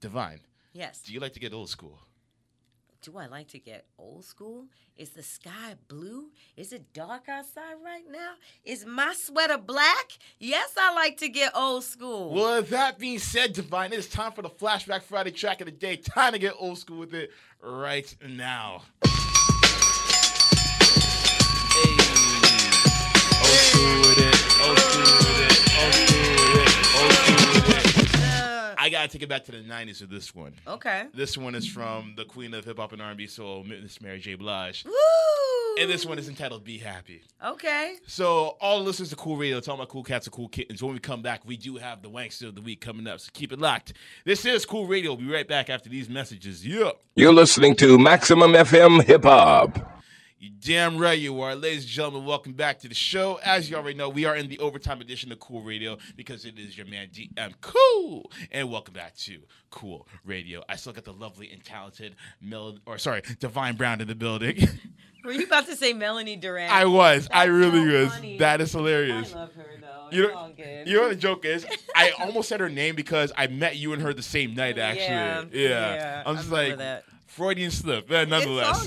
Divine, 0.00 0.40
Yes. 0.72 1.00
do 1.02 1.12
you 1.12 1.20
like 1.20 1.32
to 1.34 1.40
get 1.40 1.54
old 1.54 1.68
school? 1.70 1.98
Do 3.02 3.18
I 3.18 3.26
like 3.26 3.48
to 3.48 3.58
get 3.58 3.86
old 3.98 4.24
school? 4.24 4.66
Is 4.96 5.10
the 5.10 5.24
sky 5.24 5.74
blue? 5.88 6.30
Is 6.56 6.72
it 6.72 6.92
dark 6.92 7.28
outside 7.28 7.74
right 7.84 8.04
now? 8.08 8.34
Is 8.64 8.86
my 8.86 9.12
sweater 9.12 9.58
black? 9.58 10.12
Yes, 10.38 10.74
I 10.78 10.94
like 10.94 11.16
to 11.16 11.28
get 11.28 11.50
old 11.56 11.82
school. 11.82 12.32
Well, 12.32 12.60
with 12.60 12.70
that 12.70 13.00
being 13.00 13.18
said, 13.18 13.54
Divine, 13.54 13.92
it's 13.92 14.06
time 14.06 14.30
for 14.30 14.42
the 14.42 14.50
Flashback 14.50 15.02
Friday 15.02 15.32
track 15.32 15.60
of 15.60 15.64
the 15.64 15.72
day. 15.72 15.96
Time 15.96 16.32
to 16.34 16.38
get 16.38 16.54
old 16.56 16.78
school 16.78 16.98
with 16.98 17.12
it 17.12 17.32
right 17.60 18.14
now. 18.24 18.82
Hey. 21.72 21.90
Old 23.40 23.58
school 23.58 23.98
with 24.10 24.18
it. 24.20 24.31
I 28.82 28.88
gotta 28.88 29.06
take 29.06 29.22
it 29.22 29.28
back 29.28 29.44
to 29.44 29.52
the 29.52 29.58
'90s 29.58 30.00
with 30.00 30.10
this 30.10 30.34
one. 30.34 30.54
okay. 30.66 31.04
This 31.14 31.38
one 31.38 31.54
is 31.54 31.68
from 31.68 32.14
the 32.16 32.24
queen 32.24 32.52
of 32.52 32.64
hip 32.64 32.78
hop 32.78 32.92
and 32.92 33.00
R&B 33.00 33.28
soul, 33.28 33.62
Miss 33.62 34.00
Mary 34.00 34.18
J. 34.18 34.34
Blige, 34.34 34.84
Woo! 34.84 34.92
and 35.78 35.88
this 35.88 36.04
one 36.04 36.18
is 36.18 36.28
entitled 36.28 36.64
"Be 36.64 36.78
Happy." 36.78 37.22
Okay. 37.44 37.94
So 38.08 38.56
all 38.60 38.80
the 38.80 38.84
listeners 38.84 39.10
to 39.10 39.16
Cool 39.16 39.36
Radio, 39.36 39.60
talking 39.60 39.74
about 39.74 39.88
cool 39.88 40.02
cats 40.02 40.26
and 40.26 40.34
cool 40.34 40.48
kittens. 40.48 40.82
When 40.82 40.94
we 40.94 40.98
come 40.98 41.22
back, 41.22 41.42
we 41.46 41.56
do 41.56 41.76
have 41.76 42.02
the 42.02 42.10
Wankster 42.10 42.48
of 42.48 42.56
the 42.56 42.60
week 42.60 42.80
coming 42.80 43.06
up, 43.06 43.20
so 43.20 43.30
keep 43.32 43.52
it 43.52 43.60
locked. 43.60 43.92
This 44.24 44.44
is 44.44 44.66
Cool 44.66 44.88
Radio. 44.88 45.12
We'll 45.12 45.26
be 45.28 45.32
right 45.32 45.46
back 45.46 45.70
after 45.70 45.88
these 45.88 46.08
messages. 46.08 46.66
Yeah. 46.66 46.90
You're 47.14 47.32
listening 47.32 47.76
to 47.76 47.98
Maximum 47.98 48.50
FM 48.52 49.04
Hip 49.04 49.22
Hop. 49.22 50.01
You 50.42 50.50
damn 50.58 50.98
right 50.98 51.16
you 51.16 51.40
are. 51.42 51.54
Ladies 51.54 51.84
and 51.84 51.88
gentlemen, 51.92 52.24
welcome 52.24 52.52
back 52.52 52.80
to 52.80 52.88
the 52.88 52.96
show. 52.96 53.38
As 53.44 53.70
you 53.70 53.76
already 53.76 53.96
know, 53.96 54.08
we 54.08 54.24
are 54.24 54.34
in 54.34 54.48
the 54.48 54.58
overtime 54.58 55.00
edition 55.00 55.30
of 55.30 55.38
Cool 55.38 55.62
Radio 55.62 55.98
because 56.16 56.44
it 56.44 56.58
is 56.58 56.76
your 56.76 56.84
man 56.84 57.10
DM 57.12 57.54
Cool. 57.60 58.28
And 58.50 58.68
welcome 58.68 58.92
back 58.92 59.14
to 59.18 59.38
Cool 59.70 60.08
Radio. 60.24 60.64
I 60.68 60.74
still 60.74 60.94
got 60.94 61.04
the 61.04 61.12
lovely 61.12 61.52
and 61.52 61.62
talented 61.64 62.16
Mel 62.40 62.76
or 62.86 62.98
sorry, 62.98 63.22
Divine 63.38 63.76
Brown 63.76 64.00
in 64.00 64.08
the 64.08 64.16
building. 64.16 64.66
Were 65.24 65.30
you 65.30 65.44
about 65.44 65.66
to 65.66 65.76
say 65.76 65.92
Melanie 65.92 66.34
Durrant? 66.34 66.72
I 66.72 66.86
was. 66.86 67.28
I 67.30 67.44
really 67.44 67.88
so 67.88 68.00
was. 68.00 68.12
funny. 68.12 68.38
That 68.38 68.60
is 68.60 68.72
hilarious. 68.72 69.32
I 69.32 69.38
love 69.38 69.54
her 69.54 69.66
though. 69.80 70.08
You 70.10 70.22
know, 70.22 70.52
you 70.84 70.96
know 70.96 71.02
what 71.02 71.10
the 71.10 71.14
joke 71.14 71.44
is? 71.44 71.64
I 71.94 72.10
almost 72.18 72.48
said 72.48 72.58
her 72.58 72.68
name 72.68 72.96
because 72.96 73.30
I 73.38 73.46
met 73.46 73.76
you 73.76 73.92
and 73.92 74.02
her 74.02 74.12
the 74.12 74.22
same 74.24 74.54
night. 74.54 74.76
Actually, 74.80 75.06
Yeah, 75.06 75.44
yeah. 75.52 75.94
yeah, 75.94 76.22
I'm 76.26 76.34
just 76.34 76.50
like 76.50 76.78
that. 76.78 77.04
Freudian 77.32 77.70
slip, 77.70 78.10
eh, 78.10 78.26
but 78.26 78.28
nonetheless. 78.28 78.86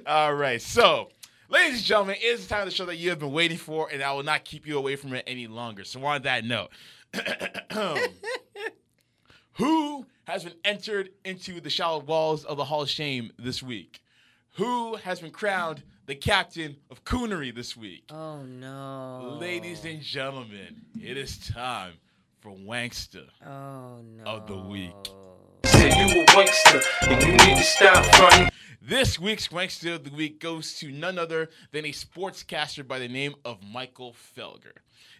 all 0.06 0.34
right, 0.34 0.60
so. 0.62 1.10
Ladies 1.50 1.76
and 1.80 1.84
gentlemen, 1.84 2.16
it 2.16 2.24
is 2.24 2.46
the 2.46 2.54
time 2.54 2.60
of 2.62 2.70
the 2.70 2.74
show 2.74 2.86
that 2.86 2.96
you 2.96 3.10
have 3.10 3.18
been 3.18 3.32
waiting 3.32 3.58
for, 3.58 3.90
and 3.92 4.02
I 4.02 4.12
will 4.12 4.22
not 4.22 4.44
keep 4.46 4.66
you 4.66 4.78
away 4.78 4.96
from 4.96 5.12
it 5.12 5.22
any 5.26 5.46
longer. 5.46 5.84
So, 5.84 6.02
on 6.06 6.22
that 6.22 6.46
note, 6.46 6.70
who 9.54 10.06
has 10.24 10.44
been 10.44 10.54
entered 10.64 11.10
into 11.26 11.60
the 11.60 11.68
shallow 11.68 12.00
walls 12.00 12.44
of 12.46 12.56
the 12.56 12.64
Hall 12.64 12.80
of 12.82 12.88
Shame 12.88 13.30
this 13.38 13.62
week? 13.62 14.02
Who 14.56 14.96
has 14.96 15.20
been 15.20 15.30
crowned 15.30 15.82
the 16.06 16.14
captain 16.14 16.76
of 16.90 17.04
Coonery 17.04 17.54
this 17.54 17.76
week? 17.76 18.04
Oh 18.10 18.42
no. 18.42 19.36
Ladies 19.38 19.84
and 19.84 20.00
gentlemen, 20.00 20.82
it 21.02 21.18
is 21.18 21.36
time 21.36 21.92
for 22.40 22.52
Wankster 22.52 23.26
Oh 23.46 24.00
no. 24.02 24.24
of 24.24 24.46
the 24.46 24.56
week. 24.56 24.94
Said 25.64 25.92
you 25.94 26.22
a 26.22 26.26
wankster 26.26 26.82
and 27.02 27.22
you 27.22 27.32
need 27.32 27.56
to 27.56 27.62
stop 27.62 28.04
fronting. 28.14 28.48
This 28.80 29.18
week's 29.18 29.48
Wankster 29.48 29.94
of 29.94 30.04
the 30.04 30.10
Week 30.10 30.40
goes 30.40 30.74
to 30.80 30.90
none 30.90 31.18
other 31.18 31.50
than 31.70 31.84
a 31.84 31.92
sportscaster 31.92 32.86
by 32.86 32.98
the 32.98 33.08
name 33.08 33.34
of 33.44 33.62
Michael 33.62 34.14
Felger. 34.36 34.72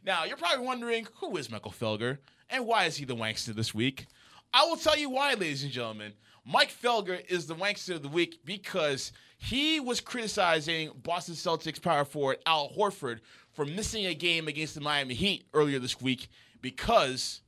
Now, 0.05 0.25
you're 0.25 0.37
probably 0.37 0.67
wondering 0.67 1.07
who 1.21 1.37
is 1.37 1.51
Michael 1.51 1.71
Felger 1.71 2.19
and 2.51 2.67
why 2.67 2.87
is 2.87 2.97
he 2.97 3.05
the 3.05 3.15
Wankster 3.15 3.55
this 3.55 3.73
week? 3.73 4.07
I 4.53 4.65
will 4.65 4.77
tell 4.77 4.99
you 4.99 5.11
why, 5.11 5.35
ladies 5.35 5.63
and 5.63 5.73
gentlemen. 5.73 6.13
Mike 6.45 6.73
Felger 6.73 7.25
is 7.29 7.47
the 7.47 7.55
Wankster 7.55 7.95
of 7.95 8.03
the 8.03 8.09
Week 8.09 8.41
because 8.45 9.13
he 9.39 9.79
was 9.79 10.01
criticizing 10.01 10.91
Boston 11.03 11.35
Celtics 11.35 11.81
power 11.81 12.05
forward 12.05 12.39
Al 12.47 12.71
Horford 12.77 13.21
for 13.53 13.65
missing 13.65 14.07
a 14.07 14.15
game 14.15 14.49
against 14.49 14.75
the 14.75 14.81
Miami 14.81 15.15
Heat 15.15 15.45
earlier 15.55 15.79
this 15.79 16.01
week 16.01 16.29
because 16.61 17.43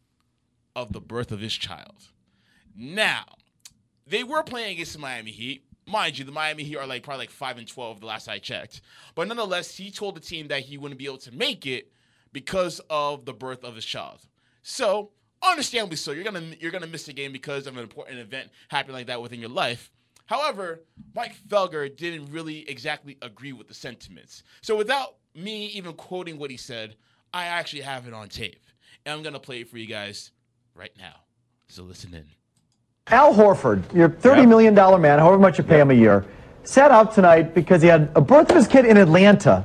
of 0.77 0.93
the 0.93 1.01
birth 1.01 1.33
of 1.33 1.41
his 1.41 1.55
child. 1.55 2.09
Now, 2.77 3.25
they 4.07 4.25
were 4.25 4.43
playing 4.43 4.73
against 4.73 4.93
the 4.93 4.99
Miami 4.99 5.31
Heat. 5.31 5.65
Mind 5.87 6.19
you, 6.19 6.25
the 6.25 6.33
Miami 6.33 6.65
Heat 6.65 6.77
are 6.77 6.87
like 6.87 7.03
probably 7.03 7.23
like 7.23 7.31
five 7.31 7.59
and 7.59 7.69
twelve 7.69 8.01
the 8.01 8.07
last 8.07 8.29
I 8.29 8.39
checked. 8.39 8.81
But 9.15 9.29
nonetheless, 9.29 9.77
he 9.77 9.91
told 9.91 10.17
the 10.17 10.21
team 10.21 10.49
that 10.49 10.63
he 10.63 10.79
wouldn't 10.79 10.99
be 10.99 11.07
able 11.07 11.19
to 11.19 11.33
make 11.33 11.67
it 11.67 11.93
because 12.33 12.81
of 12.91 13.25
the 13.25 13.33
birth 13.33 13.65
of 13.65 13.75
his 13.75 13.85
child. 13.85 14.21
So, 14.63 15.11
understandably 15.43 15.97
so, 15.97 16.13
you're 16.13 16.25
gonna 16.25 16.55
you're 16.59 16.71
gonna 16.71 16.87
miss 16.87 17.05
the 17.05 17.13
game 17.13 17.33
because 17.33 17.67
of 17.67 17.77
an 17.77 17.83
important 17.83 18.19
event 18.19 18.51
happening 18.69 18.97
like 18.97 19.07
that 19.07 19.23
within 19.23 19.41
your 19.41 19.51
life. 19.51 19.91
However, 20.27 20.81
Mike 21.15 21.37
Felger 21.49 21.95
didn't 21.95 22.33
really 22.33 22.69
exactly 22.69 23.19
agree 23.21 23.53
with 23.53 23.69
the 23.69 23.75
sentiments. 23.75 24.43
So 24.63 24.77
without 24.77 25.17
me 25.35 25.67
even 25.67 25.93
quoting 25.93 26.39
what 26.39 26.51
he 26.51 26.57
said, 26.57 26.97
I 27.33 27.45
actually 27.45 27.83
have 27.83 28.07
it 28.09 28.15
on 28.15 28.29
tape. 28.29 28.65
And 29.05 29.15
I'm 29.15 29.23
gonna 29.23 29.39
play 29.39 29.61
it 29.61 29.69
for 29.69 29.77
you 29.77 29.87
guys 29.87 30.31
right 30.75 30.93
now. 30.99 31.17
So 31.69 31.83
listen 31.83 32.15
in. 32.15 32.27
Al 33.09 33.35
Horford, 33.35 33.83
your 33.95 34.09
$30 34.09 34.49
million 34.49 34.75
man, 34.75 35.19
however 35.19 35.39
much 35.39 35.59
you 35.59 35.65
pay 35.65 35.79
him 35.79 35.91
a 35.91 35.95
year, 35.95 36.25
sat 36.63 36.91
out 36.91 37.13
tonight 37.13 37.55
because 37.55 37.83
he 37.83 37.89
had 37.89 38.11
a 38.17 38.21
birth 38.23 38.49
of 38.49 38.57
his 38.57 38.67
kid 38.67 38.87
in 38.87 38.97
Atlanta. 38.97 39.63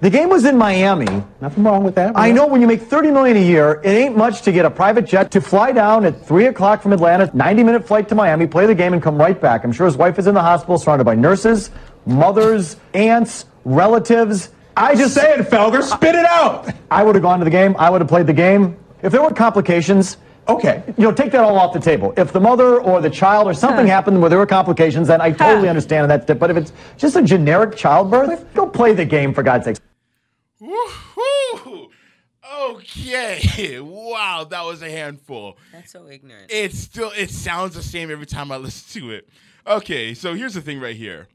The 0.00 0.08
game 0.08 0.30
was 0.30 0.46
in 0.46 0.56
Miami. 0.56 1.22
Nothing 1.42 1.64
wrong 1.64 1.84
with 1.84 1.96
that. 1.96 2.16
I 2.16 2.32
know 2.32 2.46
when 2.46 2.62
you 2.62 2.66
make 2.66 2.80
30 2.80 3.10
million 3.10 3.36
a 3.36 3.44
year, 3.44 3.82
it 3.84 3.90
ain't 3.90 4.16
much 4.16 4.40
to 4.40 4.52
get 4.52 4.64
a 4.64 4.70
private 4.70 5.04
jet 5.04 5.30
to 5.32 5.42
fly 5.42 5.70
down 5.70 6.06
at 6.06 6.24
3 6.24 6.46
o'clock 6.46 6.80
from 6.80 6.94
Atlanta, 6.94 7.30
90 7.36 7.62
minute 7.62 7.86
flight 7.86 8.08
to 8.08 8.14
Miami, 8.14 8.46
play 8.46 8.64
the 8.64 8.74
game, 8.74 8.94
and 8.94 9.02
come 9.02 9.18
right 9.18 9.38
back. 9.38 9.64
I'm 9.64 9.72
sure 9.72 9.84
his 9.84 9.98
wife 9.98 10.18
is 10.18 10.26
in 10.26 10.32
the 10.34 10.40
hospital 10.40 10.78
surrounded 10.78 11.04
by 11.04 11.14
nurses, 11.14 11.70
mothers, 12.06 12.76
aunts, 12.94 13.44
relatives. 13.66 14.48
I 14.78 14.94
just 14.94 15.12
Say 15.12 15.34
it, 15.34 15.40
Felger. 15.50 15.82
Spit 15.82 16.14
it 16.14 16.24
out. 16.24 16.72
I 16.90 17.02
would 17.04 17.16
have 17.16 17.22
gone 17.22 17.38
to 17.40 17.44
the 17.44 17.50
game. 17.50 17.76
I 17.78 17.90
would 17.90 18.00
have 18.00 18.08
played 18.08 18.26
the 18.26 18.32
game. 18.32 18.78
If 19.02 19.12
there 19.12 19.20
were 19.20 19.30
complications, 19.30 20.16
Okay. 20.48 20.82
you 20.96 21.04
know, 21.04 21.12
take 21.12 21.30
that 21.32 21.42
all 21.44 21.58
off 21.58 21.74
the 21.74 21.80
table. 21.80 22.14
If 22.16 22.32
the 22.32 22.40
mother 22.40 22.80
or 22.80 23.02
the 23.02 23.10
child 23.10 23.46
or 23.46 23.52
something 23.54 23.86
happened 23.86 24.20
where 24.20 24.30
there 24.30 24.38
were 24.38 24.46
complications, 24.46 25.08
then 25.08 25.20
I 25.20 25.30
totally 25.30 25.68
understand 25.68 26.10
that. 26.10 26.38
But 26.38 26.50
if 26.50 26.56
it's 26.56 26.72
just 26.96 27.16
a 27.16 27.22
generic 27.22 27.76
childbirth, 27.76 28.54
go 28.54 28.66
play 28.66 28.94
the 28.94 29.04
game 29.04 29.34
for 29.34 29.42
God's 29.42 29.66
sakes. 29.66 29.80
Woohoo! 30.60 31.90
Okay. 32.60 33.78
Wow, 34.08 34.44
that 34.48 34.64
was 34.64 34.80
a 34.80 34.90
handful. 34.90 35.58
That's 35.70 35.92
so 35.92 36.08
ignorant. 36.08 36.50
It 36.50 36.72
still 36.72 37.12
it 37.16 37.30
sounds 37.30 37.74
the 37.74 37.82
same 37.82 38.10
every 38.10 38.24
time 38.24 38.50
I 38.50 38.56
listen 38.56 39.02
to 39.02 39.10
it. 39.10 39.28
Okay, 39.66 40.14
so 40.14 40.34
here's 40.34 40.54
the 40.54 40.62
thing 40.62 40.80
right 40.80 40.96
here. 40.96 41.28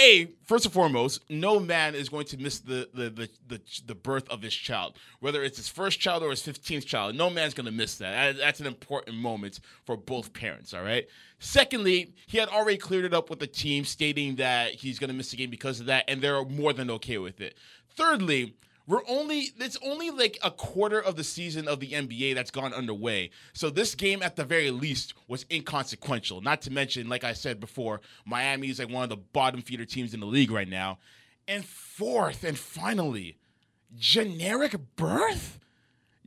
A 0.00 0.28
first 0.44 0.64
and 0.64 0.72
foremost, 0.72 1.20
no 1.28 1.58
man 1.58 1.94
is 1.96 2.08
going 2.08 2.26
to 2.26 2.36
miss 2.38 2.60
the 2.60 2.88
the 2.94 3.10
the 3.10 3.28
the, 3.48 3.60
the 3.86 3.94
birth 3.96 4.28
of 4.30 4.42
his 4.42 4.54
child, 4.54 4.96
whether 5.18 5.42
it's 5.42 5.56
his 5.56 5.68
first 5.68 5.98
child 5.98 6.22
or 6.22 6.30
his 6.30 6.40
fifteenth 6.42 6.86
child. 6.86 7.16
No 7.16 7.28
man's 7.30 7.52
going 7.52 7.66
to 7.66 7.72
miss. 7.72 7.96
That- 7.96 8.36
That's 8.36 8.60
an 8.60 8.66
important 8.66 9.16
moment 9.16 9.58
for 9.84 9.96
both 9.96 10.32
parents. 10.32 10.72
All 10.72 10.82
right. 10.82 11.06
Secondly, 11.40 12.12
he 12.26 12.38
had 12.38 12.48
already 12.48 12.78
cleared 12.78 13.04
it 13.06 13.14
up 13.14 13.28
with 13.28 13.40
the 13.40 13.46
team, 13.48 13.84
stating 13.84 14.36
that 14.36 14.72
he's 14.74 14.98
going 15.00 15.08
to 15.08 15.14
miss 15.16 15.30
the 15.32 15.36
game 15.36 15.50
because 15.50 15.80
of 15.80 15.86
that, 15.86 16.04
and 16.08 16.20
they're 16.22 16.44
more 16.44 16.72
than 16.72 16.90
okay 16.92 17.18
with 17.18 17.40
it. 17.40 17.56
Thirdly, 17.96 18.54
we're 18.88 19.02
only 19.06 19.50
it's 19.58 19.78
only 19.86 20.10
like 20.10 20.38
a 20.42 20.50
quarter 20.50 20.98
of 20.98 21.14
the 21.14 21.22
season 21.22 21.68
of 21.68 21.78
the 21.78 21.92
NBA 21.92 22.34
that's 22.34 22.50
gone 22.50 22.74
underway. 22.74 23.30
So 23.52 23.70
this 23.70 23.94
game 23.94 24.22
at 24.22 24.34
the 24.34 24.44
very 24.44 24.72
least 24.72 25.14
was 25.28 25.46
inconsequential. 25.52 26.40
Not 26.40 26.62
to 26.62 26.72
mention, 26.72 27.08
like 27.08 27.22
I 27.22 27.34
said 27.34 27.60
before, 27.60 28.00
Miami 28.24 28.70
is 28.70 28.80
like 28.80 28.90
one 28.90 29.04
of 29.04 29.10
the 29.10 29.16
bottom 29.16 29.62
feeder 29.62 29.84
teams 29.84 30.14
in 30.14 30.20
the 30.20 30.26
league 30.26 30.50
right 30.50 30.68
now. 30.68 30.98
And 31.46 31.64
fourth 31.64 32.42
and 32.42 32.58
finally, 32.58 33.38
generic 33.96 34.74
birth? 34.96 35.60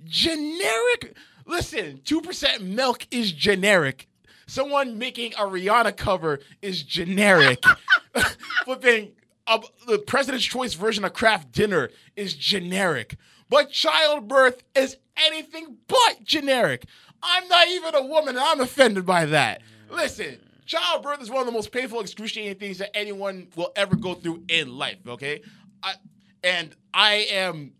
Generic 0.05 1.15
Listen, 1.45 1.99
2% 2.03 2.61
milk 2.61 3.07
is 3.11 3.31
generic. 3.31 4.07
Someone 4.47 4.97
making 4.97 5.33
a 5.33 5.41
Rihanna 5.41 5.95
cover 5.97 6.39
is 6.61 6.83
generic. 6.83 7.63
Flipping 8.65 9.13
uh, 9.47 9.59
the 9.87 9.99
President's 9.99 10.45
Choice 10.45 10.73
version 10.73 11.03
of 11.05 11.13
Kraft 11.13 11.51
Dinner 11.51 11.89
is 12.15 12.33
generic. 12.33 13.17
But 13.49 13.71
childbirth 13.71 14.63
is 14.75 14.97
anything 15.17 15.77
but 15.87 16.23
generic. 16.23 16.85
I'm 17.21 17.47
not 17.47 17.67
even 17.67 17.95
a 17.95 18.05
woman, 18.05 18.35
and 18.35 18.39
I'm 18.39 18.61
offended 18.61 19.05
by 19.05 19.25
that. 19.25 19.61
Listen, 19.89 20.39
childbirth 20.65 21.21
is 21.21 21.29
one 21.29 21.41
of 21.41 21.45
the 21.45 21.51
most 21.51 21.71
painful, 21.71 21.99
excruciating 21.99 22.55
things 22.55 22.77
that 22.77 22.95
anyone 22.95 23.47
will 23.55 23.71
ever 23.75 23.95
go 23.95 24.13
through 24.13 24.43
in 24.47 24.77
life, 24.77 24.99
okay? 25.07 25.41
I, 25.83 25.95
and 26.43 26.75
I 26.93 27.27
am 27.31 27.73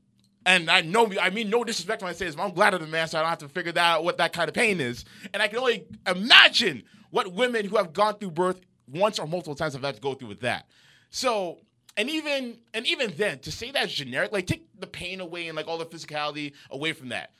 and 0.46 0.72
I 0.72 0.82
know, 0.82 1.12
I 1.22 1.30
mean, 1.30 1.50
no 1.50 1.64
disrespect 1.64 2.02
when 2.02 2.10
I 2.10 2.14
say 2.14 2.26
this, 2.26 2.36
but 2.36 2.44
I'm 2.44 2.54
glad 2.54 2.74
I'm 2.74 2.82
a 2.82 2.88
man, 2.88 3.08
so 3.08 3.20
I 3.20 3.22
don't 3.22 3.30
have 3.30 3.40
to 3.40 3.48
figure 3.48 3.72
that 3.74 3.98
out 3.98 4.04
what 4.04 4.18
that 4.18 4.34
kind 4.34 4.50
of 4.50 4.56
pain 4.56 4.82
is. 4.82 5.06
And 5.34 5.42
I 5.42 5.48
can 5.48 5.60
only 5.60 5.86
imagine 6.08 6.84
what 7.12 7.32
women 7.32 7.66
who 7.66 7.78
have 7.78 7.94
gone 7.94 8.18
through 8.18 8.32
birth 8.32 8.60
once 8.88 9.20
or 9.20 9.28
multiple 9.28 9.56
times 9.56 9.74
have 9.74 9.84
had 9.84 9.96
to 9.96 10.02
go 10.02 10.16
through 10.16 10.30
with 10.30 10.42
that. 10.42 10.66
So, 11.12 11.60
and 11.98 12.10
even 12.10 12.58
and 12.74 12.88
even 12.88 13.14
then, 13.18 13.40
to 13.40 13.52
say 13.52 13.70
that's 13.70 13.94
generic, 13.94 14.32
like 14.32 14.48
take 14.48 14.66
the 14.80 14.88
pain 14.88 15.20
away 15.20 15.48
and 15.48 15.56
like 15.56 15.68
all 15.68 15.78
the 15.78 15.86
physicality 15.86 16.54
away 16.72 16.94
from 16.94 17.10
that. 17.10 17.32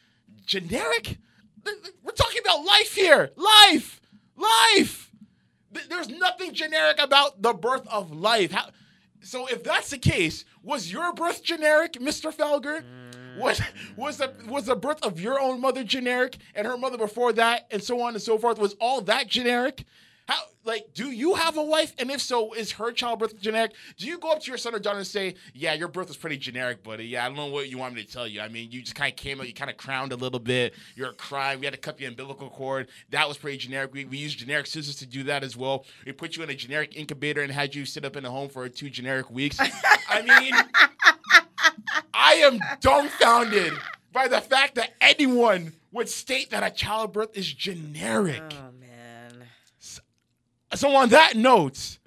Generic? 0.46 1.18
We're 2.04 2.12
talking 2.12 2.42
about 2.44 2.66
life 2.66 2.94
here. 2.94 3.32
Life. 3.36 4.02
Life. 4.36 5.12
There's 5.90 6.10
nothing 6.10 6.54
generic 6.54 7.02
about 7.02 7.42
the 7.42 7.54
birth 7.54 7.88
of 7.88 8.12
life. 8.12 8.52
How, 8.52 8.70
so 9.22 9.48
if 9.48 9.64
that's 9.64 9.90
the 9.92 9.98
case, 9.98 10.44
was 10.64 10.92
your 10.92 11.14
birth 11.14 11.44
generic, 11.44 11.94
Mr. 11.94 12.36
Felger? 12.36 12.84
Was 13.38 13.62
was 13.96 14.18
the 14.18 14.34
was 14.48 14.66
the 14.66 14.76
birth 14.76 15.02
of 15.04 15.22
your 15.22 15.40
own 15.40 15.62
mother 15.62 15.86
generic 15.86 16.38
and 16.54 16.68
her 16.68 16.78
mother 16.78 16.98
before 16.98 17.32
that 17.34 17.68
and 17.72 17.82
so 17.82 18.02
on 18.02 18.14
and 18.14 18.22
so 18.22 18.38
forth? 18.38 18.60
Was 18.60 18.76
all 18.82 19.00
that 19.02 19.28
generic? 19.28 19.86
How 20.28 20.44
like 20.64 20.94
do 20.94 21.12
you 21.12 21.36
have 21.36 21.58
a 21.58 21.64
wife? 21.64 21.94
And 21.98 22.12
if 22.12 22.22
so, 22.22 22.54
is 22.54 22.72
her 22.74 22.92
childbirth 22.92 23.40
generic? 23.40 23.74
Do 23.98 24.08
you 24.08 24.18
go 24.18 24.32
up 24.32 24.42
to 24.42 24.52
your 24.52 24.58
son 24.58 24.76
or 24.76 24.80
daughter 24.80 25.00
and 25.00 25.08
say, 25.08 25.36
Yeah, 25.54 25.74
your 25.74 25.88
birth 25.88 26.08
was 26.08 26.18
pretty 26.18 26.38
generic, 26.38 26.84
buddy. 26.84 27.06
Yeah, 27.06 27.26
I 27.26 27.28
don't 27.28 27.38
know 27.38 27.48
what 27.48 27.70
you 27.70 27.78
want 27.78 27.96
me 27.96 28.04
to 28.04 28.12
tell 28.12 28.28
you. 28.28 28.42
I 28.42 28.48
mean, 28.48 28.72
you 28.72 28.82
just 28.82 28.96
kind 28.96 29.12
of 29.12 29.18
came 29.18 29.40
out, 29.40 29.48
you 29.48 29.54
kind 29.54 29.72
of 29.72 29.78
crowned 29.78 30.12
a 30.12 30.16
little 30.16 30.40
bit, 30.40 30.76
you're 30.96 31.14
crying, 31.14 31.60
we 31.60 31.66
had 31.66 31.74
to 31.74 31.80
cut 31.80 31.98
the 31.98 32.06
umbilical 32.06 32.50
cord. 32.50 32.88
That 33.10 33.28
was 33.28 33.38
pretty 33.38 33.58
generic. 33.58 33.94
We, 33.94 34.06
we 34.06 34.18
used 34.18 34.38
generic 34.38 34.68
scissors 34.68 34.96
to 34.98 35.06
do 35.06 35.24
that 35.24 35.44
as 35.44 35.58
well. 35.58 35.86
We 36.06 36.12
put 36.12 36.38
you 36.38 36.44
in 36.44 36.50
a 36.50 36.56
generic 36.56 36.96
incubator 36.96 37.42
and 37.42 37.52
had 37.52 37.74
you 37.74 37.86
sit 37.86 38.06
up 38.06 38.16
in 38.16 38.26
a 38.26 38.30
home 38.30 38.50
for 38.50 38.68
two 38.70 38.90
generic 38.90 39.30
weeks. 39.32 39.58
I 39.60 40.22
mean, 40.22 40.54
I 42.14 42.34
am 42.36 42.60
dumbfounded 42.80 43.74
by 44.14 44.28
the 44.28 44.42
fact 44.42 44.76
that 44.76 44.92
anyone 45.02 45.74
would 45.92 46.10
state 46.10 46.52
that 46.52 46.64
a 46.64 46.70
childbirth 46.70 47.38
is 47.38 47.52
generic. 47.52 48.44
Oh. 48.52 48.72
So 50.76 50.96
on 50.96 51.10
that 51.10 51.36
note, 51.36 52.00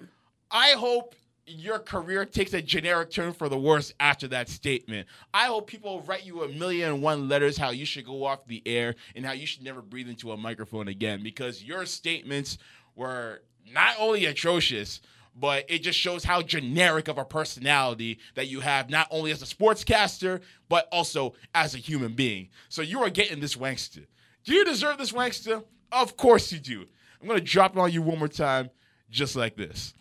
I 0.49 0.71
hope 0.71 1.15
your 1.47 1.77
career 1.77 2.25
takes 2.25 2.53
a 2.53 2.61
generic 2.61 3.11
turn 3.11 3.31
for 3.31 3.49
the 3.49 3.57
worse 3.57 3.93
after 3.99 4.27
that 4.29 4.49
statement. 4.49 5.07
I 5.33 5.45
hope 5.45 5.67
people 5.67 6.01
write 6.01 6.25
you 6.25 6.43
a 6.43 6.49
million 6.49 6.93
and 6.93 7.03
one 7.03 7.29
letters 7.29 7.57
how 7.57 7.69
you 7.69 7.85
should 7.85 8.05
go 8.05 8.25
off 8.25 8.47
the 8.47 8.63
air 8.65 8.95
and 9.15 9.25
how 9.25 9.33
you 9.33 9.45
should 9.45 9.63
never 9.63 9.81
breathe 9.81 10.09
into 10.09 10.31
a 10.31 10.37
microphone 10.37 10.87
again 10.87 11.21
because 11.21 11.63
your 11.63 11.85
statements 11.85 12.57
were 12.95 13.43
not 13.71 13.95
only 13.99 14.25
atrocious, 14.25 15.01
but 15.35 15.65
it 15.67 15.79
just 15.79 15.99
shows 15.99 16.23
how 16.23 16.41
generic 16.41 17.07
of 17.07 17.17
a 17.17 17.25
personality 17.25 18.19
that 18.35 18.47
you 18.47 18.61
have, 18.61 18.89
not 18.89 19.07
only 19.11 19.31
as 19.31 19.41
a 19.41 19.45
sportscaster, 19.45 20.41
but 20.69 20.87
also 20.91 21.33
as 21.53 21.75
a 21.75 21.79
human 21.79 22.13
being. 22.13 22.49
So 22.69 22.81
you 22.81 23.03
are 23.03 23.09
getting 23.09 23.39
this 23.39 23.55
wankster. 23.55 24.05
Do 24.45 24.53
you 24.53 24.65
deserve 24.65 24.97
this 24.97 25.11
wankster? 25.11 25.63
Of 25.91 26.17
course 26.17 26.51
you 26.51 26.59
do. 26.59 26.85
I'm 27.25 27.29
gonna 27.29 27.41
drop 27.41 27.75
it 27.75 27.79
on 27.79 27.91
you 27.91 28.03
one 28.03 28.19
more 28.19 28.27
time, 28.27 28.69
just 29.09 29.35
like 29.35 29.55
this. 29.55 29.95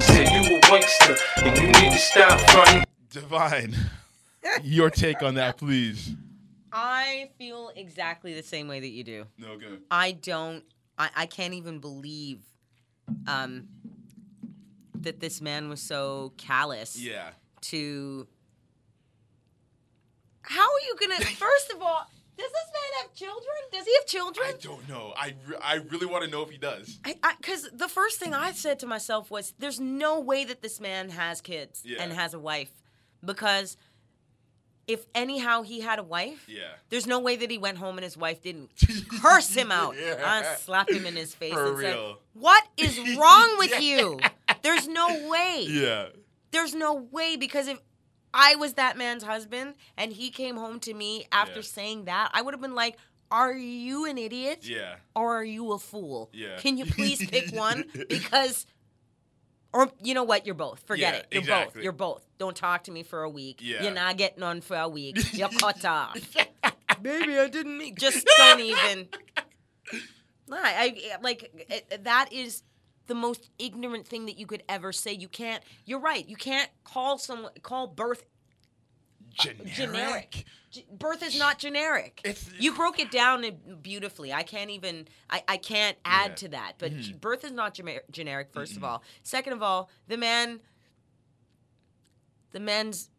You 0.00 0.04
a 0.16 0.60
wankster 0.62 1.16
and 1.36 1.56
you 1.56 1.66
need 1.68 1.92
to 1.92 1.98
stop 1.98 2.40
fronting. 2.50 2.82
Divine, 3.10 3.76
your 4.64 4.90
take 4.90 5.22
on 5.22 5.34
that, 5.36 5.56
please. 5.56 6.16
I 6.72 7.30
feel 7.38 7.70
exactly 7.76 8.34
the 8.34 8.42
same 8.42 8.66
way 8.66 8.80
that 8.80 8.88
you 8.88 9.04
do. 9.04 9.24
No 9.38 9.56
good. 9.56 9.82
I 9.88 10.10
don't. 10.10 10.64
I, 10.98 11.10
I 11.14 11.26
can't 11.26 11.54
even 11.54 11.78
believe 11.78 12.40
um, 13.28 13.68
that 14.96 15.20
this 15.20 15.40
man 15.40 15.68
was 15.68 15.80
so 15.80 16.32
callous 16.36 16.98
Yeah. 17.00 17.30
to. 17.60 18.26
How 20.42 20.64
are 20.64 20.80
you 20.88 20.96
gonna? 21.00 21.24
First 21.24 21.70
of 21.72 21.80
all, 21.82 22.10
does 22.36 22.50
this 22.50 22.70
man 22.72 23.02
have 23.02 23.14
children? 23.14 23.54
Does 23.72 23.84
he 23.86 23.94
have 23.94 24.06
children? 24.06 24.46
I 24.48 24.52
don't 24.60 24.88
know. 24.88 25.12
I, 25.16 25.34
re- 25.46 25.56
I 25.62 25.74
really 25.76 26.06
want 26.06 26.24
to 26.24 26.30
know 26.30 26.42
if 26.42 26.50
he 26.50 26.58
does. 26.58 26.98
I 27.04 27.14
because 27.40 27.68
the 27.72 27.88
first 27.88 28.18
thing 28.18 28.34
I 28.34 28.52
said 28.52 28.78
to 28.80 28.86
myself 28.86 29.30
was, 29.30 29.54
"There's 29.58 29.78
no 29.80 30.20
way 30.20 30.44
that 30.44 30.60
this 30.62 30.80
man 30.80 31.10
has 31.10 31.40
kids 31.40 31.82
Yeah. 31.84 32.02
and 32.02 32.12
has 32.12 32.34
a 32.34 32.38
wife, 32.38 32.70
because 33.24 33.76
if 34.86 35.06
anyhow 35.14 35.62
he 35.62 35.80
had 35.80 35.98
a 35.98 36.02
wife, 36.02 36.44
Yeah. 36.48 36.72
there's 36.90 37.06
no 37.06 37.18
way 37.18 37.36
that 37.36 37.50
he 37.50 37.56
went 37.56 37.78
home 37.78 37.96
and 37.96 38.04
his 38.04 38.16
wife 38.18 38.42
didn't 38.42 38.70
curse 39.22 39.54
him 39.54 39.72
out, 39.72 39.94
Yeah. 39.98 40.20
I 40.24 40.56
slapped 40.56 40.90
him 40.92 41.06
in 41.06 41.14
his 41.16 41.34
face, 41.34 41.54
For 41.54 41.68
and 41.68 41.80
said, 41.80 41.94
real. 41.94 42.18
"What 42.34 42.64
is 42.76 42.98
wrong 43.18 43.58
with 43.58 43.80
you? 43.80 44.18
There's 44.62 44.86
no 44.88 45.28
way. 45.28 45.66
Yeah. 45.68 46.08
There's 46.50 46.74
no 46.74 46.94
way 46.94 47.36
because 47.36 47.68
if." 47.68 47.78
I 48.34 48.56
was 48.56 48.74
that 48.74 48.98
man's 48.98 49.22
husband, 49.22 49.74
and 49.96 50.12
he 50.12 50.28
came 50.30 50.56
home 50.56 50.80
to 50.80 50.92
me 50.92 51.26
after 51.32 51.56
Yeah. 51.60 51.62
saying 51.62 52.04
that. 52.06 52.30
I 52.34 52.42
would 52.42 52.52
have 52.52 52.60
been 52.60 52.74
like, 52.74 52.98
"Are 53.30 53.52
you 53.54 54.04
an 54.06 54.18
idiot?" 54.18 54.60
Yeah. 54.68 54.96
or 55.14 55.38
are 55.38 55.44
you 55.44 55.72
a 55.72 55.78
fool? 55.78 56.30
Yeah. 56.32 56.56
Can 56.58 56.76
you 56.76 56.84
please 56.84 57.24
pick 57.24 57.54
one? 57.54 57.84
Because, 58.08 58.66
or 59.72 59.90
you 60.02 60.14
know 60.14 60.24
what? 60.24 60.44
You're 60.46 60.56
both. 60.56 60.80
Forget 60.86 61.14
Yeah, 61.14 61.20
it. 61.20 61.26
You're 61.30 61.40
exactly. 61.42 61.78
both. 61.78 61.82
You're 61.84 61.92
both. 61.92 62.26
Don't 62.38 62.56
talk 62.56 62.84
to 62.84 62.90
me 62.90 63.04
for 63.04 63.22
a 63.22 63.30
week. 63.30 63.60
Yeah. 63.62 63.84
You're 63.84 63.92
not 63.92 64.16
getting 64.16 64.42
on 64.42 64.60
for 64.60 64.76
a 64.76 64.88
week. 64.88 65.16
You're 65.32 65.48
cut 65.48 65.84
off. 65.84 66.16
Baby, 67.02 67.38
I 67.38 67.48
didn't 67.48 67.78
mean. 67.78 67.94
Just 67.96 68.26
don't 68.36 68.60
even. 68.60 69.08
I 70.52 70.94
I- 71.12 71.16
like 71.22 71.66
it, 71.70 72.04
that 72.04 72.32
is 72.32 72.62
the 73.06 73.14
most 73.14 73.50
ignorant 73.58 74.06
thing 74.06 74.26
that 74.26 74.38
you 74.38 74.46
could 74.46 74.62
ever 74.68 74.92
say. 74.92 75.12
You 75.12 75.28
can't. 75.28 75.62
You're 75.84 76.00
right. 76.00 76.26
You 76.28 76.36
can't 76.36 76.70
call 76.84 77.18
someone 77.18 77.52
call 77.62 77.86
birth 77.86 78.24
Generic. 79.34 79.72
generic. 79.74 80.44
G- 80.70 80.86
Birth 80.96 81.22
is 81.22 81.36
not 81.38 81.58
generic. 81.58 82.20
It's- 82.24 82.48
you 82.58 82.72
broke 82.74 82.98
it 83.00 83.10
down 83.10 83.44
beautifully. 83.82 84.32
I 84.32 84.42
can't 84.44 84.70
even. 84.70 85.08
I, 85.28 85.42
I 85.48 85.56
can't 85.56 85.96
add 86.04 86.30
Yeah. 86.30 86.34
to 86.36 86.48
that. 86.50 86.72
But 86.78 86.92
Mm-hmm. 86.92 87.16
birth 87.18 87.44
is 87.44 87.50
not 87.52 87.74
generic. 88.10 88.52
1st 88.52 88.76
of 88.76 88.84
all. 88.84 89.02
Second 89.22 89.52
of 89.54 89.62
all, 89.62 89.90
the 90.08 90.16
man. 90.16 90.60
The 92.52 92.60
man's. 92.60 93.10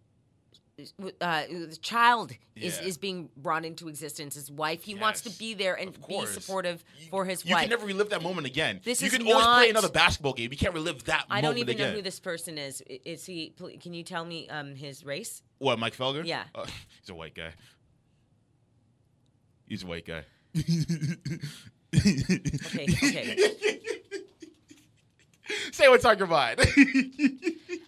Uh, 1.21 1.43
the 1.47 1.77
child 1.81 2.33
is, 2.55 2.77
Yeah. 2.81 2.87
is 2.87 2.97
being 2.97 3.29
brought 3.37 3.63
into 3.63 3.87
existence. 3.87 4.35
His 4.35 4.51
wife. 4.51 4.83
He 4.83 4.93
wants 4.93 5.21
to 5.21 5.29
be 5.29 5.53
there 5.53 5.73
and 5.75 5.97
be 6.05 6.25
supportive 6.25 6.83
for 7.09 7.23
his 7.23 7.45
You 7.45 7.53
wife. 7.55 7.61
can 7.61 7.69
never 7.69 7.85
relive 7.85 8.09
that 8.09 8.21
moment 8.21 8.45
again. 8.45 8.81
This 8.83 8.99
you 9.01 9.07
is 9.07 9.13
can 9.13 9.21
always 9.21 9.35
play 9.45 9.51
not- 9.67 9.69
another 9.69 9.89
basketball 9.89 10.33
game. 10.33 10.51
You 10.51 10.57
can't 10.57 10.73
relive 10.73 11.05
that 11.05 11.25
I 11.29 11.39
don't 11.39 11.57
even 11.59 11.75
again. 11.75 11.91
know 11.91 11.95
who 11.95 12.01
this 12.01 12.19
person 12.19 12.57
is. 12.57 12.81
Is 13.05 13.25
he? 13.25 13.53
Can 13.81 13.93
you 13.93 14.03
tell 14.03 14.25
me 14.25 14.49
um, 14.49 14.75
his 14.75 15.05
race? 15.05 15.41
What, 15.59 15.79
Mike 15.79 15.95
Felger? 15.95 16.25
Yeah. 16.25 16.43
Uh, 16.53 16.65
he's 16.99 17.09
a 17.09 17.15
white 17.15 17.35
guy. 17.35 17.51
He's 19.67 19.83
a 19.83 19.87
white 19.87 20.05
guy. 20.05 20.25
Okay. 21.95 22.87
Okay. 23.03 23.37
Say 25.71 25.87
what's 25.89 26.05
on 26.05 26.17
your 26.17 26.27
mind. 26.27 26.59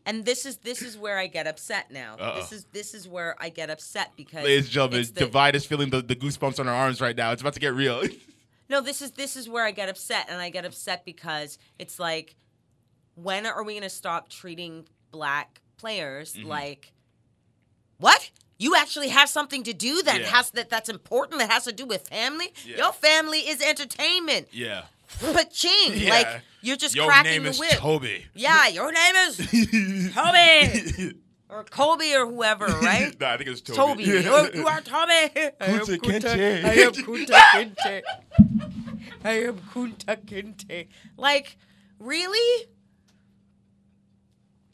And 0.05 0.23
this 0.23 0.45
is 0.45 0.55
this 0.59 0.81
is 0.81 0.97
where 0.97 1.17
I 1.17 1.27
get 1.27 1.47
upset 1.47 1.91
now. 1.91 2.15
Uh-oh. 2.17 2.35
This 2.39 2.53
is 2.53 2.65
this 2.71 2.93
is 2.93 3.09
where 3.09 3.35
I 3.39 3.49
get 3.49 3.69
upset 3.69 4.13
because 4.15 4.41
Ladies 4.45 4.63
and 4.63 4.71
gentlemen, 4.71 5.01
the- 5.03 5.11
Divine 5.25 5.53
is 5.53 5.65
feeling 5.65 5.89
the, 5.89 6.01
the 6.01 6.15
goosebumps 6.15 6.61
on 6.61 6.65
her 6.67 6.71
arms 6.71 7.01
right 7.01 7.15
now. 7.15 7.34
It's 7.34 7.41
about 7.41 7.55
to 7.55 7.59
get 7.59 7.73
real. 7.73 8.03
No, 8.69 8.79
this 8.81 9.01
is 9.01 9.11
this 9.11 9.35
is 9.38 9.47
where 9.49 9.65
I 9.65 9.71
get 9.71 9.88
upset, 9.89 10.27
and 10.29 10.41
I 10.41 10.49
get 10.49 10.65
upset 10.65 11.05
because 11.05 11.57
it's 11.79 11.99
like, 11.99 12.35
when 13.15 13.45
are 13.45 13.63
we 13.63 13.73
gonna 13.75 13.89
stop 13.89 14.27
treating 14.29 14.85
black 15.11 15.61
players 15.77 16.34
Mm-hmm. 16.34 16.47
like, 16.49 16.91
what? 17.97 18.29
You 18.59 18.75
actually 18.75 19.09
have 19.09 19.29
something 19.29 19.63
to 19.63 19.73
do 19.73 20.01
that 20.03 20.19
Yeah. 20.21 20.27
has 20.27 20.51
that 20.51 20.69
that's 20.69 20.89
important 20.89 21.39
that 21.39 21.49
has 21.51 21.63
to 21.65 21.71
do 21.71 21.85
with 21.85 22.07
family. 22.09 22.53
Yeah. 22.65 22.77
Your 22.77 22.91
family 22.93 23.39
is 23.39 23.61
entertainment. 23.61 24.47
yeah. 24.51 24.84
Paching, 25.07 25.93
Yeah. 25.95 26.09
like 26.09 26.41
you're 26.61 26.75
just 26.77 26.95
Your 26.95 27.07
cracking 27.07 27.31
name 27.31 27.43
the 27.43 27.49
is 27.49 27.59
whip. 27.59 27.71
Toby. 27.71 28.25
Yeah, 28.34 28.67
your 28.67 28.91
name 28.91 29.15
is 29.27 29.38
Toby 30.13 31.13
or 31.49 31.63
Kobe 31.63 32.13
or 32.13 32.25
whoever, 32.27 32.65
right? 32.81 33.17
nah, 33.19 33.31
I 33.34 33.38
think 33.38 33.49
it's 33.49 33.61
Toby. 33.61 33.77
Toby. 33.77 34.03
You're, 34.03 34.21
oh, 34.34 34.49
you 34.53 34.67
are 34.67 34.81
Toby. 34.81 35.11
I 35.11 35.53
am 35.61 35.79
Kunta 35.79 35.97
Kunta- 35.97 36.21
Kinte. 36.35 36.65
I 36.65 36.73
am 36.73 36.91
Kunta 36.93 37.41
Kinte. 37.53 38.01
I 39.23 39.31
am 39.43 39.57
Kunta 39.73 40.17
Kinte. 40.25 40.88
Like, 41.15 41.57
really? 41.99 42.67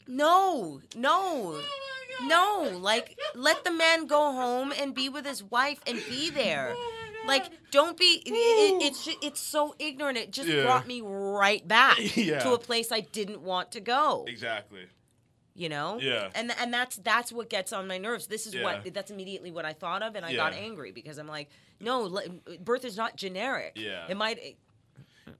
No, 0.06 0.80
no, 0.96 1.58
no. 2.24 2.78
Like, 2.80 3.16
let 3.34 3.64
the 3.64 3.72
man 3.72 4.06
go 4.06 4.32
home 4.32 4.72
and 4.78 4.94
be 4.94 5.08
with 5.08 5.24
his 5.24 5.42
wife 5.42 5.80
and 5.86 6.02
be 6.08 6.28
there. 6.30 6.74
Like, 7.26 7.44
don't 7.70 7.96
be. 7.98 8.22
It, 8.26 8.30
it- 8.32 8.82
it's 8.86 9.08
it's 9.22 9.40
so 9.40 9.74
ignorant. 9.78 10.18
It 10.18 10.30
just 10.30 10.48
Yeah. 10.48 10.62
brought 10.64 10.86
me 10.86 11.00
right 11.02 11.66
back 11.66 11.98
Yeah. 12.16 12.40
to 12.40 12.52
a 12.54 12.58
place 12.58 12.92
I 12.92 13.00
didn't 13.00 13.40
want 13.42 13.72
to 13.72 13.80
go 13.80 14.24
Exactly. 14.28 14.86
you 15.54 15.68
know 15.68 15.98
Yeah. 16.00 16.30
and 16.34 16.52
and 16.60 16.72
that's 16.74 16.96
that's 16.96 17.30
what 17.32 17.48
gets 17.48 17.72
on 17.72 17.86
my 17.86 17.96
nerves 17.98 18.26
this 18.26 18.46
is 18.46 18.54
Yeah. 18.54 18.62
what 18.64 18.92
that's 18.92 19.10
immediately 19.12 19.52
what 19.52 19.64
i 19.64 19.72
thought 19.72 20.02
of 20.02 20.16
and 20.16 20.24
i 20.26 20.34
got 20.34 20.52
angry 20.52 20.90
because 20.90 21.16
i'm 21.18 21.28
like 21.28 21.48
no 21.80 22.10
birth 22.60 22.84
is 22.84 22.96
not 22.96 23.14
generic 23.16 23.72
Yeah. 23.76 24.06
it 24.08 24.16
might 24.16 24.56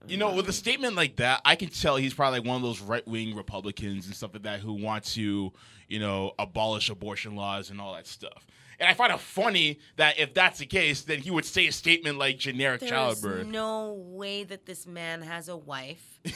You 0.07 0.17
know, 0.17 0.33
with 0.35 0.47
a 0.49 0.53
statement 0.53 0.95
like 0.95 1.15
that, 1.17 1.41
I 1.45 1.55
can 1.55 1.69
tell 1.69 1.95
he's 1.97 2.13
probably 2.13 2.39
like 2.39 2.47
one 2.47 2.57
of 2.57 2.61
those 2.61 2.79
right 2.79 3.05
wing 3.07 3.35
Republicans 3.35 4.05
and 4.05 4.15
stuff 4.15 4.33
like 4.33 4.43
that 4.43 4.59
who 4.59 4.73
want 4.73 5.03
to, 5.15 5.51
you 5.89 5.99
know, 5.99 6.33
abolish 6.37 6.89
abortion 6.91 7.35
laws 7.35 7.69
and 7.71 7.81
all 7.81 7.93
that 7.95 8.05
stuff. 8.07 8.45
And 8.79 8.89
I 8.89 8.93
find 8.93 9.13
it 9.13 9.19
funny 9.19 9.79
that 9.95 10.19
if 10.19 10.33
that's 10.33 10.59
the 10.59 10.65
case, 10.65 11.03
then 11.03 11.19
he 11.19 11.31
would 11.31 11.45
say 11.45 11.67
a 11.67 11.71
statement 11.71 12.17
like 12.17 12.37
generic 12.37 12.81
there's 12.81 12.91
childbirth. 12.91 13.47
no 13.47 13.93
way 13.93 14.43
that 14.43 14.65
this 14.65 14.85
man 14.85 15.21
has 15.21 15.47
a 15.49 15.57
wife 15.57 16.19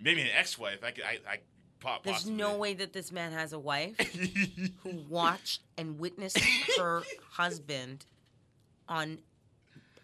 Maybe 0.00 0.20
an 0.22 0.28
ex 0.36 0.56
wife. 0.58 0.84
I 0.84 0.92
could, 0.92 1.04
I, 1.04 1.18
I 1.28 1.38
po- 1.80 1.98
there's 2.04 2.26
no 2.28 2.56
way 2.56 2.74
that 2.74 2.92
this 2.92 3.10
man 3.10 3.32
has 3.32 3.52
a 3.52 3.58
wife 3.58 3.98
who 4.82 4.90
watched 5.08 5.60
and 5.76 5.98
witnessed 5.98 6.38
her 6.76 7.02
husband 7.32 8.06
on 8.88 9.18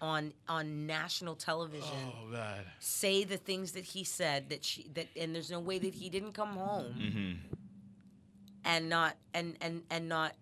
on 0.01 0.33
on 0.49 0.87
national 0.87 1.37
television 1.37 1.89
Oh, 2.35 2.37
say 2.81 3.23
the 3.25 3.37
things 3.37 3.73
that 3.73 3.85
he 3.85 4.03
said 4.05 4.49
that 4.51 4.65
she 4.65 4.89
that 4.95 5.07
and 5.16 5.33
there's 5.35 5.51
no 5.51 5.61
way 5.61 5.79
that 5.79 5.95
he 5.95 6.09
didn't 6.11 6.33
come 6.33 6.51
home 6.57 6.95
Mm-hmm. 6.99 7.55
and 8.65 8.89
not 8.89 9.16
and 9.33 9.57
and 9.61 9.83
and 9.91 10.09
not 10.09 10.35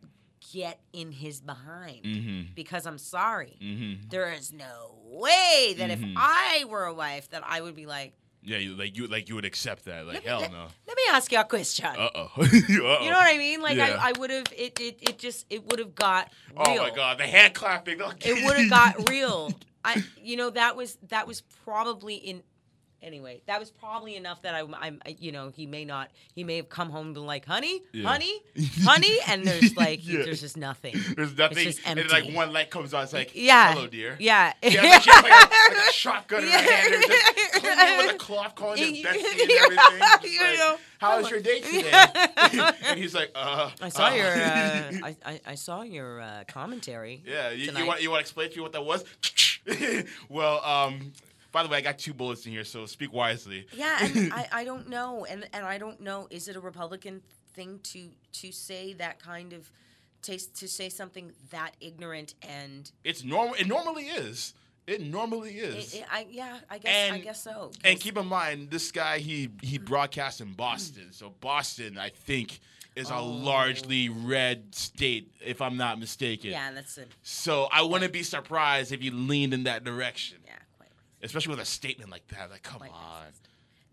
get 0.52 0.80
in 0.92 1.12
his 1.12 1.40
behind 1.40 2.04
Mm-hmm. 2.04 2.52
because 2.54 2.86
I'm 2.86 2.98
sorry. 2.98 3.58
Mm-hmm. 3.62 4.08
There 4.08 4.32
is 4.32 4.52
no 4.52 4.98
way 5.04 5.74
that 5.78 5.90
Mhm. 5.90 5.92
if 5.92 6.16
I 6.16 6.64
were 6.68 6.84
a 6.84 6.94
wife 6.94 7.28
that 7.30 7.42
I 7.46 7.60
would 7.60 7.76
be 7.76 7.86
like, 7.86 8.14
Yeah, 8.44 8.58
you, 8.58 8.74
like 8.74 8.96
you 8.96 9.06
like 9.06 9.28
you 9.28 9.36
would 9.36 9.44
accept 9.44 9.84
that. 9.84 10.04
Like 10.06 10.24
me- 10.24 10.28
hell 10.28 10.40
no. 10.40 10.66
let 10.88 10.96
me 10.96 11.02
ask 11.10 11.30
you 11.30 11.38
a 11.38 11.44
question. 11.44 11.86
Uh 11.86 12.10
oh. 12.14 12.30
You 12.68 12.78
know 12.82 13.16
what 13.22 13.34
I 13.34 13.38
mean? 13.38 13.60
Like 13.62 13.76
Yeah. 13.76 13.96
I, 14.00 14.08
I 14.08 14.12
would 14.18 14.30
have 14.30 14.46
it, 14.56 14.80
it 14.80 14.98
it 15.00 15.18
just 15.18 15.46
it 15.48 15.64
would 15.70 15.78
have 15.78 15.94
got 15.94 16.32
Oh 16.56 16.76
my 16.76 16.90
god, 16.90 17.18
the 17.18 17.26
hand 17.26 17.54
clapping. 17.54 18.00
It 18.24 18.44
would 18.44 18.56
have 18.56 18.70
got 18.70 19.08
real. 19.08 19.52
I 19.84 20.02
you 20.16 20.36
know 20.36 20.50
that 20.50 20.76
was 20.76 20.98
that 21.08 21.26
was 21.26 21.40
probably 21.64 22.14
in 22.16 22.42
anyway 23.02 23.40
that 23.46 23.58
was 23.58 23.70
probably 23.70 24.16
enough 24.16 24.42
that 24.42 24.54
I, 24.54 24.60
I'm 24.60 25.02
I, 25.04 25.16
you 25.18 25.32
know 25.32 25.50
he 25.54 25.66
may 25.66 25.84
not 25.84 26.10
he 26.34 26.44
may 26.44 26.56
have 26.56 26.68
come 26.68 26.90
home 26.90 27.06
and 27.06 27.14
been 27.14 27.26
like 27.26 27.44
honey 27.44 27.82
Yeah. 27.92 28.08
honey 28.08 28.40
honey 28.82 29.18
and 29.28 29.44
there's 29.44 29.76
like 29.76 30.06
Yeah. 30.06 30.22
there's 30.24 30.40
just 30.40 30.56
nothing 30.56 30.94
There's 31.16 31.36
nothing. 31.36 31.58
it's 31.66 31.76
just 31.78 31.88
and 31.88 31.98
empty 31.98 32.12
then, 32.14 32.24
like 32.26 32.34
one 32.34 32.52
light 32.52 32.70
comes 32.70 32.94
on. 32.94 33.04
It's 33.04 33.12
like, 33.12 33.32
yeah 33.34 33.72
hello, 33.72 33.86
dear. 33.86 34.16
yeah 34.18 34.52
Yeah, 34.62 34.82
like 34.82 35.02
she 35.02 35.10
has 35.10 35.22
like 35.24 35.32
a, 35.32 35.74
like 35.78 35.88
a 35.88 35.92
shotgun 36.02 36.42
in 36.44 36.50
her 36.50 36.58
hand. 36.58 36.94
and 36.94 37.04
just 37.04 37.52
cleaning 37.54 37.96
with 37.98 38.14
a 38.14 38.18
cloth, 38.18 38.54
calling 38.54 38.78
Betsy 38.78 39.02
and 39.08 39.50
everything. 39.50 39.76
Just 39.98 40.24
you 40.24 40.40
like, 40.40 40.58
know. 40.58 40.76
How 40.98 41.18
was 41.20 41.30
your 41.30 41.40
day 41.40 41.60
today? 41.60 41.90
and 42.86 42.98
he's 42.98 43.14
like, 43.14 43.32
uh. 43.34 43.70
I 43.80 43.88
saw 43.88 44.06
uh. 44.06 44.14
your 44.14 44.26
uh, 44.26 44.92
I, 45.08 45.16
I, 45.24 45.40
I 45.48 45.54
saw 45.56 45.82
your 45.82 46.20
uh, 46.20 46.44
commentary. 46.46 47.22
Yeah, 47.26 47.50
you, 47.50 47.72
you 47.72 47.86
want 47.86 48.02
you 48.02 48.10
want 48.10 48.18
to 48.20 48.22
explain 48.22 48.50
to 48.50 48.54
you 48.56 48.62
what 48.62 48.72
that 48.72 48.84
was? 48.84 49.04
well, 50.28 50.62
um, 50.64 51.12
by 51.52 51.62
the 51.62 51.68
way, 51.68 51.78
I 51.78 51.80
got 51.82 51.98
two 51.98 52.14
bullets 52.14 52.46
in 52.46 52.52
here, 52.52 52.64
so 52.64 52.86
speak 52.86 53.12
wisely. 53.12 53.66
Yeah, 53.74 53.98
and 54.00 54.32
I, 54.34 54.48
I 54.52 54.64
don't 54.64 54.88
know, 54.88 55.24
and 55.26 55.46
and 55.52 55.64
I 55.64 55.78
don't 55.78 56.00
know. 56.00 56.26
Is 56.30 56.48
it 56.48 56.56
a 56.56 56.60
Republican 56.60 57.22
thing 57.54 57.80
to 57.84 58.08
to 58.32 58.52
say 58.52 58.94
that 58.94 59.18
kind 59.18 59.52
of 59.52 59.70
taste 60.22 60.54
to 60.60 60.68
say 60.68 60.88
something 60.88 61.32
that 61.50 61.72
ignorant 61.80 62.34
and 62.42 62.90
It's 63.04 63.24
normal. 63.24 63.54
It 63.54 63.66
normally 63.66 64.04
is. 64.04 64.54
It 64.86 65.00
normally 65.00 65.58
is. 65.58 65.94
it- 65.94 66.04
I 66.10 66.26
yeah 66.30 66.58
I 66.70 66.78
guess 66.78 66.94
I 66.94 67.14
And- 67.14 67.22
guess 67.22 67.42
so. 67.42 67.72
and 67.84 68.00
keep 68.00 68.16
in 68.16 68.26
mind, 68.26 68.70
this 68.70 68.90
guy 68.90 69.18
he 69.18 69.50
he 69.62 69.78
broadcasts 69.78 70.40
in 70.40 70.52
Boston, 70.54 71.12
so 71.12 71.30
Boston, 71.40 71.98
I 71.98 72.08
think, 72.08 72.60
is 72.96 73.10
a 73.10 73.16
oh. 73.16 73.26
largely 73.26 74.08
red 74.08 74.74
state, 74.74 75.32
if 75.44 75.60
I'm 75.60 75.76
not 75.76 75.98
mistaken. 75.98 76.50
Oh. 76.50 76.54
yeah, 76.54 76.72
that's 76.72 76.98
a 76.98 77.04
So 77.22 77.68
I 77.72 77.82
wouldn't 77.82 78.12
be 78.12 78.22
surprised 78.22 78.92
if 78.92 79.00
he 79.00 79.10
leaned 79.10 79.54
in 79.54 79.64
that 79.64 79.84
direction, 79.84 80.38
yeah. 80.46 80.52
Especially 81.22 81.50
with 81.50 81.60
a 81.60 81.64
statement 81.64 82.10
like 82.10 82.26
that. 82.28 82.50
Like, 82.50 82.62
come 82.62 82.78
Quite 82.78 82.90
on. 82.92 83.26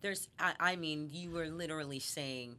There's 0.01 0.29
I, 0.39 0.53
I 0.59 0.75
mean 0.75 1.09
you 1.11 1.31
were 1.31 1.47
literally 1.47 1.99
saying, 1.99 2.55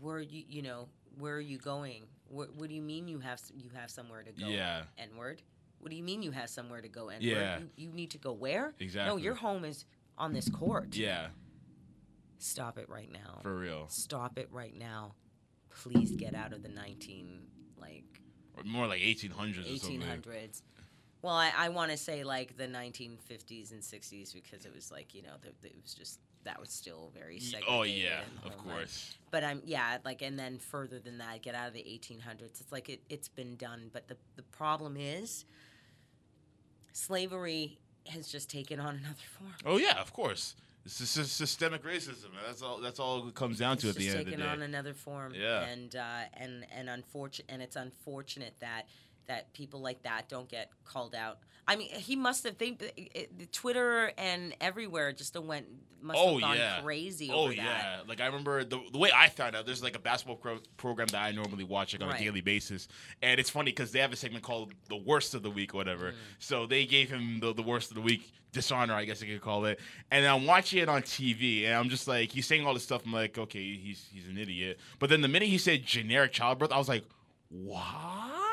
where 0.00 0.20
you 0.20 0.44
you 0.48 0.62
know 0.62 0.88
where 1.18 1.34
are 1.36 1.40
you 1.40 1.58
going? 1.58 2.04
What, 2.28 2.54
what 2.56 2.68
do 2.68 2.74
you 2.74 2.82
mean 2.82 3.06
you 3.08 3.18
have 3.20 3.40
you 3.54 3.70
have 3.74 3.90
somewhere 3.90 4.22
to 4.22 4.32
go? 4.32 4.46
Yeah. 4.48 4.82
N 4.98 5.16
word. 5.16 5.42
What 5.80 5.90
do 5.90 5.96
you 5.96 6.02
mean 6.02 6.22
you 6.22 6.30
have 6.30 6.48
somewhere 6.48 6.80
to 6.80 6.88
go? 6.88 7.10
And 7.10 7.22
Yeah. 7.22 7.58
you, 7.58 7.68
you 7.76 7.92
need 7.92 8.10
to 8.12 8.18
go 8.18 8.32
where? 8.32 8.72
Exactly. 8.80 9.10
No, 9.10 9.16
your 9.22 9.34
home 9.34 9.64
is 9.64 9.84
on 10.16 10.32
this 10.32 10.48
court. 10.48 10.96
Yeah, 10.96 11.26
Stop 12.38 12.78
it 12.78 12.88
right 12.88 13.10
now. 13.12 13.40
for 13.42 13.54
real. 13.56 13.86
Stop 13.88 14.38
it 14.38 14.48
right 14.50 14.76
now. 14.76 15.14
Please 15.70 16.12
get 16.12 16.34
out 16.34 16.52
of 16.52 16.62
the 16.62 16.68
19 16.68 17.40
like 17.78 18.04
Or 18.56 18.62
more 18.64 18.86
like 18.86 19.00
1800s 19.00 19.74
or 19.74 19.78
something. 19.78 20.00
1800s. 20.00 20.62
Well, 21.24 21.34
I, 21.34 21.52
I 21.56 21.68
want 21.70 21.90
to 21.90 21.96
say 21.96 22.22
like 22.22 22.56
the 22.56 22.66
1950s 22.66 23.72
and 23.72 23.80
60s 23.82 24.34
because 24.34 24.66
it 24.66 24.74
was 24.74 24.92
like 24.92 25.14
you 25.14 25.22
know 25.22 25.34
the, 25.40 25.50
the- 25.62 25.68
it 25.68 25.82
was 25.82 25.94
just 25.94 26.20
that 26.44 26.60
was 26.60 26.68
still 26.70 27.10
very 27.14 27.36
Y- 27.36 27.40
segregated. 27.40 27.74
Oh 27.74 27.82
yeah, 27.82 28.20
of 28.44 28.58
course. 28.58 29.16
But 29.30 29.42
I'm 29.44 29.62
yeah 29.64 29.96
like 30.04 30.20
and 30.20 30.38
then 30.38 30.58
further 30.58 30.98
than 30.98 31.16
that, 31.18 31.40
get 31.42 31.54
out 31.54 31.68
of 31.68 31.72
the 31.74 31.80
1800s. 31.82 32.60
It's 32.60 32.70
like 32.70 32.90
it 32.90 33.00
it's 33.08 33.28
been 33.28 33.56
done, 33.56 33.90
but 33.92 34.08
the 34.08 34.16
the 34.36 34.42
problem 34.42 34.96
is 34.98 35.46
slavery 36.92 37.78
has 38.08 38.28
just 38.28 38.50
taken 38.50 38.78
on 38.80 38.96
another 38.96 39.14
form. 39.38 39.54
Oh 39.64 39.76
yeah, 39.78 39.98
of 40.00 40.12
course. 40.12 40.54
It's 40.84 40.98
just 40.98 41.34
systemic 41.38 41.82
racism. 41.82 42.26
That's 42.46 42.60
all. 42.60 42.78
That's 42.78 43.00
all 43.00 43.26
it 43.28 43.34
comes 43.34 43.58
down 43.58 43.78
to 43.78 43.88
at 43.88 43.94
the 43.94 44.06
end 44.10 44.18
of 44.18 44.24
the 44.26 44.30
day. 44.32 44.36
taken 44.36 44.46
on 44.52 44.60
another 44.60 44.92
form. 44.92 45.32
Yeah. 45.34 45.62
And 45.64 45.96
uh, 45.96 46.24
and 46.34 46.66
and 46.76 46.90
unfortunate 46.90 47.46
and 47.50 47.62
it's 47.62 47.76
unfortunate 47.76 48.54
that 48.60 48.82
that 49.26 49.52
people 49.52 49.80
like 49.80 50.02
that 50.02 50.28
don't 50.28 50.48
get 50.48 50.70
called 50.84 51.14
out. 51.14 51.38
I 51.66 51.76
mean, 51.76 51.88
he 51.88 52.14
must 52.16 52.44
have. 52.44 52.58
The 52.58 53.48
Twitter 53.52 54.12
and 54.18 54.54
everywhere 54.60 55.12
just 55.12 55.38
went 55.38 55.66
must 56.02 56.18
oh 56.20 56.32
have 56.34 56.40
gone 56.42 56.56
yeah, 56.58 56.80
crazy 56.82 57.30
Oh 57.32 57.48
that. 57.48 57.56
yeah. 57.56 58.00
Like 58.06 58.20
I 58.20 58.26
remember 58.26 58.62
the 58.64 58.78
the 58.92 58.98
way 58.98 59.10
I 59.14 59.28
found 59.30 59.56
out. 59.56 59.64
There's 59.64 59.82
like 59.82 59.96
a 59.96 60.00
basketball 60.00 60.36
pro- 60.36 60.58
program 60.76 61.08
that 61.08 61.22
I 61.22 61.32
normally 61.32 61.64
watch 61.64 61.94
like 61.94 62.02
on 62.02 62.08
Right. 62.08 62.20
a 62.20 62.24
daily 62.24 62.42
basis, 62.42 62.86
and 63.22 63.40
it's 63.40 63.48
funny 63.48 63.70
because 63.70 63.92
they 63.92 64.00
have 64.00 64.12
a 64.12 64.16
segment 64.16 64.44
called 64.44 64.74
the 64.90 64.96
worst 64.96 65.34
of 65.34 65.42
the 65.42 65.50
week 65.50 65.72
or 65.74 65.78
whatever. 65.78 66.10
Mm. 66.10 66.14
So 66.38 66.66
they 66.66 66.84
gave 66.84 67.10
him 67.10 67.40
the, 67.40 67.54
the 67.54 67.62
worst 67.62 67.90
of 67.90 67.94
the 67.94 68.02
week 68.02 68.30
dishonor, 68.52 68.92
I 68.94 69.06
guess 69.06 69.22
you 69.22 69.32
could 69.32 69.42
call 69.42 69.64
it. 69.64 69.80
And 70.10 70.26
I'm 70.26 70.44
watching 70.46 70.80
it 70.80 70.88
on 70.90 71.00
TV, 71.02 71.64
and 71.64 71.74
I'm 71.74 71.88
just 71.88 72.06
like, 72.06 72.30
he's 72.30 72.46
saying 72.46 72.66
all 72.66 72.74
this 72.74 72.84
stuff. 72.84 73.02
I'm 73.06 73.12
like, 73.12 73.38
okay, 73.38 73.74
he's 73.76 74.06
he's 74.12 74.28
an 74.28 74.36
idiot. 74.36 74.78
But 74.98 75.08
then 75.08 75.22
the 75.22 75.28
minute 75.28 75.48
he 75.48 75.56
said 75.58 75.84
generic 75.86 76.32
childbirth, 76.32 76.70
I 76.72 76.76
was 76.78 76.88
like, 76.90 77.04
what? 77.48 78.43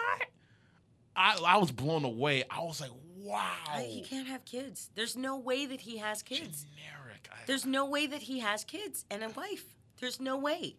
I 1.15 1.37
I 1.45 1.57
was 1.57 1.71
blown 1.71 2.03
away. 2.05 2.43
I 2.49 2.59
was 2.61 2.81
like, 2.81 2.91
wow. 3.17 3.53
He 3.85 4.01
can't 4.03 4.27
have 4.27 4.45
kids. 4.45 4.89
There's 4.95 5.15
no 5.15 5.37
way 5.37 5.65
that 5.65 5.81
he 5.81 5.97
has 5.97 6.21
kids. 6.23 6.65
Generic. 6.75 7.29
I- 7.31 7.35
There's 7.47 7.65
no 7.65 7.85
way 7.85 8.07
that 8.07 8.21
he 8.23 8.39
has 8.39 8.63
kids 8.63 9.05
and 9.11 9.23
a 9.23 9.29
wife. 9.29 9.65
There's 9.99 10.19
no 10.19 10.37
way. 10.37 10.77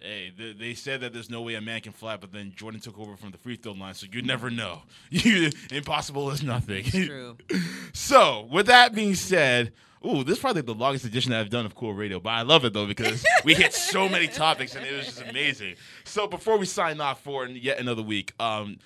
Hey, 0.00 0.30
they, 0.36 0.52
they 0.52 0.74
said 0.74 1.00
that 1.00 1.14
there's 1.14 1.30
no 1.30 1.40
way 1.40 1.54
a 1.54 1.60
man 1.62 1.80
can 1.80 1.92
fly, 1.92 2.16
but 2.18 2.30
then 2.30 2.52
Jordan 2.54 2.80
took 2.80 2.98
over 2.98 3.16
from 3.16 3.30
the 3.30 3.38
free 3.38 3.56
throw 3.56 3.72
line, 3.72 3.94
so 3.94 4.06
you 4.12 4.20
never 4.20 4.50
know. 4.50 4.82
You, 5.10 5.50
impossible 5.70 6.30
is 6.30 6.42
nothing. 6.42 6.84
True. 6.84 7.38
so, 7.94 8.46
with 8.52 8.66
that 8.66 8.94
being 8.94 9.14
said, 9.14 9.72
ooh, 10.06 10.22
this 10.22 10.34
is 10.36 10.38
probably 10.40 10.60
the 10.62 10.74
longest 10.74 11.06
edition 11.06 11.30
that 11.30 11.40
I've 11.40 11.48
done 11.50 11.64
of 11.64 11.74
Cool 11.74 11.94
Radio, 11.94 12.20
but 12.20 12.30
I 12.30 12.42
love 12.42 12.64
it 12.66 12.74
though 12.74 12.86
because 12.86 13.24
we 13.44 13.54
hit 13.54 13.72
so 13.72 14.06
many 14.08 14.26
topics 14.28 14.74
and 14.74 14.84
it 14.84 14.94
was 14.94 15.06
just 15.06 15.22
amazing. 15.22 15.76
So, 16.04 16.26
before 16.26 16.58
we 16.58 16.66
sign 16.66 17.00
off 17.00 17.22
for 17.22 17.46
yet 17.46 17.78
another 17.78 18.02
week, 18.02 18.32
um, 18.38 18.76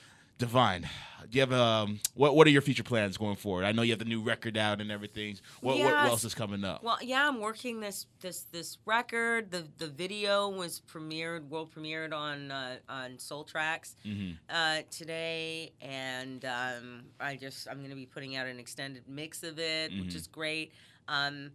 Divine, 0.41 0.89
do 1.29 1.37
you 1.37 1.43
have 1.43 1.53
um, 1.53 2.01
what 2.15 2.35
what 2.35 2.47
are 2.47 2.51
your 2.51 2.63
future 2.63 2.83
plans 2.83 3.19
going 3.19 3.37
forward? 3.37 3.67
I 3.67 3.73
know 3.73 3.83
you 3.83 3.93
have 3.93 3.99
the 3.99 4.07
new 4.07 4.23
record 4.23 4.57
out 4.57 4.81
and 4.81 4.91
everything. 4.91 5.37
What, 5.61 5.77
what, 5.77 5.85
what 5.85 6.05
else 6.07 6.25
is 6.25 6.35
coming 6.35 6.65
up? 6.65 6.83
Well, 6.83 6.97
yeah, 7.03 7.29
I'm 7.29 7.41
working 7.41 7.79
this 7.81 8.07
this 8.21 8.47
this 8.51 8.79
record. 8.87 9.51
The 9.51 9.67
the 9.77 9.89
video 9.89 10.49
was 10.49 10.81
premiered, 10.91 11.47
world 11.51 11.75
premiered 11.75 12.15
on 12.15 12.51
uh, 12.51 12.77
on 12.89 13.19
Soul 13.19 13.45
Tracks 13.45 13.97
Mhm. 14.07 14.39
uh, 14.49 14.79
today, 14.91 15.73
and 15.83 16.43
um, 16.47 17.03
I 17.21 17.37
just 17.37 17.69
I'm 17.69 17.77
going 17.81 17.91
to 17.91 17.95
be 17.97 18.07
putting 18.07 18.35
out 18.37 18.47
an 18.47 18.59
extended 18.59 19.03
mix 19.07 19.43
of 19.43 19.59
it, 19.59 19.91
which 19.93 20.09
Mhm. 20.13 20.17
is 20.17 20.27
great. 20.27 20.73
Um, 21.07 21.51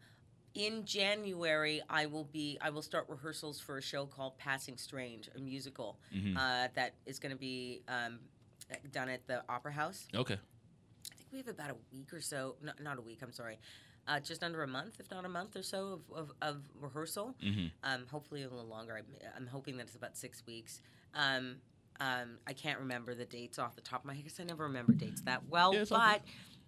in 0.54 0.86
January, 0.86 1.82
I 1.90 2.06
will 2.06 2.26
be 2.26 2.60
I 2.62 2.70
will 2.70 2.84
start 2.84 3.08
rehearsals 3.10 3.60
for 3.60 3.80
a 3.80 3.82
show 3.82 4.06
called 4.06 4.38
Passing 4.38 4.78
Strange, 4.78 5.28
a 5.36 5.40
musical 5.40 5.98
Mhm. 6.16 6.38
uh, 6.38 6.68
that 6.76 6.94
is 7.08 7.18
going 7.18 7.32
to 7.34 7.40
be 7.40 7.82
um, 7.88 8.20
done 8.92 9.10
at 9.10 9.28
the 9.28 9.44
Opera 9.50 9.72
House. 9.74 10.08
Okay. 10.16 10.36
I 10.36 11.16
think 11.16 11.30
we 11.32 11.38
have 11.40 11.48
about 11.48 11.72
a 11.72 11.76
week 11.94 12.14
or 12.14 12.22
so, 12.22 12.56
not, 12.62 12.82
not 12.82 12.98
a 12.98 13.02
week, 13.02 13.20
I'm 13.22 13.32
sorry, 13.32 13.60
uh, 14.08 14.20
just 14.20 14.44
under 14.44 14.64
a 14.64 14.68
month, 14.68 15.00
if 15.00 15.10
not 15.12 15.26
a 15.26 15.30
month 15.30 15.56
or 15.56 15.64
so 15.64 16.02
of, 16.12 16.18
of, 16.18 16.32
of 16.42 16.62
rehearsal. 16.80 17.36
Mhm. 17.44 17.72
Um, 17.84 18.06
hopefully 18.10 18.44
a 18.44 18.50
little 18.50 18.66
longer. 18.66 18.96
I'm, 18.98 19.06
I'm 19.36 19.48
hoping 19.48 19.78
that 19.78 19.88
it's 19.88 19.96
about 19.96 20.18
six 20.18 20.46
weeks. 20.46 20.82
Um, 21.14 21.58
um, 22.00 22.38
I 22.46 22.54
can't 22.54 22.80
remember 22.80 23.16
the 23.16 23.26
dates 23.26 23.58
off 23.58 23.76
the 23.76 23.82
top 23.82 24.02
of 24.02 24.06
my 24.06 24.14
head 24.14 24.24
because 24.26 24.40
I 24.40 24.44
never 24.44 24.64
remember 24.64 24.94
dates 24.94 25.22
that 25.22 25.48
well. 25.48 25.74
Yeah, 25.74 25.86
but 25.90 26.22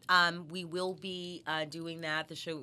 um, 0.09 0.47
we 0.49 0.63
will 0.63 0.93
be 0.93 1.43
uh, 1.45 1.65
doing 1.65 2.01
that. 2.01 2.27
The 2.29 2.35
show, 2.35 2.61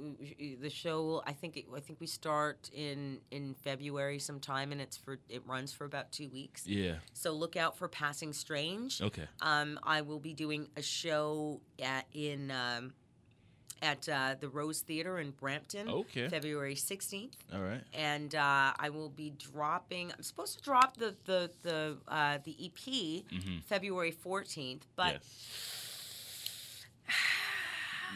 the 0.61 0.71
show. 0.71 1.23
I 1.27 1.33
think 1.33 1.57
it, 1.59 1.67
I 1.77 1.81
think 1.81 2.01
we 2.01 2.07
start 2.07 2.71
in 2.75 3.19
in 3.31 3.55
February 3.55 4.19
sometime, 4.19 4.73
and 4.73 4.81
it's 4.81 4.97
for 4.97 5.19
it 5.29 5.43
runs 5.47 5.73
for 5.73 5.85
about 5.85 6.11
two 6.13 6.29
weeks. 6.31 6.67
Yeah. 6.67 6.95
So 7.13 7.33
look 7.33 7.57
out 7.57 7.77
for 7.77 7.87
Passing 7.89 8.33
Strange. 8.33 9.03
Okay. 9.03 9.27
Um, 9.43 9.79
I 9.83 10.01
will 10.01 10.21
be 10.21 10.33
doing 10.33 10.69
a 10.77 10.83
show 10.83 11.61
at 11.83 12.07
in 12.15 12.51
um, 12.51 12.95
at 13.83 14.09
uh, 14.09 14.37
the 14.41 14.49
Rose 14.49 14.81
Theater 14.81 15.19
in 15.19 15.33
Brampton. 15.33 15.89
Okay. 15.91 16.29
February 16.29 16.77
sixteenth, 16.77 17.37
All 17.53 17.61
right. 17.61 17.83
and 17.93 18.35
uh, 18.35 18.73
I 18.79 18.89
will 18.89 19.11
be 19.11 19.31
dropping. 19.31 20.13
I'm 20.13 20.23
supposed 20.23 20.57
to 20.59 20.65
drop 20.65 20.97
the 20.97 21.15
the 21.27 21.51
the 21.63 21.99
uh, 22.09 22.39
the 22.43 22.57
EP 22.59 23.25
Mhm. 23.31 23.63
February 23.65 24.13
fourteenth, 24.13 24.87
but. 24.97 25.23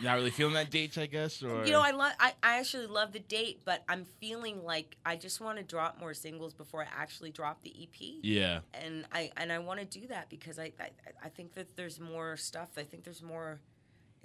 Not 0.03 0.15
really 0.17 0.31
feeling 0.31 0.55
that 0.55 0.71
date, 0.71 0.97
I 0.99 1.07
guess, 1.07 1.43
or 1.43 1.65
You 1.65 1.73
know, 1.73 1.81
I 1.81 1.91
love. 1.91 2.13
I, 2.21 2.33
I 2.43 2.59
actually 2.59 2.87
love 2.87 3.13
the 3.13 3.19
date, 3.21 3.63
but 3.65 3.83
I'm 3.89 4.05
feeling 4.21 4.63
like 4.65 4.97
I 5.05 5.17
just 5.17 5.41
want 5.41 5.59
to 5.59 5.65
drop 5.65 5.99
more 5.99 6.15
singles 6.15 6.55
before 6.55 6.83
I 6.83 6.87
actually 6.97 7.31
drop 7.31 7.63
the 7.63 7.71
EP. 7.83 8.19
Yeah. 8.23 8.61
and 8.75 9.07
I 9.13 9.31
and 9.37 9.51
I 9.53 9.59
want 9.59 9.81
to 9.81 9.87
do 10.01 10.07
that 10.09 10.29
because 10.31 10.59
I, 10.59 10.73
I 10.81 10.91
I 11.25 11.29
think 11.29 11.55
that 11.55 11.77
there's 11.77 11.99
more 12.01 12.37
stuff. 12.37 12.69
I 12.77 12.83
think 12.85 13.05
there's 13.05 13.23
more 13.23 13.61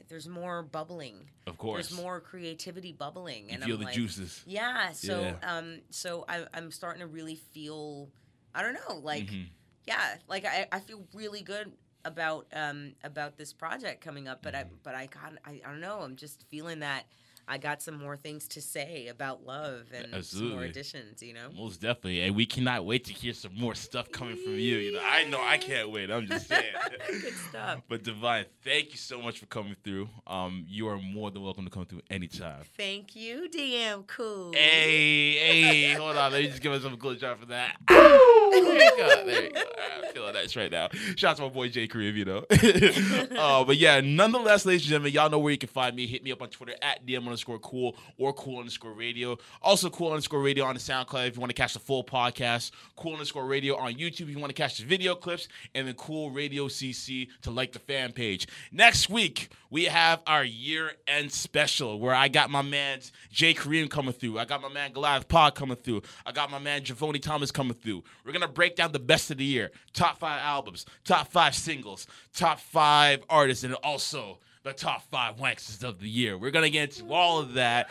there's 0.09 0.27
more 0.27 0.63
bubbling. 0.63 1.15
Of 1.47 1.57
course. 1.57 1.87
there's 1.89 1.99
more 2.01 2.19
creativity 2.19 2.91
bubbling, 2.91 3.45
You 3.47 3.53
and 3.55 3.63
feel 3.63 3.75
I'm 3.75 3.79
the 3.79 3.85
like, 3.85 3.95
juices. 3.95 4.43
Yeah, 4.45 4.91
so 4.91 5.21
Yeah. 5.21 5.57
um, 5.57 5.79
so 5.91 6.25
I, 6.27 6.45
I'm 6.53 6.71
starting 6.71 6.99
to 7.01 7.07
really 7.07 7.35
feel. 7.53 8.09
I 8.55 8.61
don't 8.61 8.73
know, 8.73 8.97
like 8.97 9.25
Mhm. 9.27 9.47
yeah, 9.87 10.17
like 10.27 10.45
I, 10.45 10.67
I 10.71 10.79
feel 10.81 11.03
really 11.13 11.41
good 11.41 11.71
about 12.05 12.47
um 12.53 12.93
about 13.03 13.37
this 13.37 13.53
project 13.53 14.01
coming 14.01 14.27
up, 14.27 14.41
but 14.41 14.55
I 14.55 14.63
Mm-hmm. 14.63 14.75
but 14.83 14.95
I 14.95 15.07
got 15.07 15.33
I, 15.45 15.61
I 15.65 15.69
don't 15.69 15.79
know. 15.81 15.99
I'm 16.01 16.15
just 16.15 16.43
feeling 16.49 16.79
that. 16.79 17.05
I 17.47 17.57
got 17.57 17.81
some 17.81 17.99
more 17.99 18.15
things 18.15 18.47
to 18.49 18.61
say 18.61 19.07
about 19.07 19.45
love 19.45 19.87
and 19.93 20.23
some 20.23 20.49
more 20.51 20.63
additions, 20.63 21.21
you 21.21 21.33
know. 21.33 21.49
Most 21.55 21.81
definitely, 21.81 22.21
and 22.21 22.35
we 22.35 22.45
cannot 22.45 22.85
wait 22.85 23.05
to 23.05 23.13
hear 23.13 23.33
some 23.33 23.51
more 23.55 23.75
stuff 23.75 24.11
coming 24.11 24.37
from 24.37 24.53
you. 24.53 24.77
You 24.77 24.93
know, 24.93 25.01
I 25.03 25.25
know 25.25 25.41
I 25.41 25.57
can't 25.57 25.91
wait. 25.91 26.09
I'm 26.09 26.27
just 26.27 26.47
saying. 26.47 26.73
Good 27.07 27.33
stuff. 27.49 27.81
But 27.89 28.03
Divine, 28.03 28.45
thank 28.63 28.91
you 28.91 28.97
so 28.97 29.21
much 29.21 29.39
for 29.39 29.45
coming 29.47 29.75
through. 29.83 30.09
Um, 30.25 30.65
you 30.69 30.87
are 30.87 30.97
more 30.97 31.31
than 31.31 31.43
welcome 31.43 31.65
to 31.65 31.69
come 31.69 31.85
through 31.85 32.01
anytime. 32.09 32.63
Thank 32.77 33.15
you, 33.15 33.49
DM 33.53 34.07
Cool. 34.07 34.53
Hey, 34.53 35.33
hey, 35.33 35.93
hold 35.93 36.15
on. 36.15 36.31
Let 36.31 36.41
me 36.41 36.47
just 36.47 36.61
give 36.61 36.71
myself 36.71 36.93
a 36.93 36.97
good 36.97 37.19
shot 37.19 37.39
for 37.39 37.47
that. 37.47 37.75
there 37.87 38.83
you 38.83 38.97
go. 38.97 39.25
There 39.25 39.43
you 39.43 39.51
go. 39.51 39.61
I'm 39.61 40.13
feeling 40.13 40.33
nice 40.33 40.55
right 40.55 40.71
now. 40.71 40.89
Shout 41.15 41.31
out 41.31 41.37
to 41.37 41.43
my 41.43 41.49
boy 41.49 41.69
Jay 41.69 41.87
Kareem, 41.87 42.15
you 42.15 42.25
know. 42.25 42.45
uh, 43.37 43.63
but 43.63 43.77
yeah, 43.77 44.01
nonetheless, 44.01 44.65
ladies 44.65 44.83
and 44.83 44.89
gentlemen, 44.89 45.13
y'all 45.13 45.29
know 45.29 45.39
where 45.39 45.51
you 45.51 45.57
can 45.57 45.69
find 45.69 45.95
me. 45.95 46.07
Hit 46.07 46.23
me 46.23 46.31
up 46.31 46.41
on 46.41 46.49
Twitter 46.49 46.75
at 46.81 47.05
DM 47.05 47.32
underscore 47.33 47.59
cool 47.59 47.95
or 48.17 48.31
cool 48.33 48.59
underscore 48.59 48.93
radio. 48.93 49.37
Also, 49.61 49.89
cool 49.89 50.11
underscore 50.11 50.41
radio 50.41 50.65
on 50.65 50.75
the 50.75 50.79
SoundCloud 50.79 51.27
if 51.27 51.35
you 51.35 51.41
want 51.41 51.49
to 51.49 51.55
catch 51.55 51.73
the 51.73 51.79
full 51.79 52.03
podcast. 52.03 52.71
Cool 52.95 53.13
underscore 53.13 53.45
radio 53.45 53.75
on 53.75 53.93
YouTube 53.93 54.21
if 54.21 54.29
you 54.29 54.39
want 54.39 54.55
to 54.55 54.61
catch 54.61 54.77
the 54.77 54.85
video 54.85 55.15
clips. 55.15 55.47
And 55.73 55.87
then 55.87 55.95
cool 55.95 56.29
radio 56.31 56.67
CC 56.67 57.29
to 57.41 57.51
like 57.51 57.73
the 57.73 57.79
fan 57.79 58.13
page. 58.13 58.47
Next 58.71 59.09
week, 59.09 59.49
we 59.69 59.85
have 59.85 60.21
our 60.27 60.43
year 60.43 60.91
end 61.07 61.31
special 61.31 61.99
where 61.99 62.13
I 62.13 62.27
got 62.27 62.51
my 62.51 62.61
man 62.61 62.99
Jay 63.31 63.55
Kareem 63.55 63.89
coming 63.89 64.13
through. 64.13 64.37
I 64.37 64.45
got 64.45 64.61
my 64.61 64.69
man 64.69 64.93
Goliath 64.93 65.27
Pod 65.27 65.55
coming 65.55 65.77
through. 65.77 66.03
I 66.25 66.31
got 66.31 66.51
my 66.51 66.59
man 66.59 66.81
Javoni 66.81 67.21
Thomas 67.21 67.51
coming 67.51 67.73
through. 67.73 68.03
We're 68.23 68.33
going 68.33 68.43
to 68.43 68.47
break 68.47 68.75
down 68.75 68.91
the 68.91 68.99
best 68.99 69.31
of 69.31 69.37
the 69.37 69.45
year 69.45 69.71
top 69.93 70.19
five 70.19 70.41
albums, 70.41 70.85
top 71.03 71.31
five 71.31 71.55
singles, 71.55 72.07
top 72.33 72.59
five 72.59 73.23
artists, 73.29 73.63
and 73.63 73.73
also 73.75 74.39
the 74.63 74.73
top 74.73 75.03
five 75.11 75.35
wanksters 75.35 75.83
of 75.83 75.99
the 75.99 76.09
year. 76.09 76.37
We're 76.37 76.51
going 76.51 76.63
to 76.63 76.69
get 76.69 76.97
into 76.97 77.13
all 77.13 77.39
of 77.39 77.53
that. 77.53 77.87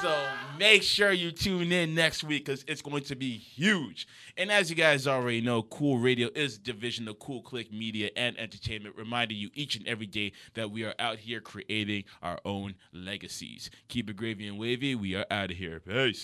So 0.00 0.16
make 0.58 0.82
sure 0.82 1.12
you 1.12 1.30
tune 1.30 1.72
in 1.72 1.94
next 1.94 2.24
week 2.24 2.46
because 2.46 2.64
it's 2.66 2.82
going 2.82 3.04
to 3.04 3.16
be 3.16 3.36
huge. 3.36 4.06
And 4.36 4.50
as 4.50 4.70
you 4.70 4.76
guys 4.76 5.06
already 5.06 5.40
know, 5.40 5.62
Cool 5.62 5.98
Radio 5.98 6.28
is 6.34 6.58
division 6.58 7.08
of 7.08 7.18
Cool 7.18 7.42
Click 7.42 7.72
Media 7.72 8.10
and 8.16 8.38
Entertainment, 8.38 8.96
reminding 8.96 9.36
you 9.36 9.50
each 9.54 9.76
and 9.76 9.86
every 9.86 10.06
day 10.06 10.32
that 10.54 10.70
we 10.70 10.84
are 10.84 10.94
out 10.98 11.18
here 11.18 11.40
creating 11.40 12.04
our 12.22 12.38
own 12.44 12.74
legacies. 12.92 13.70
Keep 13.88 14.10
it 14.10 14.16
gravy 14.16 14.46
and 14.46 14.58
wavy. 14.58 14.94
We 14.94 15.14
are 15.16 15.26
out 15.30 15.50
of 15.50 15.56
here. 15.56 15.80
Peace. 15.80 16.20